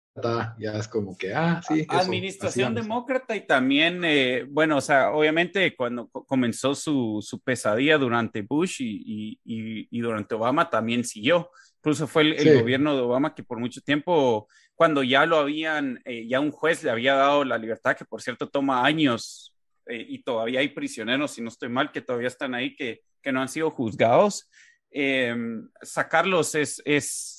ya 0.59 0.73
es 0.79 0.87
como 0.87 1.17
que, 1.17 1.35
ah, 1.35 1.61
sí. 1.67 1.87
Administración 1.89 2.75
demócrata 2.75 3.35
y 3.35 3.47
también, 3.47 4.03
eh, 4.05 4.47
bueno, 4.49 4.77
o 4.77 4.81
sea, 4.81 5.11
obviamente 5.11 5.75
cuando 5.75 6.09
comenzó 6.09 6.75
su, 6.75 7.19
su 7.21 7.41
pesadilla 7.41 7.99
durante 7.99 8.43
Bush 8.43 8.81
y, 8.81 9.39
y, 9.45 9.89
y, 9.91 10.01
durante 10.01 10.37
Obama 10.37 10.71
también 10.71 11.05
siguió. 11.05 11.51
Incluso 11.79 12.07
fue 12.07 12.23
el, 12.23 12.61
gobierno 12.61 12.95
de 12.95 13.03
Obama 13.03 13.35
que 13.35 13.43
por 13.43 13.59
mucho 13.59 13.81
tiempo 13.81 14.49
cuando 14.75 15.03
ya 15.03 15.27
lo 15.27 15.37
habían, 15.37 16.01
eh, 16.05 16.27
ya 16.27 16.41
un 16.41 16.51
juez 16.51 16.83
le 16.85 16.91
había 16.91 17.15
dado 17.15 17.45
la 17.45 17.59
libertad, 17.59 17.97
que 17.97 18.05
por 18.05 18.23
cierto 18.23 18.49
toma 18.49 18.85
años 18.85 19.55
eh, 19.87 20.05
y 20.09 20.23
todavía 20.23 20.61
hay 20.61 20.69
prisioneros, 20.69 21.33
si 21.33 21.43
no 21.43 21.49
estoy 21.49 21.69
mal, 21.69 21.93
que 21.93 22.01
todavía 22.01 22.29
están 22.29 22.55
ahí, 22.55 22.75
que, 22.75 23.03
que 23.21 23.33
no 23.33 23.43
han 23.43 23.49
sido 23.49 23.71
juzgados. 23.71 24.49
Em, 24.97 25.69
sacarlos 25.83 26.55
es, 26.55 26.81
es, 26.85 27.34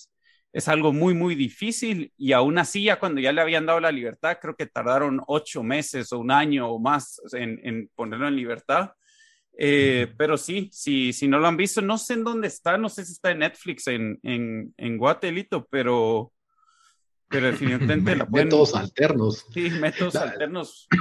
es 0.56 0.69
algo 0.69 0.94
muy, 0.94 1.14
muy 1.14 1.36
difícil 1.36 2.14
y 2.15 2.32
aún 2.32 2.57
así 2.57 2.86
ya 2.86 2.98
cuando 2.98 3.19
ya 3.19 3.34
le 3.34 3.41
habían 3.41 3.65
dado 3.65 3.82
la 3.82 3.91
libertad, 3.91 4.38
creo 4.41 4.56
que 4.56 4.68
tardaron 4.68 5.22
ocho 5.27 5.64
meses 5.64 6.14
o 6.14 6.19
un 6.19 6.32
año 6.32 6.69
o 6.69 6.80
más 6.80 7.19
en, 7.34 7.60
en 7.61 7.90
ponerlo 7.94 8.30
en 8.30 8.38
libertad. 8.38 8.91
Eh, 9.57 10.14
pero 10.18 10.38
sí, 10.38 10.69
si, 10.72 11.11
si 11.11 11.27
no 11.27 11.40
lo 11.40 11.48
han 11.48 11.57
visto, 11.57 11.82
no 11.82 11.98
sé 11.98 12.14
en 12.14 12.23
dónde 12.23 12.48
está, 12.48 12.77
no 12.77 12.88
sé 12.88 13.03
si 13.03 13.11
está 13.11 13.32
en 13.32 13.40
Netflix, 13.40 13.88
en, 13.88 14.18
en, 14.23 14.73
en 14.77 14.98
Guatelito, 14.98 15.68
pero, 15.69 16.32
pero 17.27 17.48
definitivamente 17.48 18.15
la 18.15 18.26
pueden... 18.26 18.48
Métodos 18.48 18.76
alternos. 18.76 19.45
Sí, 19.53 19.69
métodos 19.69 20.15
alternos. 20.15 20.88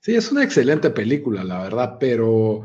Sí, 0.00 0.14
es 0.14 0.30
una 0.30 0.44
excelente 0.44 0.90
película, 0.90 1.42
la 1.44 1.60
verdad, 1.60 1.96
pero 1.98 2.62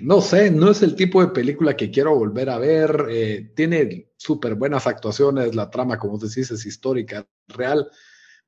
no 0.00 0.20
sé, 0.20 0.50
no 0.50 0.70
es 0.70 0.82
el 0.82 0.94
tipo 0.94 1.20
de 1.20 1.32
película 1.32 1.76
que 1.76 1.90
quiero 1.90 2.14
volver 2.16 2.50
a 2.50 2.58
ver. 2.58 3.06
Eh, 3.08 3.52
tiene 3.54 4.10
súper 4.16 4.54
buenas 4.54 4.86
actuaciones, 4.86 5.54
la 5.54 5.70
trama, 5.70 5.98
como 5.98 6.18
decís, 6.18 6.50
es 6.50 6.64
histórica, 6.66 7.26
real, 7.48 7.88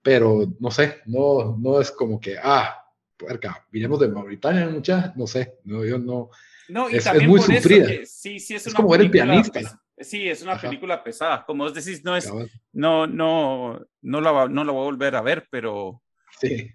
pero 0.03 0.55
no 0.61 0.71
sé, 0.71 0.99
no, 1.07 1.57
no 1.59 1.81
es 1.81 1.91
como 1.91 2.21
que, 2.21 2.37
ah, 2.43 2.85
puerca, 3.17 3.67
vinimos 3.71 4.01
de 4.01 4.09
Mauritania, 4.09 4.69
mucha, 4.69 5.13
no 5.17 5.27
sé, 5.27 5.59
no, 5.65 5.85
yo 5.85 5.99
no. 5.99 6.31
No, 6.69 6.91
y 6.91 6.97
es, 6.97 7.05
también 7.05 7.31
muy 7.31 7.41
sufrida. 7.41 7.89
sí, 8.05 8.39
sí, 8.39 8.55
es, 8.55 8.67
es 8.67 8.75
como 8.75 8.91
ver 8.91 9.03
el 9.03 9.11
pianista. 9.11 9.81
Sí, 10.01 10.29
es 10.29 10.43
una 10.43 10.61
película 10.61 11.03
pesada. 11.03 11.45
Como 11.45 11.65
vos 11.65 11.75
decís, 11.75 12.05
no 12.05 12.17
es, 12.17 12.31
no, 12.73 13.07
no, 13.07 13.81
no 14.03 14.21
la, 14.21 14.49
no 14.49 14.65
la 14.65 14.73
voy 14.73 14.83
a 14.83 14.85
volver 14.85 15.17
a 15.17 15.23
ver, 15.23 15.49
pero. 15.51 16.03
Sí. 16.41 16.71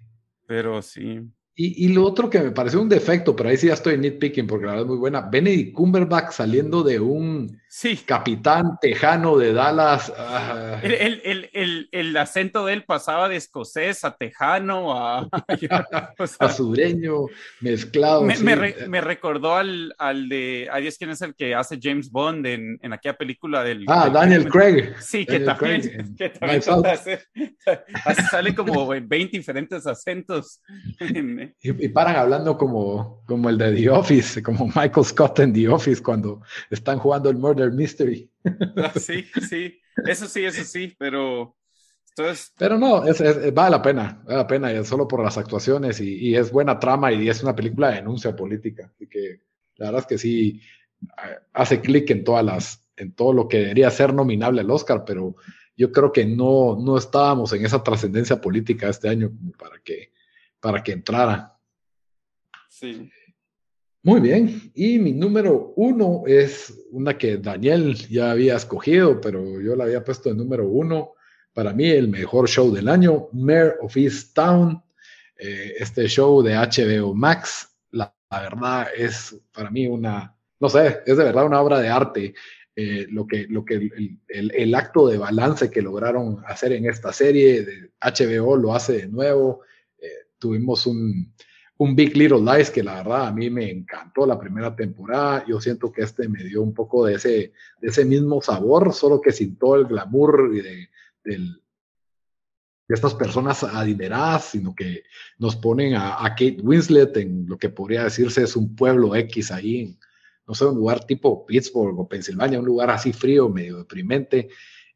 Pero 0.46 0.82
sí. 0.82 1.22
Y, 1.56 1.88
lo 1.88 2.04
otro 2.04 2.28
que 2.28 2.40
me 2.40 2.50
pareció 2.50 2.80
un 2.82 2.88
defecto, 2.88 3.36
pero 3.36 3.48
ahí 3.48 3.56
sí 3.56 3.68
ya 3.68 3.74
estoy 3.74 3.96
nitpicking 3.96 4.48
porque 4.48 4.66
la 4.66 4.72
verdad 4.72 4.86
es 4.86 4.88
muy 4.88 4.98
buena. 4.98 5.20
Benedict 5.20 5.72
Cumberbatch 5.72 6.32
saliendo 6.32 6.82
de 6.82 6.98
un 6.98 7.60
sí. 7.74 7.96
capitán 7.96 8.78
tejano 8.80 9.36
de 9.36 9.52
Dallas. 9.52 10.12
Ah. 10.16 10.78
El, 10.82 10.92
el, 10.92 11.50
el, 11.52 11.88
el, 11.90 12.16
acento 12.16 12.66
de 12.66 12.74
él 12.74 12.84
pasaba 12.84 13.28
de 13.28 13.36
escocés 13.36 14.04
a 14.04 14.16
tejano 14.16 14.96
a, 14.96 15.28
a 16.38 16.48
sureño, 16.52 17.26
mezclado. 17.60 18.22
Me, 18.22 18.36
me, 18.36 19.00
recordó 19.00 19.56
al, 19.56 19.94
al 19.98 20.28
de. 20.28 20.68
Adiós, 20.70 20.96
¿quién 20.98 21.10
es 21.10 21.20
el 21.22 21.34
que 21.34 21.54
hace 21.54 21.78
James 21.82 22.10
Bond 22.10 22.46
en, 22.46 22.78
en 22.80 22.92
aquella 22.92 23.16
película 23.16 23.64
del. 23.64 23.84
Ah, 23.88 24.08
Daniel 24.08 24.48
Craig. 24.48 24.94
Sí, 25.00 25.26
que 25.26 25.40
también, 25.40 26.14
que 26.16 26.28
también 26.30 26.62
sale 28.30 28.54
como 28.54 28.86
20 28.86 29.36
diferentes 29.36 29.86
acentos. 29.86 30.60
Y, 31.62 31.88
paran 31.88 32.16
hablando 32.16 32.56
como, 32.56 33.22
como 33.26 33.48
el 33.48 33.58
de 33.58 33.72
The 33.72 33.90
Office, 33.90 34.42
como 34.42 34.66
Michael 34.66 35.04
Scott 35.04 35.40
en 35.40 35.52
The 35.52 35.68
Office 35.68 36.02
cuando 36.02 36.42
están 36.70 36.98
jugando 36.98 37.30
el 37.30 37.36
Murder 37.36 37.63
Mystery. 37.72 38.30
Ah, 38.76 38.92
sí, 38.98 39.24
sí, 39.48 39.80
eso 40.06 40.26
sí, 40.26 40.44
eso 40.44 40.64
sí, 40.64 40.94
pero... 40.98 41.56
Entonces... 42.10 42.52
Pero 42.56 42.78
no, 42.78 43.02
vale 43.52 43.70
la 43.70 43.82
pena, 43.82 44.22
vale 44.24 44.36
la 44.38 44.46
pena, 44.46 44.84
solo 44.84 45.08
por 45.08 45.22
las 45.22 45.36
actuaciones 45.36 46.00
y, 46.00 46.36
es 46.36 46.52
buena 46.52 46.78
trama 46.78 47.12
y 47.12 47.28
es 47.28 47.42
una 47.42 47.56
película 47.56 47.88
de 47.88 47.96
denuncia 47.96 48.36
política. 48.36 48.90
Así 48.94 49.08
que 49.08 49.40
la 49.76 49.86
verdad 49.86 50.02
es 50.02 50.06
que 50.06 50.18
sí 50.18 50.60
eh, 51.02 51.38
hace 51.52 51.80
clic 51.80 52.08
en 52.10 52.22
todas 52.22 52.44
las, 52.44 52.88
en 52.96 53.12
todo 53.14 53.32
lo 53.32 53.48
que 53.48 53.58
debería 53.58 53.90
ser 53.90 54.14
nominable 54.14 54.60
al 54.60 54.70
Oscar, 54.70 55.04
pero 55.04 55.34
yo 55.76 55.90
creo 55.90 56.12
que 56.12 56.24
no, 56.24 56.76
no 56.80 56.96
estábamos 56.96 57.52
en 57.52 57.66
esa 57.66 57.82
trascendencia 57.82 58.40
política 58.40 58.88
este 58.88 59.08
año 59.08 59.30
como 59.30 59.52
para 59.52 59.80
que 59.82 60.12
para 60.64 60.82
que 60.82 60.92
entrara. 60.92 61.60
Sí. 62.70 63.10
Muy 64.04 64.20
bien. 64.20 64.70
Y 64.74 64.98
mi 64.98 65.12
número 65.12 65.72
uno 65.76 66.24
es 66.26 66.78
una 66.90 67.16
que 67.16 67.38
Daniel 67.38 67.94
ya 68.10 68.32
había 68.32 68.56
escogido, 68.56 69.18
pero 69.18 69.62
yo 69.62 69.74
la 69.74 69.84
había 69.84 70.04
puesto 70.04 70.28
de 70.28 70.34
número 70.34 70.68
uno. 70.68 71.14
Para 71.54 71.72
mí, 71.72 71.88
el 71.88 72.08
mejor 72.08 72.46
show 72.46 72.70
del 72.70 72.90
año, 72.90 73.28
Mayor 73.32 73.78
of 73.80 73.96
East 73.96 74.34
Town. 74.34 74.82
Eh, 75.38 75.76
este 75.78 76.06
show 76.06 76.42
de 76.42 76.54
HBO 76.54 77.14
Max, 77.14 77.74
la, 77.92 78.14
verdad 78.30 78.88
es 78.94 79.40
para 79.54 79.70
mí 79.70 79.86
una, 79.86 80.36
no 80.60 80.68
sé, 80.68 81.00
es 81.06 81.16
de 81.16 81.24
verdad 81.24 81.46
una 81.46 81.62
obra 81.62 81.80
de 81.80 81.88
arte. 81.88 82.34
Eh, 82.76 83.06
lo 83.08 83.26
que, 83.26 83.46
lo 83.48 83.64
que 83.64 83.88
el, 84.28 84.50
el, 84.50 84.74
acto 84.74 85.08
de 85.08 85.16
balance 85.16 85.70
que 85.70 85.80
lograron 85.80 86.42
hacer 86.46 86.72
en 86.72 86.84
esta 86.84 87.10
serie, 87.10 87.62
de 87.62 87.90
HBO 88.02 88.56
lo 88.56 88.74
hace 88.74 88.98
de 88.98 89.08
nuevo 89.08 89.62
tuvimos 90.38 90.86
un, 90.86 91.32
un 91.76 91.96
Big 91.96 92.16
Little 92.16 92.40
Lies 92.40 92.70
que 92.70 92.82
la 92.82 92.96
verdad 92.96 93.26
a 93.26 93.32
mí 93.32 93.50
me 93.50 93.70
encantó 93.70 94.26
la 94.26 94.38
primera 94.38 94.74
temporada. 94.74 95.44
Yo 95.46 95.60
siento 95.60 95.92
que 95.92 96.02
este 96.02 96.28
me 96.28 96.44
dio 96.44 96.62
un 96.62 96.72
poco 96.72 97.06
de 97.06 97.14
ese, 97.14 97.52
de 97.80 97.88
ese 97.88 98.04
mismo 98.04 98.40
sabor, 98.40 98.92
solo 98.92 99.20
que 99.20 99.32
sin 99.32 99.56
todo 99.56 99.76
el 99.76 99.86
glamour 99.86 100.52
de, 100.52 100.88
de, 101.24 101.38
estas 102.88 103.14
personas 103.14 103.64
adineradas, 103.64 104.44
sino 104.44 104.74
que 104.74 105.04
nos 105.38 105.56
ponen 105.56 105.94
a, 105.94 106.24
a, 106.24 106.30
Kate 106.30 106.58
Winslet 106.62 107.16
en 107.16 107.46
lo 107.48 107.58
que 107.58 107.70
podría 107.70 108.04
decirse 108.04 108.42
es 108.42 108.56
un 108.56 108.76
pueblo 108.76 109.16
X 109.16 109.50
ahí, 109.50 109.98
no 110.46 110.54
sé, 110.54 110.66
un 110.66 110.76
lugar 110.76 111.04
tipo 111.04 111.46
Pittsburgh 111.46 111.98
o 111.98 112.06
Pensilvania, 112.06 112.60
un 112.60 112.66
lugar 112.66 112.90
así 112.90 113.12
frío, 113.12 113.48
medio 113.48 113.78
deprimente. 113.78 114.48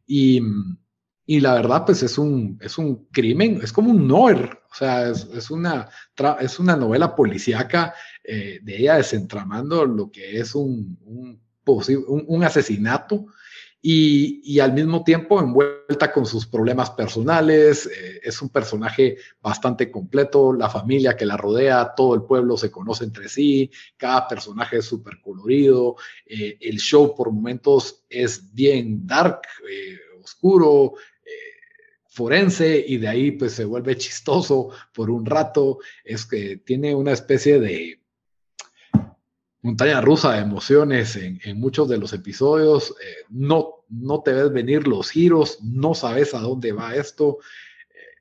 Y, 0.07 0.41
y 1.31 1.41
la 1.41 1.53
verdad, 1.53 1.85
pues 1.85 2.03
es 2.03 2.17
un, 2.17 2.59
es 2.63 2.79
un 2.79 3.05
crimen, 3.13 3.61
es 3.63 3.71
como 3.71 3.91
un 3.91 4.09
noir, 4.09 4.49
o 4.71 4.75
sea, 4.75 5.11
es, 5.11 5.29
es 5.35 5.51
una, 5.51 5.87
es 6.41 6.59
una 6.59 6.75
novela 6.75 7.15
policíaca 7.15 7.93
eh, 8.25 8.61
de 8.63 8.77
ella 8.79 8.97
desentramando 8.97 9.85
lo 9.85 10.11
que 10.11 10.41
es 10.41 10.55
un, 10.55 10.99
un, 11.05 11.39
un 12.27 12.45
asesinato 12.45 13.27
y, 13.83 14.41
y, 14.43 14.59
al 14.61 14.73
mismo 14.73 15.05
tiempo 15.05 15.39
envuelta 15.39 16.11
con 16.11 16.25
sus 16.25 16.47
problemas 16.47 16.93
personales. 16.93 17.85
Eh, 17.85 18.21
es 18.23 18.41
un 18.41 18.49
personaje 18.49 19.19
bastante 19.43 19.91
completo, 19.91 20.55
la 20.55 20.71
familia 20.71 21.15
que 21.15 21.27
la 21.27 21.37
rodea, 21.37 21.93
todo 21.95 22.15
el 22.15 22.23
pueblo 22.23 22.57
se 22.57 22.71
conoce 22.71 23.05
entre 23.05 23.29
sí, 23.29 23.71
cada 23.99 24.27
personaje 24.27 24.79
es 24.79 24.87
súper 24.87 25.21
colorido, 25.21 25.97
eh, 26.25 26.57
el 26.59 26.79
show 26.79 27.15
por 27.15 27.31
momentos 27.31 28.07
es 28.09 28.55
bien 28.55 29.07
dark, 29.07 29.43
oscuro, 30.29 30.95
forense 32.19 32.85
y 32.85 32.97
de 32.97 33.07
ahí 33.07 33.31
pues 33.31 33.53
se 33.53 33.65
vuelve 33.65 33.97
chistoso 33.97 34.71
por 34.93 35.09
un 35.09 35.25
rato, 35.25 35.79
es 36.03 36.27
que 36.27 36.57
tiene 36.57 36.93
una 36.93 37.13
especie 37.13 37.61
de 37.61 38.01
montaña 39.63 40.01
rusa 40.01 40.33
de 40.33 40.41
emociones 40.41 41.15
en, 41.15 41.61
muchos 41.61 41.89
de 41.89 41.99
los 41.99 42.13
episodios, 42.13 42.91
eh, 43.01 43.25
no, 43.29 43.85
no 43.89 44.21
te 44.23 44.33
ves 44.33 44.53
venir 44.53 44.89
los 44.89 45.11
giros, 45.11 45.61
no 45.63 45.95
sabes 45.95 46.35
a 46.35 46.41
dónde 46.41 46.73
va 46.73 46.97
esto. 46.97 47.39
Eh, 47.89 48.19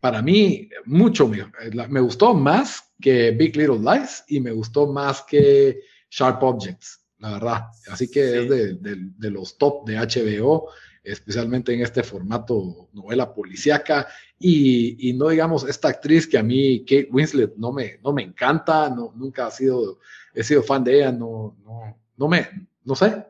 para 0.00 0.20
mí, 0.20 0.68
mucho 0.84 1.26
me, 1.26 1.50
me, 1.88 2.00
gustó 2.00 2.34
más 2.34 2.92
que 3.00 3.30
Big 3.30 3.56
Little 3.56 3.78
Lies 3.78 4.22
y 4.28 4.40
me 4.40 4.52
gustó 4.52 4.86
más 4.86 5.22
que 5.22 5.80
Sharp 6.10 6.42
Objects, 6.42 7.06
la 7.18 7.32
verdad. 7.32 7.62
Así 7.90 8.10
que 8.10 8.42
es 8.42 8.50
de, 8.50 8.96
de 9.16 9.30
los 9.30 9.56
top 9.56 9.86
de 9.86 9.96
HBO 9.96 10.68
especialmente 11.12 11.72
en 11.72 11.82
este 11.82 12.02
formato 12.02 12.88
novela 12.92 13.32
policíaca. 13.32 14.08
Y, 14.38 15.12
no 15.14 15.28
digamos 15.28 15.68
esta 15.68 15.88
actriz 15.88 16.26
que 16.26 16.38
a 16.38 16.42
mí, 16.42 16.80
Kate 16.80 17.08
Winslet, 17.10 17.56
no 17.56 17.72
me, 17.72 17.98
no 18.02 18.12
me 18.12 18.22
encanta, 18.22 18.88
no, 18.88 19.12
nunca 19.16 19.46
ha 19.46 19.50
sido, 19.50 19.98
he 20.34 20.42
sido 20.42 20.62
fan 20.62 20.84
de 20.84 20.96
ella, 20.96 21.12
no, 21.12 21.56
no, 21.64 21.98
no 22.16 22.28
me, 22.28 22.48
no 22.84 22.94
sé, 22.94 23.24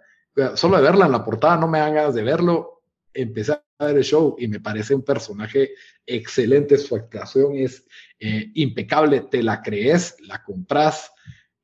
solo 0.55 0.77
de 0.77 0.83
verla 0.83 1.07
en 1.07 1.13
la 1.13 1.25
portada 1.25 1.57
no 1.57 1.69
me 1.69 1.79
dan 1.79 1.95
ganas 1.95 2.15
de 2.15 2.23
verlo. 2.23 2.83
Empecé 3.13 3.53
a 3.53 3.87
ver 3.87 3.97
el 3.97 4.05
show 4.05 4.37
y 4.39 4.47
me 4.47 4.61
parece 4.61 4.95
un 4.95 5.03
personaje 5.03 5.73
excelente, 6.07 6.79
su 6.79 6.95
actuación 6.95 7.57
es 7.57 7.85
eh, 8.19 8.51
impecable, 8.55 9.23
te 9.23 9.43
la 9.43 9.63
crees, 9.63 10.17
la 10.21 10.43
compras 10.45 11.11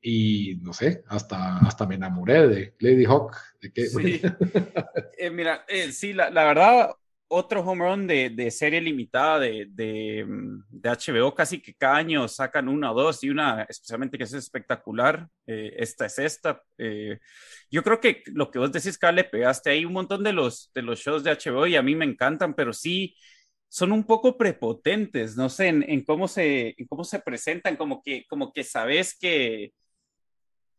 y 0.09 0.55
no 0.61 0.71
sé, 0.71 1.03
hasta, 1.09 1.57
hasta 1.57 1.85
me 1.85 1.95
enamoré 1.95 2.47
de 2.47 2.75
Lady 2.79 3.03
Hawk. 3.03 3.35
De 3.59 3.87
sí. 3.87 4.21
Eh, 5.17 5.29
mira, 5.29 5.65
eh, 5.67 5.91
sí, 5.91 6.13
la, 6.13 6.29
la, 6.29 6.45
verdad, 6.45 6.91
otro 7.27 7.59
home 7.59 7.83
run 7.83 8.07
de, 8.07 8.29
de 8.29 8.49
serie 8.49 8.79
limitada 8.79 9.39
de, 9.39 9.67
de, 9.69 10.25
de, 10.69 10.89
HBO, 10.89 11.35
casi 11.35 11.59
que 11.59 11.73
cada 11.73 11.97
año 11.97 12.25
sacan 12.29 12.69
una 12.69 12.93
o 12.93 12.95
dos 12.95 13.21
y 13.25 13.29
una 13.29 13.63
especialmente 13.63 14.17
que 14.17 14.23
es 14.23 14.31
espectacular. 14.31 15.27
Eh, 15.45 15.73
esta 15.77 16.05
es 16.05 16.19
esta. 16.19 16.63
yo 17.69 17.83
creo 17.83 17.99
que 17.99 18.23
lo 18.27 18.49
que 18.49 18.59
vos 18.59 18.71
decís, 18.71 18.97
Carl, 18.97 19.17
le 19.17 19.25
pegaste 19.25 19.71
ahí 19.71 19.83
un 19.83 19.91
montón 19.91 20.23
de 20.23 20.31
los, 20.31 20.71
de 20.73 20.83
los 20.83 20.99
shows 20.99 21.21
de 21.25 21.31
HBO 21.31 21.67
y 21.67 21.75
a 21.75 21.81
mí 21.81 21.95
me 21.95 22.05
encantan, 22.05 22.53
pero 22.53 22.71
sí 22.71 23.13
son 23.67 23.91
un 23.91 24.05
poco 24.05 24.37
prepotentes, 24.37 25.35
no 25.35 25.49
sé, 25.49 25.67
en, 25.67 25.83
en 25.83 26.05
cómo, 26.05 26.29
se, 26.29 26.75
en 26.77 26.87
cómo 26.87 27.03
se 27.03 27.19
presentan, 27.19 27.75
como 27.75 28.01
que, 28.01 28.25
como 28.29 28.53
que 28.53 28.63
sabes 28.63 29.17
que 29.19 29.73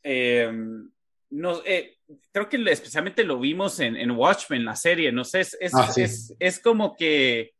Em, 0.02 0.90
no, 1.30 1.62
eh, 1.64 1.98
creo 2.32 2.48
que 2.48 2.56
especialmente 2.70 3.24
lo 3.24 3.38
vimos 3.38 3.80
en, 3.80 3.96
en 3.96 4.10
Watchmen, 4.12 4.64
la 4.64 4.76
serie, 4.76 5.12
no 5.12 5.24
sé, 5.24 5.40
es, 5.40 5.56
es, 5.60 5.74
Ah, 5.74 5.90
sí. 5.92 6.02
es, 6.02 6.34
es 6.38 6.58
como 6.60 6.96
que 6.96 7.52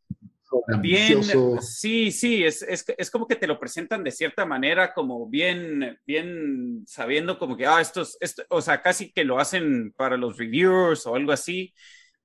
bien, 0.80 1.22
sí, 1.60 2.10
sí, 2.10 2.44
es, 2.44 2.62
es, 2.62 2.84
es 2.96 3.10
como 3.10 3.26
que 3.26 3.36
te 3.36 3.46
lo 3.46 3.58
presentan 3.58 4.02
de 4.02 4.10
cierta 4.10 4.46
manera, 4.46 4.94
como 4.94 5.26
bien, 5.28 5.98
bien 6.06 6.84
sabiendo 6.86 7.38
como 7.38 7.56
que, 7.56 7.66
ah, 7.66 7.80
esto 7.80 8.02
es, 8.02 8.16
esto, 8.20 8.42
o 8.48 8.62
sea, 8.62 8.80
casi 8.80 9.12
que 9.12 9.24
lo 9.24 9.38
hacen 9.38 9.92
para 9.92 10.16
los 10.16 10.38
reviewers 10.38 11.06
o 11.06 11.14
algo 11.14 11.32
así. 11.32 11.74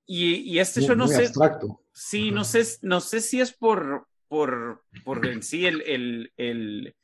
Y, 0.06 0.36
y 0.36 0.60
este 0.60 0.82
muy, 0.82 0.90
yo 0.90 0.96
no 0.96 1.08
sé, 1.08 1.26
abstracto. 1.26 1.82
Sí, 1.94 2.32
no 2.32 2.44
sé, 2.44 2.64
no 2.82 3.02
sé 3.02 3.22
si 3.22 3.40
es 3.42 3.54
por, 3.54 4.08
por, 4.28 4.84
por 5.04 5.26
en 5.26 5.44
sí 5.44 5.66
el, 5.66 5.82
el, 5.82 6.34
el 6.38 6.96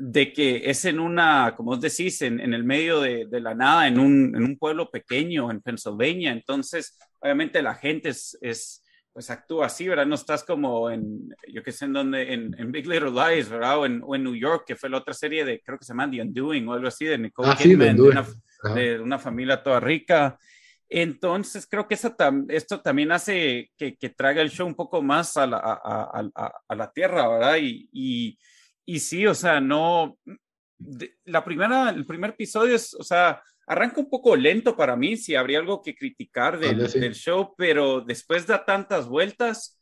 de 0.00 0.32
que 0.32 0.70
es 0.70 0.84
en 0.84 1.00
una, 1.00 1.54
como 1.56 1.72
vos 1.72 1.80
decís, 1.80 2.22
en, 2.22 2.38
en 2.38 2.54
el 2.54 2.62
medio 2.62 3.00
de, 3.00 3.26
de 3.26 3.40
la 3.40 3.54
nada, 3.54 3.88
en 3.88 3.98
un, 3.98 4.32
en 4.36 4.44
un 4.44 4.56
pueblo 4.56 4.88
pequeño 4.90 5.50
en 5.50 5.60
Pennsylvania. 5.60 6.30
Entonces, 6.30 6.96
obviamente 7.20 7.60
la 7.62 7.74
gente 7.74 8.10
es, 8.10 8.38
es 8.40 8.84
pues 9.12 9.28
actúa 9.30 9.66
así, 9.66 9.88
¿verdad? 9.88 10.06
No 10.06 10.14
estás 10.14 10.44
como 10.44 10.88
en, 10.88 11.34
yo 11.52 11.64
qué 11.64 11.72
sé 11.72 11.86
en 11.86 11.92
dónde, 11.94 12.32
en, 12.32 12.54
en 12.56 12.70
Big 12.70 12.86
Little 12.86 13.10
Lies, 13.10 13.48
¿verdad? 13.48 13.80
O 13.80 13.86
en, 13.86 14.00
o 14.04 14.14
en 14.14 14.22
New 14.22 14.36
York, 14.36 14.62
que 14.68 14.76
fue 14.76 14.88
la 14.88 14.98
otra 14.98 15.12
serie 15.14 15.44
de, 15.44 15.60
creo 15.60 15.76
que 15.76 15.84
se 15.84 15.92
llama 15.92 16.08
The 16.08 16.22
Undoing 16.22 16.68
o 16.68 16.74
algo 16.74 16.86
así, 16.86 17.04
de 17.04 17.18
Nicole 17.18 17.48
Ah, 17.50 17.56
sí, 17.56 17.70
Kidman, 17.70 17.96
de 17.96 18.02
Undoing. 18.02 18.18
una, 18.64 18.74
de 18.74 19.00
una 19.00 19.18
familia 19.18 19.60
toda 19.60 19.80
rica. 19.80 20.38
Entonces, 20.88 21.66
creo 21.68 21.86
que 21.88 21.94
eso 21.94 22.16
tam- 22.16 22.46
esto 22.48 22.80
también 22.80 23.10
hace 23.12 23.70
que, 23.76 23.96
que 23.96 24.10
traiga 24.10 24.40
el 24.42 24.50
show 24.50 24.66
un 24.66 24.74
poco 24.76 25.02
más 25.02 25.36
a 25.36 25.46
la, 25.46 25.56
a, 25.58 25.72
a- 25.72 26.30
a- 26.34 26.52
a 26.68 26.74
la 26.76 26.90
tierra, 26.92 27.26
¿verdad? 27.28 27.56
Y, 27.60 27.88
y, 27.92 28.38
y 28.88 29.00
sí, 29.00 29.26
o 29.26 29.34
sea, 29.34 29.60
no. 29.60 30.16
de- 30.78 31.14
la 31.26 31.44
primera, 31.44 31.90
el 31.90 32.06
primer 32.06 32.30
episodio 32.30 32.74
es, 32.74 32.94
o 32.94 33.02
sea, 33.02 33.42
arranca 33.66 34.00
un 34.00 34.08
poco 34.08 34.34
lento 34.34 34.74
para 34.74 34.96
mí, 34.96 35.18
si 35.18 35.34
habría 35.34 35.58
algo 35.58 35.82
que 35.82 35.94
criticar 35.94 36.58
del, 36.58 36.88
sí. 36.88 36.98
del 36.98 37.14
show, 37.14 37.54
pero 37.58 38.00
después 38.00 38.46
da 38.46 38.64
tantas 38.64 39.06
vueltas 39.06 39.78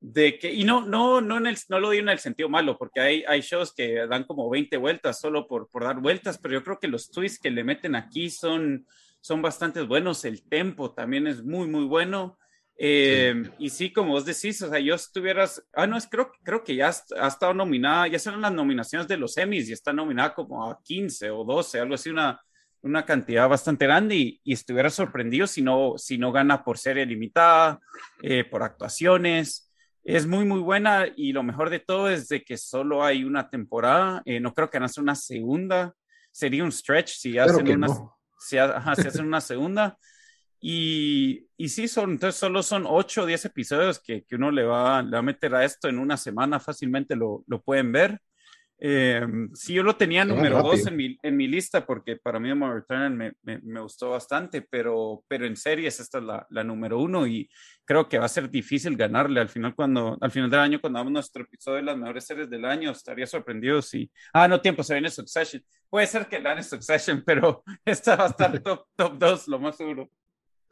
de 0.00 0.40
que, 0.40 0.52
y 0.52 0.64
no, 0.64 0.84
no, 0.84 1.20
no, 1.20 1.36
en 1.36 1.46
el, 1.46 1.56
no 1.68 1.78
lo 1.78 1.90
digo 1.90 2.02
en 2.02 2.08
el 2.08 2.18
sentido 2.18 2.48
malo, 2.48 2.76
porque 2.76 3.00
hay, 3.00 3.24
hay 3.28 3.42
shows 3.42 3.72
que 3.72 4.08
dan 4.08 4.24
como 4.24 4.50
20 4.50 4.76
vueltas 4.76 5.20
solo 5.20 5.46
por, 5.46 5.68
por 5.70 5.84
dar 5.84 6.00
vueltas, 6.00 6.38
pero 6.38 6.54
yo 6.54 6.64
creo 6.64 6.80
que 6.80 6.88
los 6.88 7.12
twists 7.12 7.38
que 7.38 7.52
le 7.52 7.62
meten 7.62 7.94
aquí 7.94 8.28
son, 8.28 8.88
son 9.20 9.40
bastante 9.40 9.82
buenos, 9.82 10.24
el 10.24 10.42
tempo 10.48 10.92
también 10.92 11.28
es 11.28 11.44
muy, 11.44 11.68
muy 11.68 11.84
bueno. 11.84 12.36
Eh, 12.78 13.50
Y 13.58 13.70
sí, 13.70 13.92
como 13.92 14.12
vos 14.12 14.24
decís, 14.24 14.60
o 14.62 14.68
sea, 14.70 14.80
yo 14.80 14.94
estuvieras, 14.94 15.62
ah, 15.74 15.86
no, 15.86 15.96
es 15.96 16.06
creo, 16.06 16.32
creo 16.42 16.64
que 16.64 16.74
ya 16.74 16.90
ha 17.18 17.28
estado 17.28 17.54
nominada, 17.54 18.08
ya 18.08 18.18
son 18.18 18.40
las 18.40 18.52
nominaciones 18.52 19.06
de 19.06 19.16
los 19.16 19.36
Emmys 19.36 19.68
y 19.68 19.72
está 19.72 19.92
nominada 19.92 20.34
como 20.34 20.68
a 20.68 20.80
15 20.82 21.30
o 21.30 21.44
12, 21.44 21.78
algo 21.80 21.94
así, 21.94 22.10
una, 22.10 22.40
una 22.82 23.04
cantidad 23.04 23.48
bastante 23.48 23.86
grande 23.86 24.16
y, 24.16 24.40
y 24.42 24.52
estuviera 24.54 24.90
sorprendido 24.90 25.46
si 25.46 25.62
no, 25.62 25.94
si 25.96 26.18
no 26.18 26.32
gana 26.32 26.64
por 26.64 26.78
serie 26.78 27.06
limitada, 27.06 27.78
eh, 28.22 28.44
por 28.44 28.62
actuaciones. 28.62 29.68
Es 30.04 30.26
muy, 30.26 30.44
muy 30.44 30.58
buena 30.58 31.06
y 31.14 31.32
lo 31.32 31.44
mejor 31.44 31.70
de 31.70 31.78
todo 31.78 32.10
es 32.10 32.26
de 32.28 32.42
que 32.42 32.56
solo 32.56 33.04
hay 33.04 33.22
una 33.22 33.48
temporada. 33.48 34.20
Eh, 34.24 34.40
no 34.40 34.52
creo 34.52 34.68
que 34.68 34.78
hacer 34.78 35.00
una 35.02 35.14
segunda. 35.14 35.94
Sería 36.32 36.64
un 36.64 36.72
stretch 36.72 37.10
si 37.10 37.38
hacen 37.38 37.70
una, 37.70 37.86
no. 37.86 38.18
si, 38.36 38.58
ajá, 38.58 38.96
si 38.96 39.06
hacen 39.06 39.26
una 39.26 39.40
segunda. 39.40 39.96
Y, 40.64 41.48
y 41.56 41.68
sí, 41.70 41.88
son, 41.88 42.12
entonces 42.12 42.38
solo 42.38 42.62
son 42.62 42.84
8 42.86 43.22
o 43.22 43.26
10 43.26 43.46
episodios 43.46 44.00
que, 44.00 44.22
que 44.22 44.36
uno 44.36 44.52
le 44.52 44.62
va, 44.62 45.02
le 45.02 45.10
va 45.10 45.18
a 45.18 45.22
meter 45.22 45.52
a 45.56 45.64
esto 45.64 45.88
en 45.88 45.98
una 45.98 46.16
semana, 46.16 46.60
fácilmente 46.60 47.16
lo, 47.16 47.42
lo 47.48 47.60
pueden 47.60 47.90
ver. 47.90 48.20
Eh, 48.84 49.24
sí, 49.54 49.74
yo 49.74 49.82
lo 49.82 49.96
tenía 49.96 50.24
número 50.24 50.56
2 50.58 50.66
rápido. 50.66 50.88
en 50.88 50.96
mi, 50.96 51.18
en 51.22 51.36
mi 51.36 51.48
lista 51.48 51.84
porque 51.84 52.16
para 52.16 52.38
mí 52.38 52.52
Moral 52.54 52.84
Return 52.88 53.16
me, 53.16 53.32
me, 53.42 53.58
me 53.58 53.80
gustó 53.80 54.10
bastante, 54.10 54.62
pero, 54.62 55.24
pero 55.26 55.46
en 55.46 55.56
series 55.56 55.98
esta 55.98 56.18
es 56.18 56.24
la, 56.24 56.46
la 56.50 56.64
número 56.64 57.00
uno 57.00 57.26
y 57.26 57.48
creo 57.84 58.08
que 58.08 58.18
va 58.18 58.24
a 58.24 58.28
ser 58.28 58.48
difícil 58.48 58.96
ganarle 58.96 59.40
al 59.40 59.48
final 59.48 59.74
cuando 59.74 60.16
al 60.20 60.30
final 60.30 60.50
del 60.50 60.60
año 60.60 60.80
cuando 60.80 60.98
hagamos 60.98 61.12
nuestro 61.12 61.42
episodio 61.44 61.76
de 61.76 61.82
las 61.84 61.96
mejores 61.96 62.24
series 62.24 62.50
del 62.50 62.64
año 62.64 62.90
estaría 62.90 63.26
sorprendido 63.26 63.82
si 63.82 64.10
ah 64.32 64.48
no 64.48 64.60
tiempo 64.60 64.82
se 64.82 64.94
viene 64.94 65.10
Succession 65.10 65.62
puede 65.88 66.06
ser 66.06 66.26
que 66.26 66.40
gane 66.40 66.62
Succession 66.62 67.22
pero 67.26 67.62
esta 67.84 68.16
va 68.16 68.24
a 68.24 68.28
estar 68.28 68.58
top 68.62 68.86
top 68.96 69.18
2 69.18 69.48
lo 69.48 69.58
más 69.60 69.76
seguro 69.76 70.10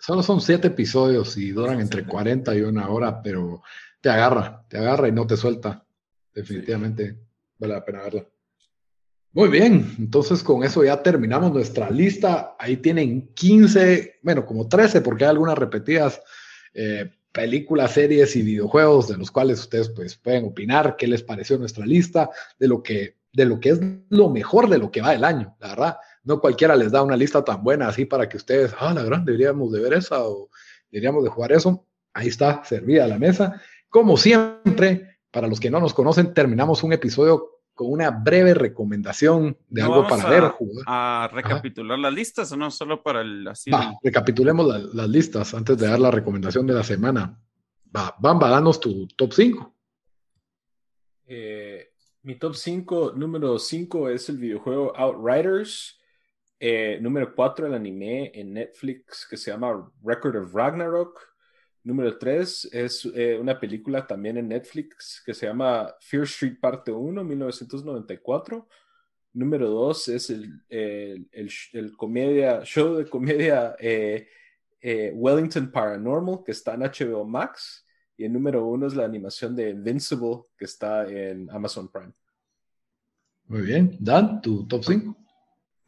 Solo 0.01 0.23
son 0.23 0.41
siete 0.41 0.69
episodios 0.69 1.37
y 1.37 1.51
duran 1.51 1.81
entre 1.81 2.01
siete. 2.01 2.11
40 2.11 2.55
y 2.57 2.63
una 2.63 2.89
hora, 2.89 3.23
pero 3.23 3.63
te 4.01 4.09
agarra, 4.09 4.65
te 4.69 4.79
agarra 4.79 5.09
y 5.09 5.13
no 5.13 5.27
te 5.27 5.37
suelta. 5.37 5.85
Definitivamente 6.35 7.19
vale 7.59 7.75
la 7.75 7.85
pena 7.85 8.03
verla. 8.03 8.27
Muy 9.33 9.49
bien, 9.49 9.95
entonces 9.99 10.43
con 10.43 10.65
eso 10.65 10.83
ya 10.83 11.03
terminamos 11.03 11.53
nuestra 11.53 11.91
lista. 11.91 12.57
Ahí 12.59 12.79
tienen 12.79 13.33
15, 13.35 14.21
bueno, 14.23 14.45
como 14.45 14.67
13, 14.67 15.03
porque 15.03 15.25
hay 15.25 15.31
algunas 15.31 15.57
repetidas 15.57 16.21
eh, 16.75 17.13
películas, 17.31 17.93
series 17.93 18.35
y 18.35 18.43
videojuegos 18.43 19.07
de 19.07 19.19
los 19.19 19.31
cuales 19.31 19.61
ustedes 19.61 19.91
pues 19.91 20.17
pueden 20.17 20.47
opinar 20.47 20.97
qué 20.97 21.07
les 21.07 21.23
pareció 21.23 21.59
nuestra 21.59 21.87
lista, 21.87 22.31
de 22.59 22.67
lo 22.67 22.83
que, 22.83 23.19
de 23.33 23.45
lo 23.45 23.61
que 23.61 23.69
es 23.69 23.81
lo 24.09 24.31
mejor 24.31 24.69
de 24.69 24.79
lo 24.79 24.91
que 24.91 25.01
va 25.03 25.13
del 25.13 25.25
año, 25.25 25.57
la 25.61 25.69
verdad. 25.69 25.97
No 26.23 26.41
cualquiera 26.41 26.77
les 26.77 26.93
da 26.93 27.03
una 27.03 27.17
lista 27.17 27.43
tan 27.45 27.63
buena 27.63 27.89
así 27.89 28.05
para 28.05 28.29
que 28.29 28.37
ustedes, 28.37 28.75
ah, 28.79 28.93
la 28.93 29.03
gran, 29.03 29.25
deberíamos 29.25 29.73
de 29.73 29.81
ver 29.81 29.95
esa 29.95 30.25
o 30.25 30.51
deberíamos 30.91 31.25
de 31.25 31.31
jugar 31.31 31.53
eso. 31.53 31.87
Ahí 32.13 32.29
está, 32.29 32.63
servida 32.65 33.07
la 33.07 33.19
mesa. 33.19 33.61
Como 33.89 34.17
siempre, 34.17 35.19
para 35.31 35.47
los 35.49 35.59
que 35.61 35.71
no 35.71 35.81
nos 35.81 35.95
conocen, 35.95 36.35
terminamos 36.35 36.83
un 36.83 36.93
episodio 36.93 37.61
con 37.75 37.91
una 37.93 38.11
breve 38.11 38.53
recomendación 38.53 39.57
de 39.69 39.81
¿No 39.83 39.95
algo 39.95 40.09
para 40.09 40.25
a- 40.25 40.31
ver, 40.31 40.43
jugar. 40.51 40.85
a 40.87 41.31
recapitular 41.33 41.99
las 41.99 42.13
listas 42.13 42.53
o 42.53 42.57
no 42.57 42.71
solo 42.71 43.03
para 43.03 43.23
el 43.23 43.49
así 43.49 43.71
Va, 43.71 43.95
recapitulemos 44.03 44.67
la- 44.67 44.79
las 44.93 45.09
listas 45.09 45.55
antes 45.55 45.79
de 45.79 45.87
dar 45.89 45.99
la 45.99 46.11
recomendación 46.11 46.67
de 46.67 46.75
la 46.75 46.83
semana. 46.85 47.41
Va, 47.97 48.15
Bamba, 48.19 48.51
danos 48.51 48.79
tu 48.81 49.07
top 49.09 49.33
5. 49.33 49.75
Eh, 51.27 51.93
mi 52.23 52.35
top 52.39 52.55
5, 52.55 53.13
número 53.17 53.59
5 53.59 54.09
es 54.11 54.29
el 54.29 54.37
videojuego 54.39 54.95
Outriders. 54.97 56.00
Eh, 56.63 56.99
número 57.01 57.35
4, 57.35 57.69
el 57.69 57.75
anime 57.75 58.33
en 58.35 58.53
Netflix 58.53 59.27
que 59.27 59.39
se 59.39 59.51
llama 59.51 59.91
Record 60.05 60.37
of 60.37 60.55
Ragnarok. 60.55 61.19
Número 61.85 62.19
3 62.19 62.69
es 62.71 63.07
eh, 63.15 63.39
una 63.41 63.59
película 63.59 64.07
también 64.07 64.37
en 64.37 64.49
Netflix 64.49 65.23
que 65.25 65.33
se 65.33 65.47
llama 65.47 65.95
Fear 66.01 66.25
Street 66.25 66.61
Parte 66.61 66.93
1, 66.93 67.25
1994. 67.25 68.69
Número 69.33 69.71
2 69.71 70.09
es 70.09 70.29
el, 70.29 71.97
comedia, 71.97 72.63
show 72.63 72.97
de 72.97 73.09
comedia 73.09 73.75
eh, 73.79 74.29
Wellington 75.15 75.71
Paranormal 75.73 76.43
que 76.45 76.53
está 76.53 76.75
en 76.75 76.83
HBO 76.83 77.25
Max. 77.25 77.87
Y 78.19 78.25
el 78.27 78.35
número 78.35 78.67
1 78.67 78.87
es 78.89 78.95
la 78.95 79.07
animación 79.07 79.57
de 79.57 79.71
Invincible 79.71 80.43
que 80.59 80.67
está 80.67 81.09
en 81.09 81.51
Amazon 81.51 81.91
Prime. 81.91 82.13
Muy 83.47 83.63
bien. 83.63 83.97
Dan, 83.99 84.43
tu 84.43 84.69
top 84.69 84.85
5. 84.85 85.21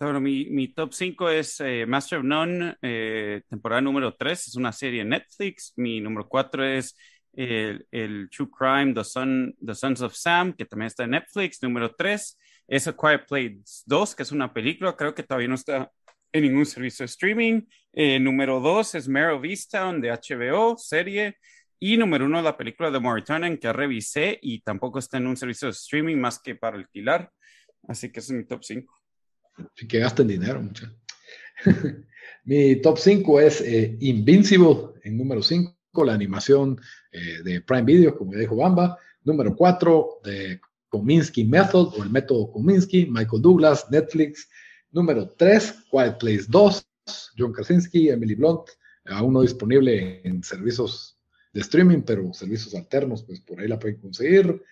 Bueno, 0.05 0.21
mi, 0.21 0.69
top 0.75 0.93
5 0.93 1.31
es 1.31 1.61
eh, 1.61 1.87
Master 1.87 2.19
of 2.19 2.25
None, 2.25 2.77
eh, 2.83 3.43
temporada 3.49 3.81
número 3.81 4.17
3, 4.17 4.49
es 4.49 4.57
una 4.57 4.73
serie 4.73 5.03
en 5.03 5.11
Netflix. 5.11 5.75
Mi 5.77 6.01
número 6.01 6.29
4 6.29 6.65
es 6.65 6.97
el, 7.33 8.29
True 8.29 8.49
Crime, 8.51 8.95
The, 8.95 9.05
Son, 9.05 9.55
The 9.65 9.77
Sons 9.77 10.01
of 10.01 10.15
Sam, 10.15 10.55
que 10.55 10.65
también 10.65 10.89
está 10.89 11.05
en 11.05 11.11
Netflix. 11.11 11.63
Número 11.63 11.95
3 11.95 12.37
es 12.67 12.89
A 12.89 12.97
Quiet 12.97 13.27
Place 13.29 13.85
2, 13.87 14.17
que 14.17 14.25
es 14.25 14.33
una 14.33 14.53
película, 14.53 14.97
creo 14.97 15.15
que 15.15 15.23
todavía 15.23 15.47
no 15.47 15.55
está 15.55 15.93
en 16.33 16.43
ningún 16.43 16.67
servicio 16.67 17.05
de 17.05 17.07
streaming. 17.07 17.61
Eh, 17.93 18.19
número 18.19 18.59
2 18.59 18.97
es 18.97 19.09
Mare 19.09 19.35
of 19.35 19.45
Easttown 19.45 20.01
de 20.01 20.11
HBO, 20.11 20.77
serie. 20.79 21.37
Y 21.79 21.97
número 21.97 22.25
1 22.25 22.43
la 22.43 22.57
película 22.57 22.91
de 22.91 22.99
Mauritanian, 22.99 23.57
que 23.57 23.73
revisé 23.73 24.37
y 24.43 24.63
tampoco 24.63 24.99
está 24.99 25.19
en 25.19 25.29
un 25.29 25.37
servicio 25.37 25.69
de 25.69 25.73
streaming 25.73 26.17
más 26.17 26.41
que 26.41 26.57
para 26.57 26.77
alquilar. 26.77 27.31
Así 27.87 28.11
que 28.11 28.19
es 28.19 28.31
mi 28.33 28.45
top 28.45 28.65
5. 28.65 29.02
Que 29.89 29.99
gasten 29.99 30.29
dinero. 30.29 30.63
Mi 32.45 32.81
top 32.81 32.99
5 32.99 33.41
es 33.41 33.61
eh, 33.61 33.97
Invincible 34.01 34.93
en 35.05 35.17
número 35.17 35.43
5, 35.43 35.75
la 36.05 36.15
animación 36.15 36.81
eh, 37.13 37.43
de 37.45 37.61
Prime 37.61 37.85
Video, 37.85 38.17
como 38.17 38.33
dijo 38.33 38.57
Bamba. 38.57 38.99
Número 39.25 39.55
4, 39.55 40.21
de 40.25 40.61
Kominsky 40.89 41.45
Method 41.45 41.95
o 41.97 42.03
el 42.03 42.11
método 42.11 42.51
Kominsky, 42.51 43.07
Michael 43.07 43.43
Douglas, 43.43 43.87
Netflix. 43.91 44.49
Número 44.91 45.29
3, 45.31 45.87
Quiet 45.91 46.19
Place 46.19 46.45
2, 46.49 46.87
John 47.39 47.53
Krasinski, 47.53 48.11
Emily 48.11 48.35
Blunt, 48.35 48.69
aún 49.07 49.33
no 49.33 49.41
disponible 49.41 50.21
en 50.23 50.43
servicios 50.43 51.19
de 51.53 51.61
streaming, 51.61 52.03
pero 52.03 52.33
servicios 52.33 52.75
alternos, 52.75 53.23
pues 53.23 53.41
por 53.41 53.61
ahí 53.61 53.69
la 53.69 53.79
pueden 53.79 53.99
conseguir. 53.99 54.63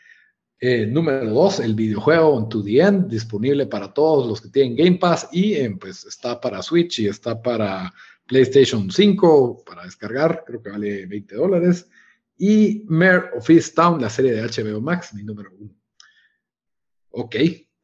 Eh, 0.62 0.84
número 0.84 1.30
2, 1.30 1.60
el 1.60 1.74
videojuego 1.74 2.34
On 2.34 2.46
to 2.46 2.62
the 2.62 2.80
End, 2.82 3.08
disponible 3.08 3.64
para 3.64 3.94
todos 3.94 4.26
los 4.26 4.42
que 4.42 4.50
tienen 4.50 4.76
Game 4.76 4.98
Pass 4.98 5.26
y 5.32 5.54
eh, 5.54 5.74
pues 5.80 6.04
está 6.04 6.38
para 6.38 6.60
Switch 6.60 6.98
y 6.98 7.08
está 7.08 7.40
para 7.40 7.90
PlayStation 8.26 8.90
5 8.90 9.64
para 9.64 9.84
descargar, 9.84 10.44
creo 10.46 10.62
que 10.62 10.68
vale 10.68 11.06
20 11.06 11.34
dólares. 11.34 11.88
Y 12.36 12.84
Mare 12.88 13.30
of 13.38 13.48
Easttown, 13.48 14.02
la 14.02 14.10
serie 14.10 14.32
de 14.32 14.42
HBO 14.42 14.82
Max, 14.82 15.14
mi 15.14 15.22
número 15.22 15.50
1. 15.58 15.74
Ok, 17.12 17.36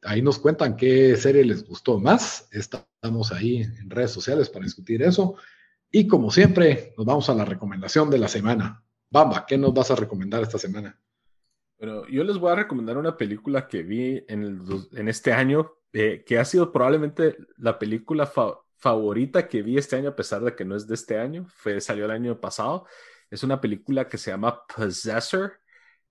ahí 0.03 0.21
nos 0.21 0.37
cuentan 0.37 0.75
qué 0.75 1.17
serie 1.17 1.43
les 1.45 1.67
gustó 1.67 1.99
más. 1.99 2.47
Estamos 2.51 3.31
ahí 3.31 3.57
en 3.57 3.89
redes 3.89 4.11
sociales 4.11 4.49
para 4.49 4.65
discutir 4.65 5.01
eso. 5.01 5.35
Y 5.91 6.05
como 6.05 6.29
siempre, 6.29 6.93
nos 6.95 7.07
vamos 7.07 7.27
a 7.29 7.33
la 7.33 7.43
recomendación 7.43 8.09
de 8.11 8.19
la 8.19 8.27
semana. 8.27 8.83
Bamba, 9.09 9.45
¿qué 9.47 9.57
nos 9.57 9.73
vas 9.73 9.89
a 9.89 9.95
recomendar 9.95 10.43
esta 10.43 10.59
semana? 10.59 10.99
Bueno, 11.79 12.07
yo 12.07 12.23
les 12.23 12.37
voy 12.37 12.51
a 12.51 12.55
recomendar 12.55 12.97
una 12.97 13.17
película 13.17 13.67
que 13.67 13.83
vi 13.83 14.23
en, 14.27 14.59
en 14.93 15.07
este 15.07 15.31
año, 15.31 15.73
eh, 15.93 16.23
que 16.25 16.39
ha 16.39 16.45
sido 16.45 16.71
probablemente 16.71 17.37
la 17.57 17.77
película 17.77 18.31
favorita 18.77 19.47
que 19.47 19.61
vi 19.61 19.77
este 19.77 19.95
año, 19.95 20.09
a 20.09 20.15
pesar 20.15 20.43
de 20.43 20.55
que 20.55 20.65
no 20.65 20.75
es 20.75 20.87
de 20.87 20.95
este 20.95 21.19
año, 21.19 21.45
fue, 21.49 21.79
salió 21.79 22.05
el 22.05 22.11
año 22.11 22.39
pasado. 22.39 22.87
Es 23.29 23.43
una 23.43 23.61
película 23.61 24.07
que 24.07 24.17
se 24.17 24.31
llama 24.31 24.65
Possessor. 24.75 25.59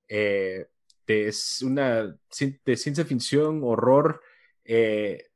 Eh, 0.09 0.69
es 1.07 1.63
una 1.63 2.17
de 2.65 2.77
ciencia 2.77 3.05
ficción, 3.05 3.61
horror, 3.63 4.21
eh, 4.65 5.29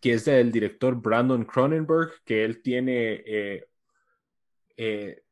que 0.00 0.14
es 0.14 0.24
del 0.24 0.52
director 0.52 0.94
Brandon 0.96 1.44
Cronenberg, 1.44 2.12
que 2.24 2.44
él 2.44 2.62
tiene, 2.62 3.22
eh, 4.76 5.22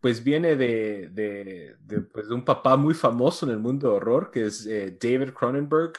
pues 0.00 0.24
viene 0.24 0.56
de, 0.56 1.08
de, 1.12 1.76
de, 1.80 2.00
pues 2.00 2.28
de, 2.28 2.34
un 2.34 2.44
papá 2.44 2.76
muy 2.76 2.94
famoso 2.94 3.46
en 3.46 3.52
el 3.52 3.58
mundo 3.58 3.88
de 3.88 3.96
horror, 3.96 4.30
que 4.30 4.46
es 4.46 4.64
David 4.64 5.32
Cronenberg, 5.32 5.92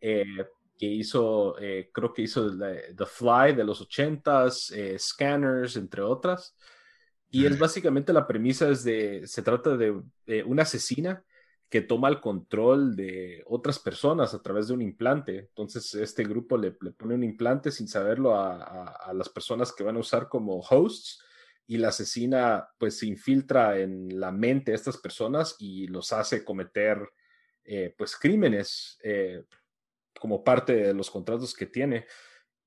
que 0.00 0.86
hizo, 0.86 1.56
creo 1.92 2.12
que 2.12 2.22
hizo 2.22 2.56
The 2.56 3.06
Fly 3.06 3.54
de 3.54 3.64
los 3.64 3.80
ochentas, 3.80 4.72
Scanners, 4.98 5.76
entre 5.76 6.02
otras. 6.02 6.56
Y 7.30 7.46
es 7.46 7.58
básicamente 7.58 8.12
la 8.12 8.26
premisa 8.26 8.68
es 8.68 8.84
de, 8.84 9.26
se 9.26 9.42
trata 9.42 9.76
de 9.76 10.02
una 10.44 10.62
asesina 10.62 11.24
que 11.72 11.80
toma 11.80 12.10
el 12.10 12.20
control 12.20 12.94
de 12.94 13.42
otras 13.46 13.78
personas 13.78 14.34
a 14.34 14.42
través 14.42 14.68
de 14.68 14.74
un 14.74 14.82
implante. 14.82 15.38
Entonces, 15.38 15.94
este 15.94 16.22
grupo 16.22 16.58
le, 16.58 16.72
pone 16.72 17.14
un 17.14 17.24
implante 17.24 17.70
sin 17.70 17.88
saberlo 17.88 18.36
a, 18.36 19.10
las 19.14 19.30
personas 19.30 19.72
que 19.72 19.82
van 19.82 19.96
a 19.96 20.00
usar 20.00 20.28
como 20.28 20.60
hosts 20.60 21.24
y 21.66 21.78
la 21.78 21.88
asesina 21.88 22.68
pues 22.78 22.98
se 22.98 23.06
infiltra 23.06 23.78
en 23.78 24.20
la 24.20 24.32
mente 24.32 24.72
de 24.72 24.76
estas 24.76 24.98
personas 24.98 25.56
y 25.58 25.86
los 25.86 26.12
hace 26.12 26.44
cometer 26.44 26.98
eh, 27.64 27.94
pues 27.96 28.16
crímenes 28.16 28.98
eh, 29.02 29.44
como 30.18 30.42
parte 30.42 30.74
de 30.74 30.94
los 30.94 31.10
contratos 31.10 31.54
que 31.54 31.66
tiene. 31.66 32.06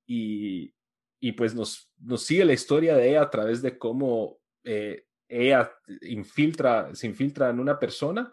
Y, 0.08 0.74
pues 1.36 1.56
nos, 1.56 1.92
nos, 1.98 2.24
sigue 2.24 2.46
la 2.46 2.54
historia 2.54 2.96
de 2.96 3.10
ella 3.10 3.24
a 3.24 3.30
través 3.32 3.64
de 3.64 3.80
cómo 3.80 4.38
eh, 4.64 5.08
ella 5.28 5.72
infiltra, 6.02 6.94
se 6.94 7.08
infiltra 7.08 7.50
en 7.50 7.60
una 7.60 7.80
persona 7.80 8.32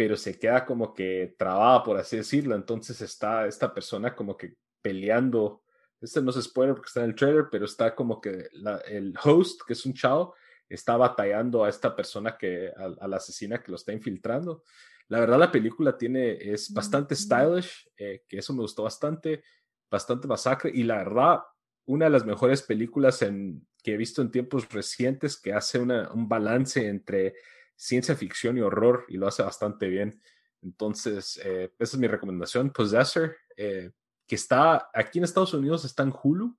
pero 0.00 0.16
se 0.16 0.38
queda 0.38 0.64
como 0.64 0.94
que 0.94 1.34
trabada, 1.36 1.82
por 1.84 1.98
así 1.98 2.16
decirlo. 2.16 2.54
Entonces 2.54 3.02
está 3.02 3.46
esta 3.46 3.74
persona 3.74 4.16
como 4.16 4.34
que 4.34 4.54
peleando. 4.80 5.62
Este 6.00 6.22
no 6.22 6.32
se 6.32 6.42
spoiler 6.42 6.74
porque 6.74 6.88
está 6.88 7.00
en 7.00 7.10
el 7.10 7.14
trailer, 7.14 7.48
pero 7.50 7.64
está 7.64 7.94
como 7.94 8.20
que 8.20 8.48
el 8.86 9.14
host, 9.22 9.62
que 9.66 9.74
es 9.74 9.84
un 9.84 9.94
chavo, 9.94 10.34
está 10.68 10.96
batallando 10.96 11.64
a 11.64 11.68
esta 11.68 11.94
persona 11.94 12.36
que, 12.38 12.72
a, 12.76 13.06
la 13.06 13.16
asesina 13.16 13.62
que 13.62 13.70
lo 13.70 13.76
está 13.76 13.92
infiltrando. 13.92 14.62
La 15.08 15.20
verdad, 15.20 15.38
la 15.38 15.52
película 15.52 15.98
tiene, 15.98 16.32
es 16.32 16.72
bastante 16.72 17.16
stylish, 17.16 17.90
eh, 17.96 18.22
que 18.28 18.38
eso 18.38 18.54
me 18.54 18.60
gustó 18.60 18.84
bastante, 18.84 19.42
bastante 19.90 20.28
masacre. 20.28 20.70
Y 20.72 20.84
la 20.84 20.98
verdad, 20.98 21.40
una 21.86 22.04
de 22.04 22.12
las 22.12 22.24
mejores 22.24 22.62
películas 22.62 23.20
en, 23.22 23.66
que 23.82 23.94
he 23.94 23.96
visto 23.96 24.22
en 24.22 24.30
tiempos 24.30 24.68
recientes 24.68 25.36
que 25.40 25.52
hace 25.52 25.80
una, 25.80 26.10
un 26.12 26.28
balance 26.28 26.86
entre 26.86 27.34
ciencia 27.74 28.14
ficción 28.14 28.56
y 28.56 28.60
horror 28.60 29.06
y 29.08 29.16
lo 29.16 29.26
hace 29.26 29.42
bastante 29.42 29.88
bien. 29.88 30.20
Entonces, 30.62 31.40
eh, 31.42 31.72
esa 31.78 31.96
es 31.96 32.00
mi 32.00 32.06
recomendación. 32.06 32.70
Possessor, 32.70 33.36
eh, 33.56 33.90
que 34.30 34.36
está 34.36 34.88
aquí 34.94 35.18
en 35.18 35.24
Estados 35.24 35.52
Unidos, 35.54 35.84
está 35.84 36.04
en 36.04 36.14
Hulu. 36.14 36.56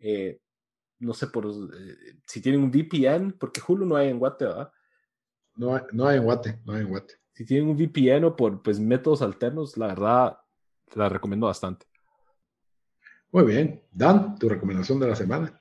Eh, 0.00 0.38
no 0.98 1.14
sé 1.14 1.28
por 1.28 1.50
si 2.26 2.42
tienen 2.42 2.62
un 2.62 2.70
VPN, 2.70 3.38
porque 3.38 3.62
Hulu 3.66 3.86
no 3.86 3.96
hay 3.96 4.10
en 4.10 4.18
Guate, 4.18 4.44
¿verdad? 4.44 4.70
No, 5.54 5.80
no 5.92 6.06
hay 6.06 6.18
en 6.18 6.24
Guate, 6.24 6.60
no 6.66 6.74
hay 6.74 6.82
en 6.82 6.88
Guate. 6.88 7.14
Si 7.32 7.46
tienen 7.46 7.70
un 7.70 7.76
VPN 7.78 8.22
o 8.26 8.36
por 8.36 8.62
pues, 8.62 8.78
métodos 8.78 9.22
alternos, 9.22 9.78
la 9.78 9.86
verdad, 9.86 10.38
la 10.94 11.08
recomiendo 11.08 11.46
bastante. 11.46 11.86
Muy 13.32 13.44
bien. 13.44 13.82
Dan, 13.90 14.38
tu 14.38 14.50
recomendación 14.50 15.00
de 15.00 15.08
la 15.08 15.16
semana. 15.16 15.58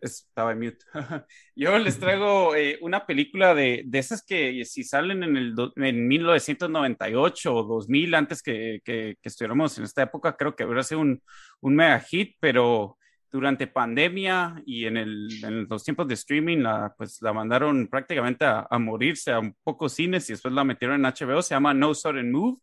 Estaba 0.00 0.52
en 0.52 0.60
mute. 0.60 0.84
Yo 1.56 1.78
les 1.78 1.98
traigo 1.98 2.54
eh, 2.54 2.78
una 2.80 3.06
película 3.06 3.54
de, 3.54 3.82
de, 3.86 3.98
esas 3.98 4.24
que 4.24 4.64
si 4.64 4.84
salen 4.84 5.22
en, 5.22 5.36
el 5.36 5.54
en 5.76 6.08
1998 6.08 7.54
o 7.54 7.62
2000, 7.64 8.14
antes 8.14 8.42
que, 8.42 8.80
que, 8.84 9.16
estuviéramos 9.22 9.76
en 9.78 9.84
esta 9.84 10.02
época, 10.02 10.36
creo 10.36 10.54
que 10.54 10.64
hubiera 10.64 10.82
sido 10.82 11.00
un, 11.00 11.22
un 11.60 11.76
mega 11.76 12.00
hit, 12.00 12.36
pero 12.40 12.98
durante 13.30 13.66
pandemia 13.66 14.62
y 14.64 14.86
en, 14.86 14.96
el, 14.96 15.28
en 15.44 15.66
los 15.68 15.84
tiempos 15.84 16.08
de 16.08 16.14
streaming, 16.14 16.58
la, 16.58 16.94
pues 16.96 17.20
la 17.20 17.32
mandaron 17.32 17.86
prácticamente 17.88 18.44
a, 18.44 18.66
a, 18.70 18.78
morirse 18.78 19.32
a 19.32 19.40
un 19.40 19.54
cines 19.88 20.28
y 20.28 20.32
después 20.32 20.54
la 20.54 20.64
metieron 20.64 21.04
en 21.04 21.12
HBO, 21.12 21.42
se 21.42 21.54
llama 21.54 21.74
No 21.74 21.94
Sudden 21.94 22.32
Move 22.32 22.58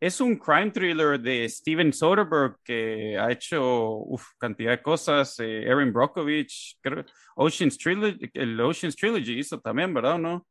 es 0.00 0.20
un 0.20 0.36
crime 0.36 0.70
thriller 0.70 1.20
de 1.20 1.46
Steven 1.48 1.92
Soderbergh 1.92 2.56
que 2.64 3.18
ha 3.18 3.30
hecho 3.30 3.98
uf, 3.98 4.24
cantidad 4.38 4.70
de 4.70 4.82
cosas. 4.82 5.38
Eh, 5.38 5.66
Aaron 5.68 5.92
Brockovich, 5.92 6.78
creo, 6.80 7.04
Ocean's 7.36 7.76
Trilogy, 7.76 8.30
el 8.32 8.58
Ocean's 8.60 8.96
Trilogy 8.96 9.38
hizo 9.38 9.60
también, 9.60 9.92
¿verdad 9.92 10.14
o 10.14 10.18
no? 10.18 10.46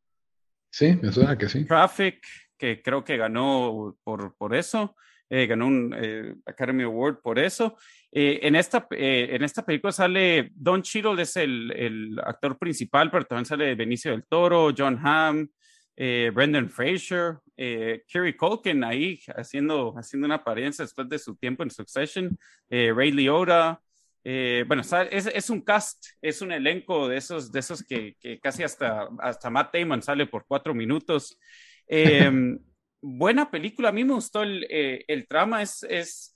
Sí, 0.72 0.98
me 1.02 1.12
suena 1.12 1.36
que 1.36 1.50
sí. 1.50 1.66
Traffic, 1.66 2.24
que 2.58 2.82
creo 2.82 3.04
que 3.04 3.18
ganó 3.18 3.98
por, 4.04 4.36
por 4.36 4.56
eso. 4.56 4.96
Eh, 5.32 5.46
ganó 5.46 5.68
un 5.68 5.96
eh, 5.96 6.36
Academy 6.46 6.84
Award 6.84 7.22
por 7.22 7.38
eso. 7.38 7.78
Eh, 8.12 8.40
en, 8.42 8.56
esta, 8.56 8.88
en 8.90 9.44
esta 9.44 9.64
película 9.64 9.92
sale 9.92 10.50
Don 10.56 10.82
Cheadle, 10.82 11.22
es 11.22 11.38
el, 11.38 11.72
el, 11.72 12.20
actor 12.24 12.58
principal, 12.58 13.12
pero 13.12 13.26
también 13.26 13.46
sale 13.46 13.76
Benicio 13.76 14.12
del 14.12 14.26
Toro, 14.26 14.74
John 14.76 15.00
Hamm, 15.04 15.48
eh, 16.02 16.32
Brendan 16.34 16.70
Fraser, 16.70 17.40
eh, 17.58 18.04
Kerry 18.08 18.34
Culkin 18.38 18.86
ahí 18.86 19.20
haciendo, 19.36 19.94
haciendo 19.98 20.26
una 20.28 20.36
apariencia 20.36 20.86
después 20.86 21.10
de 21.10 21.20
su 21.20 21.36
tiempo 21.36 21.62
en 21.62 21.70
Succession, 21.70 22.40
eh, 22.70 22.94
Ray 22.96 23.12
Liotta. 23.12 23.82
Eh, 24.24 24.64
bueno, 24.66 24.82
es, 24.82 25.26
es, 25.26 25.50
un 25.50 25.60
cast, 25.62 26.06
es 26.22 26.42
un 26.42 26.54
elenco 26.54 27.10
de 27.10 27.18
esos, 27.18 27.52
de 27.52 27.60
esos 27.60 27.84
que, 27.84 28.16
que 28.18 28.40
casi 28.40 28.64
hasta, 28.64 29.10
hasta 29.20 29.50
Matt 29.50 29.76
Damon 29.76 30.02
sale 30.02 30.26
por 30.26 30.46
cuatro 30.48 30.74
minutos. 30.74 31.38
Em, 31.92 32.60
buena 33.02 33.50
película, 33.50 33.90
a 33.90 33.92
mí 33.92 34.04
me 34.06 34.14
gustó 34.14 34.44
el, 34.44 34.66
eh, 34.70 35.04
el 35.08 35.28
trama, 35.28 35.64
es, 35.64 35.84
es, 35.90 36.36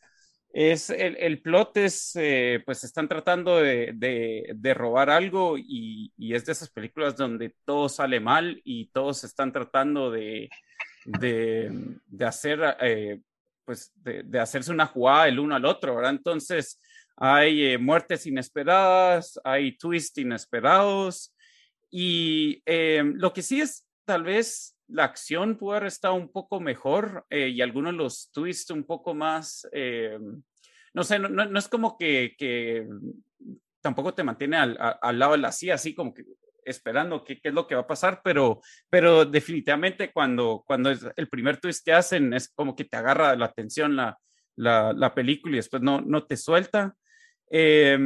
es 0.54 0.92
el, 0.92 1.18
el, 1.18 1.42
plot 1.42 1.78
es, 1.78 2.16
eh, 2.16 2.62
pues 2.64 2.84
están 2.84 3.08
tratando 3.08 3.58
de, 3.58 3.92
de, 3.96 4.74
robar 4.76 5.10
algo 5.10 5.58
y, 5.58 6.14
y, 6.16 6.36
es 6.36 6.46
de 6.46 6.52
esas 6.52 6.70
películas 6.70 7.18
donde 7.18 7.56
todo 7.66 7.90
sale 7.90 8.20
mal 8.20 8.62
y 8.64 8.86
todos 8.92 9.24
están 9.24 9.52
tratando 9.52 10.12
de, 10.12 10.52
de, 11.06 11.98
de 12.06 12.26
hacer, 12.26 12.78
eh, 12.82 13.20
pues 13.66 13.92
de, 13.96 14.40
hacerse 14.40 14.72
una 14.72 14.86
jugada 14.86 15.28
el 15.28 15.40
uno 15.40 15.56
al 15.56 15.66
otro, 15.66 15.96
¿verdad? 15.96 16.12
Entonces 16.12 16.80
hay 17.18 17.66
eh, 17.66 17.78
muertes 17.80 18.28
inesperadas, 18.28 19.40
hay 19.44 19.76
twists 19.76 20.20
inesperados 20.20 21.34
y 21.90 22.62
lo 22.68 23.34
que 23.34 23.42
sí 23.42 23.60
es 23.60 23.88
tal 24.06 24.24
vez 24.24 24.76
la 24.94 25.06
acción 25.06 25.58
puede 25.58 25.78
haber 25.78 25.88
estado 25.88 26.14
un 26.14 26.32
poco 26.32 26.60
mejor 26.60 27.26
eh, 27.30 27.50
y 27.50 27.62
algunos 27.62 27.94
los 27.94 28.32
twists 28.32 28.70
un 28.72 28.84
poco 28.84 29.14
más, 29.14 29.68
eh, 29.72 30.18
no 30.94 31.04
sé, 31.04 31.18
no, 31.18 31.30
no, 31.30 31.60
es 31.60 31.68
como 31.68 31.98
que, 31.98 32.36
que 32.38 32.88
tampoco 33.82 34.14
te 34.14 34.24
mantiene 34.24 34.58
al, 34.58 34.78
al, 35.02 35.20
lado 35.20 35.32
de 35.32 35.40
la 35.40 35.52
silla, 35.52 35.76
así 35.76 35.96
como 35.96 36.14
que 36.14 36.24
esperando 36.64 37.24
qué, 37.24 37.42
qué, 37.42 37.50
es 37.50 37.56
lo 37.56 37.68
que 37.68 37.76
va 37.76 37.82
a 37.82 37.88
pasar, 37.88 38.22
pero, 38.24 38.62
pero 38.90 39.26
definitivamente 39.26 40.14
cuando, 40.14 40.64
cuando 40.66 40.92
es 40.92 41.06
el 41.16 41.28
primer 41.28 41.58
twist 41.58 41.84
que 41.84 41.94
hacen 41.94 42.34
es 42.34 42.50
como 42.50 42.76
que 42.76 42.86
te 42.86 42.96
agarra 42.96 43.36
la 43.36 43.46
atención 43.46 43.96
la, 43.96 44.18
la, 44.56 44.94
la 44.94 45.14
película 45.16 45.54
y 45.54 45.58
después 45.58 45.82
no, 45.82 46.02
no 46.02 46.26
te 46.26 46.38
suelta. 46.38 46.96
Eh, 47.50 47.98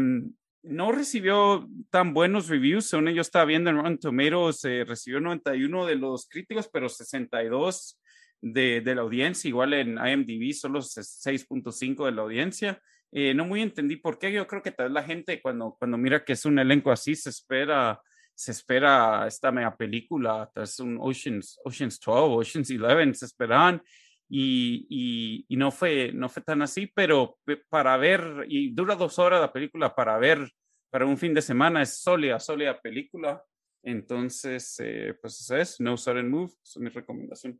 no 0.68 0.92
recibió 0.92 1.68
tan 1.90 2.14
buenos 2.14 2.48
reviews, 2.48 2.86
según 2.88 3.10
yo 3.10 3.22
estaba 3.22 3.46
viendo 3.46 3.70
en 3.70 3.78
Rotten 3.78 4.00
Tomatoes, 4.00 4.64
eh, 4.66 4.84
recibió 4.86 5.20
91 5.20 5.86
de 5.86 5.96
los 5.96 6.28
críticos, 6.28 6.70
pero 6.72 6.90
62 6.90 8.00
de, 8.42 8.82
de 8.82 8.96
la 8.96 9.02
audiencia, 9.02 9.48
igual 9.48 9.74
en 9.74 9.98
IMDb 9.98 10.54
solo 10.54 10.80
6.5 10.82 12.06
de 12.06 12.12
la 12.12 12.22
audiencia. 12.22 12.82
Eh, 13.12 13.34
no 13.34 13.46
muy 13.46 13.62
entendí 13.62 13.96
por 13.96 14.20
qué, 14.20 14.32
yo 14.32 14.46
creo 14.48 14.62
que 14.62 14.72
tal 14.72 14.88
vez 14.88 14.94
la 14.94 15.04
gente 15.04 15.42
cuando, 15.42 15.76
cuando 15.80 15.98
mira 15.98 16.24
que 16.26 16.34
es 16.34 16.46
un 16.46 16.60
elenco 16.60 16.92
así 16.92 17.16
se 17.16 17.30
espera 17.30 18.02
se 18.38 18.52
espera 18.52 19.26
esta 19.26 19.52
mega 19.52 19.76
película, 19.76 20.52
es 20.56 20.80
un 20.80 21.00
Oceans, 21.02 21.60
Oceans 21.66 22.00
12, 22.00 22.60
Oceans 22.60 22.70
11, 22.70 23.14
se 23.16 23.26
esperaban 23.26 23.82
y, 24.30 24.86
y, 24.90 25.46
y, 25.48 25.58
no, 25.58 25.72
fue, 25.72 26.12
no 26.14 26.30
fue 26.30 26.44
tan 26.44 26.62
así, 26.62 26.86
pero 26.86 27.40
para 27.68 27.98
ver, 27.98 28.46
y 28.48 28.70
dura 28.72 28.96
dos 28.96 29.18
horas 29.18 29.42
la 29.42 29.52
película, 29.52 29.96
para 29.96 30.20
ver, 30.20 30.52
para 30.90 31.06
un 31.06 31.18
fin 31.18 31.34
de 31.34 31.42
semana 31.42 31.82
es 31.82 31.98
sólida, 31.98 32.40
sólida 32.40 32.80
película. 32.80 33.44
Entonces, 33.84 34.76
eh, 34.80 35.16
pues 35.22 35.40
eso 35.40 35.56
es, 35.56 35.80
No 35.80 35.98
Sudden 35.98 36.30
Move, 36.30 36.52
es 36.64 36.78
mi 36.78 36.90
recomendación. 36.90 37.60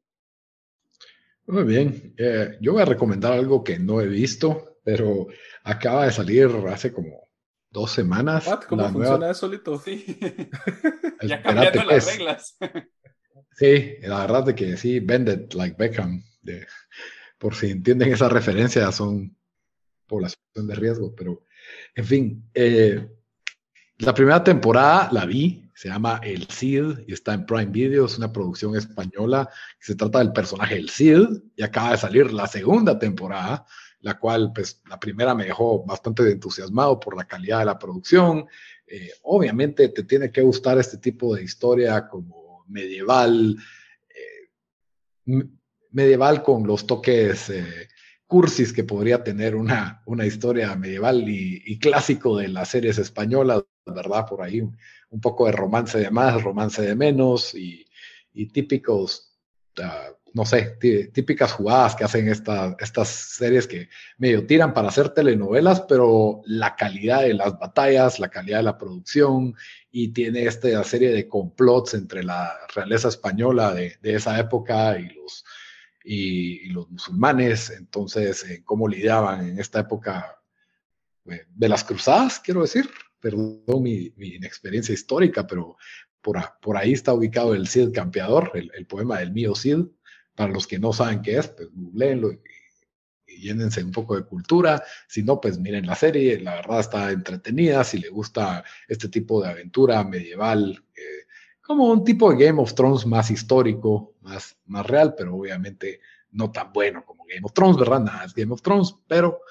Muy 1.46 1.64
bien. 1.64 2.14
Eh, 2.18 2.58
yo 2.60 2.74
voy 2.74 2.82
a 2.82 2.86
recomendar 2.86 3.34
algo 3.34 3.64
que 3.64 3.80
no 3.80 4.02
he 4.02 4.08
visto, 4.08 4.80
pero 4.84 5.28
acaba 5.64 6.06
de 6.06 6.12
salir 6.12 6.50
hace 6.68 6.92
como 6.92 7.30
dos 7.70 7.92
semanas. 7.92 8.50
¿Cómo 8.68 8.90
funciona 8.90 9.32
eso, 9.32 9.42
solito? 9.42 9.78
Sí. 9.80 10.20
ya 11.22 11.42
cambiando 11.42 11.84
las 11.84 12.06
pues. 12.06 12.18
reglas. 12.18 12.58
sí, 13.52 13.96
la 14.02 14.22
verdad 14.22 14.50
es 14.50 14.56
que 14.56 14.78
sí, 14.78 15.00
Bended 15.00 15.54
like 15.54 15.78
Beckham. 15.78 16.22
por 17.38 17.56
si 17.56 17.72
entienden 17.72 18.12
esa 18.12 18.28
referencia, 18.28 18.92
son 18.92 19.38
población 20.06 20.68
de 20.68 20.76
riesgo, 20.76 21.14
pero 21.16 21.44
en 21.96 22.06
fin, 22.06 22.50
eh, 22.54 23.08
la 24.00 24.14
primera 24.14 24.44
temporada 24.44 25.10
la 25.12 25.26
vi, 25.26 25.70
se 25.74 25.90
llama 25.90 26.20
El 26.24 26.48
Cid 26.48 27.00
y 27.08 27.14
está 27.14 27.34
en 27.34 27.46
Prime 27.46 27.68
Video, 27.68 28.06
es 28.06 28.18
una 28.18 28.32
producción 28.32 28.76
española 28.76 29.50
se 29.80 29.96
trata 29.96 30.20
del 30.20 30.34
personaje 30.34 30.76
El 30.76 30.90
Cid 30.90 31.26
y 31.56 31.64
acaba 31.64 31.92
de 31.92 31.98
salir 31.98 32.34
la 32.34 32.48
segunda 32.48 33.00
temporada, 33.00 33.66
la 34.02 34.20
cual 34.20 34.52
pues 34.54 34.82
la 34.90 35.00
primera 35.00 35.34
me 35.34 35.46
dejó 35.46 35.86
bastante 35.86 36.30
entusiasmado 36.30 37.00
por 37.00 37.16
la 37.16 37.26
calidad 37.26 37.60
de 37.60 37.66
la 37.66 37.80
producción. 37.80 38.46
Eh, 38.86 39.12
obviamente 39.24 39.90
te 39.90 40.04
tiene 40.04 40.32
que 40.32 40.42
gustar 40.42 40.78
este 40.78 40.98
tipo 40.98 41.36
de 41.36 41.44
historia 41.44 42.08
como 42.08 42.66
medieval, 42.68 43.56
eh, 44.10 45.44
medieval 45.92 46.44
con 46.44 46.68
los 46.68 46.86
toques 46.86 47.50
eh, 47.50 47.88
cursis 48.28 48.74
que 48.74 48.84
podría 48.84 49.24
tener 49.24 49.56
una, 49.56 50.04
una 50.06 50.26
historia 50.26 50.76
medieval 50.76 51.24
y, 51.28 51.80
clásico 51.80 52.38
de 52.38 52.50
las 52.50 52.70
series 52.70 52.98
españolas, 52.98 53.64
¿verdad? 53.94 54.26
Por 54.26 54.42
ahí 54.42 54.62
un 54.62 55.22
poco 55.22 55.46
de 55.46 55.52
romance 55.52 55.98
de 55.98 56.12
más, 56.12 56.42
romance 56.44 56.82
de 56.82 56.96
menos 56.96 57.54
y, 57.56 57.86
típicos, 58.54 59.36
ah, 59.82 60.10
no 60.34 60.46
sé, 60.46 60.78
típicas 61.14 61.54
jugadas 61.54 61.96
que 61.96 62.04
hacen 62.04 62.28
estas 62.28 63.08
series 63.10 63.66
que 63.66 63.90
medio 64.20 64.46
tiran 64.46 64.72
para 64.72 64.90
hacer 64.90 65.10
telenovelas, 65.10 65.82
pero 65.82 66.42
la 66.46 66.76
calidad 66.76 67.22
de 67.22 67.34
las 67.34 67.58
batallas, 67.58 68.20
la 68.20 68.30
calidad 68.30 68.58
de 68.58 68.64
la 68.64 68.78
producción 68.78 69.56
y 69.90 70.10
tiene 70.10 70.44
esta 70.44 70.84
serie 70.84 71.12
de 71.12 71.28
complots 71.28 71.96
entre 71.96 72.24
la 72.24 72.54
realeza 72.76 73.08
española 73.08 73.74
de, 73.74 73.98
esa 74.04 74.40
época 74.40 75.00
y 75.00 75.10
los, 75.10 75.44
y, 76.04 76.70
los 76.70 76.88
musulmanes, 76.90 77.72
entonces, 77.72 78.62
cómo 78.64 78.88
lidiaban 78.88 79.48
en 79.48 79.60
esta 79.60 79.80
época 79.80 80.40
eh, 81.26 81.48
de 81.50 81.70
las 81.70 81.84
cruzadas, 81.84 82.40
quiero 82.40 82.62
decir, 82.62 82.88
perdón 83.28 83.84
mi, 83.84 84.14
inexperiencia 84.18 84.94
histórica, 84.94 85.46
pero 85.46 85.76
por, 86.22 86.38
por, 86.62 86.78
ahí 86.78 86.94
está 86.94 87.14
ubicado 87.14 87.54
el 87.54 87.68
Cid 87.68 87.92
Campeador, 87.92 88.52
el, 88.54 88.86
poema 88.86 89.20
del 89.20 89.32
mío 89.32 89.54
Cid. 89.54 89.86
Para 90.34 90.54
los 90.54 90.68
que 90.68 90.78
no 90.80 90.94
saben 90.94 91.22
qué 91.22 91.38
es, 91.40 91.48
pues 91.48 91.68
googleenlo 91.74 92.32
y, 92.32 92.40
llénense 93.40 93.84
un 93.84 93.92
poco 93.92 94.16
de 94.16 94.24
cultura. 94.24 94.82
Si 95.08 95.24
no, 95.24 95.42
pues 95.42 95.60
miren 95.60 95.86
la 95.86 95.96
serie, 95.96 96.40
la 96.40 96.56
verdad 96.56 96.80
está 96.80 97.12
entretenida. 97.12 97.84
Si 97.84 98.00
le 98.00 98.10
gusta 98.10 98.64
este 98.88 99.10
tipo 99.10 99.42
de 99.42 99.50
aventura 99.50 100.04
medieval, 100.04 100.84
eh, 100.96 101.28
como 101.62 101.92
un 101.92 102.04
tipo 102.04 102.32
de 102.32 102.46
Game 102.46 102.62
of 102.62 102.74
Thrones 102.74 103.06
más 103.06 103.30
histórico, 103.30 104.16
más, 104.22 104.58
más 104.66 104.86
real, 104.86 105.16
pero 105.16 105.36
obviamente 105.36 106.00
no 106.32 106.50
tan 106.52 106.72
bueno 106.72 107.04
como 107.06 107.26
Game 107.26 107.42
of 107.44 107.54
Thrones, 107.54 107.78
¿verdad? 107.78 108.00
Nada 108.00 108.26
es 108.26 108.34
Game 108.34 108.54
of 108.54 108.62
Thrones, 108.62 108.96
pero 109.08 109.42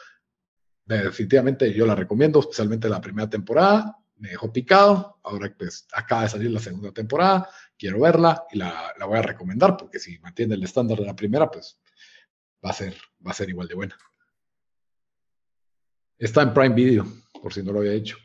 definitivamente 0.87 1.73
yo 1.73 1.85
la 1.87 1.95
recomiendo, 1.95 2.41
especialmente 2.41 2.89
la 2.89 3.01
primera 3.01 3.29
temporada. 3.29 3.99
Me 4.19 4.31
dejó 4.31 4.53
picado. 4.53 5.19
Ahora 5.25 5.53
pues 5.57 5.87
acaba 5.93 6.23
de 6.23 6.29
salir 6.29 6.51
la 6.51 6.61
segunda 6.61 6.93
temporada. 6.93 7.49
Quiero 7.77 8.01
verla 8.01 8.45
y 8.51 8.59
la, 8.59 8.95
la, 8.99 9.07
voy 9.07 9.19
a 9.19 9.23
recomendar 9.23 9.77
porque 9.77 9.99
si 9.99 10.19
mantiene 10.21 10.55
el 10.55 10.63
estándar 10.63 10.99
de 10.99 11.07
la 11.07 11.17
primera, 11.17 11.51
pues 11.51 11.79
va 12.65 12.71
a 12.71 12.73
ser, 12.73 12.97
va 13.27 13.33
a 13.33 13.35
ser 13.35 13.51
igual 13.51 13.69
de 13.69 13.75
buena. 13.75 13.99
Está 16.19 16.43
en 16.43 16.55
Prime 16.55 16.75
Video, 16.75 17.07
por 17.43 17.53
si 17.53 17.63
no 17.63 17.73
lo 17.73 17.81
había 17.81 17.93
dicho. 17.93 18.17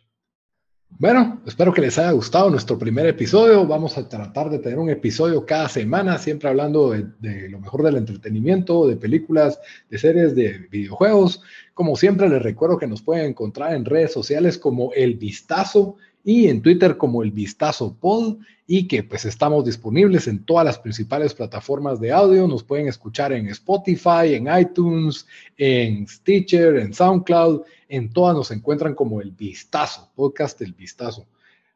Bueno, 0.97 1.41
espero 1.47 1.73
que 1.73 1.81
les 1.81 1.97
haya 1.97 2.11
gustado 2.11 2.49
nuestro 2.49 2.77
primer 2.77 3.07
episodio. 3.07 3.65
Vamos 3.65 3.97
a 3.97 4.07
tratar 4.07 4.49
de 4.49 4.59
tener 4.59 4.77
un 4.77 4.89
episodio 4.89 5.45
cada 5.45 5.67
semana, 5.67 6.17
siempre 6.19 6.49
hablando 6.49 6.91
de, 6.91 7.49
lo 7.49 7.59
mejor 7.59 7.81
del 7.83 7.97
entretenimiento, 7.97 8.87
de 8.87 8.97
películas, 8.97 9.59
de 9.89 9.97
series, 9.97 10.35
de 10.35 10.67
videojuegos. 10.69 11.41
Como 11.73 11.95
siempre, 11.95 12.29
les 12.29 12.43
recuerdo 12.43 12.77
que 12.77 12.85
nos 12.85 13.01
pueden 13.01 13.25
encontrar 13.31 13.73
en 13.73 13.85
redes 13.85 14.13
sociales 14.13 14.59
como 14.59 14.93
El 14.93 15.15
Vistazo 15.15 15.97
y 16.23 16.47
en 16.47 16.61
Twitter 16.61 16.97
como 16.97 17.23
El 17.23 17.31
Vistazo 17.31 17.95
Pod 17.99 18.37
y 18.67 18.87
que 18.87 19.03
pues 19.03 19.25
estamos 19.25 19.65
disponibles 19.65 20.27
en 20.27 20.45
todas 20.45 20.65
las 20.65 20.79
principales 20.79 21.33
plataformas 21.33 21.99
de 21.99 22.11
audio. 22.11 22.47
Nos 22.47 22.63
pueden 22.63 22.87
escuchar 22.87 23.33
en 23.33 23.47
Spotify, 23.49 24.35
en 24.35 24.47
iTunes, 24.59 25.27
en 25.57 26.07
Stitcher, 26.07 26.77
en 26.77 26.93
SoundCloud. 26.93 27.61
En 27.89 28.13
todas 28.13 28.35
nos 28.35 28.51
encuentran 28.51 28.95
como 28.95 29.19
El 29.21 29.31
Vistazo, 29.31 30.09
podcast 30.15 30.61
El 30.61 30.73
Vistazo. 30.73 31.25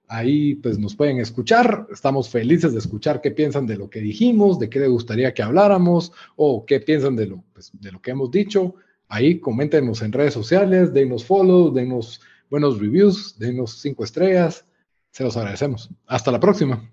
Ahí 0.07 0.55
pues 0.55 0.77
nos 0.77 0.95
pueden 0.95 1.19
escuchar. 1.19 1.87
Estamos 1.91 2.29
felices 2.29 2.71
de 2.73 2.79
escuchar 2.79 3.21
qué 3.21 3.31
piensan 3.31 3.65
de 3.65 3.77
lo 3.77 3.89
que 3.89 3.99
dijimos, 3.99 4.59
de 4.59 4.69
qué 4.69 4.79
les 4.79 4.89
gustaría 4.89 5.33
que 5.33 5.41
habláramos 5.41 6.11
o 6.35 6.65
qué 6.65 6.79
piensan 6.79 7.15
de 7.15 7.27
lo, 7.27 7.43
pues, 7.53 7.71
de 7.73 7.91
lo 7.91 8.01
que 8.01 8.11
hemos 8.11 8.31
dicho. 8.31 8.75
Ahí 9.07 9.39
coméntenos 9.39 10.01
en 10.01 10.11
redes 10.11 10.33
sociales, 10.33 10.93
denos 10.93 11.25
follow, 11.25 11.73
denos 11.73 12.21
buenos 12.49 12.79
reviews, 12.79 13.37
denos 13.37 13.79
cinco 13.81 14.03
estrellas. 14.03 14.65
Se 15.11 15.23
los 15.23 15.37
agradecemos. 15.37 15.89
Hasta 16.07 16.31
la 16.31 16.39
próxima. 16.39 16.91